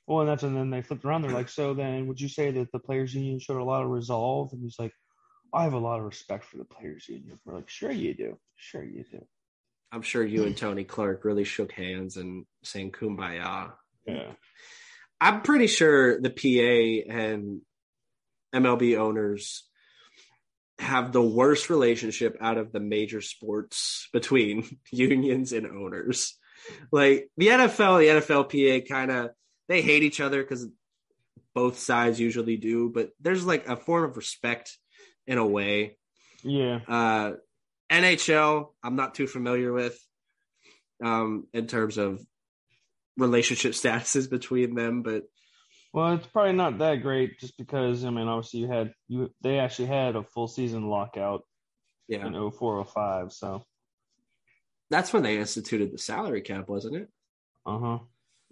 Well, 0.06 0.20
and 0.20 0.28
that's 0.28 0.42
and 0.42 0.56
then 0.56 0.70
they 0.70 0.82
flipped 0.82 1.04
around. 1.04 1.22
They're 1.22 1.30
like, 1.32 1.48
"So 1.48 1.74
then, 1.74 2.06
would 2.06 2.20
you 2.20 2.28
say 2.28 2.50
that 2.52 2.70
the 2.72 2.78
players' 2.78 3.14
union 3.14 3.40
showed 3.40 3.60
a 3.60 3.64
lot 3.64 3.82
of 3.82 3.90
resolve?" 3.90 4.52
And 4.52 4.62
he's 4.62 4.78
like, 4.78 4.92
"I 5.52 5.64
have 5.64 5.72
a 5.72 5.78
lot 5.78 5.98
of 5.98 6.04
respect 6.04 6.44
for 6.44 6.58
the 6.58 6.64
players' 6.64 7.08
union." 7.08 7.38
We're 7.44 7.54
like, 7.54 7.68
"Sure 7.68 7.90
you 7.90 8.14
do. 8.14 8.38
Sure 8.54 8.84
you 8.84 9.04
do." 9.10 9.26
I'm 9.92 10.02
sure 10.02 10.24
you 10.24 10.44
and 10.44 10.56
Tony 10.56 10.84
Clark 10.84 11.24
really 11.24 11.44
shook 11.44 11.72
hands 11.72 12.16
and 12.16 12.44
sang 12.62 12.90
kumbaya. 12.90 13.72
Yeah. 14.06 14.32
I'm 15.20 15.42
pretty 15.42 15.68
sure 15.68 16.20
the 16.20 16.30
PA 16.30 17.12
and 17.12 17.62
MLB 18.54 18.96
owners 18.98 19.64
have 20.78 21.12
the 21.12 21.22
worst 21.22 21.70
relationship 21.70 22.36
out 22.40 22.58
of 22.58 22.72
the 22.72 22.80
major 22.80 23.20
sports 23.20 24.08
between 24.12 24.78
unions 24.92 25.52
and 25.52 25.66
owners. 25.66 26.36
Like 26.92 27.30
the 27.36 27.48
NFL, 27.48 28.00
the 28.00 28.20
NFLPA 28.20 28.88
kind 28.88 29.10
of 29.10 29.30
they 29.68 29.82
hate 29.82 30.02
each 30.02 30.20
other 30.20 30.42
because 30.42 30.66
both 31.54 31.78
sides 31.78 32.20
usually 32.20 32.56
do, 32.56 32.90
but 32.90 33.10
there's 33.20 33.44
like 33.46 33.68
a 33.68 33.76
form 33.76 34.04
of 34.04 34.16
respect 34.16 34.76
in 35.26 35.38
a 35.38 35.46
way. 35.46 35.96
Yeah. 36.42 36.80
Uh, 36.86 37.32
NHL, 37.90 38.68
I'm 38.82 38.96
not 38.96 39.14
too 39.14 39.26
familiar 39.26 39.72
with 39.72 39.98
um, 41.02 41.46
in 41.52 41.66
terms 41.66 41.98
of 41.98 42.20
relationship 43.16 43.72
statuses 43.72 44.28
between 44.28 44.74
them, 44.74 45.02
but 45.02 45.24
Well, 45.92 46.14
it's 46.14 46.26
probably 46.26 46.52
not 46.52 46.78
that 46.78 47.02
great, 47.02 47.38
just 47.40 47.56
because 47.56 48.04
I 48.04 48.10
mean, 48.10 48.28
obviously 48.28 48.60
you 48.60 48.68
had 48.68 48.92
you 49.08 49.30
they 49.42 49.58
actually 49.58 49.88
had 49.88 50.16
a 50.16 50.22
full 50.22 50.48
season 50.48 50.88
lockout 50.88 51.42
yeah, 52.08 52.26
in 52.26 52.34
0405, 52.34 53.32
so 53.32 53.64
that's 54.90 55.12
when 55.12 55.22
they 55.22 55.38
instituted 55.38 55.92
the 55.92 55.98
salary 55.98 56.42
cap, 56.42 56.68
wasn't 56.68 56.96
it? 56.96 57.08
uh 57.64 57.78
huh. 57.78 57.98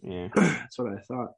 Yeah. 0.04 0.28
that's 0.34 0.78
what 0.78 0.92
I 0.92 1.00
thought. 1.00 1.32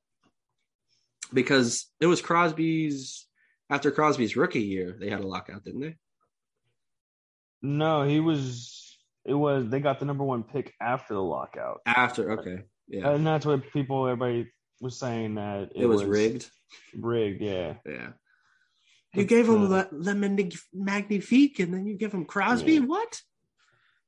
Because 1.33 1.91
it 2.01 2.07
was 2.07 2.21
Crosby's 2.21 3.27
after 3.69 3.91
Crosby's 3.91 4.37
rookie 4.37 4.63
year, 4.63 4.97
they 4.99 5.11
had 5.11 5.21
a 5.21 5.27
lockout, 5.27 5.65
didn't 5.65 5.81
they? 5.81 5.97
No, 7.63 8.03
he 8.03 8.21
was. 8.21 8.83
It 9.25 9.35
was 9.35 9.69
they 9.69 9.81
got 9.81 9.99
the 9.99 10.05
number 10.05 10.23
one 10.23 10.45
pick 10.45 10.73
after 10.81 11.15
the 11.15 11.23
lockout, 11.23 11.81
After, 11.85 12.33
okay, 12.39 12.63
yeah, 12.87 13.11
and 13.11 13.27
that's 13.27 13.45
what 13.45 13.73
people 13.73 14.07
everybody 14.07 14.49
was 14.81 15.01
saying 15.01 15.35
that 15.35 15.71
it, 15.75 15.87
was, 15.87 16.05
rigged. 16.05 16.49
Rigged, 16.95 17.43
yeah. 17.43 17.75
Yeah, 17.85 18.11
you 19.15 19.25
gave 19.25 19.49
him 19.49 19.65
uh, 19.65 19.69
Le, 19.69 19.89
Le 19.91 20.15
Magnifique, 20.15 20.61
Magnifique, 20.73 21.59
and 21.59 21.75
then 21.75 21.87
you 21.87 21.95
give 21.95 22.13
him 22.13 22.25
Crosby. 22.25 22.75
Yeah. 22.75 22.81
What? 22.81 23.21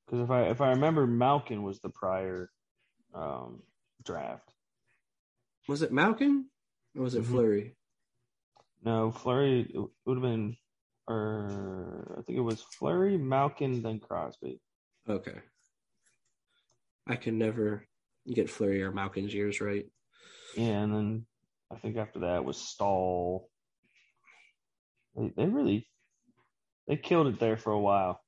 Because 0.06 0.20
if 0.20 0.30
I 0.30 0.42
if 0.42 0.60
I 0.60 0.70
remember, 0.70 1.04
Malkin 1.06 1.64
was 1.64 1.80
the 1.80 1.88
prior 1.88 2.50
um, 3.12 3.62
draft. 4.02 4.52
Was 5.68 5.82
it 5.82 5.92
Malkin 5.92 6.50
or 6.96 7.02
was 7.02 7.14
it 7.14 7.22
Mhm. 7.22 7.30
Fleury? 7.30 7.76
No, 8.82 9.10
Fleury 9.10 9.62
it 9.62 9.76
would 10.04 10.16
have 10.16 10.22
been, 10.22 10.56
or 11.06 12.16
I 12.18 12.22
think 12.22 12.38
it 12.38 12.42
was 12.42 12.62
Fleury, 12.62 13.18
Malkin, 13.18 13.82
then 13.82 14.00
Crosby. 14.00 14.60
Okay. 15.08 15.40
I 17.06 17.16
can 17.16 17.38
never 17.38 17.86
get 18.26 18.50
Fleury 18.50 18.82
or 18.82 18.92
Malkin's 18.92 19.34
years 19.34 19.60
right. 19.60 19.86
Yeah, 20.56 20.82
and 20.82 20.94
then 20.94 21.26
I 21.70 21.76
think 21.76 21.96
after 21.96 22.20
that 22.20 22.44
was 22.44 22.56
Staal. 22.60 23.50
They, 25.16 25.28
they 25.36 25.46
really 25.46 25.88
they 26.86 26.96
killed 26.96 27.26
it 27.26 27.40
there 27.40 27.56
for 27.56 27.72
a 27.72 27.78
while. 27.80 28.22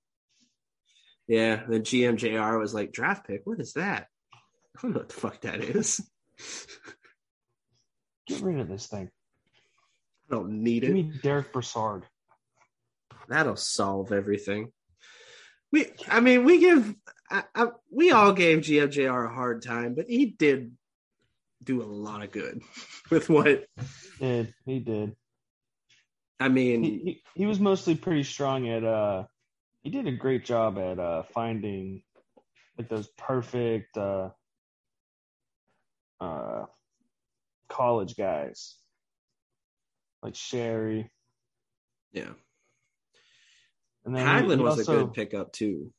Yeah, 1.27 1.65
the 1.67 1.79
GMJR 1.81 2.59
was 2.59 2.75
like 2.75 2.93
draft 2.93 3.27
pick. 3.27 3.43
What 3.45 3.61
is 3.61 3.75
that? 3.75 4.09
I 4.77 4.83
don't 4.83 4.93
know 4.93 4.99
what 5.01 5.09
the 5.09 5.15
fuck 5.15 5.41
that 5.43 5.61
is. 5.63 6.01
Get 8.27 8.41
rid 8.41 8.61
of 8.61 8.69
this 8.69 8.87
thing. 8.87 9.11
I 10.31 10.35
don't 10.35 10.63
need 10.63 10.83
Give 10.83 10.91
it. 10.91 10.95
me 10.95 11.13
Derek 11.23 11.53
Brassard. 11.53 12.05
That'll 13.29 13.57
solve 13.57 14.13
everything. 14.13 14.73
We, 15.73 15.87
I 16.09 16.21
mean, 16.21 16.45
we 16.45 16.59
give, 16.59 16.95
I, 17.31 17.45
I, 17.55 17.67
we 17.91 18.11
all 18.11 18.33
gave 18.33 18.59
GMJR 18.61 19.27
a 19.31 19.33
hard 19.35 19.63
time, 19.63 19.95
but 19.95 20.07
he 20.09 20.27
did 20.27 20.73
do 21.63 21.83
a 21.83 21.85
lot 21.85 22.23
of 22.23 22.33
good 22.33 22.63
with 23.11 23.29
what. 23.29 23.67
Did 24.19 24.55
he 24.67 24.81
did. 24.81 25.15
I 26.41 26.49
mean, 26.49 26.83
He, 26.83 26.91
he 26.99 27.23
he 27.35 27.47
was 27.47 27.61
mostly 27.61 27.95
pretty 27.95 28.23
strong 28.23 28.67
at 28.69 28.83
uh 28.83 29.25
he 29.83 29.91
did 29.91 30.07
a 30.07 30.13
great 30.13 30.45
job 30.45 30.79
at 30.79 30.99
uh 30.99 31.23
finding 31.35 32.03
like 32.79 32.89
those 32.89 33.09
perfect 33.19 33.97
uh 33.99 34.31
uh 36.21 36.65
college 37.69 38.17
guys. 38.17 38.77
Like 40.23 40.35
Sheary. 40.35 41.09
yeah, 42.13 42.33
And 44.05 44.15
then 44.15 44.27
he- 44.27 44.33
Hagelin 44.47 44.59
he 44.59 44.63
was 44.63 44.79
also, 44.81 44.93
a 44.93 45.05
good 45.05 45.15
pickup 45.15 45.53
too. 45.53 45.93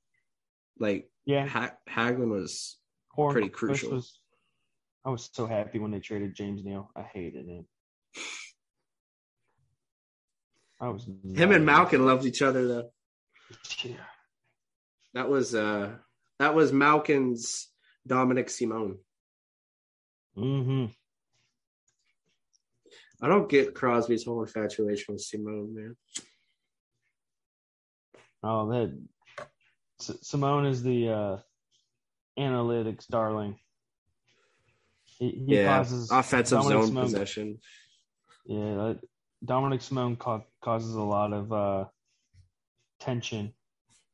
Like 0.77 1.10
Yeah, 1.26 1.48
ha- 1.48 1.76
Hagelin 1.89 2.30
was 2.30 2.77
Horn 3.10 3.34
pretty 3.34 3.49
crucial. 3.49 3.91
Was, 3.93 4.19
I 5.03 5.10
was 5.10 5.30
so 5.34 5.48
happy 5.48 5.80
when 5.80 5.89
they 5.91 5.99
traded 5.99 6.35
James 6.35 6.64
Neal. 6.64 6.91
I 6.95 7.02
hated 7.02 7.48
him. 7.48 7.65
I 10.80 10.89
was 10.89 11.06
him 11.06 11.52
and 11.52 11.65
Malkin 11.65 12.06
loved 12.06 12.26
each 12.26 12.41
other 12.41 12.68
though. 12.68 12.89
Yeah. 13.84 13.95
That 15.14 15.30
was 15.30 15.53
uh 15.56 15.95
that 16.39 16.56
was 16.56 16.72
Malkin's 16.72 17.68
Dominik 18.07 18.49
Simon. 18.49 18.98
Mm-hmm. 20.38 20.86
I 23.22 23.28
don't 23.28 23.49
get 23.49 23.76
Crosby's 23.76 24.26
whole 24.26 24.41
infatuation 24.41 25.14
with 25.14 25.22
Simon, 25.22 25.76
man. 25.76 25.95
Oh, 28.44 28.70
that 28.72 28.98
S- 29.99 30.18
Simon 30.24 30.66
is 30.66 30.82
the 30.82 31.10
uh, 31.10 31.38
analytics 32.40 33.08
darling. 33.08 33.58
He, 35.20 35.30
he 35.30 35.56
yeah, 35.56 35.66
causes 35.66 36.10
offensive 36.12 36.60
Dominic 36.62 36.84
zone 36.84 36.88
Simon- 36.88 37.03
possession. 37.03 37.60
Yeah, 38.45 38.82
uh, 38.82 38.94
Dominik 39.45 39.82
Simon 39.84 40.16
ca- 40.16 40.41
causes 40.62 40.95
a 40.95 41.02
lot 41.02 41.32
of 41.34 41.53
uh, 41.53 41.86
tension 42.99 43.53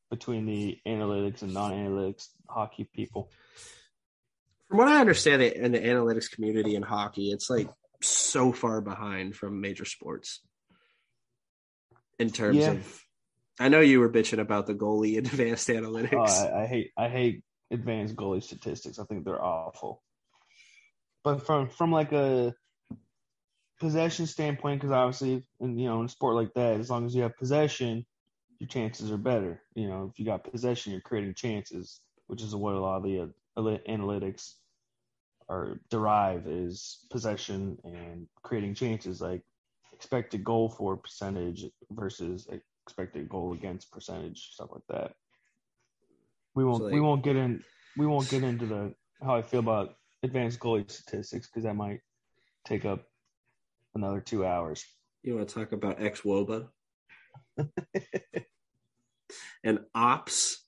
between 0.09 0.45
the 0.45 0.77
analytics 0.85 1.43
and 1.43 1.53
non-analytics 1.53 2.27
hockey 2.49 2.89
people. 2.93 3.29
From 4.69 4.79
what 4.79 4.87
I 4.89 4.99
understand, 4.99 5.41
in 5.41 5.71
the 5.71 5.79
analytics 5.79 6.29
community 6.29 6.75
in 6.75 6.83
hockey, 6.83 7.31
it's 7.31 7.49
like 7.49 7.69
so 8.01 8.51
far 8.51 8.81
behind 8.81 9.35
from 9.35 9.61
major 9.61 9.85
sports 9.85 10.41
in 12.19 12.29
terms 12.29 12.57
Yeah. 12.57 12.71
of. 12.71 13.03
I 13.59 13.69
know 13.69 13.79
you 13.79 13.99
were 13.99 14.09
bitching 14.09 14.39
about 14.39 14.67
the 14.67 14.75
goalie 14.75 15.17
advanced 15.17 15.67
analytics. 15.69 16.13
Oh, 16.13 16.21
I, 16.21 16.63
I 16.63 16.65
hate 16.67 16.91
I 16.97 17.07
hate 17.09 17.43
advanced 17.71 18.15
goalie 18.15 18.43
statistics. 18.43 18.99
I 18.99 19.05
think 19.05 19.25
they're 19.25 19.43
awful. 19.43 20.03
But 21.23 21.45
from 21.45 21.69
from 21.69 21.91
like 21.91 22.11
a 22.11 22.53
possession 23.79 24.27
standpoint, 24.27 24.81
because 24.81 24.91
obviously, 24.91 25.45
in 25.59 25.77
you 25.77 25.87
know, 25.87 25.99
in 26.01 26.05
a 26.05 26.09
sport 26.09 26.35
like 26.35 26.53
that, 26.55 26.79
as 26.79 26.89
long 26.89 27.05
as 27.05 27.15
you 27.15 27.23
have 27.23 27.37
possession, 27.37 28.05
your 28.59 28.67
chances 28.67 29.11
are 29.11 29.17
better. 29.17 29.61
You 29.75 29.87
know, 29.87 30.09
if 30.11 30.19
you 30.19 30.25
got 30.25 30.49
possession, 30.49 30.91
you're 30.91 31.01
creating 31.01 31.33
chances, 31.35 32.01
which 32.27 32.41
is 32.41 32.55
what 32.55 32.75
a 32.75 32.79
lot 32.79 32.97
of 32.97 33.03
the 33.03 33.21
uh, 33.21 33.27
analytics 33.57 34.53
or 35.49 35.79
derive 35.89 36.47
is 36.47 37.05
possession 37.09 37.77
and 37.83 38.27
creating 38.43 38.73
chances, 38.73 39.21
like 39.21 39.41
expected 39.93 40.43
goal 40.43 40.69
for 40.69 40.97
percentage 40.97 41.65
versus 41.91 42.47
expected 42.85 43.29
goal 43.29 43.53
against 43.53 43.91
percentage, 43.91 44.51
stuff 44.53 44.69
like 44.71 44.83
that. 44.89 45.13
We 46.55 46.65
won't 46.65 46.83
So, 46.83 46.89
we 46.89 46.99
won't 46.99 47.23
get 47.23 47.35
in 47.35 47.63
we 47.97 48.05
won't 48.05 48.29
get 48.29 48.43
into 48.43 48.65
the 48.65 48.93
how 49.23 49.35
I 49.35 49.41
feel 49.41 49.59
about 49.59 49.95
advanced 50.23 50.59
goalie 50.59 50.89
statistics 50.89 51.47
because 51.47 51.63
that 51.63 51.75
might 51.75 52.01
take 52.65 52.85
up 52.85 53.03
another 53.95 54.19
two 54.19 54.45
hours. 54.45 54.85
You 55.23 55.35
want 55.35 55.47
to 55.49 55.55
talk 55.55 55.71
about 55.71 55.99
xwOBA 55.99 56.67
and 59.63 59.79
Ops, 59.95 60.63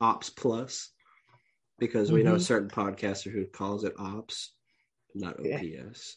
Ops 0.00 0.30
Plus, 0.30 0.90
because 1.78 2.10
we 2.12 2.22
know 2.22 2.34
a 2.34 2.38
Mhm. 2.38 2.42
certain 2.46 2.68
podcaster 2.70 3.30
who 3.30 3.46
calls 3.46 3.84
it 3.84 3.94
Ops, 3.98 4.52
not. 5.14 5.38
OPS. 5.40 6.16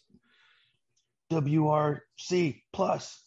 WRC 1.31 2.63
plus. 2.73 3.23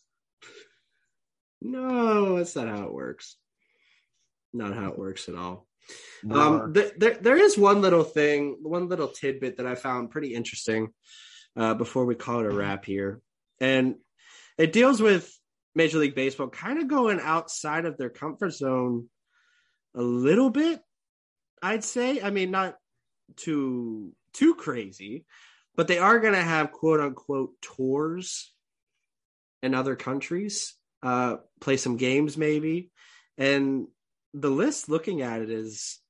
No, 1.62 2.36
that's 2.36 2.55
not 2.56 2.69
how 2.69 2.85
it 2.85 2.93
works. 2.93 3.36
Not 4.52 4.74
how 4.74 4.90
it 4.90 4.98
works 4.98 5.28
at 5.28 5.35
all. 5.35 5.66
War. 6.23 6.39
Um, 6.39 6.74
th- 6.74 6.94
there, 6.97 7.15
there 7.15 7.36
is 7.36 7.56
one 7.59 7.81
little 7.81 8.05
thing, 8.05 8.59
one 8.62 8.89
little 8.89 9.09
tidbit 9.09 9.56
that 9.56 9.66
I 9.66 9.74
found 9.74 10.11
pretty 10.11 10.35
interesting 10.35 10.93
uh, 11.56 11.74
before 11.74 12.05
we 12.05 12.15
call 12.15 12.40
it 12.40 12.47
a 12.47 12.51
wrap 12.51 12.85
here. 12.85 13.20
And 13.61 13.97
it 14.59 14.73
deals 14.73 15.01
with 15.01 15.31
Major 15.74 15.98
League 15.98 16.15
Baseball 16.15 16.48
kind 16.48 16.78
of 16.78 16.89
going 16.89 17.20
outside 17.20 17.85
of 17.85 17.97
their 17.97 18.11
comfort 18.11 18.51
zone 18.51 19.09
a 19.94 20.02
little 20.02 20.51
bit, 20.51 20.81
I'd 21.65 21.82
say. 21.82 22.20
I 22.20 22.31
mean, 22.31 22.51
not 22.51 22.77
too 23.36 24.12
too 24.35 24.55
crazy, 24.55 25.24
but 25.74 25.89
they 25.89 25.99
are 25.99 26.20
going 26.20 26.35
to 26.35 26.43
have 26.43 26.73
quote 26.73 27.01
unquote 27.01 27.53
tours 27.62 28.53
in 29.62 29.74
other 29.74 29.97
countries, 29.97 30.74
uh, 31.03 31.36
play 31.62 31.78
some 31.78 31.97
games 31.97 32.36
maybe. 32.36 32.91
And 33.39 33.86
the 34.35 34.51
list 34.51 34.91
looking 34.91 35.23
at 35.23 35.41
it 35.41 35.51
is 35.51 36.01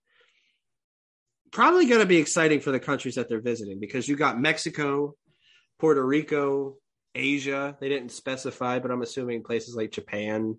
probably 1.53 1.87
going 1.87 2.01
to 2.01 2.07
be 2.07 2.17
exciting 2.17 2.59
for 2.59 2.73
the 2.73 2.81
countries 2.81 3.15
that 3.15 3.29
they're 3.29 3.41
visiting 3.41 3.79
because 3.79 4.09
you 4.09 4.17
got 4.17 4.41
Mexico, 4.41 5.15
Puerto 5.79 6.05
Rico, 6.05 6.79
Asia. 7.15 7.77
They 7.81 7.89
didn't 7.89 8.11
specify, 8.11 8.81
but 8.81 8.91
I'm 8.91 9.03
assuming 9.03 9.45
places 9.45 9.77
like 9.77 9.93
Japan. 9.93 10.57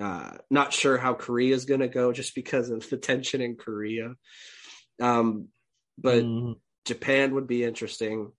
Uh, 0.00 0.32
not 0.50 0.72
sure 0.72 0.98
how 0.98 1.14
Korea 1.14 1.54
is 1.54 1.66
going 1.66 1.80
to 1.80 1.88
go 1.88 2.12
just 2.12 2.34
because 2.34 2.70
of 2.70 2.88
the 2.90 2.96
tension 2.96 3.40
in 3.40 3.56
Korea. 3.56 4.14
Um, 5.00 5.48
but 5.96 6.24
Mhm. 6.24 6.58
Japan 6.84 7.34
would 7.34 7.46
be 7.46 7.62
interesting. 7.64 8.32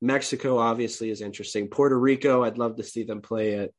Mexico 0.00 0.58
obviously 0.58 1.10
is 1.10 1.20
interesting. 1.22 1.68
Puerto 1.68 1.98
Rico, 1.98 2.42
I'd 2.44 2.58
love 2.58 2.76
to 2.76 2.82
see 2.82 3.04
them 3.04 3.22
play 3.22 3.54
at 3.54 3.70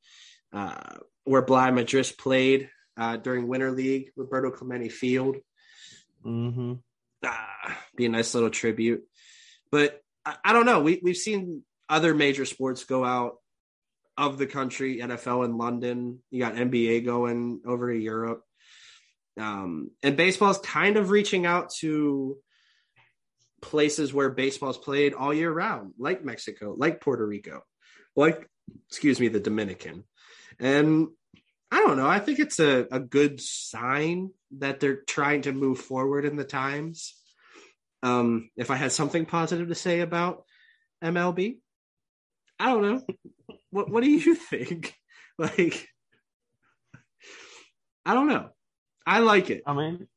uh, 0.54 0.98
where 1.26 1.42
Bligh 1.42 1.72
Madris 1.72 2.18
played 2.18 2.70
uh, 2.96 3.18
during 3.18 3.48
Winter 3.48 3.72
League, 3.72 4.12
Roberto 4.16 4.50
Clemente 4.50 4.90
Field. 4.90 5.38
Mhm. 6.26 6.82
Ah, 7.24 7.78
be 7.96 8.06
a 8.06 8.10
nice 8.10 8.34
little 8.34 8.50
tribute. 8.50 9.04
But 9.72 10.02
I, 10.26 10.38
I 10.46 10.54
don't 10.54 10.66
know. 10.66 10.82
We 10.82 11.00
we've 11.04 11.18
seen 11.18 11.64
other 11.90 12.14
major 12.14 12.46
sports 12.46 12.86
go 12.86 13.04
out 13.04 13.38
of 14.18 14.38
the 14.38 14.48
country. 14.48 14.98
NFL 14.98 15.46
in 15.46 15.58
London. 15.58 16.20
You 16.32 16.40
got 16.40 16.56
NBA 16.56 17.06
going 17.06 17.62
over 17.66 17.92
to 17.92 18.00
Europe. 18.00 18.44
Um, 19.40 19.92
and 20.02 20.18
baseball's 20.18 20.58
kind 20.60 20.98
of 20.98 21.12
reaching 21.12 21.46
out 21.46 21.72
to 21.80 22.38
places 23.62 24.14
where 24.14 24.30
baseball's 24.30 24.78
played 24.78 25.14
all 25.14 25.34
year 25.34 25.52
round, 25.52 25.94
like 25.98 26.26
Mexico, 26.26 26.76
like 26.78 27.02
Puerto 27.02 27.26
Rico, 27.26 27.62
like 28.16 28.48
excuse 28.90 29.20
me, 29.20 29.28
the 29.28 29.40
Dominican. 29.40 30.04
And 30.60 31.10
I 31.72 31.80
don't 31.80 31.98
know. 31.98 32.08
I 32.08 32.20
think 32.20 32.40
it's 32.40 32.60
a, 32.60 32.88
a 32.92 33.00
good 33.00 33.42
sign 33.42 34.32
that 34.58 34.80
they're 34.80 35.02
trying 35.04 35.44
to 35.44 35.52
move 35.52 35.80
forward 35.80 36.26
in 36.26 36.36
the 36.36 36.44
times. 36.44 37.14
Um, 38.04 38.50
if 38.56 38.72
I 38.72 38.76
had 38.76 38.92
something 38.92 39.26
positive 39.26 39.68
to 39.68 39.76
say 39.76 40.00
about 40.00 40.44
MLB, 41.04 41.58
I 42.60 42.66
don't 42.68 42.82
know. 42.82 43.02
What 43.72 43.90
what 43.90 44.04
do 44.04 44.10
you 44.10 44.36
think? 44.50 44.96
Like, 45.38 45.88
I 48.06 48.14
don't 48.14 48.28
know. 48.28 48.50
I 49.06 49.20
like 49.20 49.50
it. 49.50 49.64
I 49.66 49.74
mean, 49.74 50.08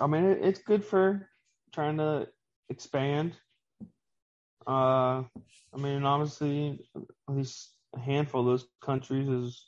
I 0.00 0.06
mean, 0.06 0.24
it, 0.24 0.38
it's 0.42 0.60
good 0.60 0.84
for 0.84 1.28
trying 1.72 1.98
to 1.98 2.28
expand. 2.68 3.34
Uh, 4.66 5.22
I 5.72 5.76
mean, 5.76 6.04
obviously, 6.04 6.80
at 6.96 7.34
least 7.34 7.74
a 7.94 8.00
handful 8.00 8.40
of 8.40 8.46
those 8.46 8.66
countries 8.82 9.28
is 9.28 9.66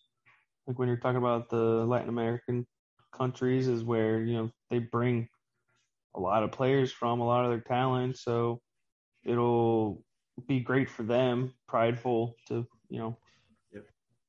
like 0.66 0.78
when 0.78 0.89
you're 0.89 0.97
talking 0.97 1.19
about 1.19 1.51
the 1.51 1.56
Latin 1.56 2.09
American 2.09 2.66
countries 3.12 3.69
is 3.69 3.85
where 3.85 4.23
you 4.23 4.35
know 4.35 4.51
they 4.70 4.78
bring 4.78 5.28
a 6.14 6.20
lot 6.20 6.43
of 6.43 6.52
players 6.52 6.93
from, 6.93 7.20
a 7.20 7.27
lot 7.27 7.44
of 7.44 7.51
their 7.51 7.60
talent. 7.60 8.16
So 8.16 8.60
it'll 9.24 10.02
be 10.47 10.60
great 10.60 10.89
for 10.89 11.02
them, 11.02 11.55
prideful 11.69 12.35
to 12.48 12.66
you 12.89 12.98
know. 12.98 13.19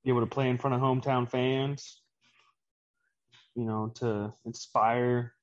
Be 0.03 0.09
able 0.11 0.21
to 0.21 0.27
play 0.27 0.49
in 0.49 0.57
front 0.57 0.75
of 0.75 0.81
hometown 0.81 1.29
fans. 1.29 2.01
You 3.55 3.65
know, 3.65 3.91
to 3.95 4.33
inspire 4.45 5.33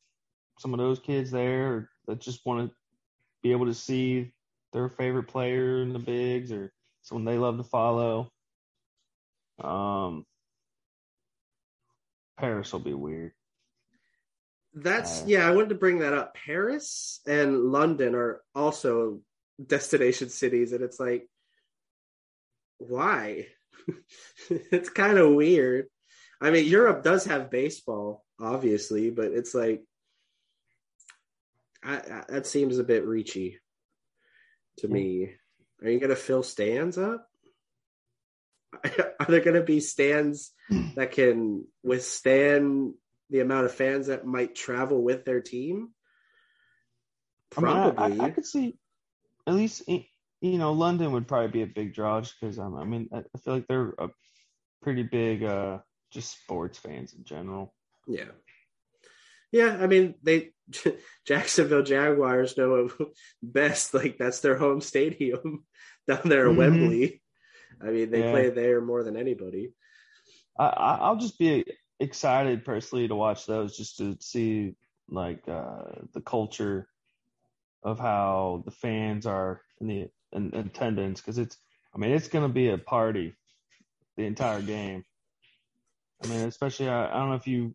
some 0.59 0.75
of 0.75 0.79
those 0.79 0.99
kids 0.99 1.31
there 1.31 1.89
that 2.07 2.21
just 2.21 2.45
want 2.45 2.69
to 2.69 2.77
be 3.43 3.53
able 3.53 3.67
to 3.67 3.75
see 3.75 4.33
their 4.73 4.89
favorite 4.89 5.29
player 5.29 5.83
in 5.83 5.93
the 5.93 5.99
bigs 5.99 6.53
or 6.53 6.73
someone 7.03 7.25
they 7.25 7.39
love 7.39 7.57
to 7.57 7.65
follow. 7.65 8.31
Um, 9.63 10.27
Paris 12.39 12.73
will 12.73 12.81
be 12.81 12.95
weird. 12.95 13.33
That's 14.75 15.23
Uh, 15.23 15.25
yeah, 15.27 15.47
I 15.47 15.51
wanted 15.51 15.71
to 15.71 15.75
bring 15.75 15.99
that 15.99 16.15
up. 16.15 16.35
Paris 16.35 17.21
and 17.27 17.73
London 17.73 18.15
are 18.15 18.41
also 18.55 19.21
destination 19.65 20.29
cities, 20.29 20.73
and 20.73 20.83
it's 20.83 21.01
like, 21.01 21.29
why? 22.79 23.49
it's 24.51 24.91
kind 24.91 25.19
of 25.19 25.35
weird. 25.35 25.87
I 26.41 26.51
mean, 26.51 26.67
Europe 26.67 27.03
does 27.03 27.27
have 27.27 27.51
baseball, 27.51 28.25
obviously, 28.41 29.11
but 29.11 29.33
it's 29.33 29.55
like, 29.55 29.83
I, 31.83 31.97
I, 31.97 32.25
that 32.29 32.47
seems 32.47 32.79
a 32.79 32.85
bit 32.85 33.07
reachy 33.07 33.57
to 34.79 34.89
me. 34.89 35.35
Are 35.83 35.91
you 35.91 35.99
gonna 35.99 36.17
fill 36.17 36.43
stands 36.43 36.99
up? 36.99 37.27
Are 38.85 39.27
there 39.29 39.41
gonna 39.41 39.63
be 39.63 39.81
stands 39.81 40.53
that 40.95 41.13
can 41.13 41.65
withstand 41.83 42.95
the 43.31 43.41
amount 43.41 43.67
of 43.67 43.75
fans 43.75 44.09
that 44.09 44.27
might 44.27 44.55
travel 44.55 45.03
with 45.03 45.25
their 45.25 45.41
team? 45.41 45.91
I 47.57 47.61
mean, 47.61 47.71
I- 47.71 47.91
Probably. 47.91 48.21
I, 48.21 48.25
I, 48.27 48.31
could 48.31 48.47
see 48.47 48.77
at 49.47 49.55
least 49.55 49.83
you 50.41 50.59
know 50.59 50.73
London 50.73 51.13
would 51.13 51.29
probably 51.29 51.49
be 51.49 51.63
a 51.63 51.67
big 51.67 51.95
draw 51.95 52.21
just 52.21 52.35
because 52.41 52.59
um, 52.59 52.77
I 52.77 52.85
mean 52.85 53.09
I 53.13 53.23
feel 53.39 53.55
like 53.55 53.67
they're 53.69 53.95
a 53.99 54.09
pretty 54.83 55.03
big 55.03 55.45
uh 55.45 55.79
just 56.11 56.41
sports 56.43 56.79
fans 56.79 57.15
in 57.15 57.25
general. 57.25 57.75
yeah. 58.09 58.31
Yeah, 59.53 59.79
I 59.81 59.87
mean 59.87 60.15
they 60.23 60.53
Jacksonville 61.27 61.83
Jaguars 61.83 62.57
know 62.57 62.75
it 62.77 62.93
best. 63.43 63.95
Like 63.95 64.17
that's 64.19 64.41
their 64.41 64.57
home 64.57 64.81
stadium 64.81 65.65
down 66.09 66.23
there 66.25 66.49
at 66.49 66.55
Mhm. 66.55 66.57
Wembley. 66.57 67.23
I 67.83 67.87
mean, 67.87 68.11
they 68.11 68.21
Yeah. 68.21 68.31
play 68.31 68.51
there 68.51 68.81
more 68.81 69.03
than 69.03 69.17
anybody. 69.17 69.73
I, 70.59 70.67
I 70.67 70.95
I'll 70.97 71.17
just 71.17 71.39
be 71.39 71.65
excited 71.99 72.65
personally 72.65 73.09
to 73.09 73.15
watch 73.15 73.47
those 73.47 73.77
just 73.77 73.99
to 73.99 74.17
see 74.21 74.75
like 75.09 75.43
uh 75.49 75.83
the 76.15 76.21
culture 76.21 76.89
of 77.83 77.99
how 77.99 78.63
the 78.65 78.71
fans 78.71 79.27
are 79.27 79.61
in 79.81 79.87
the 79.89 80.09
in 80.33 80.55
attendance 80.55 81.21
because 81.21 81.39
it's 81.39 81.57
I 81.95 81.99
mean 81.99 82.13
it's 82.13 82.29
gonna 82.29 82.49
be 82.49 82.69
a 82.69 82.79
party 82.79 83.35
the 84.17 84.25
entire 84.25 84.63
game. 84.63 85.05
I 86.23 86.27
mean 86.27 86.41
especially 86.41 86.89
I, 86.89 87.09
I 87.09 87.19
don't 87.19 87.31
know 87.31 87.37
if 87.37 87.47
you 87.47 87.75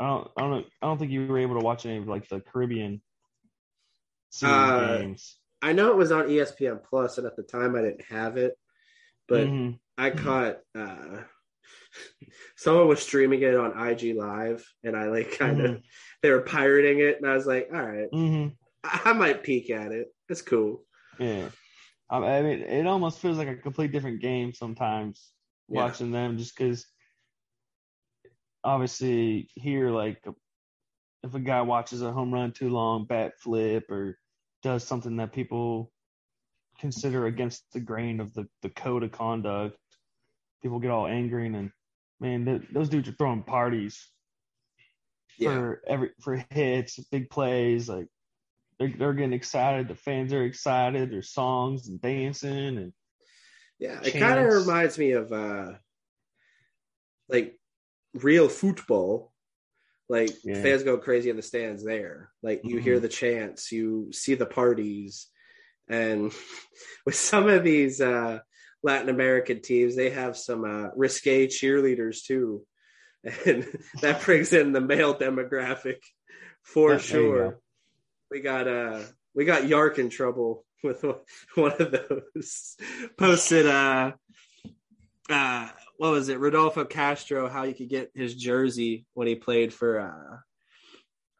I 0.00 0.06
don't 0.06 0.30
I 0.36 0.40
don't 0.40 0.50
know 0.50 0.64
I 0.82 0.86
don't 0.86 0.98
think 0.98 1.10
you 1.10 1.26
were 1.26 1.38
able 1.38 1.58
to 1.58 1.64
watch 1.64 1.86
any 1.86 1.98
of 1.98 2.08
like 2.08 2.28
the 2.28 2.40
Caribbean 2.40 3.02
series 4.30 4.54
Uh, 4.54 4.98
games. 4.98 5.36
I 5.60 5.72
know 5.72 5.90
it 5.90 5.96
was 5.96 6.10
on 6.10 6.24
ESPN 6.28 6.82
Plus, 6.82 7.18
and 7.18 7.26
at 7.26 7.36
the 7.36 7.42
time 7.44 7.76
I 7.76 7.82
didn't 7.82 8.04
have 8.06 8.36
it, 8.36 8.58
but 9.28 9.46
Mhm. 9.46 9.78
I 9.96 10.10
caught 10.10 10.58
uh, 10.76 11.22
someone 12.56 12.88
was 12.88 13.00
streaming 13.02 13.42
it 13.42 13.54
on 13.54 13.78
IG 13.78 14.16
Live, 14.16 14.66
and 14.82 14.96
I 14.96 15.08
like 15.08 15.38
kind 15.38 15.60
of 15.60 15.70
Mhm. 15.76 15.82
they 16.22 16.30
were 16.30 16.40
pirating 16.42 16.98
it, 17.00 17.18
and 17.18 17.30
I 17.30 17.34
was 17.34 17.46
like, 17.46 17.68
all 17.72 17.80
right, 17.82 18.10
Mhm. 18.10 18.56
I, 18.82 19.02
I 19.06 19.12
might 19.12 19.44
peek 19.44 19.70
at 19.70 19.92
it. 19.92 20.12
It's 20.28 20.42
cool. 20.42 20.84
Yeah. 21.18 21.50
I 22.12 22.42
mean, 22.42 22.60
it 22.60 22.86
almost 22.86 23.20
feels 23.20 23.38
like 23.38 23.48
a 23.48 23.56
complete 23.56 23.92
different 23.92 24.20
game 24.20 24.52
sometimes 24.52 25.32
Yeah. 25.68 25.80
watching 25.80 26.10
them, 26.12 26.36
just 26.36 26.56
because 26.56 26.86
obviously 28.62 29.48
here, 29.54 29.90
like, 29.90 30.22
if 31.22 31.34
a 31.34 31.40
guy 31.40 31.62
watches 31.62 32.02
a 32.02 32.12
home 32.12 32.32
run 32.32 32.52
too 32.52 32.68
long, 32.68 33.06
bat 33.06 33.32
flip, 33.40 33.90
or 33.90 34.18
does 34.62 34.84
something 34.84 35.16
that 35.16 35.32
people 35.32 35.92
consider 36.78 37.26
against 37.26 37.64
the 37.72 37.80
grain 37.80 38.20
of 38.20 38.34
the, 38.34 38.46
the 38.62 38.70
code 38.70 39.02
of 39.04 39.12
conduct, 39.12 39.78
people 40.62 40.78
get 40.80 40.90
all 40.90 41.06
angry 41.06 41.46
and 41.46 41.70
man, 42.20 42.44
th- 42.44 42.62
those 42.72 42.88
dudes 42.88 43.08
are 43.08 43.12
throwing 43.12 43.42
parties 43.42 44.10
Yeah, 45.38 45.50
for 45.50 45.82
every 45.86 46.10
for 46.20 46.44
hits, 46.50 46.98
big 47.10 47.30
plays. 47.30 47.88
Like 47.88 48.08
they're 48.82 48.98
they're 48.98 49.12
getting 49.14 49.32
excited. 49.32 49.88
The 49.88 49.94
fans 49.94 50.32
are 50.32 50.44
excited. 50.44 51.10
There's 51.10 51.30
songs 51.30 51.88
and 51.88 52.00
dancing 52.00 52.78
and 52.78 52.92
yeah. 53.78 54.00
It 54.02 54.18
kind 54.18 54.38
of 54.38 54.46
reminds 54.46 54.98
me 54.98 55.12
of 55.12 55.32
uh, 55.32 55.72
like 57.28 57.58
real 58.14 58.48
football. 58.48 59.32
Like 60.08 60.30
Yeah. 60.44 60.60
fans 60.62 60.82
go 60.82 60.98
crazy 60.98 61.30
in 61.30 61.36
the 61.36 61.42
stands 61.42 61.84
there. 61.84 62.30
Like 62.42 62.62
you 62.64 62.78
hear 62.78 62.98
Mhm. 62.98 63.02
the 63.02 63.08
chants, 63.08 63.72
you 63.72 64.08
see 64.12 64.34
the 64.34 64.46
parties, 64.46 65.28
and 65.88 66.32
with 67.06 67.14
some 67.14 67.48
of 67.48 67.64
these 67.64 68.00
uh, 68.00 68.40
Latin 68.82 69.08
American 69.08 69.62
teams, 69.62 69.96
they 69.96 70.10
have 70.10 70.36
some 70.36 70.64
uh, 70.64 70.88
risque 70.96 71.46
cheerleaders 71.46 72.24
too, 72.24 72.66
and 73.46 73.66
that 74.02 74.22
brings 74.22 74.52
in 74.52 74.72
the 74.72 74.80
male 74.80 75.14
demographic 75.14 75.98
for 76.62 76.92
Yeah, 76.92 76.98
sure. 76.98 77.61
We 78.32 78.40
got 78.40 78.66
uh 78.66 79.00
we 79.34 79.44
got 79.44 79.68
Yark 79.68 79.98
in 79.98 80.08
trouble 80.08 80.64
with 80.82 81.04
one 81.54 81.72
of 81.78 81.92
those 81.92 82.76
posted 83.18 83.66
uh 83.66 84.12
uh 85.28 85.68
what 85.98 86.12
was 86.12 86.30
it? 86.30 86.38
Rodolfo 86.38 86.86
Castro 86.86 87.50
how 87.50 87.64
you 87.64 87.74
could 87.74 87.90
get 87.90 88.10
his 88.14 88.34
jersey 88.34 89.04
when 89.12 89.26
he 89.26 89.34
played 89.34 89.74
for 89.74 90.00
uh 90.00 90.36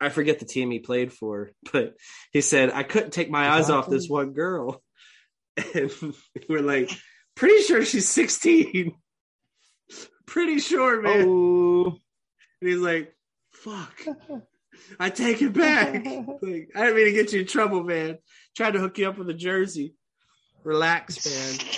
I 0.03 0.11
forget 0.11 0.39
the 0.39 0.45
team 0.45 0.71
he 0.71 0.81
played 0.81 1.15
for 1.15 1.53
but 1.73 1.95
he 2.31 2.43
said 2.43 2.71
I 2.71 2.83
couldn't 2.83 3.13
take 3.13 3.31
my 3.31 3.49
eyes 3.49 3.71
off 3.71 3.89
this 3.89 4.09
one 4.09 4.33
girl. 4.33 4.83
And 5.75 5.93
we're 6.49 6.63
like 6.63 6.91
pretty 7.35 7.63
sure 7.63 7.85
she's 7.85 8.09
16 8.09 8.95
pretty 10.27 10.61
sure 10.61 11.03
man. 11.03 11.27
Oh, 11.29 11.99
and 12.61 12.71
he's 12.71 12.79
like 12.79 13.15
fuck 13.51 14.03
I 15.01 15.11
take 15.11 15.43
it 15.43 15.53
back. 15.53 16.05
Like 16.43 16.71
I 16.75 16.81
didn't 16.85 16.97
mean 16.97 17.05
to 17.07 17.13
get 17.13 17.33
you 17.33 17.41
in 17.41 17.47
trouble 17.47 17.83
man. 17.85 18.19
Tried 18.57 18.73
to 18.73 18.79
hook 18.81 18.99
you 18.99 19.09
up 19.09 19.19
with 19.19 19.29
a 19.31 19.35
jersey. 19.35 19.95
Relax 20.65 21.27
man. 21.27 21.69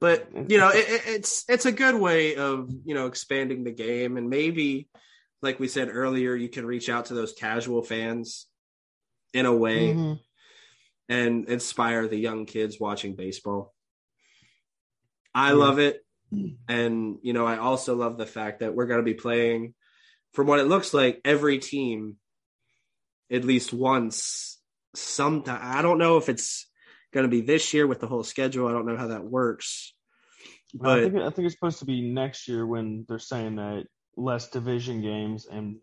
But 0.00 0.28
you 0.50 0.58
know 0.58 0.68
it, 0.70 0.88
it- 0.88 1.02
it's 1.06 1.44
it's 1.48 1.66
a 1.66 1.72
good 1.72 1.94
way 1.94 2.36
of 2.36 2.70
you 2.84 2.94
know 2.94 3.06
expanding 3.06 3.64
the 3.64 3.70
game. 3.72 4.16
And 4.16 4.28
maybe 4.28 4.88
like 5.42 5.60
we 5.60 5.68
said 5.68 5.88
earlier 5.90 6.34
you 6.34 6.48
can 6.48 6.66
reach 6.66 6.88
out 6.88 7.06
to 7.06 7.14
those 7.14 7.32
casual 7.32 7.82
fans 7.82 8.46
in 9.32 9.46
a 9.46 9.54
way 9.54 9.94
Mhm. 9.94 10.20
and 11.08 11.48
inspire 11.48 12.06
the 12.08 12.16
young 12.18 12.46
kids 12.46 12.78
watching 12.80 13.14
baseball. 13.14 13.74
I 15.34 15.48
Yeah. 15.48 15.54
love 15.54 15.78
it. 15.78 16.00
And 16.68 17.18
you 17.22 17.32
know 17.32 17.46
i 17.46 17.58
also 17.58 17.94
love 17.94 18.16
the 18.18 18.26
fact 18.26 18.60
that 18.60 18.74
we're 18.74 18.86
going 18.86 19.00
to 19.00 19.04
be 19.04 19.14
playing 19.14 19.74
from 20.34 20.46
what 20.46 20.60
it 20.60 20.64
looks 20.64 20.92
like 20.92 21.20
every 21.24 21.58
team 21.58 22.16
at 23.32 23.44
least 23.44 23.72
once 23.72 24.60
sometime 24.94 25.60
i 25.62 25.82
don't 25.82 25.98
know 25.98 26.18
if 26.18 26.28
it's 26.28 26.66
going 27.12 27.24
to 27.24 27.30
be 27.30 27.40
this 27.40 27.72
year 27.72 27.86
with 27.86 28.00
the 28.00 28.06
whole 28.06 28.22
schedule 28.22 28.68
i 28.68 28.72
don't 28.72 28.86
know 28.86 28.96
how 28.96 29.08
that 29.08 29.24
works 29.24 29.94
I 30.82 31.02
think 31.02 31.16
I 31.16 31.30
think 31.30 31.46
it's 31.46 31.54
supposed 31.54 31.78
to 31.80 31.84
be 31.84 32.00
next 32.00 32.48
year 32.48 32.66
when 32.66 33.04
they're 33.08 33.18
saying 33.18 33.56
that 33.56 33.86
less 34.16 34.48
division 34.48 35.02
games 35.02 35.46
and 35.46 35.76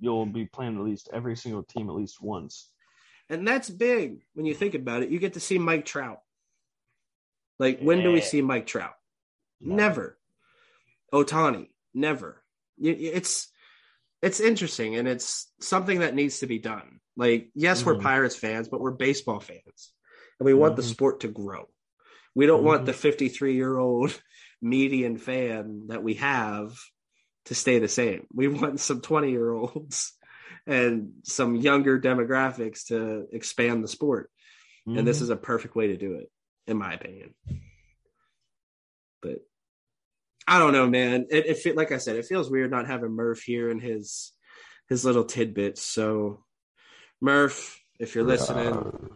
you'll 0.00 0.26
be 0.26 0.46
playing 0.46 0.76
at 0.76 0.84
least 0.84 1.10
every 1.12 1.36
single 1.36 1.62
team 1.62 1.88
at 1.88 1.94
least 1.94 2.22
once. 2.22 2.70
And 3.28 3.46
that's 3.46 3.68
big 3.68 4.22
when 4.34 4.46
you 4.46 4.54
think 4.54 4.74
about 4.74 5.02
it. 5.02 5.10
You 5.10 5.18
get 5.18 5.34
to 5.34 5.40
see 5.40 5.58
Mike 5.58 5.84
Trout. 5.84 6.18
Like, 7.58 7.80
when 7.80 8.02
do 8.02 8.12
we 8.12 8.20
see 8.20 8.42
Mike 8.42 8.66
Trout? 8.66 8.94
Never. 9.60 10.18
Ohtani, 11.12 11.68
never. 11.94 12.42
It's 12.80 13.50
it's 14.22 14.40
interesting 14.40 14.96
and 14.96 15.06
it's 15.06 15.52
something 15.60 16.00
that 16.00 16.14
needs 16.14 16.40
to 16.40 16.46
be 16.46 16.58
done. 16.58 17.00
Like, 17.16 17.50
yes, 17.54 17.84
we're 17.84 17.96
Mhm. 17.96 18.02
Pirates 18.02 18.36
fans, 18.36 18.68
but 18.68 18.80
we're 18.80 18.90
baseball 18.92 19.40
fans, 19.40 19.92
and 20.40 20.46
we 20.46 20.54
want 20.54 20.76
the 20.76 20.82
Mhm. 20.82 20.86
sport 20.90 21.20
to 21.20 21.28
grow. 21.28 21.68
We 22.34 22.46
don't 22.46 22.64
want 22.64 22.82
Mhm. 22.82 22.86
the 22.86 22.92
53 22.92 23.54
year 23.54 23.76
old 23.76 24.20
median 24.62 25.16
fan 25.18 25.86
that 25.88 26.02
we 26.02 26.14
have 26.14 26.72
to 27.46 27.54
stay 27.54 27.78
the 27.78 27.88
same. 27.88 28.26
We 28.32 28.48
want 28.48 28.80
some 28.80 29.00
20 29.00 29.30
year 29.30 29.52
olds 29.52 30.12
and 30.66 31.12
some 31.22 31.54
younger 31.56 32.00
demographics 32.00 32.86
to 32.86 33.26
expand 33.32 33.84
the 33.84 33.88
sport 33.88 34.30
and 34.86 35.06
this 35.06 35.18
Mhm. 35.18 35.22
is 35.22 35.30
a 35.30 35.36
perfect 35.36 35.74
way 35.76 35.88
to 35.88 35.96
do 35.96 36.14
it 36.14 36.30
in 36.66 36.76
my 36.76 36.92
opinion 36.94 37.34
but 39.20 39.38
i 40.46 40.58
don't 40.58 40.72
know 40.72 40.88
man. 40.88 41.26
It, 41.30 41.46
it 41.46 41.58
fe- 41.58 41.72
like 41.72 41.92
i 41.92 41.98
said 41.98 42.16
it 42.16 42.26
feels 42.26 42.50
weird 42.50 42.70
not 42.70 42.86
having 42.86 43.10
murph 43.12 43.42
here 43.42 43.70
and 43.70 43.80
his 43.80 44.32
his 44.88 45.04
little 45.04 45.24
tidbits. 45.24 45.82
So 45.82 46.44
murph 47.20 47.80
if 47.98 48.14
you're 48.14 48.24
listening. 48.24 49.10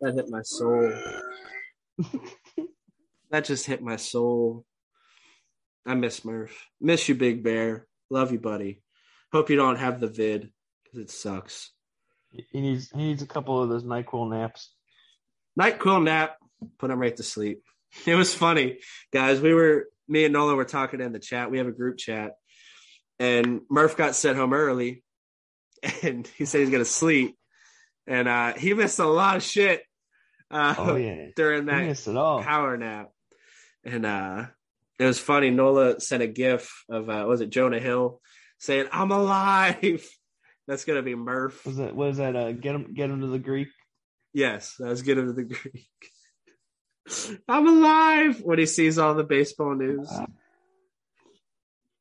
That 0.00 0.14
hit 0.14 0.28
my 0.28 0.42
soul. 0.42 0.92
That 3.30 3.44
just 3.44 3.66
hit 3.66 3.82
my 3.82 3.96
soul. 3.96 4.64
I 5.86 5.94
miss 5.94 6.24
murph. 6.24 6.66
Miss 6.80 7.08
you 7.08 7.14
big 7.14 7.42
bear. 7.42 7.86
Love 8.10 8.32
you 8.32 8.38
buddy. 8.38 8.82
Hope 9.32 9.48
you 9.48 9.56
don't 9.56 9.78
have 9.78 10.00
the 10.00 10.08
vid 10.08 10.50
because 10.84 10.98
it 10.98 11.10
sucks. 11.10 11.70
He 12.30 12.60
needs 12.60 12.90
he 12.90 12.98
needs 12.98 13.22
a 13.22 13.26
couple 13.26 13.62
of 13.62 13.68
those 13.68 13.84
Nyquil 13.84 14.30
naps. 14.30 14.74
Night 15.54 15.78
quill 15.78 16.00
nap, 16.00 16.36
put 16.78 16.90
him 16.90 16.98
right 16.98 17.16
to 17.16 17.22
sleep. 17.22 17.62
It 18.06 18.14
was 18.14 18.34
funny, 18.34 18.78
guys. 19.12 19.42
We 19.42 19.52
were 19.52 19.84
me 20.08 20.24
and 20.24 20.32
Nola 20.32 20.54
were 20.54 20.64
talking 20.64 21.02
in 21.02 21.12
the 21.12 21.18
chat. 21.18 21.50
We 21.50 21.58
have 21.58 21.66
a 21.66 21.72
group 21.72 21.98
chat, 21.98 22.36
and 23.18 23.60
Murph 23.68 23.98
got 23.98 24.14
sent 24.14 24.38
home 24.38 24.54
early, 24.54 25.04
and 26.02 26.26
he 26.26 26.46
said 26.46 26.60
he's 26.62 26.70
gonna 26.70 26.86
sleep, 26.86 27.36
and 28.06 28.28
uh, 28.28 28.54
he 28.54 28.72
missed 28.72 28.98
a 28.98 29.06
lot 29.06 29.36
of 29.36 29.42
shit 29.42 29.82
uh, 30.52 30.74
Oh 30.78 30.96
yeah, 30.96 31.28
during 31.36 31.66
that 31.66 32.04
power 32.44 32.76
nap, 32.76 33.10
and 33.84 34.04
uh, 34.04 34.46
it 34.98 35.06
was 35.06 35.18
funny. 35.18 35.50
Nola 35.50 35.98
sent 35.98 36.22
a 36.22 36.26
gif 36.26 36.84
of 36.88 37.08
uh, 37.08 37.24
was 37.26 37.40
it 37.40 37.50
Jonah 37.50 37.80
Hill 37.80 38.20
saying 38.58 38.86
"I'm 38.92 39.10
alive." 39.10 40.06
That's 40.68 40.84
gonna 40.84 41.02
be 41.02 41.14
Murph. 41.14 41.64
Was 41.64 41.78
that 41.78 41.96
was 41.96 42.18
that 42.18 42.36
uh 42.36 42.52
get 42.52 42.74
him 42.74 42.92
get 42.94 43.10
him 43.10 43.22
to 43.22 43.26
the 43.28 43.38
Greek? 43.38 43.68
Yes, 44.34 44.76
that 44.78 44.88
was 44.88 45.00
him 45.00 45.26
to 45.26 45.32
the 45.32 45.44
Greek. 45.44 46.11
I'm 47.48 47.66
alive 47.66 48.40
when 48.42 48.58
he 48.58 48.66
sees 48.66 48.98
all 48.98 49.14
the 49.14 49.24
baseball 49.24 49.74
news. 49.74 50.08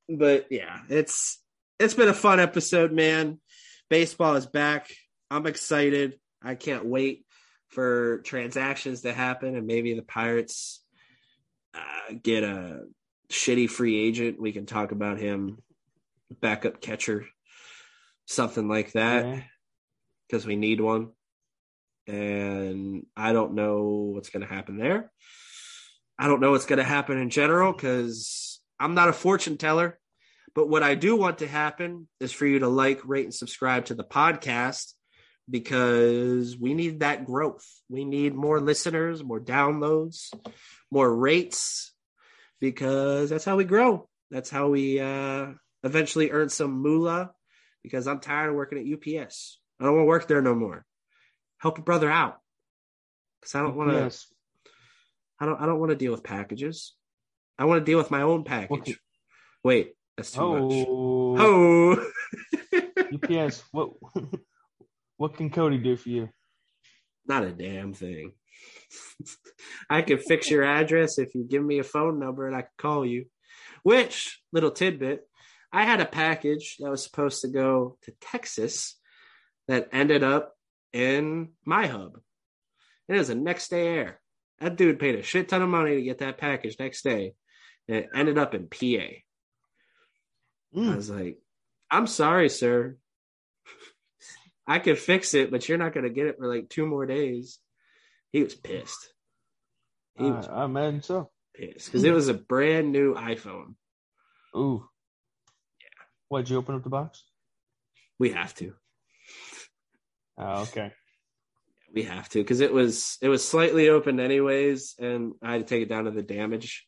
But 0.10 0.48
yeah, 0.52 0.80
it's 0.90 1.42
it's 1.80 1.94
been 1.94 2.10
a 2.10 2.14
fun 2.14 2.40
episode, 2.40 2.92
man. 2.92 3.40
Baseball 3.90 4.36
is 4.36 4.46
back. 4.46 4.90
I'm 5.30 5.48
excited. 5.48 6.20
I 6.42 6.56
can't 6.56 6.86
wait 6.86 7.26
for 7.70 8.20
transactions 8.20 9.02
to 9.02 9.14
happen 9.14 9.56
and 9.56 9.66
maybe 9.66 9.94
the 9.94 10.02
Pirates 10.02 10.84
uh, 11.74 12.14
get 12.22 12.44
a 12.44 12.84
shitty 13.30 13.70
free 13.70 13.98
agent. 13.98 14.42
We 14.42 14.52
can 14.52 14.66
talk 14.66 14.92
about 14.92 15.20
him, 15.20 15.60
backup 16.42 16.82
catcher, 16.82 17.26
something 18.28 18.68
like 18.68 18.92
that 18.94 19.26
Yeah. 19.26 19.42
because 20.28 20.46
we 20.46 20.58
need 20.58 20.82
one. 20.82 21.12
And 22.08 23.06
I 23.16 23.34
don't 23.34 23.54
know 23.54 24.12
what's 24.14 24.30
going 24.30 24.46
to 24.46 24.54
happen 24.54 24.78
there. 24.78 25.12
I 26.18 26.28
don't 26.28 26.42
know 26.42 26.52
what's 26.52 26.66
going 26.66 26.78
to 26.78 26.84
happen 26.84 27.18
in 27.18 27.30
general 27.30 27.74
because 27.74 28.60
I'm 28.80 28.96
not 28.96 29.10
a 29.10 29.14
fortune 29.14 29.58
teller. 29.58 29.98
But 30.54 30.68
what 30.68 30.84
I 30.84 30.96
do 30.96 31.16
want 31.16 31.40
to 31.40 31.48
happen 31.48 32.08
is 32.20 32.32
for 32.32 32.46
you 32.46 32.60
to 32.60 32.68
like, 32.68 33.02
rate, 33.06 33.24
and 33.24 33.34
subscribe 33.34 33.86
to 33.86 33.96
the 33.96 34.04
podcast 34.04 34.94
because 35.50 36.58
we 36.58 36.74
need 36.74 37.00
that 37.00 37.26
growth. 37.26 37.66
We 37.90 38.06
need 38.06 38.36
more 38.36 38.60
listeners, 38.60 39.24
more 39.24 39.40
downloads, 39.40 40.34
more 40.92 41.14
rates 41.14 41.94
because 42.60 43.30
that's 43.30 43.46
how 43.46 43.56
we 43.56 43.64
grow. 43.64 44.08
That's 44.30 44.50
how 44.50 44.70
we 44.70 45.00
uh 45.00 45.48
eventually 45.84 46.32
earn 46.32 46.50
some 46.50 46.82
moolah 46.82 47.32
because 47.84 48.08
I'm 48.08 48.20
tired 48.20 48.50
of 48.50 48.56
working 48.56 48.78
at 48.80 48.86
UPS. 48.86 49.60
I 49.80 49.86
don't 49.86 49.96
want 49.96 50.04
to 50.04 50.08
work 50.08 50.28
there 50.28 50.42
no 50.42 50.56
more. 50.56 50.86
Help 51.62 51.78
a 51.78 51.82
brother 51.82 52.10
out 52.10 52.40
because 53.40 53.56
I 53.56 53.62
don't 53.62 53.76
want 53.76 53.92
to. 53.92 53.98
Yes. 53.98 54.28
I 55.40 55.46
don't. 55.46 55.62
I 55.62 55.66
don't 55.66 55.80
want 55.80 55.92
to 55.92 55.96
deal 55.96 56.12
with 56.12 56.24
packages. 56.24 56.96
I 57.58 57.66
want 57.66 57.82
to 57.82 57.86
deal 57.86 57.98
with 57.98 58.12
my 58.12 58.24
own 58.24 58.44
package. 58.44 58.80
Okay. 58.80 58.96
Wait, 59.64 59.94
that's 60.18 60.32
too 60.32 60.42
much. 60.42 60.88
Oh, 60.90 61.12
Oh, 61.38 62.12
UPS. 63.14 63.64
What 63.72 63.92
what 65.18 65.36
can 65.38 65.50
Cody 65.50 65.78
do 65.78 65.96
for 65.96 66.10
you? 66.10 66.30
not 67.28 67.44
a 67.44 67.52
damn 67.52 67.94
thing. 67.94 68.34
I 69.90 70.02
can 70.02 70.18
fix 70.18 70.50
your 70.50 70.64
address 70.64 71.20
if 71.20 71.36
you 71.36 71.44
give 71.44 71.64
me 71.64 71.80
a 71.80 71.84
phone 71.84 72.20
number 72.20 72.48
and 72.48 72.56
I 72.56 72.62
can 72.62 72.72
call 72.78 73.06
you. 73.06 73.26
Which 73.84 74.42
little 74.52 74.72
tidbit? 74.72 75.22
I 75.72 75.84
had 75.86 76.02
a 76.02 76.06
package 76.06 76.78
that 76.80 76.90
was 76.90 77.04
supposed 77.04 77.42
to 77.42 77.48
go 77.48 77.98
to 78.04 78.14
Texas 78.20 78.98
that 79.68 79.90
ended 79.94 80.24
up 80.24 80.54
in 80.94 81.50
my 81.66 81.88
hub. 81.88 82.20
It 83.08 83.14
was 83.18 83.30
a 83.30 83.36
next 83.36 83.70
day 83.70 83.88
air. 83.88 84.20
That 84.60 84.76
dude 84.78 85.00
paid 85.00 85.16
a 85.16 85.24
shit 85.24 85.50
ton 85.50 85.62
of 85.62 85.70
money 85.70 85.96
to 85.96 86.02
get 86.04 86.20
that 86.20 86.38
package 86.38 86.78
next 86.80 87.04
day. 87.04 87.34
And 87.88 87.98
it 87.98 88.10
ended 88.16 88.38
up 88.38 88.54
in 88.54 88.68
PA. 88.68 88.78
I 88.86 89.24
Mm. 90.74 90.96
was 90.96 91.10
like, 91.10 91.40
I'm 91.90 92.08
sorry, 92.08 92.48
sir. 92.48 92.96
I 94.68 94.80
could 94.80 94.98
fix 95.00 95.34
it, 95.34 95.52
but 95.52 95.68
you're 95.68 95.78
not 95.78 95.94
going 95.94 96.06
to 96.06 96.10
get 96.10 96.28
it 96.28 96.38
for 96.38 96.48
like 96.48 96.70
two 96.70 96.86
more 96.86 97.06
days. 97.06 97.60
He 98.32 98.42
was 98.44 98.56
pissed. 98.56 99.12
He 100.16 100.24
was 100.32 100.48
I, 100.48 100.62
I 100.62 100.66
imagine 100.66 101.02
so. 101.02 101.30
pissed 101.54 101.88
because 101.88 102.04
it 102.06 102.14
was 102.14 102.30
a 102.30 102.34
brand 102.34 102.92
new 102.94 103.16
iPhone. 103.16 103.76
Ooh. 104.56 104.88
Yeah. 105.82 106.04
Why'd 106.30 106.50
you 106.50 106.58
open 106.58 106.76
up 106.76 106.84
the 106.84 106.90
box? 106.90 107.24
We 108.20 108.30
have 108.32 108.54
to. 108.56 108.74
Oh, 110.38 110.62
okay. 110.64 110.92
We 111.94 112.04
have 112.04 112.30
to 112.30 112.40
because 112.40 112.62
it 112.62 112.72
was 112.74 113.18
it 113.22 113.28
was 113.28 113.48
slightly 113.48 113.90
open 113.90 114.20
anyways, 114.20 114.96
and 114.98 115.34
I 115.44 115.54
had 115.54 115.68
to 115.68 115.68
take 115.68 115.84
it 115.84 115.90
down 115.90 116.06
to 116.06 116.12
the 116.12 116.24
damage 116.24 116.88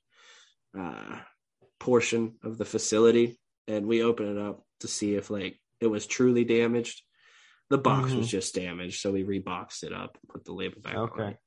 uh, 0.80 1.20
portion 1.80 2.36
of 2.44 2.58
the 2.58 2.66
facility, 2.66 3.38
and 3.68 3.86
we 3.86 4.02
opened 4.04 4.38
it 4.38 4.42
up 4.42 4.64
to 4.80 4.88
see 4.88 5.16
if 5.16 5.30
like 5.30 5.60
it 5.82 5.88
was 5.88 6.08
truly 6.08 6.46
damaged. 6.46 7.02
The 7.70 7.78
box 7.78 8.14
was 8.14 8.28
Mhm. 8.28 8.32
just 8.32 8.56
damaged, 8.56 9.02
so 9.02 9.12
we 9.12 9.24
reboxed 9.24 9.84
it 9.84 9.92
up 9.94 10.18
and 10.22 10.30
put 10.30 10.46
the 10.46 10.54
label 10.54 10.80
back 10.82 10.96
on. 10.96 11.10
Okay. 11.10 11.38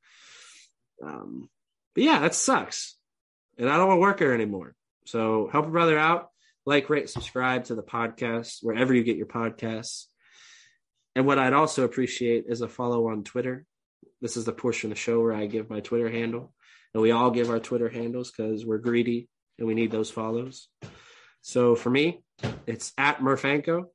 Um, 1.02 1.48
but 1.94 2.04
yeah, 2.04 2.18
that 2.20 2.34
sucks, 2.34 2.98
and 3.56 3.68
I 3.70 3.76
don't 3.78 3.88
want 3.88 3.96
to 3.98 4.02
work 4.02 4.18
there 4.18 4.34
anymore. 4.34 4.74
So 5.06 5.48
help 5.50 5.66
a 5.66 5.70
brother 5.70 5.98
out. 5.98 6.28
Like, 6.66 6.90
rate, 6.90 7.08
subscribe 7.08 7.64
to 7.66 7.74
the 7.74 7.82
podcast 7.82 8.58
wherever 8.62 8.92
you 8.92 9.04
get 9.04 9.16
your 9.16 9.26
podcasts. 9.28 10.06
And 11.16 11.24
what 11.24 11.38
I'd 11.38 11.54
also 11.54 11.84
appreciate 11.84 12.44
is 12.46 12.60
a 12.60 12.68
follow 12.68 13.08
on 13.08 13.24
Twitter. 13.24 13.64
This 14.20 14.36
is 14.36 14.44
the 14.44 14.52
portion 14.52 14.92
of 14.92 14.96
the 14.96 15.00
show 15.00 15.18
where 15.22 15.32
I 15.32 15.46
give 15.46 15.70
my 15.70 15.80
Twitter 15.80 16.10
handle, 16.10 16.52
and 16.92 17.02
we 17.02 17.10
all 17.10 17.30
give 17.30 17.48
our 17.48 17.58
Twitter 17.58 17.88
handles 17.88 18.30
because 18.30 18.66
we're 18.66 18.76
greedy 18.76 19.30
and 19.58 19.66
we 19.66 19.72
need 19.72 19.90
those 19.90 20.10
follows. 20.10 20.68
So 21.40 21.74
for 21.74 21.88
me, 21.88 22.22
it's 22.66 22.92
at 22.98 23.20
Murphanko, 23.20 23.86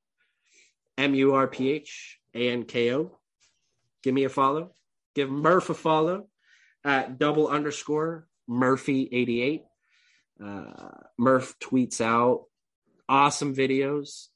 M 0.97 1.13
U 1.13 1.35
R 1.35 1.47
P 1.47 1.69
H 1.69 2.17
A 2.33 2.49
N 2.49 2.63
K 2.63 2.91
O. 2.95 3.19
Give 4.01 4.15
me 4.15 4.23
a 4.23 4.29
follow. 4.29 4.73
Give 5.13 5.29
Murph 5.29 5.69
a 5.69 5.75
follow 5.75 6.27
at 6.83 7.19
double 7.19 7.47
underscore 7.47 8.25
Murphy88. 8.49 9.61
Uh, 10.43 10.89
Murph 11.19 11.53
tweets 11.59 12.01
out 12.01 12.45
awesome 13.07 13.55
videos 13.55 14.29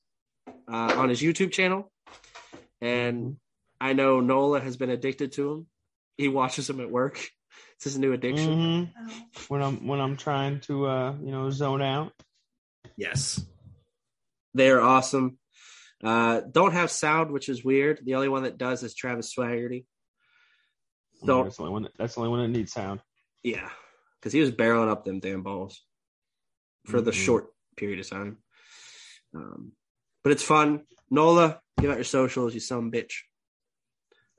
uh, 0.72 0.94
on 0.98 1.10
his 1.10 1.20
YouTube 1.20 1.52
channel. 1.52 1.91
And 2.82 3.38
I 3.80 3.94
know 3.94 4.20
Nola 4.20 4.60
has 4.60 4.78
been 4.78 4.90
addicted 4.90 5.34
to 5.34 5.52
him. 5.52 5.68
He 6.18 6.28
watches 6.28 6.70
him 6.70 6.80
at 6.80 6.90
work. 6.92 7.20
It's 7.76 7.86
his 7.86 7.98
new 7.98 8.12
addiction. 8.12 8.90
hmm 8.94 9.12
When 9.48 9.62
I'm 9.62 9.88
when 9.88 10.02
I'm 10.02 10.18
trying 10.18 10.60
to 10.62 10.88
uh 10.88 11.14
you 11.22 11.32
know 11.32 11.50
zone 11.50 11.82
out. 11.82 12.12
Yes. 12.98 13.40
They're 14.54 14.82
awesome. 14.82 15.38
Uh, 16.04 16.42
don't 16.52 16.74
have 16.74 16.92
sound, 16.92 17.32
which 17.32 17.48
is 17.50 17.64
weird. 17.64 18.02
The 18.04 18.16
only 18.16 18.28
one 18.30 18.44
that 18.44 18.58
does 18.58 18.84
is 18.84 18.94
Travis 18.94 19.34
Swaggerty. 19.34 19.86
Don't, 21.26 21.46
That's 21.46 21.58
the 21.58 21.64
only 21.64 21.74
one. 21.74 21.84
That, 21.84 21.92
that's 21.98 22.16
the 22.16 22.22
only 22.22 22.32
one 22.32 22.42
that 22.42 22.58
needs 22.58 22.74
sound. 22.74 23.02
yeah, 23.44 23.70
because 24.20 24.34
he 24.34 24.40
was 24.42 24.52
barreling 24.52 24.90
up 24.90 25.04
them 25.06 25.20
damn 25.20 25.42
balls 25.44 25.82
for 26.86 27.00
the 27.02 27.12
Mhm. 27.12 27.26
short 27.26 27.48
period 27.78 28.00
of 28.00 28.10
time. 28.10 28.38
Um, 29.34 29.72
but 30.26 30.32
it's 30.32 30.42
fun. 30.42 30.82
Nola, 31.12 31.62
give 31.80 31.92
out 31.92 31.98
your 31.98 32.04
socials, 32.04 32.56
you 32.56 32.60
some 32.60 32.92
bitch. 32.92 33.14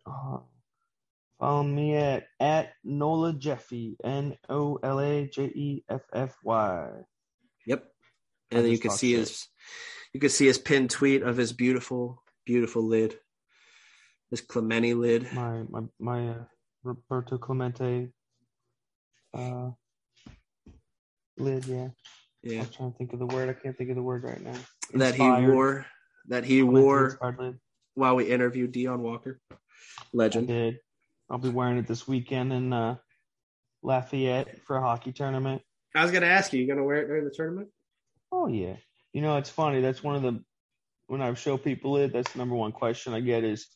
Uh, 0.04 0.38
follow 1.38 1.62
me 1.62 1.94
at 1.94 2.24
at 2.40 2.72
Nola 2.82 3.32
Jeffy 3.32 3.96
N 4.02 4.36
O 4.48 4.80
L 4.82 4.98
A 4.98 5.28
J 5.28 5.44
E 5.44 5.84
F 5.88 6.02
F 6.12 6.36
Y. 6.42 6.88
Yep. 7.66 7.84
I 8.50 8.56
And 8.56 8.64
then 8.64 8.72
you 8.72 8.78
can 8.78 8.90
see 8.90 9.12
shit. 9.12 9.20
his 9.20 9.48
you 10.12 10.18
can 10.18 10.30
see 10.30 10.46
his 10.46 10.58
pinned 10.58 10.90
tweet 10.90 11.22
of 11.22 11.36
his 11.36 11.52
beautiful, 11.52 12.20
beautiful 12.44 12.82
lid. 12.82 13.16
His 14.32 14.40
Clementi 14.40 14.92
lid. 14.92 15.32
My 15.32 15.62
my 15.70 15.82
my 16.00 16.28
uh, 16.30 16.44
Roberto 16.82 17.38
Clemente 17.38 18.08
uh 19.32 19.70
lid. 21.38 21.64
Yeah, 21.66 21.88
Yeah. 22.46 22.60
I'm 22.60 22.68
trying 22.68 22.92
to 22.92 22.98
think 22.98 23.12
of 23.12 23.18
the 23.18 23.26
word. 23.26 23.48
I 23.48 23.54
can't 23.54 23.76
think 23.76 23.90
of 23.90 23.96
the 23.96 24.02
word 24.02 24.22
right 24.22 24.40
now. 24.40 24.54
That 24.94 25.16
he 25.16 25.28
wore 25.28 25.84
that 26.28 26.44
he 26.44 26.62
wore 26.62 27.18
while 27.94 28.14
we 28.14 28.24
interviewed 28.30 28.70
Dion 28.70 29.02
Walker. 29.02 29.40
I 29.50 29.56
Legend. 30.12 30.46
did. 30.46 30.78
I'll 31.28 31.38
be 31.38 31.48
wearing 31.48 31.78
it 31.78 31.88
this 31.88 32.06
weekend 32.06 32.52
in 32.52 32.72
uh, 32.72 32.96
Lafayette 33.82 34.62
for 34.62 34.76
a 34.76 34.80
hockey 34.80 35.10
tournament. 35.10 35.60
I 35.96 36.02
was 36.02 36.12
gonna 36.12 36.26
ask 36.26 36.52
you, 36.52 36.60
you 36.60 36.68
gonna 36.68 36.84
wear 36.84 37.02
it 37.02 37.08
during 37.08 37.24
the 37.24 37.32
tournament? 37.34 37.68
Oh 38.30 38.46
yeah. 38.46 38.76
You 39.12 39.22
know, 39.22 39.38
it's 39.38 39.50
funny. 39.50 39.80
That's 39.80 40.04
one 40.04 40.14
of 40.14 40.22
the 40.22 40.40
when 41.08 41.22
I 41.22 41.34
show 41.34 41.56
people 41.56 41.96
it. 41.96 42.12
That's 42.12 42.30
the 42.30 42.38
number 42.38 42.54
one 42.54 42.70
question 42.70 43.12
I 43.12 43.20
get 43.20 43.42
is, 43.42 43.66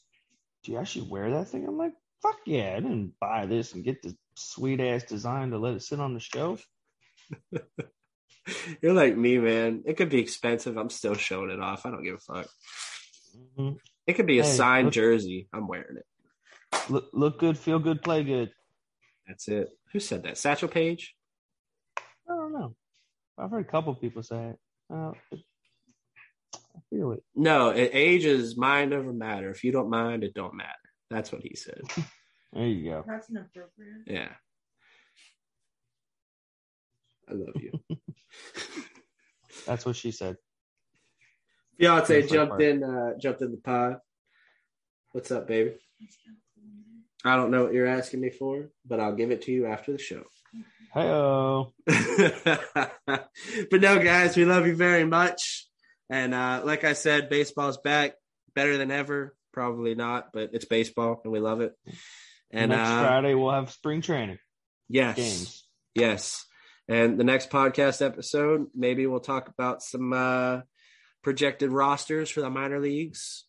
"Do 0.63 0.71
you 0.71 0.79
actually 0.79 1.09
wear 1.09 1.29
that 1.33 1.49
thing?" 1.49 1.67
I'm 1.67 1.77
like, 1.77 1.95
"Fuck 2.23 2.39
yeah! 2.47 2.75
I 2.77 2.81
didn't 2.81 3.15
buy 3.21 3.47
this 3.47 3.73
and 3.73 3.83
get 3.83 4.01
the 4.03 4.17
sweet 4.37 4.81
ass 4.81 5.03
design 5.03 5.51
to 5.51 5.59
let 5.59 5.75
it 5.75 5.83
sit 5.83 5.99
on 5.99 6.15
the 6.15 6.21
shelf." 6.21 6.65
You're 8.83 8.95
like 8.95 9.17
me, 9.17 9.39
man. 9.39 9.83
It 9.87 9.97
could 9.97 10.09
be 10.11 10.21
expensive. 10.21 10.77
I'm 10.77 10.91
still 10.91 11.15
showing 11.15 11.51
it 11.51 11.61
off. 11.61 11.87
I 11.87 11.91
don't 11.91 12.03
give 12.05 12.15
a 12.17 12.19
fuck. 12.19 12.49
hmm 13.57 13.71
It 14.07 14.15
could 14.15 14.27
be 14.27 14.39
a 14.39 14.45
Hey, 14.45 14.49
signed 14.51 14.87
look- 14.87 14.95
jersey. 14.95 15.49
I'm 15.53 15.69
wearing 15.69 15.97
it. 15.99 16.07
Look, 16.89 17.09
look 17.13 17.39
good, 17.39 17.59
feel 17.59 17.79
good, 17.79 18.03
play 18.03 18.23
good. 18.25 18.53
That's 19.27 19.49
it. 19.49 19.69
Who 19.93 20.01
said 20.01 20.23
that? 20.25 20.39
Satchel 20.39 20.69
Paige? 20.69 21.15
I 21.99 22.35
don't 22.35 22.53
know. 22.53 22.75
I've 23.39 23.51
heard 23.51 23.67
a 23.67 23.71
couple 23.71 23.95
people 23.95 24.23
say 24.23 24.51
it. 24.51 24.59
Uh, 24.93 25.13
I 25.33 26.81
feel 26.91 27.13
it. 27.13 27.23
No, 27.35 27.71
it, 27.71 27.91
age 27.93 28.25
is 28.25 28.57
mind 28.57 28.93
over 28.93 29.13
matter. 29.13 29.51
If 29.51 29.63
you 29.65 29.73
don't 29.73 29.91
mind, 29.91 30.25
it 30.25 30.35
don't 30.35 30.55
matter. 30.55 30.71
That's 31.11 31.31
what 31.33 31.43
he 31.43 31.55
said. 31.55 31.81
There 32.53 32.67
you 32.67 32.91
go. 32.91 33.05
That's 33.07 33.31
inappropriate. 33.31 34.03
Yeah. 34.09 34.31
I 37.29 37.35
love 37.35 37.55
you. 37.61 37.71
That's 39.67 39.85
what 39.85 39.97
she 39.97 40.11
said. 40.11 40.37
Fiance 41.79 42.29
jumped 42.29 42.51
part. 42.51 42.63
in 42.63 42.85
uh 42.85 43.19
jumped 43.19 43.43
in 43.43 43.53
the 43.53 43.57
pod. 43.57 43.97
What's 45.13 45.31
up, 45.31 45.49
baby? 45.49 45.75
I 47.25 47.37
don't 47.37 47.51
know 47.51 47.65
what 47.65 47.75
you're 47.75 47.87
asking 47.87 48.21
me 48.21 48.31
for, 48.31 48.71
but 48.87 49.01
I'll 49.01 49.15
give 49.15 49.31
it 49.31 49.43
to 49.43 49.53
you 49.53 49.67
after 49.67 49.93
the 49.93 49.99
show. 49.99 50.25
Hey, 50.93 51.07
but 53.71 53.81
no, 53.81 54.03
guys, 54.03 54.37
we 54.37 54.45
love 54.45 54.67
you 54.67 54.75
very 54.75 55.05
much. 55.05 55.69
And 56.09 56.35
uh, 56.35 56.63
like 56.65 56.85
I 56.85 56.95
said, 56.95 57.29
baseball's 57.29 57.79
back, 57.79 58.15
better 58.55 58.77
than 58.77 58.91
ever. 58.91 59.37
Probably 59.53 59.95
not, 59.95 60.33
but 60.33 60.51
it's 60.53 60.65
baseball, 60.65 61.21
and 61.23 61.33
we 61.33 61.41
love 61.41 61.61
it. 61.61 61.73
And 62.51 62.71
next 62.71 62.89
uh, 62.89 63.07
Friday 63.07 63.35
we'll 63.35 63.53
have 63.53 63.71
spring 63.71 64.01
training 64.01 64.39
yes, 64.89 65.17
games. 65.17 65.65
yes. 65.95 66.45
And 66.91 67.21
the 67.21 67.25
next 67.25 67.51
podcast 67.51 68.05
episode, 68.05 68.67
maybe 68.75 69.07
we'll 69.07 69.21
talk 69.21 69.47
about 69.47 69.81
some 69.81 70.13
uh, 70.13 70.63
projected 71.23 71.71
rosters 71.71 72.31
for 72.31 72.41
the 72.41 72.51
minor 72.51 72.81
leagues, 72.81 73.45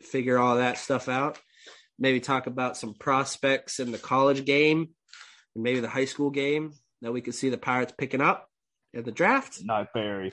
figure 0.00 0.38
all 0.38 0.56
that 0.56 0.78
stuff 0.78 1.06
out. 1.06 1.38
Maybe 1.98 2.20
talk 2.20 2.46
about 2.46 2.78
some 2.78 2.94
prospects 2.94 3.80
in 3.80 3.92
the 3.92 3.98
college 3.98 4.46
game 4.46 4.88
and 5.54 5.62
maybe 5.62 5.80
the 5.80 5.90
high 5.90 6.06
school 6.06 6.30
game 6.30 6.72
that 7.02 7.12
we 7.12 7.20
could 7.20 7.34
see 7.34 7.50
the 7.50 7.58
Pirates 7.58 7.92
picking 7.98 8.22
up 8.22 8.48
in 8.94 9.04
the 9.04 9.12
draft. 9.12 9.58
Not 9.62 9.92
Berry. 9.92 10.32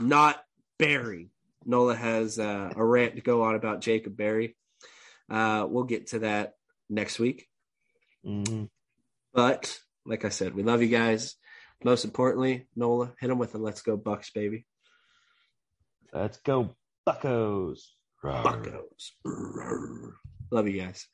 Not 0.00 0.42
Berry. 0.78 1.28
Nola 1.66 1.94
has 1.94 2.38
uh, 2.38 2.72
a 2.74 2.82
rant 2.82 3.16
to 3.16 3.20
go 3.20 3.42
on 3.42 3.54
about 3.54 3.82
Jacob 3.82 4.16
Berry. 4.16 4.56
Uh, 5.28 5.66
we'll 5.68 5.84
get 5.84 6.06
to 6.08 6.20
that 6.20 6.54
next 6.88 7.18
week. 7.18 7.46
hmm 8.24 8.64
But 9.34 9.78
like 10.06 10.24
I 10.24 10.30
said, 10.30 10.54
we 10.54 10.62
love 10.62 10.80
you 10.80 10.88
guys 10.88 11.36
most 11.84 12.04
importantly, 12.04 12.66
Nola, 12.74 13.12
hit 13.20 13.30
him 13.30 13.38
with 13.38 13.54
a 13.54 13.58
let's 13.58 13.82
go 13.82 13.96
Bucs, 13.96 14.32
baby. 14.32 14.66
Let's 16.12 16.38
go 16.38 16.76
Buccos. 17.06 17.80
Rawr. 18.24 18.44
Buccos. 18.44 19.10
Rawr. 19.24 20.12
Love 20.50 20.68
you 20.68 20.80
guys. 20.80 21.06